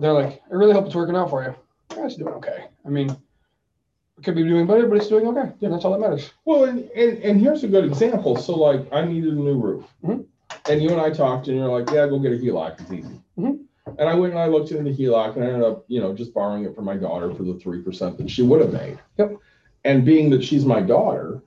they're 0.00 0.12
like, 0.12 0.42
I 0.50 0.54
really 0.54 0.72
hope 0.72 0.86
it's 0.86 0.94
working 0.94 1.16
out 1.16 1.30
for 1.30 1.42
you. 1.42 1.54
Yeah, 1.96 2.06
it's 2.06 2.16
doing 2.16 2.34
okay. 2.34 2.66
I 2.84 2.88
mean, 2.88 3.10
it 3.10 4.24
could 4.24 4.34
be 4.34 4.44
doing 4.44 4.66
better, 4.66 4.86
but 4.86 4.96
it's 4.96 5.08
doing 5.08 5.26
okay. 5.28 5.52
Yeah, 5.60 5.68
that's 5.68 5.84
all 5.84 5.92
that 5.92 6.00
matters. 6.00 6.30
Well, 6.44 6.64
and, 6.64 6.88
and, 6.90 7.18
and 7.18 7.40
here's 7.40 7.64
a 7.64 7.68
good 7.68 7.84
example. 7.84 8.36
So 8.36 8.54
like 8.54 8.90
I 8.92 9.04
needed 9.04 9.32
a 9.34 9.36
new 9.36 9.58
roof. 9.60 9.84
Mhm. 10.04 10.26
And 10.68 10.82
you 10.82 10.90
and 10.90 11.00
I 11.00 11.10
talked 11.10 11.48
and 11.48 11.56
you're 11.56 11.68
like, 11.68 11.90
yeah, 11.90 12.06
go 12.06 12.18
get 12.18 12.32
a 12.32 12.36
HELOC. 12.36 12.80
It's 12.80 12.92
easy. 12.92 13.20
Mhm. 13.38 13.64
And 13.98 14.08
I 14.08 14.14
went 14.14 14.32
and 14.32 14.40
I 14.40 14.46
looked 14.46 14.70
into 14.70 14.84
the 14.84 14.96
HELOC 14.96 15.36
and 15.36 15.44
I 15.44 15.48
ended 15.48 15.62
up, 15.64 15.84
you 15.88 16.00
know, 16.00 16.14
just 16.14 16.32
borrowing 16.32 16.64
it 16.64 16.74
from 16.74 16.84
my 16.84 16.96
daughter 16.96 17.34
for 17.34 17.42
the 17.42 17.54
3% 17.54 18.16
that 18.18 18.30
she 18.30 18.42
would 18.42 18.60
have 18.60 18.72
made. 18.72 18.98
Yep. 19.18 19.36
And 19.84 20.04
being 20.04 20.30
that 20.30 20.44
she's 20.44 20.64
my 20.64 20.80
daughter, 20.80 21.42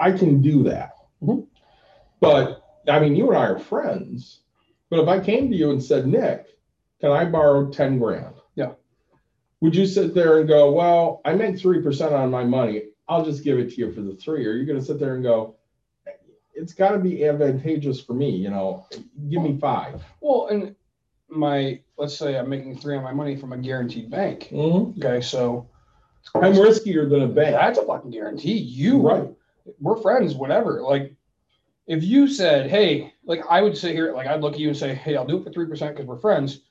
I 0.00 0.12
can 0.12 0.42
do 0.42 0.62
that. 0.64 0.92
Mhm. 1.22 1.46
But 2.20 2.62
I 2.88 2.98
mean, 3.00 3.14
you 3.16 3.28
and 3.28 3.36
I 3.38 3.46
are 3.46 3.58
friends. 3.58 4.40
But 4.90 5.00
if 5.00 5.08
I 5.08 5.20
came 5.20 5.50
to 5.50 5.56
you 5.56 5.70
and 5.70 5.82
said, 5.82 6.06
Nick, 6.06 6.46
can 7.00 7.10
I 7.10 7.24
borrow 7.24 7.68
10 7.70 7.98
grand? 7.98 8.34
Yeah. 8.54 8.72
Would 9.60 9.74
you 9.74 9.86
sit 9.86 10.14
there 10.14 10.38
and 10.40 10.48
go, 10.48 10.72
well, 10.72 11.20
I 11.24 11.34
make 11.34 11.56
3% 11.56 12.12
on 12.12 12.30
my 12.30 12.44
money. 12.44 12.84
I'll 13.08 13.24
just 13.24 13.44
give 13.44 13.58
it 13.58 13.70
to 13.70 13.76
you 13.76 13.92
for 13.92 14.00
the 14.00 14.14
three. 14.16 14.46
Or 14.46 14.52
you're 14.52 14.64
going 14.66 14.78
to 14.78 14.84
sit 14.84 14.98
there 14.98 15.14
and 15.14 15.22
go, 15.22 15.56
it's 16.54 16.72
got 16.72 16.90
to 16.92 16.98
be 16.98 17.24
advantageous 17.26 18.00
for 18.00 18.14
me, 18.14 18.30
you 18.30 18.48
know, 18.48 18.86
give 19.28 19.42
me 19.42 19.58
five. 19.60 20.02
Well, 20.20 20.48
and 20.48 20.74
my, 21.28 21.80
let's 21.98 22.16
say 22.16 22.38
I'm 22.38 22.48
making 22.48 22.78
three 22.78 22.96
on 22.96 23.02
my 23.04 23.12
money 23.12 23.36
from 23.36 23.52
a 23.52 23.58
guaranteed 23.58 24.10
bank. 24.10 24.48
Mhm. 24.50 24.96
Okay, 24.96 25.20
so 25.20 25.68
I'm 26.34 26.54
riskier 26.54 27.08
than 27.10 27.22
a 27.22 27.28
bank. 27.28 27.54
that's 27.56 27.78
a 27.78 27.84
fucking 27.84 28.10
guarantee. 28.10 28.56
You 28.56 28.98
Right. 28.98 29.28
we're 29.80 29.96
friends, 30.00 30.34
whatever. 30.34 30.82
Like, 30.82 31.14
if 31.86 32.02
you 32.02 32.26
said, 32.26 32.70
hey, 32.70 33.12
like 33.24 33.42
I 33.50 33.60
would 33.62 33.76
sit 33.76 33.94
here, 33.94 34.14
like 34.14 34.26
I'd 34.26 34.40
look 34.40 34.54
at 34.54 34.58
you 34.60 34.68
and 34.68 34.76
say, 34.76 34.94
hey, 34.94 35.14
I'll 35.16 35.26
do 35.26 35.36
it 35.38 35.44
for 35.44 35.50
three 35.50 35.66
percent 35.66 35.94
because 35.94 36.06
we're 36.08 36.18
friends, 36.18 36.62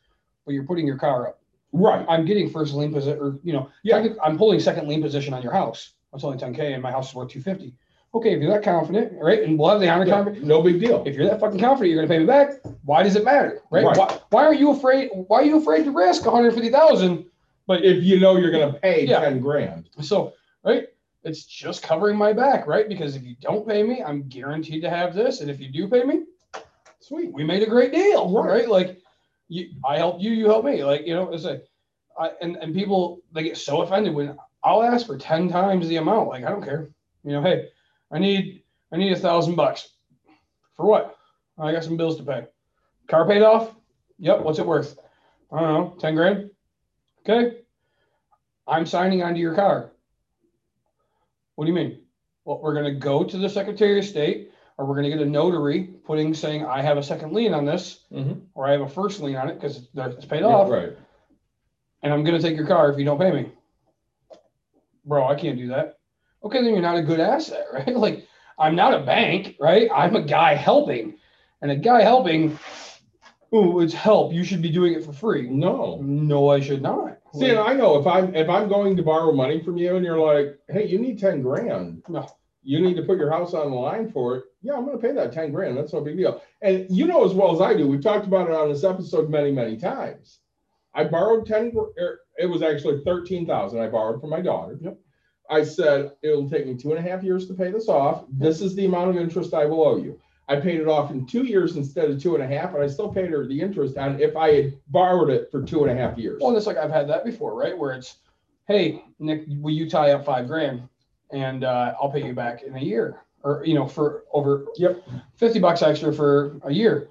but 0.45 0.53
you're 0.53 0.63
putting 0.63 0.87
your 0.87 0.97
car 0.97 1.27
up. 1.27 1.39
Right. 1.73 2.05
I'm 2.07 2.25
getting 2.25 2.49
first 2.49 2.73
lien 2.73 2.93
position, 2.93 3.19
or 3.19 3.39
you 3.43 3.51
know, 3.53 3.69
Yeah. 3.83 3.95
second- 4.01 4.19
I'm 4.23 4.37
pulling 4.37 4.59
second 4.59 4.87
lien 4.87 5.01
position 5.01 5.33
on 5.33 5.41
your 5.41 5.51
house. 5.51 5.93
It's 6.13 6.23
only 6.23 6.37
10k, 6.37 6.73
and 6.73 6.81
my 6.81 6.91
house 6.91 7.09
is 7.09 7.15
worth 7.15 7.29
250. 7.29 7.73
Okay, 8.13 8.33
if 8.33 8.41
you're 8.41 8.51
that 8.51 8.63
confident, 8.63 9.11
right, 9.21 9.43
and 9.43 9.59
we'll 9.59 9.69
have 9.69 9.81
the 9.81 9.89
honor 9.89 10.05
Yeah, 10.05 10.13
conversation. 10.15 10.47
No 10.47 10.61
big 10.61 10.79
deal. 10.79 11.03
If 11.05 11.15
you're 11.15 11.25
that 11.27 11.41
fucking 11.41 11.59
confident, 11.59 11.91
you're 11.91 12.01
gonna 12.01 12.13
pay 12.13 12.19
me 12.19 12.25
back. 12.25 12.61
Why 12.85 13.03
does 13.03 13.17
it 13.17 13.25
matter, 13.25 13.61
right? 13.71 13.83
Right. 13.83 13.97
Why, 13.97 14.17
why 14.29 14.45
are 14.45 14.53
you 14.53 14.71
afraid? 14.71 15.09
Why 15.27 15.39
are 15.39 15.43
you 15.43 15.57
afraid 15.57 15.83
to 15.83 15.91
risk 15.91 16.25
150,000? 16.25 17.25
But 17.67 17.83
if 17.83 18.03
you 18.03 18.19
know 18.19 18.37
you're 18.37 18.51
going 18.51 18.71
to 18.71 18.79
pay 18.79 19.05
Yeah. 19.07 19.19
10 19.21 19.39
grand. 19.39 19.89
So, 19.99 20.33
right, 20.63 20.85
it's 21.23 21.43
just 21.43 21.81
covering 21.81 22.15
my 22.15 22.31
back, 22.31 22.67
right? 22.67 22.87
Because 22.87 23.15
if 23.15 23.23
you 23.23 23.35
don't 23.41 23.67
pay 23.67 23.81
me, 23.81 24.03
I'm 24.03 24.27
guaranteed 24.29 24.83
to 24.83 24.89
have 24.89 25.15
this, 25.15 25.41
and 25.41 25.49
if 25.49 25.59
you 25.59 25.69
do 25.69 25.87
pay 25.87 26.03
me, 26.03 26.25
Sweet. 26.99 27.33
we 27.33 27.43
made 27.43 27.63
a 27.63 27.65
great 27.65 27.91
deal, 27.91 28.31
Right. 28.31 28.47
right? 28.49 28.69
Like, 28.69 29.01
you, 29.47 29.69
I 29.87 29.97
help 29.97 30.21
you, 30.21 30.31
you 30.31 30.45
help 30.45 30.65
me. 30.65 30.83
Like, 30.83 31.05
you 31.05 31.13
know, 31.13 31.31
it's 31.33 31.45
a, 31.45 31.61
I, 32.17 32.31
and 32.41 32.55
and 32.57 32.73
people 32.73 33.21
they 33.33 33.43
get 33.43 33.57
so 33.57 33.81
offended 33.81 34.13
when 34.13 34.37
I'll 34.63 34.83
ask 34.83 35.05
for 35.05 35.17
ten 35.17 35.49
times 35.49 35.87
the 35.87 35.97
amount. 35.97 36.29
Like, 36.29 36.43
I 36.43 36.49
don't 36.49 36.63
care. 36.63 36.89
You 37.23 37.31
know, 37.33 37.41
hey, 37.41 37.69
I 38.11 38.19
need 38.19 38.63
I 38.91 38.97
need 38.97 39.11
a 39.11 39.19
thousand 39.19 39.55
bucks 39.55 39.89
for 40.75 40.85
what? 40.85 41.17
I 41.57 41.71
got 41.71 41.83
some 41.83 41.97
bills 41.97 42.17
to 42.17 42.23
pay. 42.23 42.45
Car 43.07 43.27
paid 43.27 43.43
off. 43.43 43.75
Yep. 44.19 44.41
What's 44.41 44.59
it 44.59 44.65
worth? 44.65 44.97
I 45.51 45.59
don't 45.59 45.73
know, 45.73 45.95
ten 45.99 46.15
grand. 46.15 46.49
Okay. 47.27 47.57
I'm 48.67 48.85
signing 48.85 49.21
onto 49.21 49.39
your 49.39 49.53
car. 49.53 49.91
What 51.55 51.65
do 51.65 51.71
you 51.71 51.75
mean? 51.75 52.01
Well, 52.45 52.59
we're 52.61 52.73
gonna 52.73 52.95
go 52.95 53.23
to 53.23 53.37
the 53.37 53.49
Secretary 53.49 53.99
of 53.99 54.05
State, 54.05 54.51
or 54.77 54.85
we're 54.85 54.95
gonna 54.95 55.09
get 55.09 55.19
a 55.21 55.25
notary 55.25 55.83
putting 56.05 56.33
saying 56.33 56.65
I 56.65 56.81
have 56.81 56.97
a 56.97 57.03
second 57.03 57.33
lien 57.33 57.53
on 57.53 57.65
this, 57.65 58.05
Mhm. 58.11 58.41
or 58.53 58.67
I 58.67 58.71
have 58.71 58.81
a 58.81 58.89
first 58.89 59.21
lien 59.21 59.35
on 59.37 59.49
it 59.49 59.55
because 59.55 59.77
it's, 59.77 59.87
it's 59.95 60.25
paid 60.25 60.41
Yeah, 60.41 60.47
off, 60.47 60.69
Right. 60.69 60.93
and 62.03 62.13
I'm 62.13 62.23
gonna 62.23 62.39
take 62.41 62.57
your 62.57 62.67
car 62.67 62.91
if 62.91 62.97
you 62.99 63.05
don't 63.05 63.19
pay 63.19 63.31
me. 63.31 63.51
Bro, 65.05 65.27
I 65.27 65.35
can't 65.35 65.57
do 65.57 65.67
that. 65.69 65.97
Okay, 66.43 66.61
then 66.61 66.73
you're 66.73 66.81
not 66.81 66.97
a 66.97 67.01
good 67.03 67.19
asset, 67.19 67.65
right? 67.73 67.95
Like 67.95 68.27
I'm 68.57 68.75
not 68.75 68.93
a 68.93 68.99
bank, 69.05 69.55
right? 69.59 69.89
I'm 69.93 70.15
a 70.15 70.21
guy 70.21 70.53
helping, 70.55 71.15
and 71.61 71.71
a 71.71 71.75
guy 71.75 72.01
helping. 72.01 72.57
Ooh, 73.53 73.79
it's 73.79 73.93
help. 73.93 74.33
You 74.33 74.43
should 74.43 74.61
be 74.61 74.71
doing 74.71 74.93
it 74.93 75.05
for 75.05 75.13
free. 75.13 75.49
No. 75.49 75.99
No, 76.01 76.49
I 76.49 76.59
should 76.59 76.81
not. 76.81 77.19
See, 77.33 77.49
and 77.49 77.59
I 77.59 77.73
know 77.73 77.97
if 77.99 78.07
I'm 78.07 78.35
if 78.35 78.49
I'm 78.49 78.67
going 78.67 78.97
to 78.97 79.03
borrow 79.03 79.31
money 79.31 79.61
from 79.63 79.77
you 79.77 79.95
and 79.95 80.03
you're 80.03 80.19
like, 80.19 80.59
hey, 80.67 80.85
you 80.87 80.99
need 80.99 81.19
10 81.19 81.41
grand. 81.41 82.03
No. 82.09 82.27
You 82.65 82.81
need 82.81 82.95
to 82.95 83.03
put 83.03 83.17
your 83.17 83.31
house 83.31 83.53
on 83.53 83.69
the 83.69 83.77
line 83.77 84.11
for 84.11 84.35
it. 84.35 84.43
Yeah, 84.61 84.73
I'm 84.73 84.85
gonna 84.85 84.97
pay 84.97 85.11
that 85.11 85.31
10 85.31 85.51
grand. 85.51 85.77
That's 85.77 85.93
no 85.93 86.01
big 86.01 86.17
deal. 86.17 86.41
And 86.61 86.87
you 86.89 87.05
know 87.05 87.23
as 87.23 87.33
well 87.33 87.53
as 87.53 87.61
I 87.61 87.75
do, 87.75 87.87
we've 87.87 88.01
talked 88.01 88.25
about 88.25 88.49
it 88.49 88.55
on 88.55 88.69
this 88.69 88.83
episode 88.83 89.29
many, 89.29 89.51
many 89.51 89.77
times. 89.77 90.39
I 90.93 91.03
borrowed 91.03 91.45
10, 91.45 91.73
er, 91.99 92.21
it 92.37 92.47
was 92.47 92.61
actually 92.61 93.03
13,000 93.03 93.79
I 93.79 93.87
borrowed 93.87 94.21
from 94.21 94.29
my 94.29 94.41
daughter. 94.41 94.77
Yep. 94.81 94.97
I 95.49 95.63
said, 95.63 96.13
it'll 96.23 96.49
take 96.49 96.65
me 96.65 96.75
two 96.75 96.93
and 96.93 97.05
a 97.05 97.09
half 97.09 97.23
years 97.23 97.47
to 97.47 97.53
pay 97.53 97.69
this 97.69 97.87
off. 97.87 98.25
This 98.31 98.61
is 98.61 98.75
the 98.75 98.85
amount 98.85 99.11
of 99.11 99.17
interest 99.17 99.53
I 99.53 99.65
will 99.65 99.85
owe 99.85 99.97
you. 99.97 100.19
I 100.47 100.57
paid 100.57 100.79
it 100.79 100.87
off 100.87 101.11
in 101.11 101.25
two 101.25 101.43
years 101.43 101.75
instead 101.75 102.09
of 102.09 102.21
two 102.21 102.35
and 102.35 102.43
a 102.43 102.47
half, 102.47 102.73
and 102.73 102.83
I 102.83 102.87
still 102.87 103.11
paid 103.11 103.29
her 103.31 103.45
the 103.45 103.59
interest 103.59 103.97
on 103.97 104.19
if 104.21 104.35
I 104.35 104.53
had 104.53 104.73
borrowed 104.87 105.29
it 105.29 105.49
for 105.51 105.63
two 105.63 105.83
and 105.83 105.91
a 105.91 106.01
half 106.01 106.17
years. 106.17 106.39
Well, 106.39 106.49
and 106.49 106.57
it's 106.57 106.67
like 106.67 106.77
I've 106.77 106.91
had 106.91 107.09
that 107.09 107.25
before, 107.25 107.55
right? 107.55 107.77
Where 107.77 107.93
it's, 107.93 108.17
hey, 108.67 109.03
Nick, 109.19 109.45
will 109.47 109.73
you 109.73 109.89
tie 109.89 110.11
up 110.11 110.25
five 110.25 110.47
grand, 110.47 110.87
and 111.31 111.63
uh, 111.63 111.93
I'll 112.01 112.11
pay 112.11 112.25
you 112.25 112.33
back 112.33 112.63
in 112.63 112.75
a 112.75 112.79
year, 112.81 113.21
or 113.43 113.63
you 113.65 113.73
know, 113.73 113.87
for 113.87 114.23
over 114.33 114.65
Yep. 114.77 115.03
fifty 115.35 115.59
bucks 115.59 115.81
extra 115.81 116.13
for 116.13 116.59
a 116.63 116.71
year. 116.71 117.09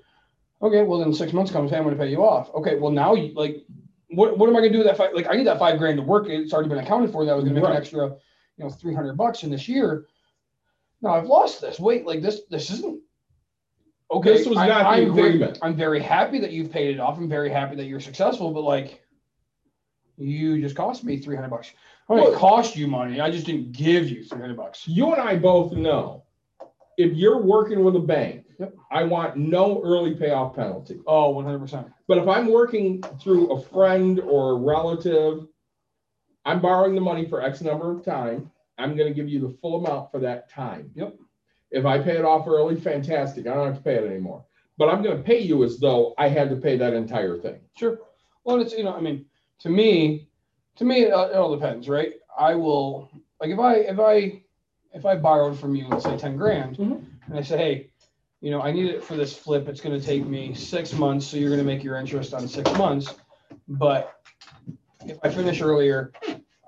Okay, 0.63 0.83
well 0.83 0.99
then 0.99 1.13
six 1.13 1.33
months 1.33 1.51
comes, 1.53 1.71
hey, 1.71 1.77
I'm 1.77 1.83
going 1.85 1.97
to 1.97 2.03
pay 2.03 2.11
you 2.11 2.25
off. 2.25 2.49
Okay, 2.55 2.77
well 2.77 2.91
now 2.93 3.15
you 3.15 3.35
like, 3.35 3.65
what 4.11 4.39
what 4.39 4.49
am 4.49 4.57
I 4.57 4.61
going 4.61 4.73
to 4.73 4.79
do 4.79 4.85
with 4.85 4.87
that 4.87 4.97
five? 4.97 5.11
Like 5.15 5.27
I 5.29 5.35
need 5.35 5.47
that 5.47 5.59
five 5.59 5.79
grand 5.79 5.99
to 5.99 6.03
work. 6.03 6.29
It's 6.29 6.53
already 6.53 6.69
been 6.69 6.79
accounted 6.79 7.11
for. 7.13 7.25
That 7.25 7.33
I 7.33 7.35
was 7.35 7.45
going 7.45 7.55
to 7.55 7.61
make 7.61 7.69
Right. 7.69 7.77
an 7.77 7.83
extra, 7.83 8.07
you 8.57 8.65
know, 8.65 8.71
three 8.71 8.95
hundred 8.95 9.17
bucks 9.17 9.43
in 9.43 9.51
this 9.51 9.69
year. 9.69 10.07
Now 11.03 11.15
I've 11.15 11.27
lost 11.27 11.61
this. 11.61 11.79
Wait, 11.79 12.07
like 12.07 12.23
this, 12.23 12.43
this 12.51 12.71
isn't. 12.71 13.01
Okay, 14.11 14.33
This 14.35 14.47
was 14.47 14.57
I- 14.59 14.69
not 14.69 14.83
the 14.85 14.89
I'm 14.89 15.15
very- 15.15 15.29
agreement. 15.29 15.59
I'm 15.61 15.75
very 15.75 16.01
happy 16.01 16.39
that 16.39 16.53
you've 16.53 16.71
paid 16.71 16.95
it 16.95 17.01
off. 17.01 17.19
I'm 17.19 17.29
very 17.29 17.51
happy 17.51 17.75
that 17.77 17.87
you're 17.87 18.01
successful, 18.01 18.53
but 18.53 18.61
like, 18.63 19.03
you 20.17 20.61
just 20.61 20.77
cost 20.77 21.05
me 21.05 21.19
three 21.19 21.35
hundred 21.35 21.51
bucks. 22.09 22.21
Oh, 22.23 22.33
it 22.33 22.37
cost 22.37 22.77
you 22.77 22.87
money. 22.87 23.21
I 23.21 23.31
just 23.31 23.47
didn't 23.47 23.73
give 23.73 24.09
you 24.09 24.25
three 24.25 24.41
hundred 24.41 24.57
bucks. 24.57 24.87
You 24.87 25.13
and 25.13 25.21
I 25.23 25.37
both 25.37 25.73
know 25.73 26.25
if 26.97 27.13
you're 27.15 27.41
working 27.41 27.85
with 27.85 27.97
a 27.97 28.01
bank, 28.01 28.43
Yep. 28.61 28.73
I 28.91 29.03
want 29.03 29.37
no 29.37 29.83
early 29.83 30.15
payoff 30.15 30.55
penalty. 30.55 31.01
Oh, 31.07 31.25
Oh, 31.25 31.31
one 31.31 31.45
hundred 31.45 31.59
percent. 31.61 31.89
But 32.07 32.19
if 32.19 32.29
I'm 32.29 32.47
working 32.53 33.03
through 33.21 33.51
a 33.53 33.61
friend 33.61 34.21
or 34.21 34.53
a 34.53 34.55
relative, 34.55 35.47
I'm 36.45 36.61
borrowing 36.61 36.95
the 36.95 37.01
money 37.01 37.27
for 37.29 37.43
X 37.43 37.61
number 37.63 37.91
of 37.91 38.05
time. 38.05 38.51
I'm 38.79 38.97
gonna 38.97 39.13
give 39.13 39.29
you 39.29 39.41
the 39.41 39.57
full 39.61 39.85
amount 39.85 40.11
for 40.13 40.21
that 40.21 40.49
time. 40.51 40.91
Yep. 40.95 41.17
If 41.73 41.85
I 41.85 41.99
pay 41.99 42.17
it 42.17 42.25
off 42.25 42.47
early, 42.47 42.77
fantastic. 42.77 43.47
I 43.49 43.55
don't 43.55 43.67
have 43.67 43.77
to 43.77 43.83
pay 43.83 43.95
it 43.97 44.05
anymore. 44.05 44.45
But 44.79 44.89
I'm 44.89 45.03
gonna 45.03 45.23
pay 45.23 45.41
you 45.41 45.65
as 45.65 45.79
though 45.79 46.15
I 46.19 46.29
had 46.29 46.49
to 46.51 46.57
pay 46.57 46.77
that 46.77 46.93
entire 46.95 47.39
thing. 47.39 47.61
Sure. 47.77 47.99
Well, 48.45 48.61
it's, 48.61 48.73
you 48.73 48.85
know, 48.85 48.95
I 48.95 49.01
mean, 49.01 49.25
to 49.61 49.69
me, 49.71 50.29
to 50.77 50.85
me, 50.85 51.05
it, 51.05 51.13
all- 51.13 51.29
it 51.31 51.35
all 51.37 51.55
depends, 51.55 51.89
right? 51.89 52.15
I 52.37 52.55
will, 52.55 53.11
like, 53.41 53.51
if 53.51 53.59
I, 53.59 53.75
if 53.77 53.99
I, 54.01 54.43
if 54.93 55.07
I 55.07 55.17
borrowed 55.17 55.59
from 55.59 55.75
you, 55.75 55.87
let's 55.89 56.05
say 56.05 56.17
ten 56.17 56.37
grand, 56.37 56.77
Mhm. 56.79 57.05
and 57.29 57.39
I 57.39 57.43
say, 57.43 57.57
hey, 57.57 57.91
you 58.41 58.51
know, 58.51 58.61
I 58.61 58.73
need 58.73 58.87
it 58.87 59.03
for 59.03 59.17
this 59.17 59.37
flip, 59.37 59.69
it's 59.69 59.81
gonna 59.81 60.01
take 60.01 60.27
me 60.27 60.55
six 60.55 60.93
months, 60.93 61.27
so 61.27 61.37
you're 61.37 61.51
gonna 61.51 61.63
make 61.65 61.83
your 61.83 61.97
interest 61.97 62.35
on 62.35 62.47
six 62.49 62.73
months. 62.77 63.15
But 63.69 64.15
if 65.07 65.19
I 65.23 65.31
finish 65.31 65.61
earlier, 65.63 66.13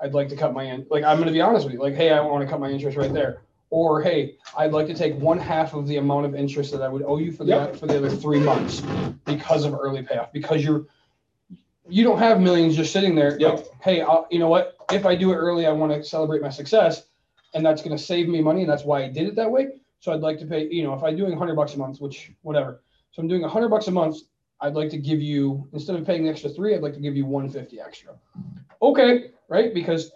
I'd 0.00 0.14
like 0.14 0.28
to 0.28 0.36
cut 0.36 0.52
my, 0.54 0.64
in 0.64 0.86
like, 0.90 1.04
I'm 1.04 1.18
gonna 1.18 1.32
be 1.32 1.40
honest 1.40 1.64
with 1.66 1.74
you, 1.74 1.80
like, 1.80 1.94
hey, 1.94 2.10
I 2.10 2.20
wanna 2.20 2.46
cut 2.46 2.60
my 2.60 2.70
interest 2.70 2.96
right 2.96 3.12
there. 3.12 3.42
Or, 3.70 4.00
hey, 4.00 4.36
I'd 4.56 4.72
like 4.72 4.86
to 4.86 4.94
take 4.94 5.18
one 5.18 5.38
half 5.38 5.74
of 5.74 5.88
the 5.88 5.96
amount 5.96 6.24
of 6.26 6.34
interest 6.36 6.70
that 6.72 6.82
I 6.82 6.88
would 6.88 7.02
owe 7.02 7.18
you 7.18 7.32
for 7.32 7.42
the, 7.44 7.50
Yep. 7.50 7.76
for 7.76 7.86
the 7.86 7.96
other 7.98 8.10
three 8.10 8.38
months 8.38 8.80
because 9.24 9.64
of 9.64 9.74
early 9.74 10.02
payoff, 10.02 10.32
because 10.32 10.64
you're, 10.64 10.86
you 11.88 12.04
don't 12.04 12.18
have 12.18 12.40
millions 12.40 12.76
just 12.76 12.92
sitting 12.92 13.14
there. 13.14 13.38
Yep. 13.38 13.54
Like, 13.54 13.66
hey, 13.82 14.00
I'll, 14.00 14.26
you 14.30 14.38
know 14.38 14.48
what? 14.48 14.76
If 14.90 15.06
I 15.06 15.14
do 15.16 15.32
it 15.32 15.36
early, 15.36 15.66
I 15.66 15.72
want 15.72 15.92
to 15.92 16.02
celebrate 16.04 16.42
my 16.42 16.50
success, 16.50 17.04
and 17.54 17.64
that's 17.64 17.82
going 17.82 17.96
to 17.96 18.02
save 18.02 18.28
me 18.28 18.40
money, 18.42 18.62
and 18.62 18.70
that's 18.70 18.84
why 18.84 19.04
I 19.04 19.08
did 19.08 19.26
it 19.26 19.36
that 19.36 19.50
way. 19.50 19.68
So 20.00 20.12
I'd 20.12 20.20
like 20.20 20.38
to 20.40 20.46
pay. 20.46 20.68
You 20.68 20.84
know, 20.84 20.94
if 20.94 21.02
I'm 21.02 21.16
doing 21.16 21.36
hundred 21.36 21.56
bucks 21.56 21.74
a 21.74 21.78
month, 21.78 22.00
which 22.00 22.32
whatever. 22.42 22.82
So 23.12 23.22
I'm 23.22 23.28
doing 23.28 23.42
hundred 23.42 23.68
bucks 23.68 23.88
a 23.88 23.92
month. 23.92 24.16
I'd 24.60 24.74
like 24.74 24.88
to 24.90 24.98
give 24.98 25.20
you 25.20 25.68
instead 25.72 25.96
of 25.96 26.06
paying 26.06 26.24
the 26.24 26.30
extra 26.30 26.48
three, 26.48 26.74
I'd 26.74 26.82
like 26.82 26.94
to 26.94 27.00
give 27.00 27.16
you 27.16 27.26
one 27.26 27.48
fifty 27.48 27.80
extra. 27.80 28.14
Okay, 28.80 29.30
right? 29.48 29.74
Because 29.74 30.12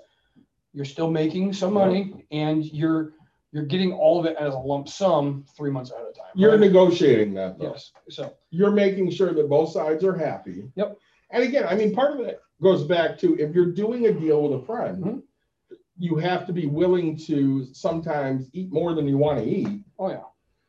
you're 0.73 0.85
still 0.85 1.11
making 1.11 1.53
some 1.53 1.75
money, 1.75 2.25
and 2.31 2.65
you're 2.65 3.13
you're 3.53 3.65
getting 3.65 3.93
all 3.93 4.21
of 4.21 4.27
it 4.27 4.37
as 4.39 4.55
a 4.55 4.59
lump 4.59 4.89
sum 4.89 5.45
three 5.57 5.71
months 5.71 5.91
ahead 5.91 6.07
of 6.07 6.15
time. 6.15 6.27
You're 6.35 6.53
right? 6.53 6.61
negotiating 6.61 7.35
that 7.35 7.59
though. 7.59 7.73
yes. 7.73 7.93
So 8.09 8.35
You're 8.51 8.71
making 8.71 9.11
sure 9.11 9.35
that 9.35 9.49
both 9.49 9.73
sides 9.73 10.05
are 10.05 10.17
happy. 10.17 10.71
Yep. 10.77 10.99
And 11.31 11.43
again, 11.43 11.65
I 11.69 11.75
mean, 11.75 11.95
part 11.95 12.13
of 12.13 12.21
it 12.27 12.41
goes 12.63 12.85
back 12.85 13.19
to 13.21 13.37
if 13.39 13.55
you're 13.55 13.73
doing 13.73 14.07
a 14.07 14.13
deal 14.13 14.43
with 14.43 14.61
a 14.61 14.65
friend, 14.65 15.03
Mhm. 15.05 15.23
you 15.99 16.17
have 16.17 16.47
to 16.47 16.53
be 16.53 16.67
willing 16.67 17.17
to 17.17 17.65
sometimes 17.73 18.49
eat 18.53 18.73
more 18.73 18.95
than 18.95 19.07
you 19.07 19.19
want 19.19 19.39
to 19.39 19.45
eat. 19.45 19.69
oh 19.99 20.09
yeah. 20.09 20.21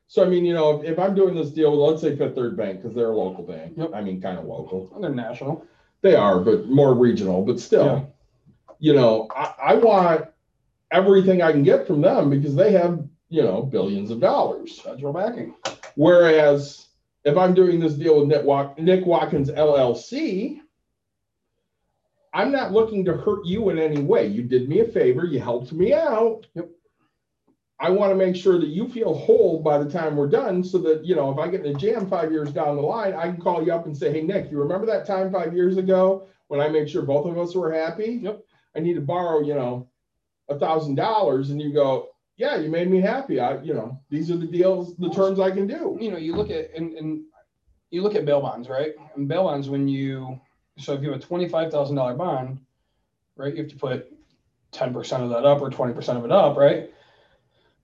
So 0.08 0.24
I 0.26 0.28
mean, 0.28 0.44
you 0.44 0.54
know, 0.54 0.78
if, 0.82 0.84
if 0.92 1.00
I'm 1.00 1.16
doing 1.16 1.36
this 1.36 1.52
deal 1.52 1.72
with, 1.72 1.80
let's 1.80 2.02
say 2.02 2.16
Fifth 2.18 2.36
Third 2.36 2.58
Bank, 2.58 2.82
because 2.82 2.94
they're 2.94 3.12
a 3.12 3.18
local 3.18 3.44
bank. 3.46 3.74
Yep. 3.78 3.92
I 3.94 4.02
mean, 4.02 4.20
kind 4.22 4.38
of 4.38 4.44
local. 4.46 4.92
They're 5.00 5.10
national. 5.10 5.66
They 6.02 6.16
are, 6.16 6.40
but 6.40 6.68
more 6.68 6.94
regional, 6.94 7.44
but 7.46 7.60
still, 7.62 7.86
Yeah. 7.86 8.02
you 8.80 8.94
know, 8.94 9.28
I, 9.34 9.54
I 9.64 9.76
want 9.76 10.26
everything 10.92 11.42
I 11.42 11.52
can 11.54 11.64
get 11.64 11.88
from 11.88 12.02
them 12.02 12.30
because 12.30 12.56
they 12.56 12.74
have, 12.74 13.08
you 13.30 13.42
know, 13.44 13.62
billions 13.62 14.12
of 14.12 14.20
dollars. 14.20 14.80
Federal 14.80 15.14
backing. 15.14 15.54
Whereas 15.96 16.88
if 17.24 17.38
I'm 17.38 17.54
doing 17.54 17.80
this 17.80 17.94
deal 17.94 18.20
with 18.20 18.28
Nick, 18.28 18.46
Wat- 18.46 18.80
Nick 18.80 19.06
Watkins 19.06 19.50
LLC, 19.50 20.60
I'm 22.34 22.52
not 22.52 22.72
looking 22.72 23.06
to 23.06 23.18
hurt 23.18 23.46
you 23.46 23.70
in 23.70 23.78
any 23.78 24.02
way. 24.02 24.28
You 24.28 24.44
did 24.44 24.70
me 24.70 24.80
a 24.80 24.86
favor, 24.86 25.26
you 25.26 25.40
helped 25.40 25.72
me 25.72 25.94
out. 25.94 26.46
Yep. 26.56 26.70
I 27.80 27.90
want 27.90 28.12
to 28.12 28.16
make 28.16 28.36
sure 28.36 28.60
that 28.60 28.70
you 28.70 28.88
feel 28.88 29.14
whole 29.14 29.60
by 29.60 29.80
the 29.80 29.90
time 29.90 30.16
we're 30.16 30.28
done 30.30 30.64
so 30.64 30.78
that, 30.80 31.04
you 31.04 31.16
know, 31.16 31.32
if 31.32 31.40
I 31.40 31.48
get 31.48 31.66
in 31.66 31.76
a 31.76 31.80
jam 31.80 32.08
five 32.08 32.32
years 32.32 32.52
down 32.52 32.76
the 32.76 32.82
line, 32.82 33.16
I 33.16 33.24
can 33.24 33.42
call 33.42 33.66
you 33.66 33.74
up 33.74 33.88
and 33.88 33.98
say, 33.98 34.12
hey, 34.12 34.22
Nick, 34.22 34.52
you 34.52 34.60
remember 34.60 34.86
that 34.86 35.08
time 35.08 35.32
five 35.32 35.56
years 35.56 35.78
ago 35.78 36.28
when 36.48 36.62
I 36.62 36.70
made 36.70 36.90
sure 36.90 37.02
both 37.02 37.26
of 37.26 37.40
us 37.40 37.56
were 37.56 37.74
happy? 37.74 38.20
Yep. 38.22 38.44
I 38.76 38.80
need 38.80 38.94
to 38.94 39.02
borrow, 39.02 39.42
you 39.42 39.56
know, 39.56 39.90
a 40.48 40.60
thousand 40.60 40.96
dollars. 40.96 41.50
And 41.50 41.60
you 41.60 41.74
go, 41.74 42.10
yeah, 42.38 42.56
you 42.58 42.70
made 42.70 42.90
me 42.90 43.00
happy. 43.02 43.40
I, 43.40 43.62
you 43.62 43.74
know, 43.74 44.00
these 44.10 44.32
are 44.32 44.38
the 44.38 44.48
deals, 44.48 44.96
the 44.98 45.10
terms 45.10 45.40
I 45.40 45.52
can 45.52 45.68
do. 45.68 45.98
you 46.00 46.12
know, 46.12 46.18
you 46.18 46.36
look 46.36 46.50
at 46.50 46.72
and, 46.76 46.94
and 46.94 47.24
you 47.92 48.02
look 48.02 48.16
at 48.16 48.26
bail 48.26 48.42
bonds, 48.42 48.70
right? 48.70 48.94
And 49.16 49.28
bail 49.28 49.44
bonds, 49.44 49.70
when 49.70 49.88
you 49.88 50.40
so 50.78 50.94
if 50.94 51.02
you 51.02 51.12
have 51.12 51.20
a 51.20 51.24
twenty-five 51.24 51.72
thousand 51.72 51.96
dollar 51.98 52.16
bond, 52.16 52.60
right, 53.36 53.54
you 53.54 53.62
have 53.64 53.72
to 53.72 53.76
put 53.78 54.12
ten 54.72 54.94
percent 54.94 55.24
of 55.24 55.30
that 55.30 55.46
up 55.46 55.62
or 55.62 55.70
twenty 55.70 55.94
percent 55.94 56.18
of 56.18 56.26
it 56.26 56.32
up, 56.32 56.58
right? 56.58 56.90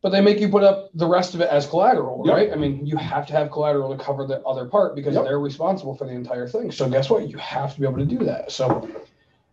But 0.02 0.12
they 0.12 0.22
make 0.22 0.40
you 0.40 0.48
put 0.48 0.64
up 0.64 0.92
the 0.94 1.08
rest 1.08 1.34
of 1.34 1.42
it 1.42 1.50
as 1.50 1.66
collateral, 1.66 2.22
Yep. 2.26 2.36
right? 2.36 2.52
I 2.52 2.56
mean, 2.56 2.86
you 2.86 2.98
have 2.98 3.26
to 3.28 3.34
have 3.34 3.52
collateral 3.52 3.96
to 3.96 4.02
cover 4.02 4.26
the 4.28 4.42
other 4.44 4.66
part 4.66 4.96
because 4.96 5.16
Yep. 5.16 5.24
they're 5.26 5.40
responsible 5.40 5.96
for 5.96 6.06
the 6.06 6.12
entire 6.14 6.48
thing. 6.48 6.72
So 6.72 6.88
guess 6.88 7.10
what? 7.10 7.28
You 7.28 7.38
have 7.38 7.74
to 7.74 7.80
be 7.82 7.88
able 7.88 7.98
to 7.98 8.06
do 8.06 8.20
that. 8.20 8.52
So, 8.52 8.88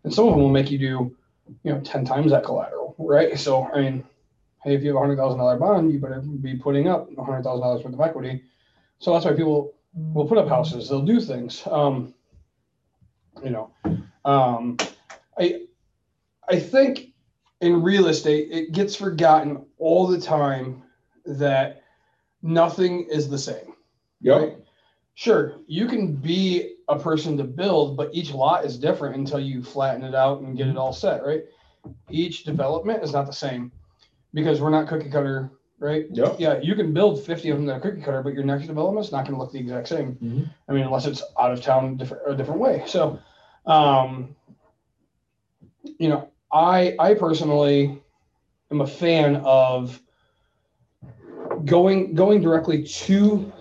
and 0.05 0.13
some 0.15 0.27
of 0.29 0.33
them 0.35 0.43
will 0.43 0.51
make 0.51 0.71
you 0.71 0.79
do, 0.79 1.17
you 1.63 1.73
know, 1.73 1.81
ten 1.81 2.05
times 2.05 2.31
that 2.31 2.45
collateral, 2.45 2.95
right? 2.99 3.39
So 3.39 3.65
I 3.65 3.81
mean, 3.81 4.05
hey, 4.65 4.75
if 4.75 4.83
you 4.83 4.89
have 4.89 4.97
a 4.97 5.01
hundred 5.01 5.17
thousand 5.17 5.39
dollar 5.39 5.59
bond, 5.59 5.93
you 5.93 6.01
better 6.01 6.21
be 6.21 6.57
putting 6.57 6.89
up 6.89 7.09
a 7.17 7.25
hundred 7.25 7.43
thousand 7.43 7.63
dollars 7.63 7.85
worth 7.85 7.95
of 7.95 8.01
equity. 8.01 8.43
So 8.99 9.13
that's 9.13 9.27
why 9.27 9.33
people 9.35 9.75
will 9.93 10.27
put 10.27 10.39
up 10.39 10.49
houses. 10.49 10.89
They'll 10.89 11.03
do 11.03 11.21
things. 11.21 11.63
Um, 11.71 12.15
you 13.43 13.51
know, 13.51 13.71
um, 14.25 14.79
I 15.39 15.63
I 16.49 16.59
think 16.59 17.13
in 17.61 17.83
real 17.83 18.09
estate 18.09 18.49
it 18.51 18.73
gets 18.73 18.97
forgotten 18.97 19.65
all 19.79 20.07
the 20.07 20.21
time 20.21 20.83
that 21.27 21.83
nothing 22.43 23.07
is 23.11 23.29
the 23.29 23.39
same. 23.39 23.75
Yep. 24.21 24.41
right? 24.41 24.57
Sure, 25.17 25.61
you 25.67 25.87
can 25.87 26.17
be 26.17 26.77
a 26.89 26.99
person 26.99 27.37
to 27.37 27.45
build, 27.45 27.97
but 27.97 28.11
each 28.13 28.33
lot 28.33 28.65
is 28.65 28.79
different 28.79 29.15
until 29.15 29.39
you 29.39 29.63
flatten 29.63 30.03
it 30.03 30.15
out 30.15 30.41
and 30.41 30.57
get 30.57 30.67
it 30.67 30.77
all 30.77 30.93
set, 30.93 31.25
right? 31.25 31.45
Each 32.11 32.43
development 32.43 33.05
is 33.05 33.13
not 33.13 33.27
the 33.27 33.33
same 33.33 33.71
because 34.35 34.61
we're 34.61 34.71
not 34.71 34.89
cookie 34.89 35.09
cutter, 35.09 35.51
right? 35.79 36.07
Yep. 36.11 36.37
Yeah, 36.39 36.59
you 36.61 36.75
can 36.75 36.93
build 36.93 37.25
50 37.25 37.51
of 37.51 37.57
them 37.57 37.67
that 37.67 37.75
are 37.75 37.81
cookie 37.81 38.03
cutter, 38.03 38.23
but 38.23 38.35
your 38.35 38.45
next 38.45 38.67
development's 38.67 39.13
not 39.13 39.25
going 39.25 39.35
to 39.35 39.41
look 39.41 39.53
the 39.53 39.59
exact 39.59 39.89
same. 39.89 40.17
Mhm. 40.23 40.51
I 40.69 40.73
mean, 40.73 40.85
unless 40.85 41.07
it's 41.07 41.23
out 41.41 41.53
of 41.53 41.63
town 41.63 41.97
different 41.97 42.25
a 42.27 42.37
different 42.37 42.61
way. 42.61 42.83
So, 42.87 43.19
um, 43.67 44.35
you 45.99 46.09
know, 46.09 46.29
I 46.53 46.95
I 46.99 47.15
personally 47.15 48.03
am 48.71 48.81
a 48.81 48.87
fan 48.87 49.37
of 49.37 50.01
going 51.65 52.15
going 52.15 52.41
directly 52.41 52.83
to 52.85 53.53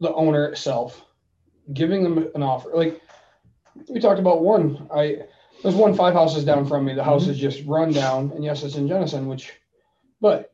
the 0.00 0.12
owner 0.14 0.46
itself, 0.46 1.04
giving 1.72 2.02
them 2.02 2.28
an 2.34 2.42
offer. 2.42 2.70
Like 2.74 3.00
we 3.88 4.00
talked 4.00 4.18
about 4.20 4.42
one, 4.42 4.88
I 4.92 5.18
there's 5.62 5.74
one 5.74 5.94
five 5.94 6.14
houses 6.14 6.44
down 6.44 6.66
from 6.66 6.84
me. 6.84 6.94
The 6.94 7.04
house 7.04 7.26
is 7.28 7.38
just 7.38 7.64
run 7.66 7.92
down, 7.92 8.32
and 8.34 8.42
yes, 8.42 8.62
it's 8.62 8.76
in 8.76 8.88
Jenison, 8.88 9.26
which, 9.28 9.52
but 10.20 10.52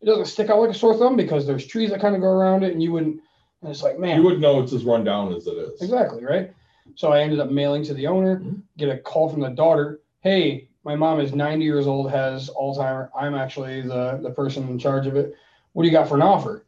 it 0.00 0.06
doesn't 0.06 0.26
stick 0.26 0.50
out 0.50 0.60
like 0.60 0.70
a 0.70 0.74
sore 0.74 0.96
thumb 0.96 1.16
because 1.16 1.46
there's 1.46 1.66
trees 1.66 1.90
that 1.90 2.00
kind 2.00 2.14
of 2.14 2.20
go 2.20 2.28
around 2.28 2.64
it, 2.64 2.72
and 2.72 2.82
you 2.82 2.92
wouldn't. 2.92 3.20
And 3.62 3.70
it's 3.70 3.82
like, 3.82 3.98
man, 3.98 4.16
You 4.16 4.24
wouldn't 4.24 4.42
know 4.42 4.60
it's 4.60 4.72
as 4.72 4.84
run 4.84 5.04
down 5.04 5.32
as 5.32 5.46
it 5.46 5.52
is. 5.52 5.80
Exactly, 5.80 6.24
right? 6.24 6.52
So 6.96 7.12
I 7.12 7.20
ended 7.20 7.38
up 7.38 7.50
mailing 7.50 7.84
to 7.84 7.94
the 7.94 8.08
owner, 8.08 8.40
Mhm. 8.40 8.62
get 8.76 8.88
a 8.88 8.98
call 8.98 9.28
from 9.28 9.40
the 9.40 9.50
daughter. 9.50 10.00
Hey, 10.20 10.68
my 10.84 10.96
mom 10.96 11.20
is 11.20 11.32
90 11.32 11.64
years 11.64 11.86
old, 11.86 12.10
has 12.10 12.50
Alzheimer. 12.50 13.08
I'm 13.16 13.34
actually 13.34 13.82
the, 13.82 14.18
the 14.20 14.30
person 14.30 14.68
in 14.68 14.78
charge 14.80 15.06
of 15.06 15.14
it. 15.14 15.32
What 15.74 15.84
do 15.84 15.88
you 15.88 15.92
got 15.94 16.08
for 16.08 16.16
an 16.16 16.22
offer? 16.22 16.64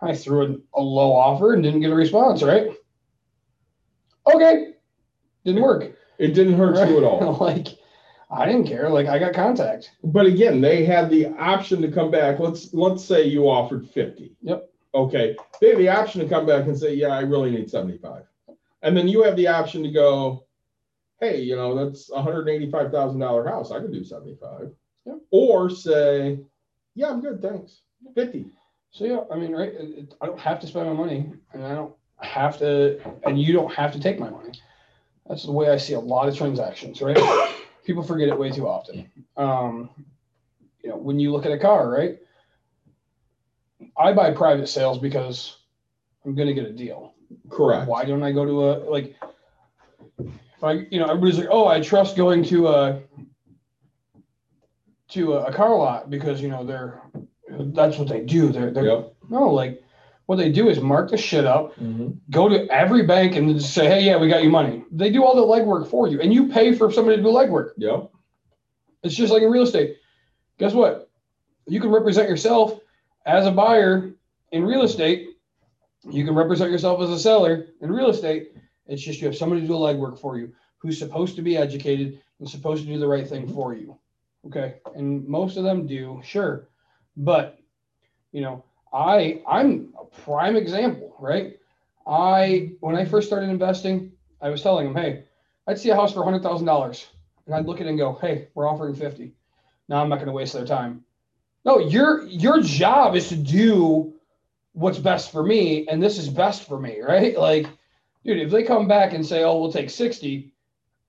I 0.00 0.14
threw 0.14 0.44
in 0.46 0.62
a 0.74 0.80
low 0.80 1.12
offer 1.12 1.52
and 1.52 1.62
didn't 1.62 1.80
get 1.80 1.90
a 1.90 1.94
response, 1.94 2.42
right? 2.42 2.70
Okay. 4.34 4.72
Didn't 5.44 5.62
work. 5.62 5.92
It 6.18 6.28
didn't 6.28 6.54
hurt 6.54 6.88
you 6.88 6.98
at 6.98 7.04
all. 7.04 7.36
like, 7.40 7.68
I 8.30 8.46
didn't 8.46 8.66
care. 8.66 8.90
Like, 8.90 9.06
I 9.06 9.18
got 9.18 9.32
contact. 9.32 9.92
But 10.04 10.26
again, 10.26 10.60
they 10.60 10.84
had 10.84 11.08
the 11.08 11.28
option 11.38 11.80
to 11.82 11.90
come 11.90 12.10
back. 12.10 12.38
Let's 12.38 12.72
let's 12.74 13.04
say 13.04 13.26
you 13.26 13.48
offered 13.48 13.88
50. 13.88 14.36
Yep. 14.42 14.70
Okay. 14.94 15.36
They 15.60 15.70
have 15.70 15.78
the 15.78 15.88
option 15.88 16.20
to 16.20 16.28
come 16.28 16.46
back 16.46 16.66
and 16.66 16.78
say, 16.78 16.94
yeah, 16.94 17.08
I 17.08 17.20
really 17.20 17.50
need 17.50 17.70
75. 17.70 18.24
And 18.82 18.96
then 18.96 19.08
you 19.08 19.22
have 19.22 19.36
the 19.36 19.48
option 19.48 19.82
to 19.82 19.90
go, 19.90 20.44
hey, 21.20 21.40
you 21.40 21.56
know, 21.56 21.74
that's 21.74 22.10
a 22.10 22.22
hundred 22.22 22.40
and 22.40 22.50
eighty-five 22.50 22.92
thousand 22.92 23.20
dollar 23.20 23.46
house. 23.48 23.70
I 23.70 23.80
can 23.80 23.90
do 23.92 24.04
75. 24.04 24.70
Yep. 25.06 25.16
Or 25.30 25.70
say, 25.70 26.38
yeah, 26.94 27.08
I'm 27.08 27.20
good, 27.20 27.42
thanks. 27.42 27.80
50. 28.14 28.46
So, 28.90 29.04
yeah, 29.04 29.20
I 29.32 29.36
mean, 29.36 29.52
right? 29.52 29.72
I 30.20 30.26
don't 30.26 30.38
have 30.38 30.60
to 30.60 30.66
spend 30.66 30.86
my 30.86 30.92
money 30.92 31.30
and 31.52 31.64
I 31.64 31.74
don't 31.74 31.94
have 32.20 32.58
to, 32.58 33.00
and 33.24 33.40
you 33.40 33.52
don't 33.52 33.72
have 33.74 33.92
to 33.92 34.00
take 34.00 34.18
my 34.18 34.30
money. 34.30 34.52
That's 35.28 35.44
the 35.44 35.52
way 35.52 35.70
I 35.70 35.76
see 35.76 35.94
a 35.94 36.00
lot 36.00 36.28
of 36.28 36.36
transactions, 36.36 37.02
right? 37.02 37.18
People 37.88 38.02
forget 38.02 38.28
it 38.28 38.38
way 38.38 38.50
too 38.50 38.68
often. 38.68 39.10
Um, 39.38 39.88
you 40.82 40.90
know, 40.90 40.96
when 40.98 41.18
you 41.18 41.32
look 41.32 41.46
at 41.46 41.52
a 41.52 41.58
car, 41.58 41.88
right? 41.90 42.18
I 43.96 44.12
buy 44.12 44.30
private 44.32 44.68
sales 44.68 44.98
because 44.98 45.56
I'm 46.22 46.34
gonna 46.34 46.52
get 46.52 46.66
a 46.66 46.70
deal. 46.70 47.14
Correct. 47.48 47.88
Why 47.88 48.04
don't 48.04 48.22
I 48.22 48.30
go 48.30 48.44
to 48.44 48.64
a 48.68 48.72
like? 48.90 49.16
If 50.18 50.62
I, 50.62 50.72
you 50.90 50.98
know, 50.98 51.06
everybody's 51.06 51.38
like, 51.38 51.48
oh, 51.50 51.66
I 51.66 51.80
trust 51.80 52.14
going 52.14 52.44
to 52.44 52.68
a 52.68 53.00
to 55.08 55.32
a, 55.32 55.44
a 55.46 55.52
car 55.54 55.74
lot 55.74 56.10
because 56.10 56.42
you 56.42 56.48
know 56.48 56.64
they're 56.64 57.00
that's 57.72 57.96
what 57.96 58.08
they 58.08 58.20
do. 58.20 58.52
They're 58.52 58.70
they're 58.70 58.84
Yep. 58.84 59.14
no 59.30 59.48
like 59.48 59.82
what 60.28 60.36
they 60.36 60.52
do 60.52 60.68
is 60.68 60.78
mark 60.78 61.10
the 61.10 61.16
shit 61.16 61.46
up, 61.46 61.74
Mhm. 61.76 62.18
go 62.30 62.50
to 62.50 62.68
every 62.70 63.02
bank 63.06 63.34
and 63.34 63.62
say, 63.62 63.86
hey, 63.86 64.02
yeah, 64.04 64.18
we 64.18 64.28
got 64.28 64.44
you 64.44 64.50
money. 64.50 64.84
They 64.92 65.08
do 65.08 65.24
all 65.24 65.34
the 65.34 65.40
legwork 65.40 65.86
for 65.88 66.06
you, 66.06 66.20
and 66.20 66.34
you 66.34 66.48
pay 66.48 66.74
for 66.74 66.92
somebody 66.92 67.16
to 67.16 67.22
do 67.22 67.30
legwork. 67.30 67.70
Yep. 67.78 68.10
It's 69.04 69.14
just 69.14 69.32
like 69.32 69.42
in 69.42 69.50
real 69.50 69.62
estate. 69.62 69.96
Guess 70.58 70.74
what? 70.74 71.08
You 71.66 71.80
can 71.80 71.88
represent 71.88 72.28
yourself 72.28 72.78
as 73.24 73.46
a 73.46 73.50
buyer 73.50 74.12
in 74.52 74.64
real 74.66 74.82
estate. 74.82 75.30
You 76.10 76.26
can 76.26 76.34
represent 76.34 76.70
yourself 76.70 77.00
as 77.00 77.08
a 77.08 77.18
seller 77.18 77.68
in 77.80 77.90
real 77.90 78.10
estate. 78.10 78.52
It's 78.86 79.00
just 79.00 79.22
you 79.22 79.28
have 79.28 79.36
somebody 79.36 79.62
to 79.62 79.66
do 79.66 79.72
the 79.72 79.78
legwork 79.78 80.18
for 80.18 80.36
you 80.38 80.52
who's 80.76 80.98
supposed 80.98 81.36
to 81.36 81.42
be 81.42 81.56
educated 81.56 82.20
and 82.38 82.46
supposed 82.46 82.82
to 82.82 82.88
do 82.92 82.98
the 82.98 83.08
right 83.08 83.26
thing 83.26 83.48
for 83.48 83.74
you. 83.74 83.96
Okay. 84.46 84.74
And 84.94 85.26
most 85.26 85.56
of 85.56 85.64
them 85.64 85.86
do, 85.86 86.20
sure. 86.22 86.68
But 87.16 87.58
you 88.32 88.42
know, 88.42 88.62
I 88.92 89.42
I'm 89.46 89.94
a 90.00 90.04
prime 90.04 90.56
example, 90.56 91.14
right? 91.18 91.58
I 92.06 92.72
when 92.80 92.96
I 92.96 93.04
first 93.04 93.26
started 93.26 93.50
investing, 93.50 94.12
I 94.40 94.50
was 94.50 94.62
telling 94.62 94.92
them, 94.92 95.02
hey, 95.02 95.24
I'd 95.66 95.78
see 95.78 95.90
a 95.90 95.94
house 95.94 96.12
for 96.12 96.24
hundred 96.24 96.42
thousand 96.42 96.66
dollars. 96.66 97.06
And 97.46 97.54
I'd 97.54 97.66
look 97.66 97.80
at 97.80 97.86
it 97.86 97.90
and 97.90 97.98
go, 97.98 98.12
hey, 98.20 98.48
we're 98.54 98.68
offering 98.68 98.94
50. 98.94 99.32
Now 99.88 100.02
I'm 100.02 100.10
not 100.10 100.16
going 100.16 100.26
to 100.26 100.32
waste 100.32 100.52
their 100.52 100.66
time. 100.66 101.04
No, 101.64 101.78
your 101.78 102.24
your 102.26 102.60
job 102.60 103.16
is 103.16 103.28
to 103.30 103.36
do 103.36 104.14
what's 104.72 104.98
best 104.98 105.32
for 105.32 105.42
me, 105.42 105.86
and 105.88 106.02
this 106.02 106.18
is 106.18 106.28
best 106.28 106.66
for 106.66 106.78
me, 106.78 107.00
right? 107.00 107.36
Like, 107.48 107.66
dude, 108.24 108.38
if 108.38 108.50
they 108.50 108.62
come 108.62 108.86
back 108.86 109.12
and 109.12 109.24
say, 109.26 109.42
oh, 109.42 109.58
we'll 109.58 109.72
take 109.72 109.90
60, 109.90 110.52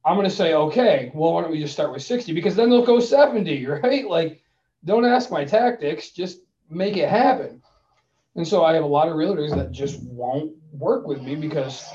I'm 0.06 0.16
going 0.16 0.30
to 0.30 0.36
say, 0.36 0.54
okay, 0.54 1.12
well, 1.14 1.34
why 1.34 1.42
don't 1.42 1.52
we 1.52 1.60
just 1.60 1.74
start 1.74 1.92
with 1.92 2.02
60? 2.02 2.34
Because 2.34 2.56
then 2.56 2.70
they'll 2.70 2.86
go 2.86 3.00
70, 3.00 3.66
right? 3.84 4.08
Like, 4.08 4.42
don't 4.86 5.06
ask 5.06 5.30
my 5.30 5.46
tactics, 5.46 6.10
just 6.10 6.40
make 6.70 6.98
it 6.98 7.10
happen. 7.10 7.62
And 8.40 8.48
so 8.48 8.64
I 8.64 8.74
have 8.74 8.86
a 8.86 8.88
lot 8.88 9.10
of 9.10 9.16
realtors 9.16 9.54
that 9.54 9.70
just 9.70 10.02
won't 10.02 10.54
work 10.72 11.06
with 11.06 11.22
me 11.22 11.36
because 11.36 11.86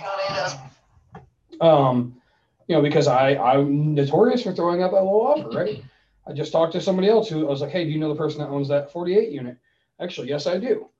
um, 1.58 2.20
you 2.66 2.76
know, 2.76 2.82
because 2.82 3.06
I 3.06 3.34
I'm 3.36 3.94
notorious 3.94 4.42
for 4.42 4.52
throwing 4.52 4.82
out 4.82 4.90
that 4.90 5.04
low 5.04 5.22
offer, 5.22 5.48
right? 5.48 5.82
I 6.26 6.34
just 6.34 6.52
talked 6.52 6.74
to 6.74 6.82
somebody 6.82 7.08
else 7.08 7.30
who 7.30 7.46
I 7.46 7.48
was 7.48 7.62
like, 7.62 7.70
hey, 7.70 7.84
do 7.84 7.90
you 7.90 7.98
know 7.98 8.10
the 8.10 8.14
person 8.14 8.40
that 8.40 8.50
owns 8.50 8.68
that 8.68 8.92
48 8.92 9.32
unit? 9.32 9.56
Actually, 9.98 10.28
yes, 10.28 10.46
I 10.46 10.58
do. 10.58 10.90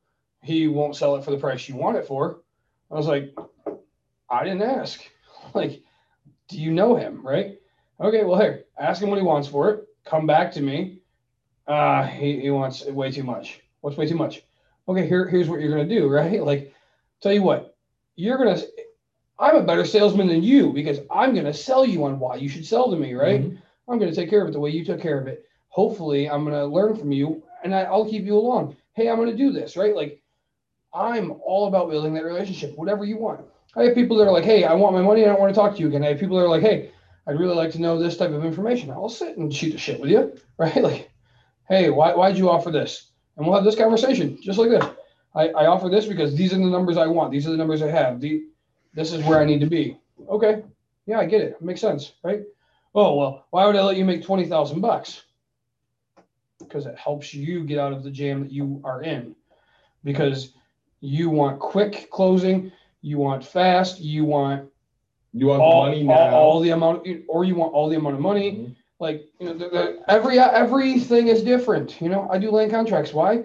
He 0.42 0.66
won't 0.66 0.96
sell 0.96 1.14
it 1.16 1.24
for 1.24 1.30
the 1.30 1.36
price 1.36 1.68
you 1.68 1.76
want 1.76 1.98
it 1.98 2.06
for. 2.06 2.40
I 2.90 2.94
was 2.94 3.06
like, 3.06 3.36
I 4.30 4.44
didn't 4.44 4.62
ask. 4.62 5.04
Like, 5.52 5.82
do 6.48 6.58
you 6.58 6.72
know 6.72 6.96
him? 6.96 7.20
Right? 7.24 7.58
Okay, 8.00 8.24
well, 8.24 8.40
here, 8.40 8.64
ask 8.78 9.02
him 9.02 9.10
what 9.10 9.18
he 9.18 9.24
wants 9.24 9.46
for 9.46 9.68
it. 9.68 9.84
Come 10.06 10.26
back 10.26 10.52
to 10.52 10.62
me. 10.62 11.00
Uh, 11.66 12.02
he, 12.02 12.40
he 12.40 12.50
wants 12.50 12.82
way 12.86 13.12
too 13.12 13.24
much. 13.24 13.60
What's 13.82 13.98
way 13.98 14.08
too 14.08 14.16
much? 14.16 14.42
Okay, 14.88 15.06
here, 15.08 15.26
here's 15.28 15.48
what 15.48 15.60
you're 15.60 15.70
gonna 15.70 15.88
do, 15.88 16.08
right? 16.10 16.42
Like, 16.42 16.74
tell 17.20 17.32
you 17.32 17.42
what, 17.42 17.76
you're 18.16 18.38
gonna 18.38 18.60
I'm 19.38 19.56
a 19.56 19.62
better 19.62 19.84
salesman 19.84 20.28
than 20.28 20.42
you 20.42 20.72
because 20.72 21.00
I'm 21.10 21.32
going 21.32 21.46
to 21.46 21.52
sell 21.52 21.84
you 21.84 22.04
on 22.04 22.18
why 22.18 22.36
you 22.36 22.48
should 22.48 22.64
sell 22.64 22.90
to 22.90 22.96
me, 22.96 23.14
right? 23.14 23.42
Mhm. 23.42 23.58
I'm 23.88 23.98
going 23.98 24.10
to 24.10 24.16
take 24.16 24.30
care 24.30 24.42
of 24.42 24.48
it 24.48 24.52
the 24.52 24.60
way 24.60 24.70
you 24.70 24.84
took 24.84 25.00
care 25.00 25.18
of 25.20 25.26
it. 25.26 25.44
Hopefully, 25.68 26.30
I'm 26.30 26.44
going 26.44 26.56
to 26.56 26.66
learn 26.66 26.96
from 26.96 27.10
you 27.10 27.42
and 27.64 27.74
I, 27.74 27.82
I'll 27.82 28.08
keep 28.08 28.24
you 28.24 28.36
along. 28.36 28.76
Hey, 28.92 29.08
I'm 29.08 29.16
going 29.16 29.30
to 29.30 29.36
do 29.36 29.50
this, 29.50 29.76
right? 29.76 29.94
Like, 29.94 30.22
I'm 30.94 31.32
all 31.44 31.66
about 31.66 31.90
building 31.90 32.14
that 32.14 32.24
relationship, 32.24 32.78
whatever 32.78 33.04
you 33.04 33.16
want. 33.16 33.40
I 33.74 33.82
have 33.82 33.96
people 33.96 34.16
that 34.18 34.28
are 34.28 34.32
like, 34.32 34.44
hey, 34.44 34.62
I 34.62 34.74
want 34.74 34.94
my 34.94 35.02
money. 35.02 35.24
I 35.24 35.28
don't 35.28 35.40
want 35.40 35.52
to 35.52 35.60
talk 35.60 35.74
to 35.74 35.80
you 35.80 35.88
again. 35.88 36.04
I 36.04 36.08
have 36.10 36.20
people 36.20 36.36
that 36.36 36.44
are 36.44 36.48
like, 36.48 36.62
hey, 36.62 36.92
I'd 37.26 37.38
really 37.38 37.56
like 37.56 37.72
to 37.72 37.80
know 37.80 37.98
this 37.98 38.16
type 38.16 38.30
of 38.30 38.44
information. 38.44 38.92
I'll 38.92 39.08
sit 39.08 39.36
and 39.36 39.52
shoot 39.52 39.72
the 39.72 39.78
shit 39.78 40.00
with 40.00 40.10
you, 40.10 40.38
right? 40.58 40.80
Like, 40.80 41.10
hey, 41.68 41.90
why, 41.90 42.14
why'd 42.14 42.38
you 42.38 42.50
offer 42.50 42.70
this? 42.70 43.10
And 43.36 43.46
we'll 43.46 43.54
have 43.54 43.64
this 43.64 43.76
conversation 43.76 44.38
just 44.40 44.58
like 44.58 44.70
this. 44.70 44.84
I, 45.34 45.48
I 45.48 45.66
offer 45.66 45.88
this 45.88 46.06
because 46.06 46.34
these 46.36 46.52
are 46.52 46.58
the 46.58 46.64
numbers 46.64 46.96
I 46.96 47.06
want. 47.06 47.32
These 47.32 47.46
are 47.46 47.50
the 47.50 47.56
numbers 47.56 47.82
I 47.82 47.88
have. 47.90 48.20
The, 48.20 48.44
this 48.94 49.12
is 49.12 49.24
where 49.24 49.40
I 49.40 49.44
need 49.44 49.60
to 49.60 49.66
be. 49.66 49.98
Okay. 50.28 50.62
Yeah, 51.06 51.18
I 51.18 51.26
get 51.26 51.40
it. 51.40 51.52
it 51.60 51.62
makes 51.62 51.80
sense, 51.80 52.12
right? 52.22 52.42
Oh, 52.94 53.16
well, 53.16 53.46
why 53.50 53.66
would 53.66 53.74
I 53.76 53.82
let 53.82 53.96
you 53.96 54.04
make 54.04 54.22
20,000 54.24 54.80
bucks? 54.80 55.24
Because 56.60 56.86
it 56.86 56.96
helps 56.96 57.34
you 57.34 57.64
get 57.64 57.78
out 57.78 57.92
of 57.92 58.04
the 58.04 58.10
jam 58.10 58.42
that 58.42 58.52
you 58.52 58.80
are 58.84 59.02
in. 59.02 59.34
Because 60.04 60.52
you 61.00 61.28
want 61.30 61.58
quick 61.58 62.08
closing, 62.10 62.70
you 63.02 63.18
want 63.18 63.44
fast, 63.44 64.00
you 64.00 64.24
want 64.24 64.70
You 65.32 65.48
want 65.48 65.60
all, 65.60 65.86
money 65.86 66.00
all, 66.02 66.30
now? 66.30 66.36
all 66.36 66.60
the 66.60 66.70
amount, 66.70 67.06
or 67.28 67.44
you 67.44 67.56
want 67.56 67.72
all 67.74 67.88
the 67.88 67.96
amount 67.96 68.14
of 68.14 68.20
money. 68.20 68.52
Mhm. 68.52 68.76
Like, 69.00 69.24
you 69.40 69.46
know, 69.46 69.54
the, 69.54 69.68
the, 69.68 69.98
every 70.08 70.38
everything 70.38 71.28
is 71.28 71.42
different. 71.42 72.00
You 72.00 72.08
know, 72.08 72.28
I 72.30 72.38
do 72.38 72.50
land 72.50 72.70
contracts. 72.70 73.12
Why? 73.12 73.44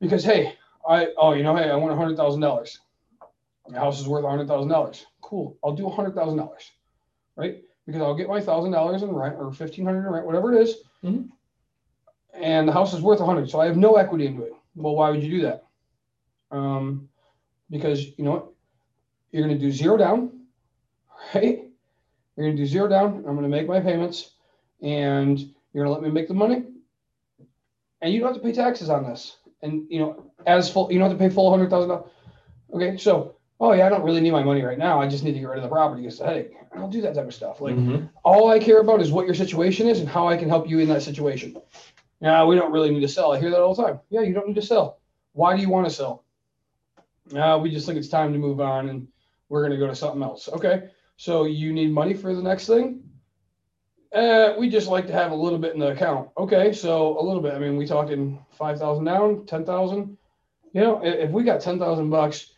Because 0.00 0.24
hey, 0.24 0.54
I 0.88 1.08
oh, 1.16 1.32
you 1.32 1.42
know, 1.42 1.56
hey, 1.56 1.70
I 1.70 1.76
want 1.76 1.92
a 1.92 1.96
hundred 1.96 2.16
thousand 2.16 2.40
dollars. 2.40 2.78
My 3.68 3.78
house 3.78 4.00
is 4.00 4.06
worth 4.08 4.24
a 4.24 4.30
hundred 4.30 4.48
thousand 4.48 4.68
dollars. 4.70 5.06
Cool. 5.22 5.58
I'll 5.64 5.74
do 5.74 5.86
a 5.86 5.90
hundred 5.90 6.14
thousand 6.14 6.38
dollars, 6.38 6.70
right? 7.36 7.62
Because 7.86 8.00
I'll 8.02 8.14
get 8.14 8.28
my 8.28 8.40
thousand 8.40 8.72
dollars 8.72 9.02
in 9.02 9.10
rent 9.14 9.36
or 9.38 9.52
fifteen 9.52 9.84
hundred 9.84 10.06
in 10.06 10.12
rent, 10.12 10.26
whatever 10.26 10.52
it 10.54 10.62
is, 10.62 10.76
Mhm. 11.02 11.28
and 12.34 12.68
the 12.68 12.72
house 12.72 12.94
is 12.94 13.00
worth 13.02 13.20
a 13.20 13.26
hundred. 13.26 13.50
So 13.50 13.60
I 13.60 13.66
have 13.66 13.76
no 13.76 13.96
equity 13.96 14.26
into 14.26 14.42
it. 14.44 14.52
Well, 14.76 14.94
why 14.94 15.10
would 15.10 15.22
you 15.22 15.30
do 15.30 15.42
that? 15.42 15.64
Um, 16.50 17.08
because 17.70 18.06
you 18.18 18.24
know 18.24 18.32
what, 18.32 18.52
you're 19.32 19.42
gonna 19.42 19.58
do 19.58 19.70
zero 19.70 19.96
down, 19.96 20.46
right? 21.34 21.64
You're 22.36 22.46
gonna 22.46 22.56
do 22.56 22.66
zero 22.66 22.88
down. 22.88 23.24
I'm 23.26 23.34
gonna 23.34 23.48
make 23.48 23.66
my 23.66 23.80
payments, 23.80 24.33
and 24.84 25.38
you're 25.72 25.84
gonna 25.84 25.94
let 25.94 26.02
me 26.02 26.10
make 26.10 26.28
the 26.28 26.34
money, 26.34 26.64
and 28.00 28.12
you 28.12 28.20
don't 28.20 28.32
have 28.32 28.36
to 28.40 28.42
pay 28.46 28.52
taxes 28.52 28.90
on 28.90 29.04
this. 29.04 29.38
And 29.62 29.86
you 29.90 29.98
know, 29.98 30.30
as 30.46 30.70
full, 30.70 30.92
you 30.92 30.98
don't 30.98 31.08
have 31.08 31.18
to 31.18 31.24
pay 31.28 31.34
full 31.34 31.50
hundred 31.50 31.70
thousand 31.70 31.88
dollars. 31.88 32.10
Okay, 32.72 32.96
so 32.98 33.36
oh 33.60 33.72
yeah, 33.72 33.86
I 33.86 33.88
don't 33.88 34.02
really 34.04 34.20
need 34.20 34.32
my 34.32 34.42
money 34.42 34.62
right 34.62 34.78
now. 34.78 35.00
I 35.00 35.08
just 35.08 35.24
need 35.24 35.32
to 35.32 35.40
get 35.40 35.48
rid 35.48 35.56
of 35.58 35.62
the 35.62 35.68
property. 35.68 36.06
It's 36.06 36.20
a 36.20 36.26
headache. 36.26 36.52
I'll 36.76 36.88
do 36.88 37.00
that 37.02 37.14
type 37.14 37.26
of 37.26 37.34
stuff. 37.34 37.60
Like 37.60 37.76
Mhm. 37.76 38.10
all 38.24 38.50
I 38.50 38.58
care 38.58 38.80
about 38.80 39.00
is 39.00 39.10
what 39.10 39.26
your 39.26 39.34
situation 39.34 39.88
is 39.88 40.00
and 40.00 40.08
how 40.08 40.28
I 40.28 40.36
can 40.36 40.48
help 40.48 40.68
you 40.68 40.80
in 40.80 40.88
that 40.88 41.02
situation. 41.02 41.56
Yeah, 42.20 42.44
we 42.44 42.56
don't 42.56 42.72
really 42.72 42.90
need 42.90 43.00
to 43.00 43.08
sell. 43.08 43.32
I 43.32 43.40
hear 43.40 43.50
that 43.50 43.60
all 43.60 43.74
the 43.74 43.82
time. 43.82 44.00
Yeah, 44.10 44.20
you 44.22 44.34
don't 44.34 44.46
need 44.48 44.56
to 44.56 44.62
sell. 44.62 44.98
Why 45.32 45.54
do 45.56 45.62
you 45.62 45.68
want 45.70 45.86
to 45.88 45.92
sell? 45.94 46.24
Uh, 47.34 47.58
we 47.62 47.70
just 47.70 47.86
think 47.86 47.98
it's 47.98 48.08
time 48.08 48.32
to 48.32 48.38
move 48.38 48.60
on 48.60 48.88
and 48.88 49.08
we're 49.48 49.60
going 49.60 49.72
to 49.72 49.78
go 49.78 49.86
to 49.86 49.94
something 49.96 50.22
else. 50.22 50.48
Okay. 50.48 50.90
So 51.16 51.44
you 51.44 51.72
need 51.72 51.92
money 51.92 52.12
for 52.14 52.34
the 52.34 52.42
next 52.42 52.66
thing? 52.66 53.02
Uh, 54.14 54.54
we 54.58 54.68
just 54.68 54.86
like 54.88 55.06
to 55.08 55.12
have 55.12 55.32
a 55.32 55.34
little 55.34 55.58
bit 55.58 55.74
in 55.74 55.80
the 55.80 55.88
account. 55.88 56.28
Okay. 56.38 56.72
So 56.72 57.18
a 57.18 57.22
little 57.22 57.42
bit. 57.42 57.54
I 57.54 57.58
mean, 57.58 57.76
we 57.76 57.86
talking 57.86 58.38
5,000 58.52 59.04
down, 59.04 59.44
10,000. 59.46 60.16
You 60.72 60.80
know, 60.80 60.96
i- 61.02 61.06
if 61.06 61.30
we 61.30 61.42
got 61.42 61.60
10,000 61.60 62.10
bucks, 62.10 62.52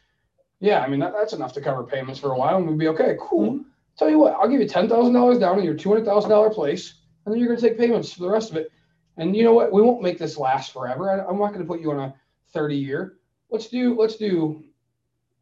yeah, 0.60 0.80
I 0.80 0.88
mean, 0.88 1.00
that, 1.00 1.12
that's 1.12 1.32
enough 1.32 1.52
to 1.54 1.60
cover 1.60 1.84
payments 1.84 2.20
for 2.20 2.32
a 2.32 2.38
while 2.38 2.56
and 2.58 2.66
we'd 2.68 2.78
be 2.78 2.88
okay. 2.88 3.16
Cool. 3.20 3.60
Tell 3.98 4.10
you 4.10 4.18
what, 4.18 4.34
I'll 4.34 4.48
give 4.48 4.60
you 4.60 4.66
$10,000 4.66 5.38
down 5.40 5.58
in 5.58 5.64
your 5.64 5.74
$200,000 5.74 6.50
place 6.54 6.94
and 7.24 7.32
then 7.32 7.38
you're 7.40 7.48
going 7.48 7.60
to 7.60 7.68
take 7.68 7.78
payments 7.78 8.12
for 8.12 8.20
the 8.22 8.30
rest 8.30 8.50
of 8.50 8.56
it. 8.56 8.70
And 9.16 9.34
you 9.34 9.42
know 9.44 9.54
what? 9.54 9.72
We 9.72 9.80
won't 9.80 10.02
make 10.02 10.18
this 10.18 10.36
last 10.36 10.72
forever. 10.72 11.10
I, 11.10 11.24
I'm 11.26 11.38
not 11.38 11.48
going 11.54 11.64
to 11.64 11.66
put 11.66 11.80
you 11.80 11.90
on 11.90 12.00
a 12.00 12.14
30 12.52 12.76
year. 12.76 13.16
Let's 13.50 13.68
do 13.68 13.98
let's 13.98 14.16
do 14.16 14.62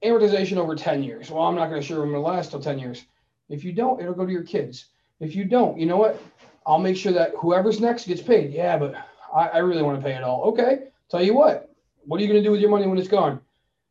amortization 0.05 0.59
over 0.59 0.77
10 0.77 1.03
years. 1.03 1.31
Well, 1.31 1.43
I'm 1.43 1.55
not 1.57 1.71
going 1.71 1.81
to 1.81 1.87
sure 1.87 2.03
I'm 2.05 2.13
to 2.13 2.21
last 2.21 2.51
till 2.51 2.61
10 2.61 2.79
years. 2.79 3.05
If 3.49 3.65
you 3.65 3.73
don't, 3.73 4.01
it'll 4.01 4.15
go 4.15 4.27
to 4.27 4.33
your 4.33 4.43
kids. 4.43 4.87
If 5.25 5.35
you 5.35 5.45
don't, 5.45 5.79
you 5.79 5.87
know 5.87 5.97
what? 5.97 6.21
I'll 6.67 6.79
make 6.79 6.97
sure 6.97 7.13
that 7.13 7.33
whoever's 7.39 7.81
next 7.81 8.07
gets 8.07 8.23
paid. 8.23 8.53
Yeah, 8.53 8.79
but 8.79 8.95
I, 9.35 9.49
I 9.49 9.59
really 9.59 9.83
want 9.83 9.99
to 9.99 10.05
pay 10.05 10.15
it 10.15 10.23
all. 10.23 10.43
Okay. 10.45 10.89
Tell 11.11 11.23
you 11.23 11.35
what. 11.35 11.75
What 12.05 12.21
are 12.21 12.23
you 12.23 12.29
going 12.29 12.43
to 12.43 12.47
do 12.47 12.51
with 12.51 12.61
your 12.61 12.71
money 12.71 12.87
when 12.87 12.99
it's 12.99 13.09
gone? 13.09 13.41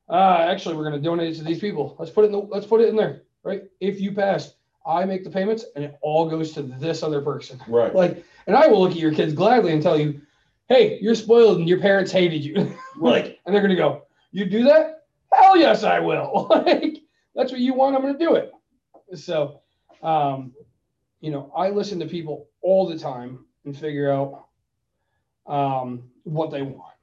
Uh, 0.10 0.46
actually, 0.48 0.76
we're 0.76 0.88
going 0.88 1.02
to 1.02 1.02
donate 1.02 1.34
it 1.34 1.38
to 1.38 1.44
these 1.44 1.60
people. 1.60 1.96
Let's 1.98 2.12
put 2.12 2.24
it 2.24 2.28
in 2.28 2.34
the 2.34 2.40
let's 2.40 2.68
put 2.68 2.82
it 2.82 2.90
in 2.90 2.96
there, 2.96 3.24
right? 3.44 3.64
If 3.80 4.00
you 4.00 4.12
pass, 4.12 4.54
I 4.86 5.06
make 5.06 5.24
the 5.24 5.30
payments 5.30 5.66
and 5.76 5.84
it 5.84 5.98
all 6.02 6.30
goes 6.30 6.52
to 6.54 6.62
this 6.62 7.04
other 7.04 7.22
person. 7.22 7.60
Right. 7.68 7.94
Like, 8.04 8.24
and 8.46 8.56
I 8.56 8.68
will 8.68 8.82
look 8.82 8.92
at 8.92 8.98
your 8.98 9.14
kids 9.14 9.34
gladly 9.34 9.72
and 9.72 9.82
tell 9.82 9.98
you, 9.98 10.22
hey, 10.68 11.00
you're 11.02 11.16
spoiled 11.16 11.60
and 11.60 11.70
your 11.70 11.80
parents 11.80 12.12
hated 12.12 12.44
you. 12.44 12.78
like, 12.98 13.40
and 13.46 13.56
they're 13.56 13.62
gonna 13.62 13.76
go, 13.76 14.04
you 14.32 14.46
do 14.46 14.66
that? 14.66 15.06
Hell 15.32 15.58
yes, 15.58 15.84
I 15.84 16.00
will. 16.00 16.48
like, 16.66 16.98
that's 17.34 17.52
what 17.52 17.62
you 17.62 17.74
want. 17.74 17.96
I'm 17.96 18.02
gonna 18.02 18.18
do 18.18 18.36
it. 18.36 18.52
So, 19.16 19.62
um, 20.02 20.54
you 21.24 21.32
know, 21.32 21.52
I 21.56 21.70
listen 21.70 22.00
to 22.02 22.06
people 22.06 22.48
all 22.62 22.86
the 22.88 23.00
time 23.00 23.45
and 23.66 23.76
figure 23.78 24.12
out 24.12 24.45
um, 25.48 26.04
what 26.24 26.52
they 26.52 26.62
want. 26.62 26.94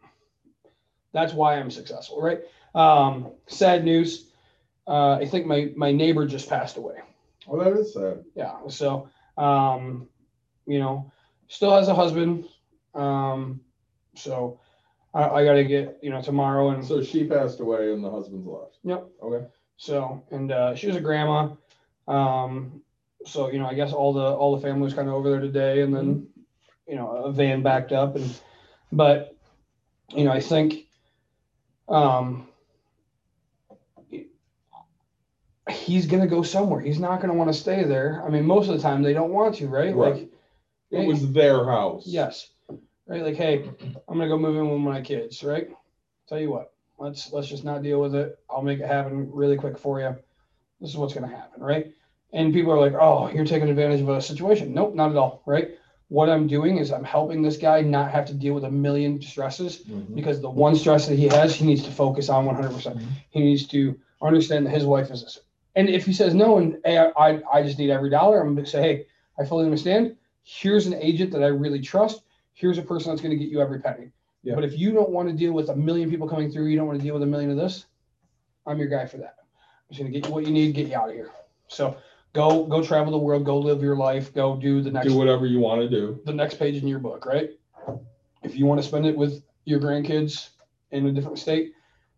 That's 1.12 1.32
why 1.32 1.56
I'm 1.58 1.70
successful, 1.70 2.20
right? 2.22 2.40
Um, 2.74 3.32
sad 3.46 3.84
news. 3.84 4.26
Uh, 4.86 5.14
I 5.14 5.26
think 5.26 5.46
my 5.46 5.72
my 5.76 5.92
neighbor 5.92 6.26
just 6.26 6.48
passed 6.48 6.76
away 6.76 6.96
Well, 7.46 7.64
that 7.64 7.78
is 7.78 7.92
sad. 7.94 8.24
yeah 8.34 8.56
so 8.68 9.08
um 9.36 10.08
you 10.66 10.78
know 10.80 11.12
still 11.48 11.72
has 11.76 11.88
a 11.88 11.94
husband 11.94 12.44
Um, 12.94 13.60
so 14.16 14.58
I, 15.14 15.22
I 15.28 15.44
got 15.44 15.54
to 15.54 15.64
get 15.64 15.98
you 16.02 16.10
know 16.10 16.22
tomorrow 16.22 16.70
and 16.70 16.84
So 16.84 17.02
she 17.02 17.24
passed 17.24 17.60
away 17.60 17.92
and 17.92 18.02
the 18.02 18.10
husband's 18.10 18.46
left. 18.46 18.78
Yep. 18.84 19.02
Okay. 19.22 19.46
So, 19.76 20.22
and 20.30 20.50
uh, 20.50 20.74
she 20.74 20.86
was 20.88 20.96
a 20.96 21.00
grandma. 21.00 21.54
Um, 22.08 22.82
so 23.26 23.50
you 23.50 23.58
know, 23.58 23.66
I 23.66 23.74
guess 23.74 23.92
all 23.92 24.12
the 24.12 24.22
all 24.24 24.56
the 24.56 24.62
family 24.62 24.82
was 24.82 24.94
kind 24.94 25.08
of 25.08 25.14
over 25.14 25.30
there 25.30 25.40
today, 25.40 25.82
and 25.82 25.94
then 25.94 26.26
you 26.86 26.96
know 26.96 27.10
a 27.10 27.32
van 27.32 27.62
backed 27.62 27.92
up, 27.92 28.16
and 28.16 28.34
but 28.92 29.36
you 30.14 30.24
know 30.24 30.32
I 30.32 30.40
think 30.40 30.86
um, 31.88 32.48
he's 35.70 36.06
gonna 36.06 36.26
go 36.26 36.42
somewhere. 36.42 36.80
He's 36.80 36.98
not 37.00 37.20
gonna 37.20 37.34
want 37.34 37.52
to 37.52 37.58
stay 37.58 37.84
there. 37.84 38.22
I 38.26 38.30
mean, 38.30 38.44
most 38.44 38.68
of 38.68 38.76
the 38.76 38.82
time 38.82 39.02
they 39.02 39.12
don't 39.12 39.30
want 39.30 39.56
to, 39.56 39.68
right? 39.68 39.94
Right. 39.94 40.14
Like, 40.14 40.30
It 40.90 41.06
was 41.06 41.32
their 41.32 41.64
house. 41.64 42.04
yes, 42.06 42.48
right. 43.06 43.22
Like, 43.22 43.36
hey, 43.36 43.70
I'm 44.08 44.16
gonna 44.18 44.28
go 44.28 44.38
move 44.38 44.56
in 44.56 44.68
with 44.70 44.80
my 44.80 45.00
kids, 45.00 45.42
right? 45.44 45.68
Tell 46.28 46.40
you 46.40 46.50
what, 46.50 46.72
let's 46.98 47.32
let's 47.32 47.48
just 47.48 47.64
not 47.64 47.82
deal 47.82 48.00
with 48.00 48.14
it. 48.14 48.38
I'll 48.48 48.62
make 48.62 48.80
it 48.80 48.86
happen 48.86 49.30
really 49.32 49.56
quick 49.56 49.78
for 49.78 50.00
you. 50.00 50.16
This 50.80 50.90
is 50.90 50.96
what's 50.96 51.14
gonna 51.14 51.28
happen, 51.28 51.62
right? 51.62 51.92
And 52.32 52.52
people 52.52 52.72
are 52.72 52.78
like, 52.78 52.94
oh, 52.94 53.28
you're 53.30 53.44
taking 53.44 53.68
advantage 53.68 54.00
of 54.00 54.08
a 54.08 54.20
situation. 54.22 54.72
Nope, 54.72 54.94
not 54.94 55.10
at 55.10 55.16
all, 55.16 55.42
right? 55.46 55.70
What 56.08 56.28
I'm 56.28 56.46
doing 56.46 56.78
is 56.78 56.92
I'm 56.92 57.04
helping 57.04 57.42
this 57.42 57.56
guy 57.56 57.82
not 57.82 58.10
have 58.10 58.24
to 58.26 58.34
deal 58.34 58.54
with 58.54 58.64
a 58.64 58.70
million 58.70 59.20
stresses 59.22 59.84
Mhm. 59.84 60.14
because 60.14 60.40
the 60.40 60.50
one 60.50 60.74
stress 60.76 61.06
that 61.06 61.16
he 61.16 61.28
has, 61.28 61.54
he 61.54 61.64
needs 61.66 61.84
to 61.84 61.90
focus 61.90 62.28
on 62.28 62.44
100%. 62.46 62.74
percent 62.74 62.98
Mhm. 62.98 63.06
He 63.30 63.40
needs 63.40 63.66
to 63.68 63.98
understand 64.22 64.66
that 64.66 64.70
his 64.70 64.84
wife 64.84 65.10
is 65.10 65.22
this. 65.22 65.40
And 65.76 65.88
if 65.88 66.04
he 66.04 66.12
says 66.12 66.34
no, 66.34 66.58
and 66.58 66.78
hey, 66.84 66.98
I, 66.98 67.06
I, 67.16 67.42
I 67.52 67.62
just 67.62 67.78
need 67.78 67.90
every 67.90 68.10
dollar, 68.10 68.40
I'm 68.40 68.54
going 68.54 68.64
to 68.64 68.70
say, 68.70 68.82
hey, 68.82 69.06
I 69.38 69.44
fully 69.44 69.64
understand. 69.64 70.16
Here's 70.42 70.86
an 70.86 70.94
agent 70.94 71.30
that 71.32 71.42
I 71.42 71.46
really 71.48 71.80
trust. 71.80 72.22
Here's 72.54 72.78
a 72.78 72.82
person 72.82 73.10
that's 73.10 73.22
going 73.22 73.36
to 73.36 73.42
get 73.42 73.50
you 73.50 73.60
every 73.60 73.80
penny. 73.80 74.10
Yeah. 74.42 74.54
But 74.56 74.64
if 74.64 74.76
you 74.78 74.92
don't 74.92 75.10
want 75.10 75.28
to 75.28 75.34
deal 75.34 75.52
with 75.52 75.68
a 75.68 75.76
million 75.76 76.10
people 76.10 76.28
coming 76.28 76.50
through, 76.50 76.66
you 76.66 76.76
don't 76.76 76.86
want 76.86 76.98
to 76.98 77.04
deal 77.04 77.14
with 77.14 77.22
a 77.22 77.26
million 77.26 77.50
of 77.50 77.56
this, 77.56 77.86
I'm 78.66 78.78
your 78.78 78.88
guy 78.88 79.06
for 79.06 79.18
that. 79.18 79.36
I'm 79.38 79.94
just 79.94 80.00
going 80.00 80.12
to 80.12 80.18
get 80.18 80.26
you 80.28 80.34
what 80.34 80.44
you 80.46 80.52
need, 80.52 80.74
get 80.74 80.88
you 80.88 80.96
out 80.96 81.08
of 81.08 81.14
here. 81.14 81.30
So 81.68 81.96
go, 82.32 82.64
go 82.66 82.82
travel 82.82 83.10
the 83.12 83.18
world, 83.18 83.44
go 83.44 83.58
live 83.58 83.82
your 83.82 83.96
life, 83.96 84.32
go 84.34 84.56
do 84.56 84.82
the 84.82 84.90
next 84.90 85.08
Do 85.08 85.16
whatever 85.16 85.46
you 85.46 85.60
want 85.60 85.80
to 85.82 85.88
do. 85.88 86.20
the 86.24 86.32
next 86.32 86.58
page 86.58 86.80
in 86.80 86.88
your 86.88 86.98
book, 86.98 87.26
right? 87.26 87.50
If 88.42 88.56
you 88.56 88.66
want 88.66 88.80
to 88.80 88.86
spend 88.86 89.06
it 89.06 89.16
with 89.16 89.42
your 89.64 89.80
grandkids 89.80 90.50
in 90.90 91.06
a 91.06 91.12
different 91.12 91.38
state, 91.38 91.72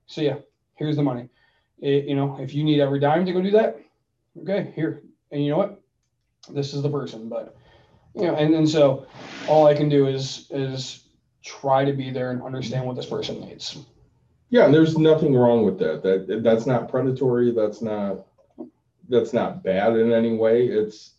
so 0.07 0.21
yeah, 0.21 0.37
here's 0.75 0.97
the 0.97 1.03
money. 1.03 1.29
It- 1.81 2.05
you 2.05 2.15
know, 2.15 2.37
if 2.41 2.55
you 2.55 2.63
need 2.65 2.81
every 2.81 3.01
dime 3.01 3.27
to 3.27 3.33
go 3.33 3.43
do 3.43 3.51
that, 3.53 3.79
okay, 4.43 4.73
here. 4.77 5.03
And 5.31 5.43
you 5.43 5.51
know 5.51 5.59
what? 5.59 5.81
This 6.51 6.75
is 6.75 6.83
the 6.83 6.91
person. 6.91 7.29
But 7.29 7.57
you 8.15 8.23
know, 8.27 8.35
and 8.35 8.55
and 8.55 8.69
so 8.69 9.07
all 9.49 9.67
I 9.67 9.75
can 9.75 9.89
do 9.89 10.07
is 10.07 10.47
is 10.51 11.05
try 11.43 11.85
to 11.85 11.93
be 11.93 12.11
there 12.11 12.31
and 12.31 12.43
understand 12.43 12.87
what 12.87 12.97
this 12.97 13.07
person 13.07 13.41
needs. 13.41 13.79
Yeah, 14.51 14.67
and 14.67 14.75
there's 14.75 14.99
nothing 14.99 15.35
wrong 15.35 15.65
with 15.65 15.79
that. 15.79 16.03
That 16.03 16.43
that's 16.43 16.67
not 16.67 16.89
predatory. 16.91 17.53
That's 17.53 17.81
not 17.81 18.27
that's 19.13 19.33
not 19.33 19.63
bad 19.63 19.97
in 19.97 20.11
any 20.11 20.35
way. 20.35 20.67
It's 20.67 21.15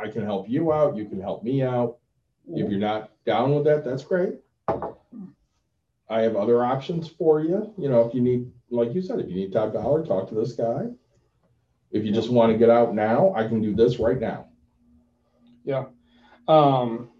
I 0.00 0.08
can 0.08 0.24
help 0.24 0.48
you 0.48 0.72
out. 0.72 0.96
You 0.96 1.06
can 1.06 1.20
help 1.20 1.42
me 1.42 1.62
out. 1.62 1.98
If 2.50 2.70
you're 2.70 2.78
not 2.78 3.10
down 3.26 3.54
with 3.54 3.64
that, 3.64 3.84
that's 3.84 4.04
great. 4.04 4.34
I 6.08 6.22
have 6.22 6.36
other 6.36 6.64
options 6.64 7.08
for 7.08 7.40
you. 7.40 7.74
You 7.76 7.88
know, 7.90 8.06
if 8.06 8.14
you 8.14 8.20
need, 8.20 8.50
like 8.70 8.94
you 8.94 9.02
said, 9.02 9.18
if 9.20 9.28
you 9.28 9.34
need 9.34 9.52
top 9.52 9.72
dollar, 9.72 10.04
talk 10.04 10.28
to 10.28 10.34
this 10.34 10.52
guy. 10.52 10.86
If 11.90 12.04
you 12.04 12.12
just 12.12 12.30
want 12.30 12.52
to 12.52 12.58
get 12.58 12.70
out 12.70 12.94
now, 12.94 13.34
I 13.34 13.46
can 13.46 13.60
do 13.60 13.74
this 13.74 13.98
right 13.98 14.18
now. 14.18 14.46
Yeah. 15.64 15.86
Um, 16.46 17.10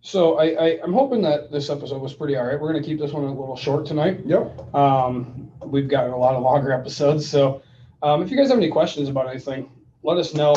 so 0.00 0.38
I, 0.38 0.44
I 0.44 0.80
I'm 0.82 0.92
hoping 0.92 1.22
that 1.22 1.50
this 1.50 1.68
episode 1.68 2.00
was 2.00 2.14
pretty 2.14 2.36
all 2.36 2.46
right. 2.46 2.60
We're 2.60 2.72
gonna 2.72 2.84
keep 2.84 2.98
this 2.98 3.12
one 3.12 3.24
a 3.24 3.28
little 3.28 3.56
short 3.56 3.86
tonight. 3.86 4.20
Yep. 4.24 4.74
Um, 4.74 5.50
we've 5.64 5.88
got 5.88 6.08
a 6.08 6.16
lot 6.16 6.34
of 6.34 6.42
longer 6.42 6.72
episodes. 6.72 7.28
So 7.28 7.62
um, 8.02 8.22
if 8.22 8.30
you 8.30 8.36
guys 8.36 8.48
have 8.48 8.58
any 8.58 8.70
questions 8.70 9.08
about 9.08 9.28
anything, 9.28 9.70
let 10.02 10.16
us 10.18 10.34
know. 10.34 10.54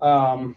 Um, 0.00 0.54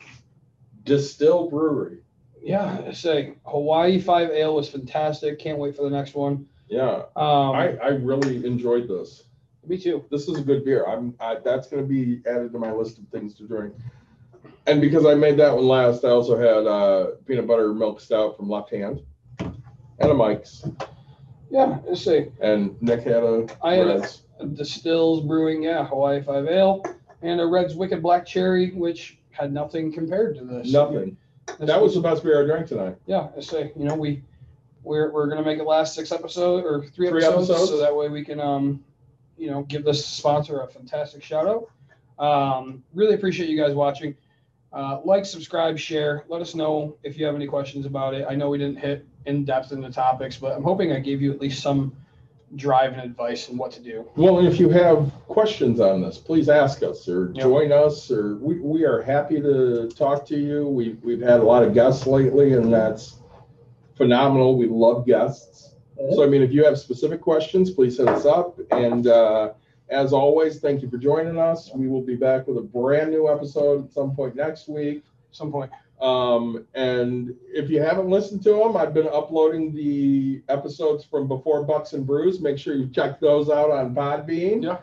Destihl 0.84 1.50
Brewery. 1.50 2.00
yeah, 2.42 2.82
I 2.88 2.92
say 2.94 3.36
Hawaii 3.46 4.00
Five 4.00 4.30
Ale 4.30 4.56
was 4.56 4.70
fantastic. 4.70 5.40
Can't 5.40 5.58
wait 5.58 5.76
for 5.76 5.84
the 5.84 5.90
next 5.90 6.16
one. 6.16 6.48
Yeah, 6.70 7.04
Um, 7.16 7.52
I, 7.56 7.78
I 7.82 7.88
really 7.90 8.46
enjoyed 8.46 8.88
this. 8.88 9.24
me 9.66 9.78
too. 9.78 10.04
This 10.12 10.28
is 10.28 10.38
a 10.38 10.42
good 10.42 10.66
beer. 10.66 10.86
I'm, 10.86 11.14
I, 11.20 11.36
that's 11.44 11.68
gonna 11.68 11.84
be 11.84 12.22
added 12.30 12.52
to 12.54 12.60
my 12.60 12.72
list 12.72 12.98
of 13.00 13.08
things 13.10 13.34
to 13.36 13.44
drink. 13.48 13.74
And 14.66 14.82
because 14.82 15.06
I 15.06 15.14
made 15.14 15.38
that 15.38 15.56
one 15.56 15.68
last, 15.68 16.04
I 16.04 16.10
also 16.10 16.38
had, 16.38 16.68
uh, 16.68 17.16
peanut 17.26 17.48
butter 17.48 17.74
milk 17.74 18.02
stout 18.02 18.36
from 18.36 18.50
Left 18.50 18.70
Hand. 18.70 19.02
And 19.40 20.12
a 20.12 20.14
Mike's, 20.14 20.66
Yeah, 21.50 21.80
I 21.90 21.94
say 21.96 22.32
and 22.42 22.80
Nick 22.82 23.04
had 23.04 23.24
a. 23.24 23.48
I 23.64 23.76
had 23.76 23.88
a- 23.88 24.00
Red's. 24.00 24.24
Destihl's 24.46 25.22
Brewing, 25.26 25.64
yeah, 25.64 25.86
Hawaii 25.86 26.22
Five 26.22 26.48
Ale, 26.48 26.84
and 27.22 27.40
a 27.42 27.46
Red's 27.46 27.76
Wicked 27.76 28.02
Black 28.02 28.26
Cherry, 28.26 28.72
which 28.72 29.18
had 29.32 29.52
nothing 29.54 29.92
compared 29.92 30.36
to 30.38 30.44
this. 30.44 30.72
Nothing. 30.72 31.18
This 31.60 31.68
That 31.68 31.82
was 31.82 31.94
the 31.96 32.02
best 32.02 32.24
beer 32.24 32.44
I 32.44 32.46
drank 32.46 32.68
tonight. 32.68 32.96
yeah, 33.06 33.28
I 33.38 33.42
say, 33.42 33.72
you 33.76 33.86
know, 33.86 33.96
we 33.96 34.22
we're 34.84 35.12
we're 35.12 35.28
gonna 35.28 35.44
make 35.44 35.60
it 35.60 35.64
last 35.66 35.96
six 35.96 36.12
episodes 36.12 36.66
or 36.66 36.82
three, 36.88 37.10
Three 37.10 37.24
episodes, 37.24 37.50
episodes. 37.50 37.70
so 37.72 37.78
that 37.78 37.96
way 37.96 38.10
we 38.10 38.24
can 38.24 38.40
um 38.40 38.84
you 39.38 39.50
know 39.52 39.64
give 39.64 39.84
this 39.84 40.06
sponsor 40.06 40.62
a 40.62 40.68
fantastic 40.68 41.24
shout 41.24 41.48
out. 41.48 41.70
Um, 42.24 42.84
really 42.94 43.14
appreciate 43.16 43.50
you 43.50 43.58
guys 43.62 43.74
watching. 43.76 44.16
Uh, 44.74 45.00
like, 45.06 45.26
subscribe, 45.26 45.78
share. 45.78 46.26
Let 46.28 46.42
us 46.42 46.54
know 46.54 46.98
if 47.04 47.18
you 47.18 47.26
have 47.26 47.36
any 47.36 47.48
questions 47.48 47.86
about 47.86 48.14
it. 48.14 48.26
I 48.30 48.36
know 48.36 48.50
we 48.50 48.58
didn't 48.58 48.78
hit 48.80 49.06
in 49.26 49.46
depth 49.46 49.72
in 49.72 49.82
the 49.82 49.90
topics, 49.90 50.38
but 50.38 50.52
I'm 50.56 50.64
hoping 50.64 50.92
I 50.92 51.00
gave 51.00 51.22
you 51.22 51.32
at 51.32 51.40
least 51.40 51.62
some 51.64 51.96
drive 52.56 52.94
and 52.94 53.02
advice 53.02 53.50
and 53.50 53.60
what 53.60 53.72
to 53.74 53.82
do. 53.82 54.08
Well, 54.16 54.40
and 54.40 54.48
if 54.48 54.60
you 54.60 54.70
have 54.70 55.12
questions 55.28 55.80
on 55.80 56.02
this, 56.02 56.18
please 56.18 56.48
ask 56.50 56.82
us 56.82 57.08
or 57.10 57.32
Yeah. 57.34 57.44
join 57.44 57.72
us, 57.72 58.10
or 58.10 58.38
we, 58.38 58.60
we 58.60 58.86
are 58.86 59.02
happy 59.02 59.42
to 59.42 59.90
talk 59.90 60.26
to 60.28 60.38
you. 60.38 60.68
We've, 60.68 60.98
we've 61.04 61.22
had 61.22 61.42
a 61.42 61.44
lot 61.44 61.64
of 61.64 61.74
guests 61.74 62.08
lately 62.08 62.54
and 62.54 62.72
that's 62.74 63.18
phenomenal. 63.96 64.58
We 64.58 64.68
love 64.68 65.06
guests. 65.06 65.76
So, 66.14 66.24
I 66.24 66.28
mean, 66.28 66.42
if 66.44 66.52
you 66.54 66.64
have 66.64 66.78
specific 66.80 67.22
questions, 67.22 67.72
please 67.72 67.98
hit 67.98 68.08
us 68.08 68.26
up. 68.26 68.60
And, 68.72 69.08
uh, 69.08 69.54
as 69.90 70.12
always, 70.14 70.60
thank 70.60 70.82
you 70.82 70.90
for 70.90 70.98
joining 70.98 71.38
us. 71.38 71.72
We 71.74 71.88
will 71.88 72.02
be 72.02 72.16
back 72.16 72.46
with 72.46 72.58
a 72.58 72.62
brand 72.62 73.10
new 73.10 73.30
episode 73.32 73.86
at 73.86 73.92
some 73.94 74.14
point 74.16 74.36
next 74.36 74.68
week. 74.68 75.04
some 75.32 75.52
point. 75.52 75.72
Um, 76.00 76.68
and 76.76 77.34
if 77.52 77.70
you 77.70 77.82
haven't 77.82 78.08
listened 78.08 78.44
to 78.44 78.52
them, 78.54 78.78
I've 78.78 78.94
been 78.94 79.08
uploading 79.08 79.74
the 79.74 80.44
episodes 80.48 81.04
from 81.04 81.28
before 81.28 81.64
Bucks 81.64 81.94
and 81.94 82.06
Brews. 82.06 82.40
Make 82.40 82.60
sure 82.60 82.76
you 82.76 82.88
check 82.88 83.20
those 83.20 83.50
out 83.50 83.72
on 83.72 83.96
Podbean. 83.96 84.64
Yeah. 84.64 84.78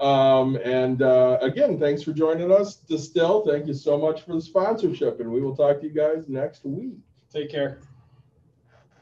Um, 0.00 0.56
and 0.56 1.02
uh, 1.02 1.38
again, 1.42 1.78
thanks 1.78 2.02
for 2.02 2.12
joining 2.12 2.52
us. 2.52 2.78
Destihl, 2.88 3.46
thank 3.46 3.66
you 3.66 3.74
so 3.74 3.98
much 3.98 4.22
for 4.22 4.34
the 4.34 4.40
sponsorship, 4.40 5.20
and 5.20 5.30
we 5.30 5.40
will 5.42 5.54
talk 5.56 5.80
to 5.80 5.86
you 5.86 5.92
guys 5.92 6.24
next 6.28 6.64
week. 6.64 6.94
Take 7.32 7.50
care. 7.50 7.80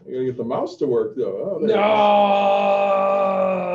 I 0.01 0.11
gotta 0.11 0.25
get 0.25 0.37
the 0.39 0.45
mouse 0.45 0.77
to 0.77 0.87
work 0.87 1.17
though. 1.17 1.57
Oh, 1.57 1.59
there 1.61 1.69
it 1.69 1.73
is. 1.73 1.77
No. 1.77 3.69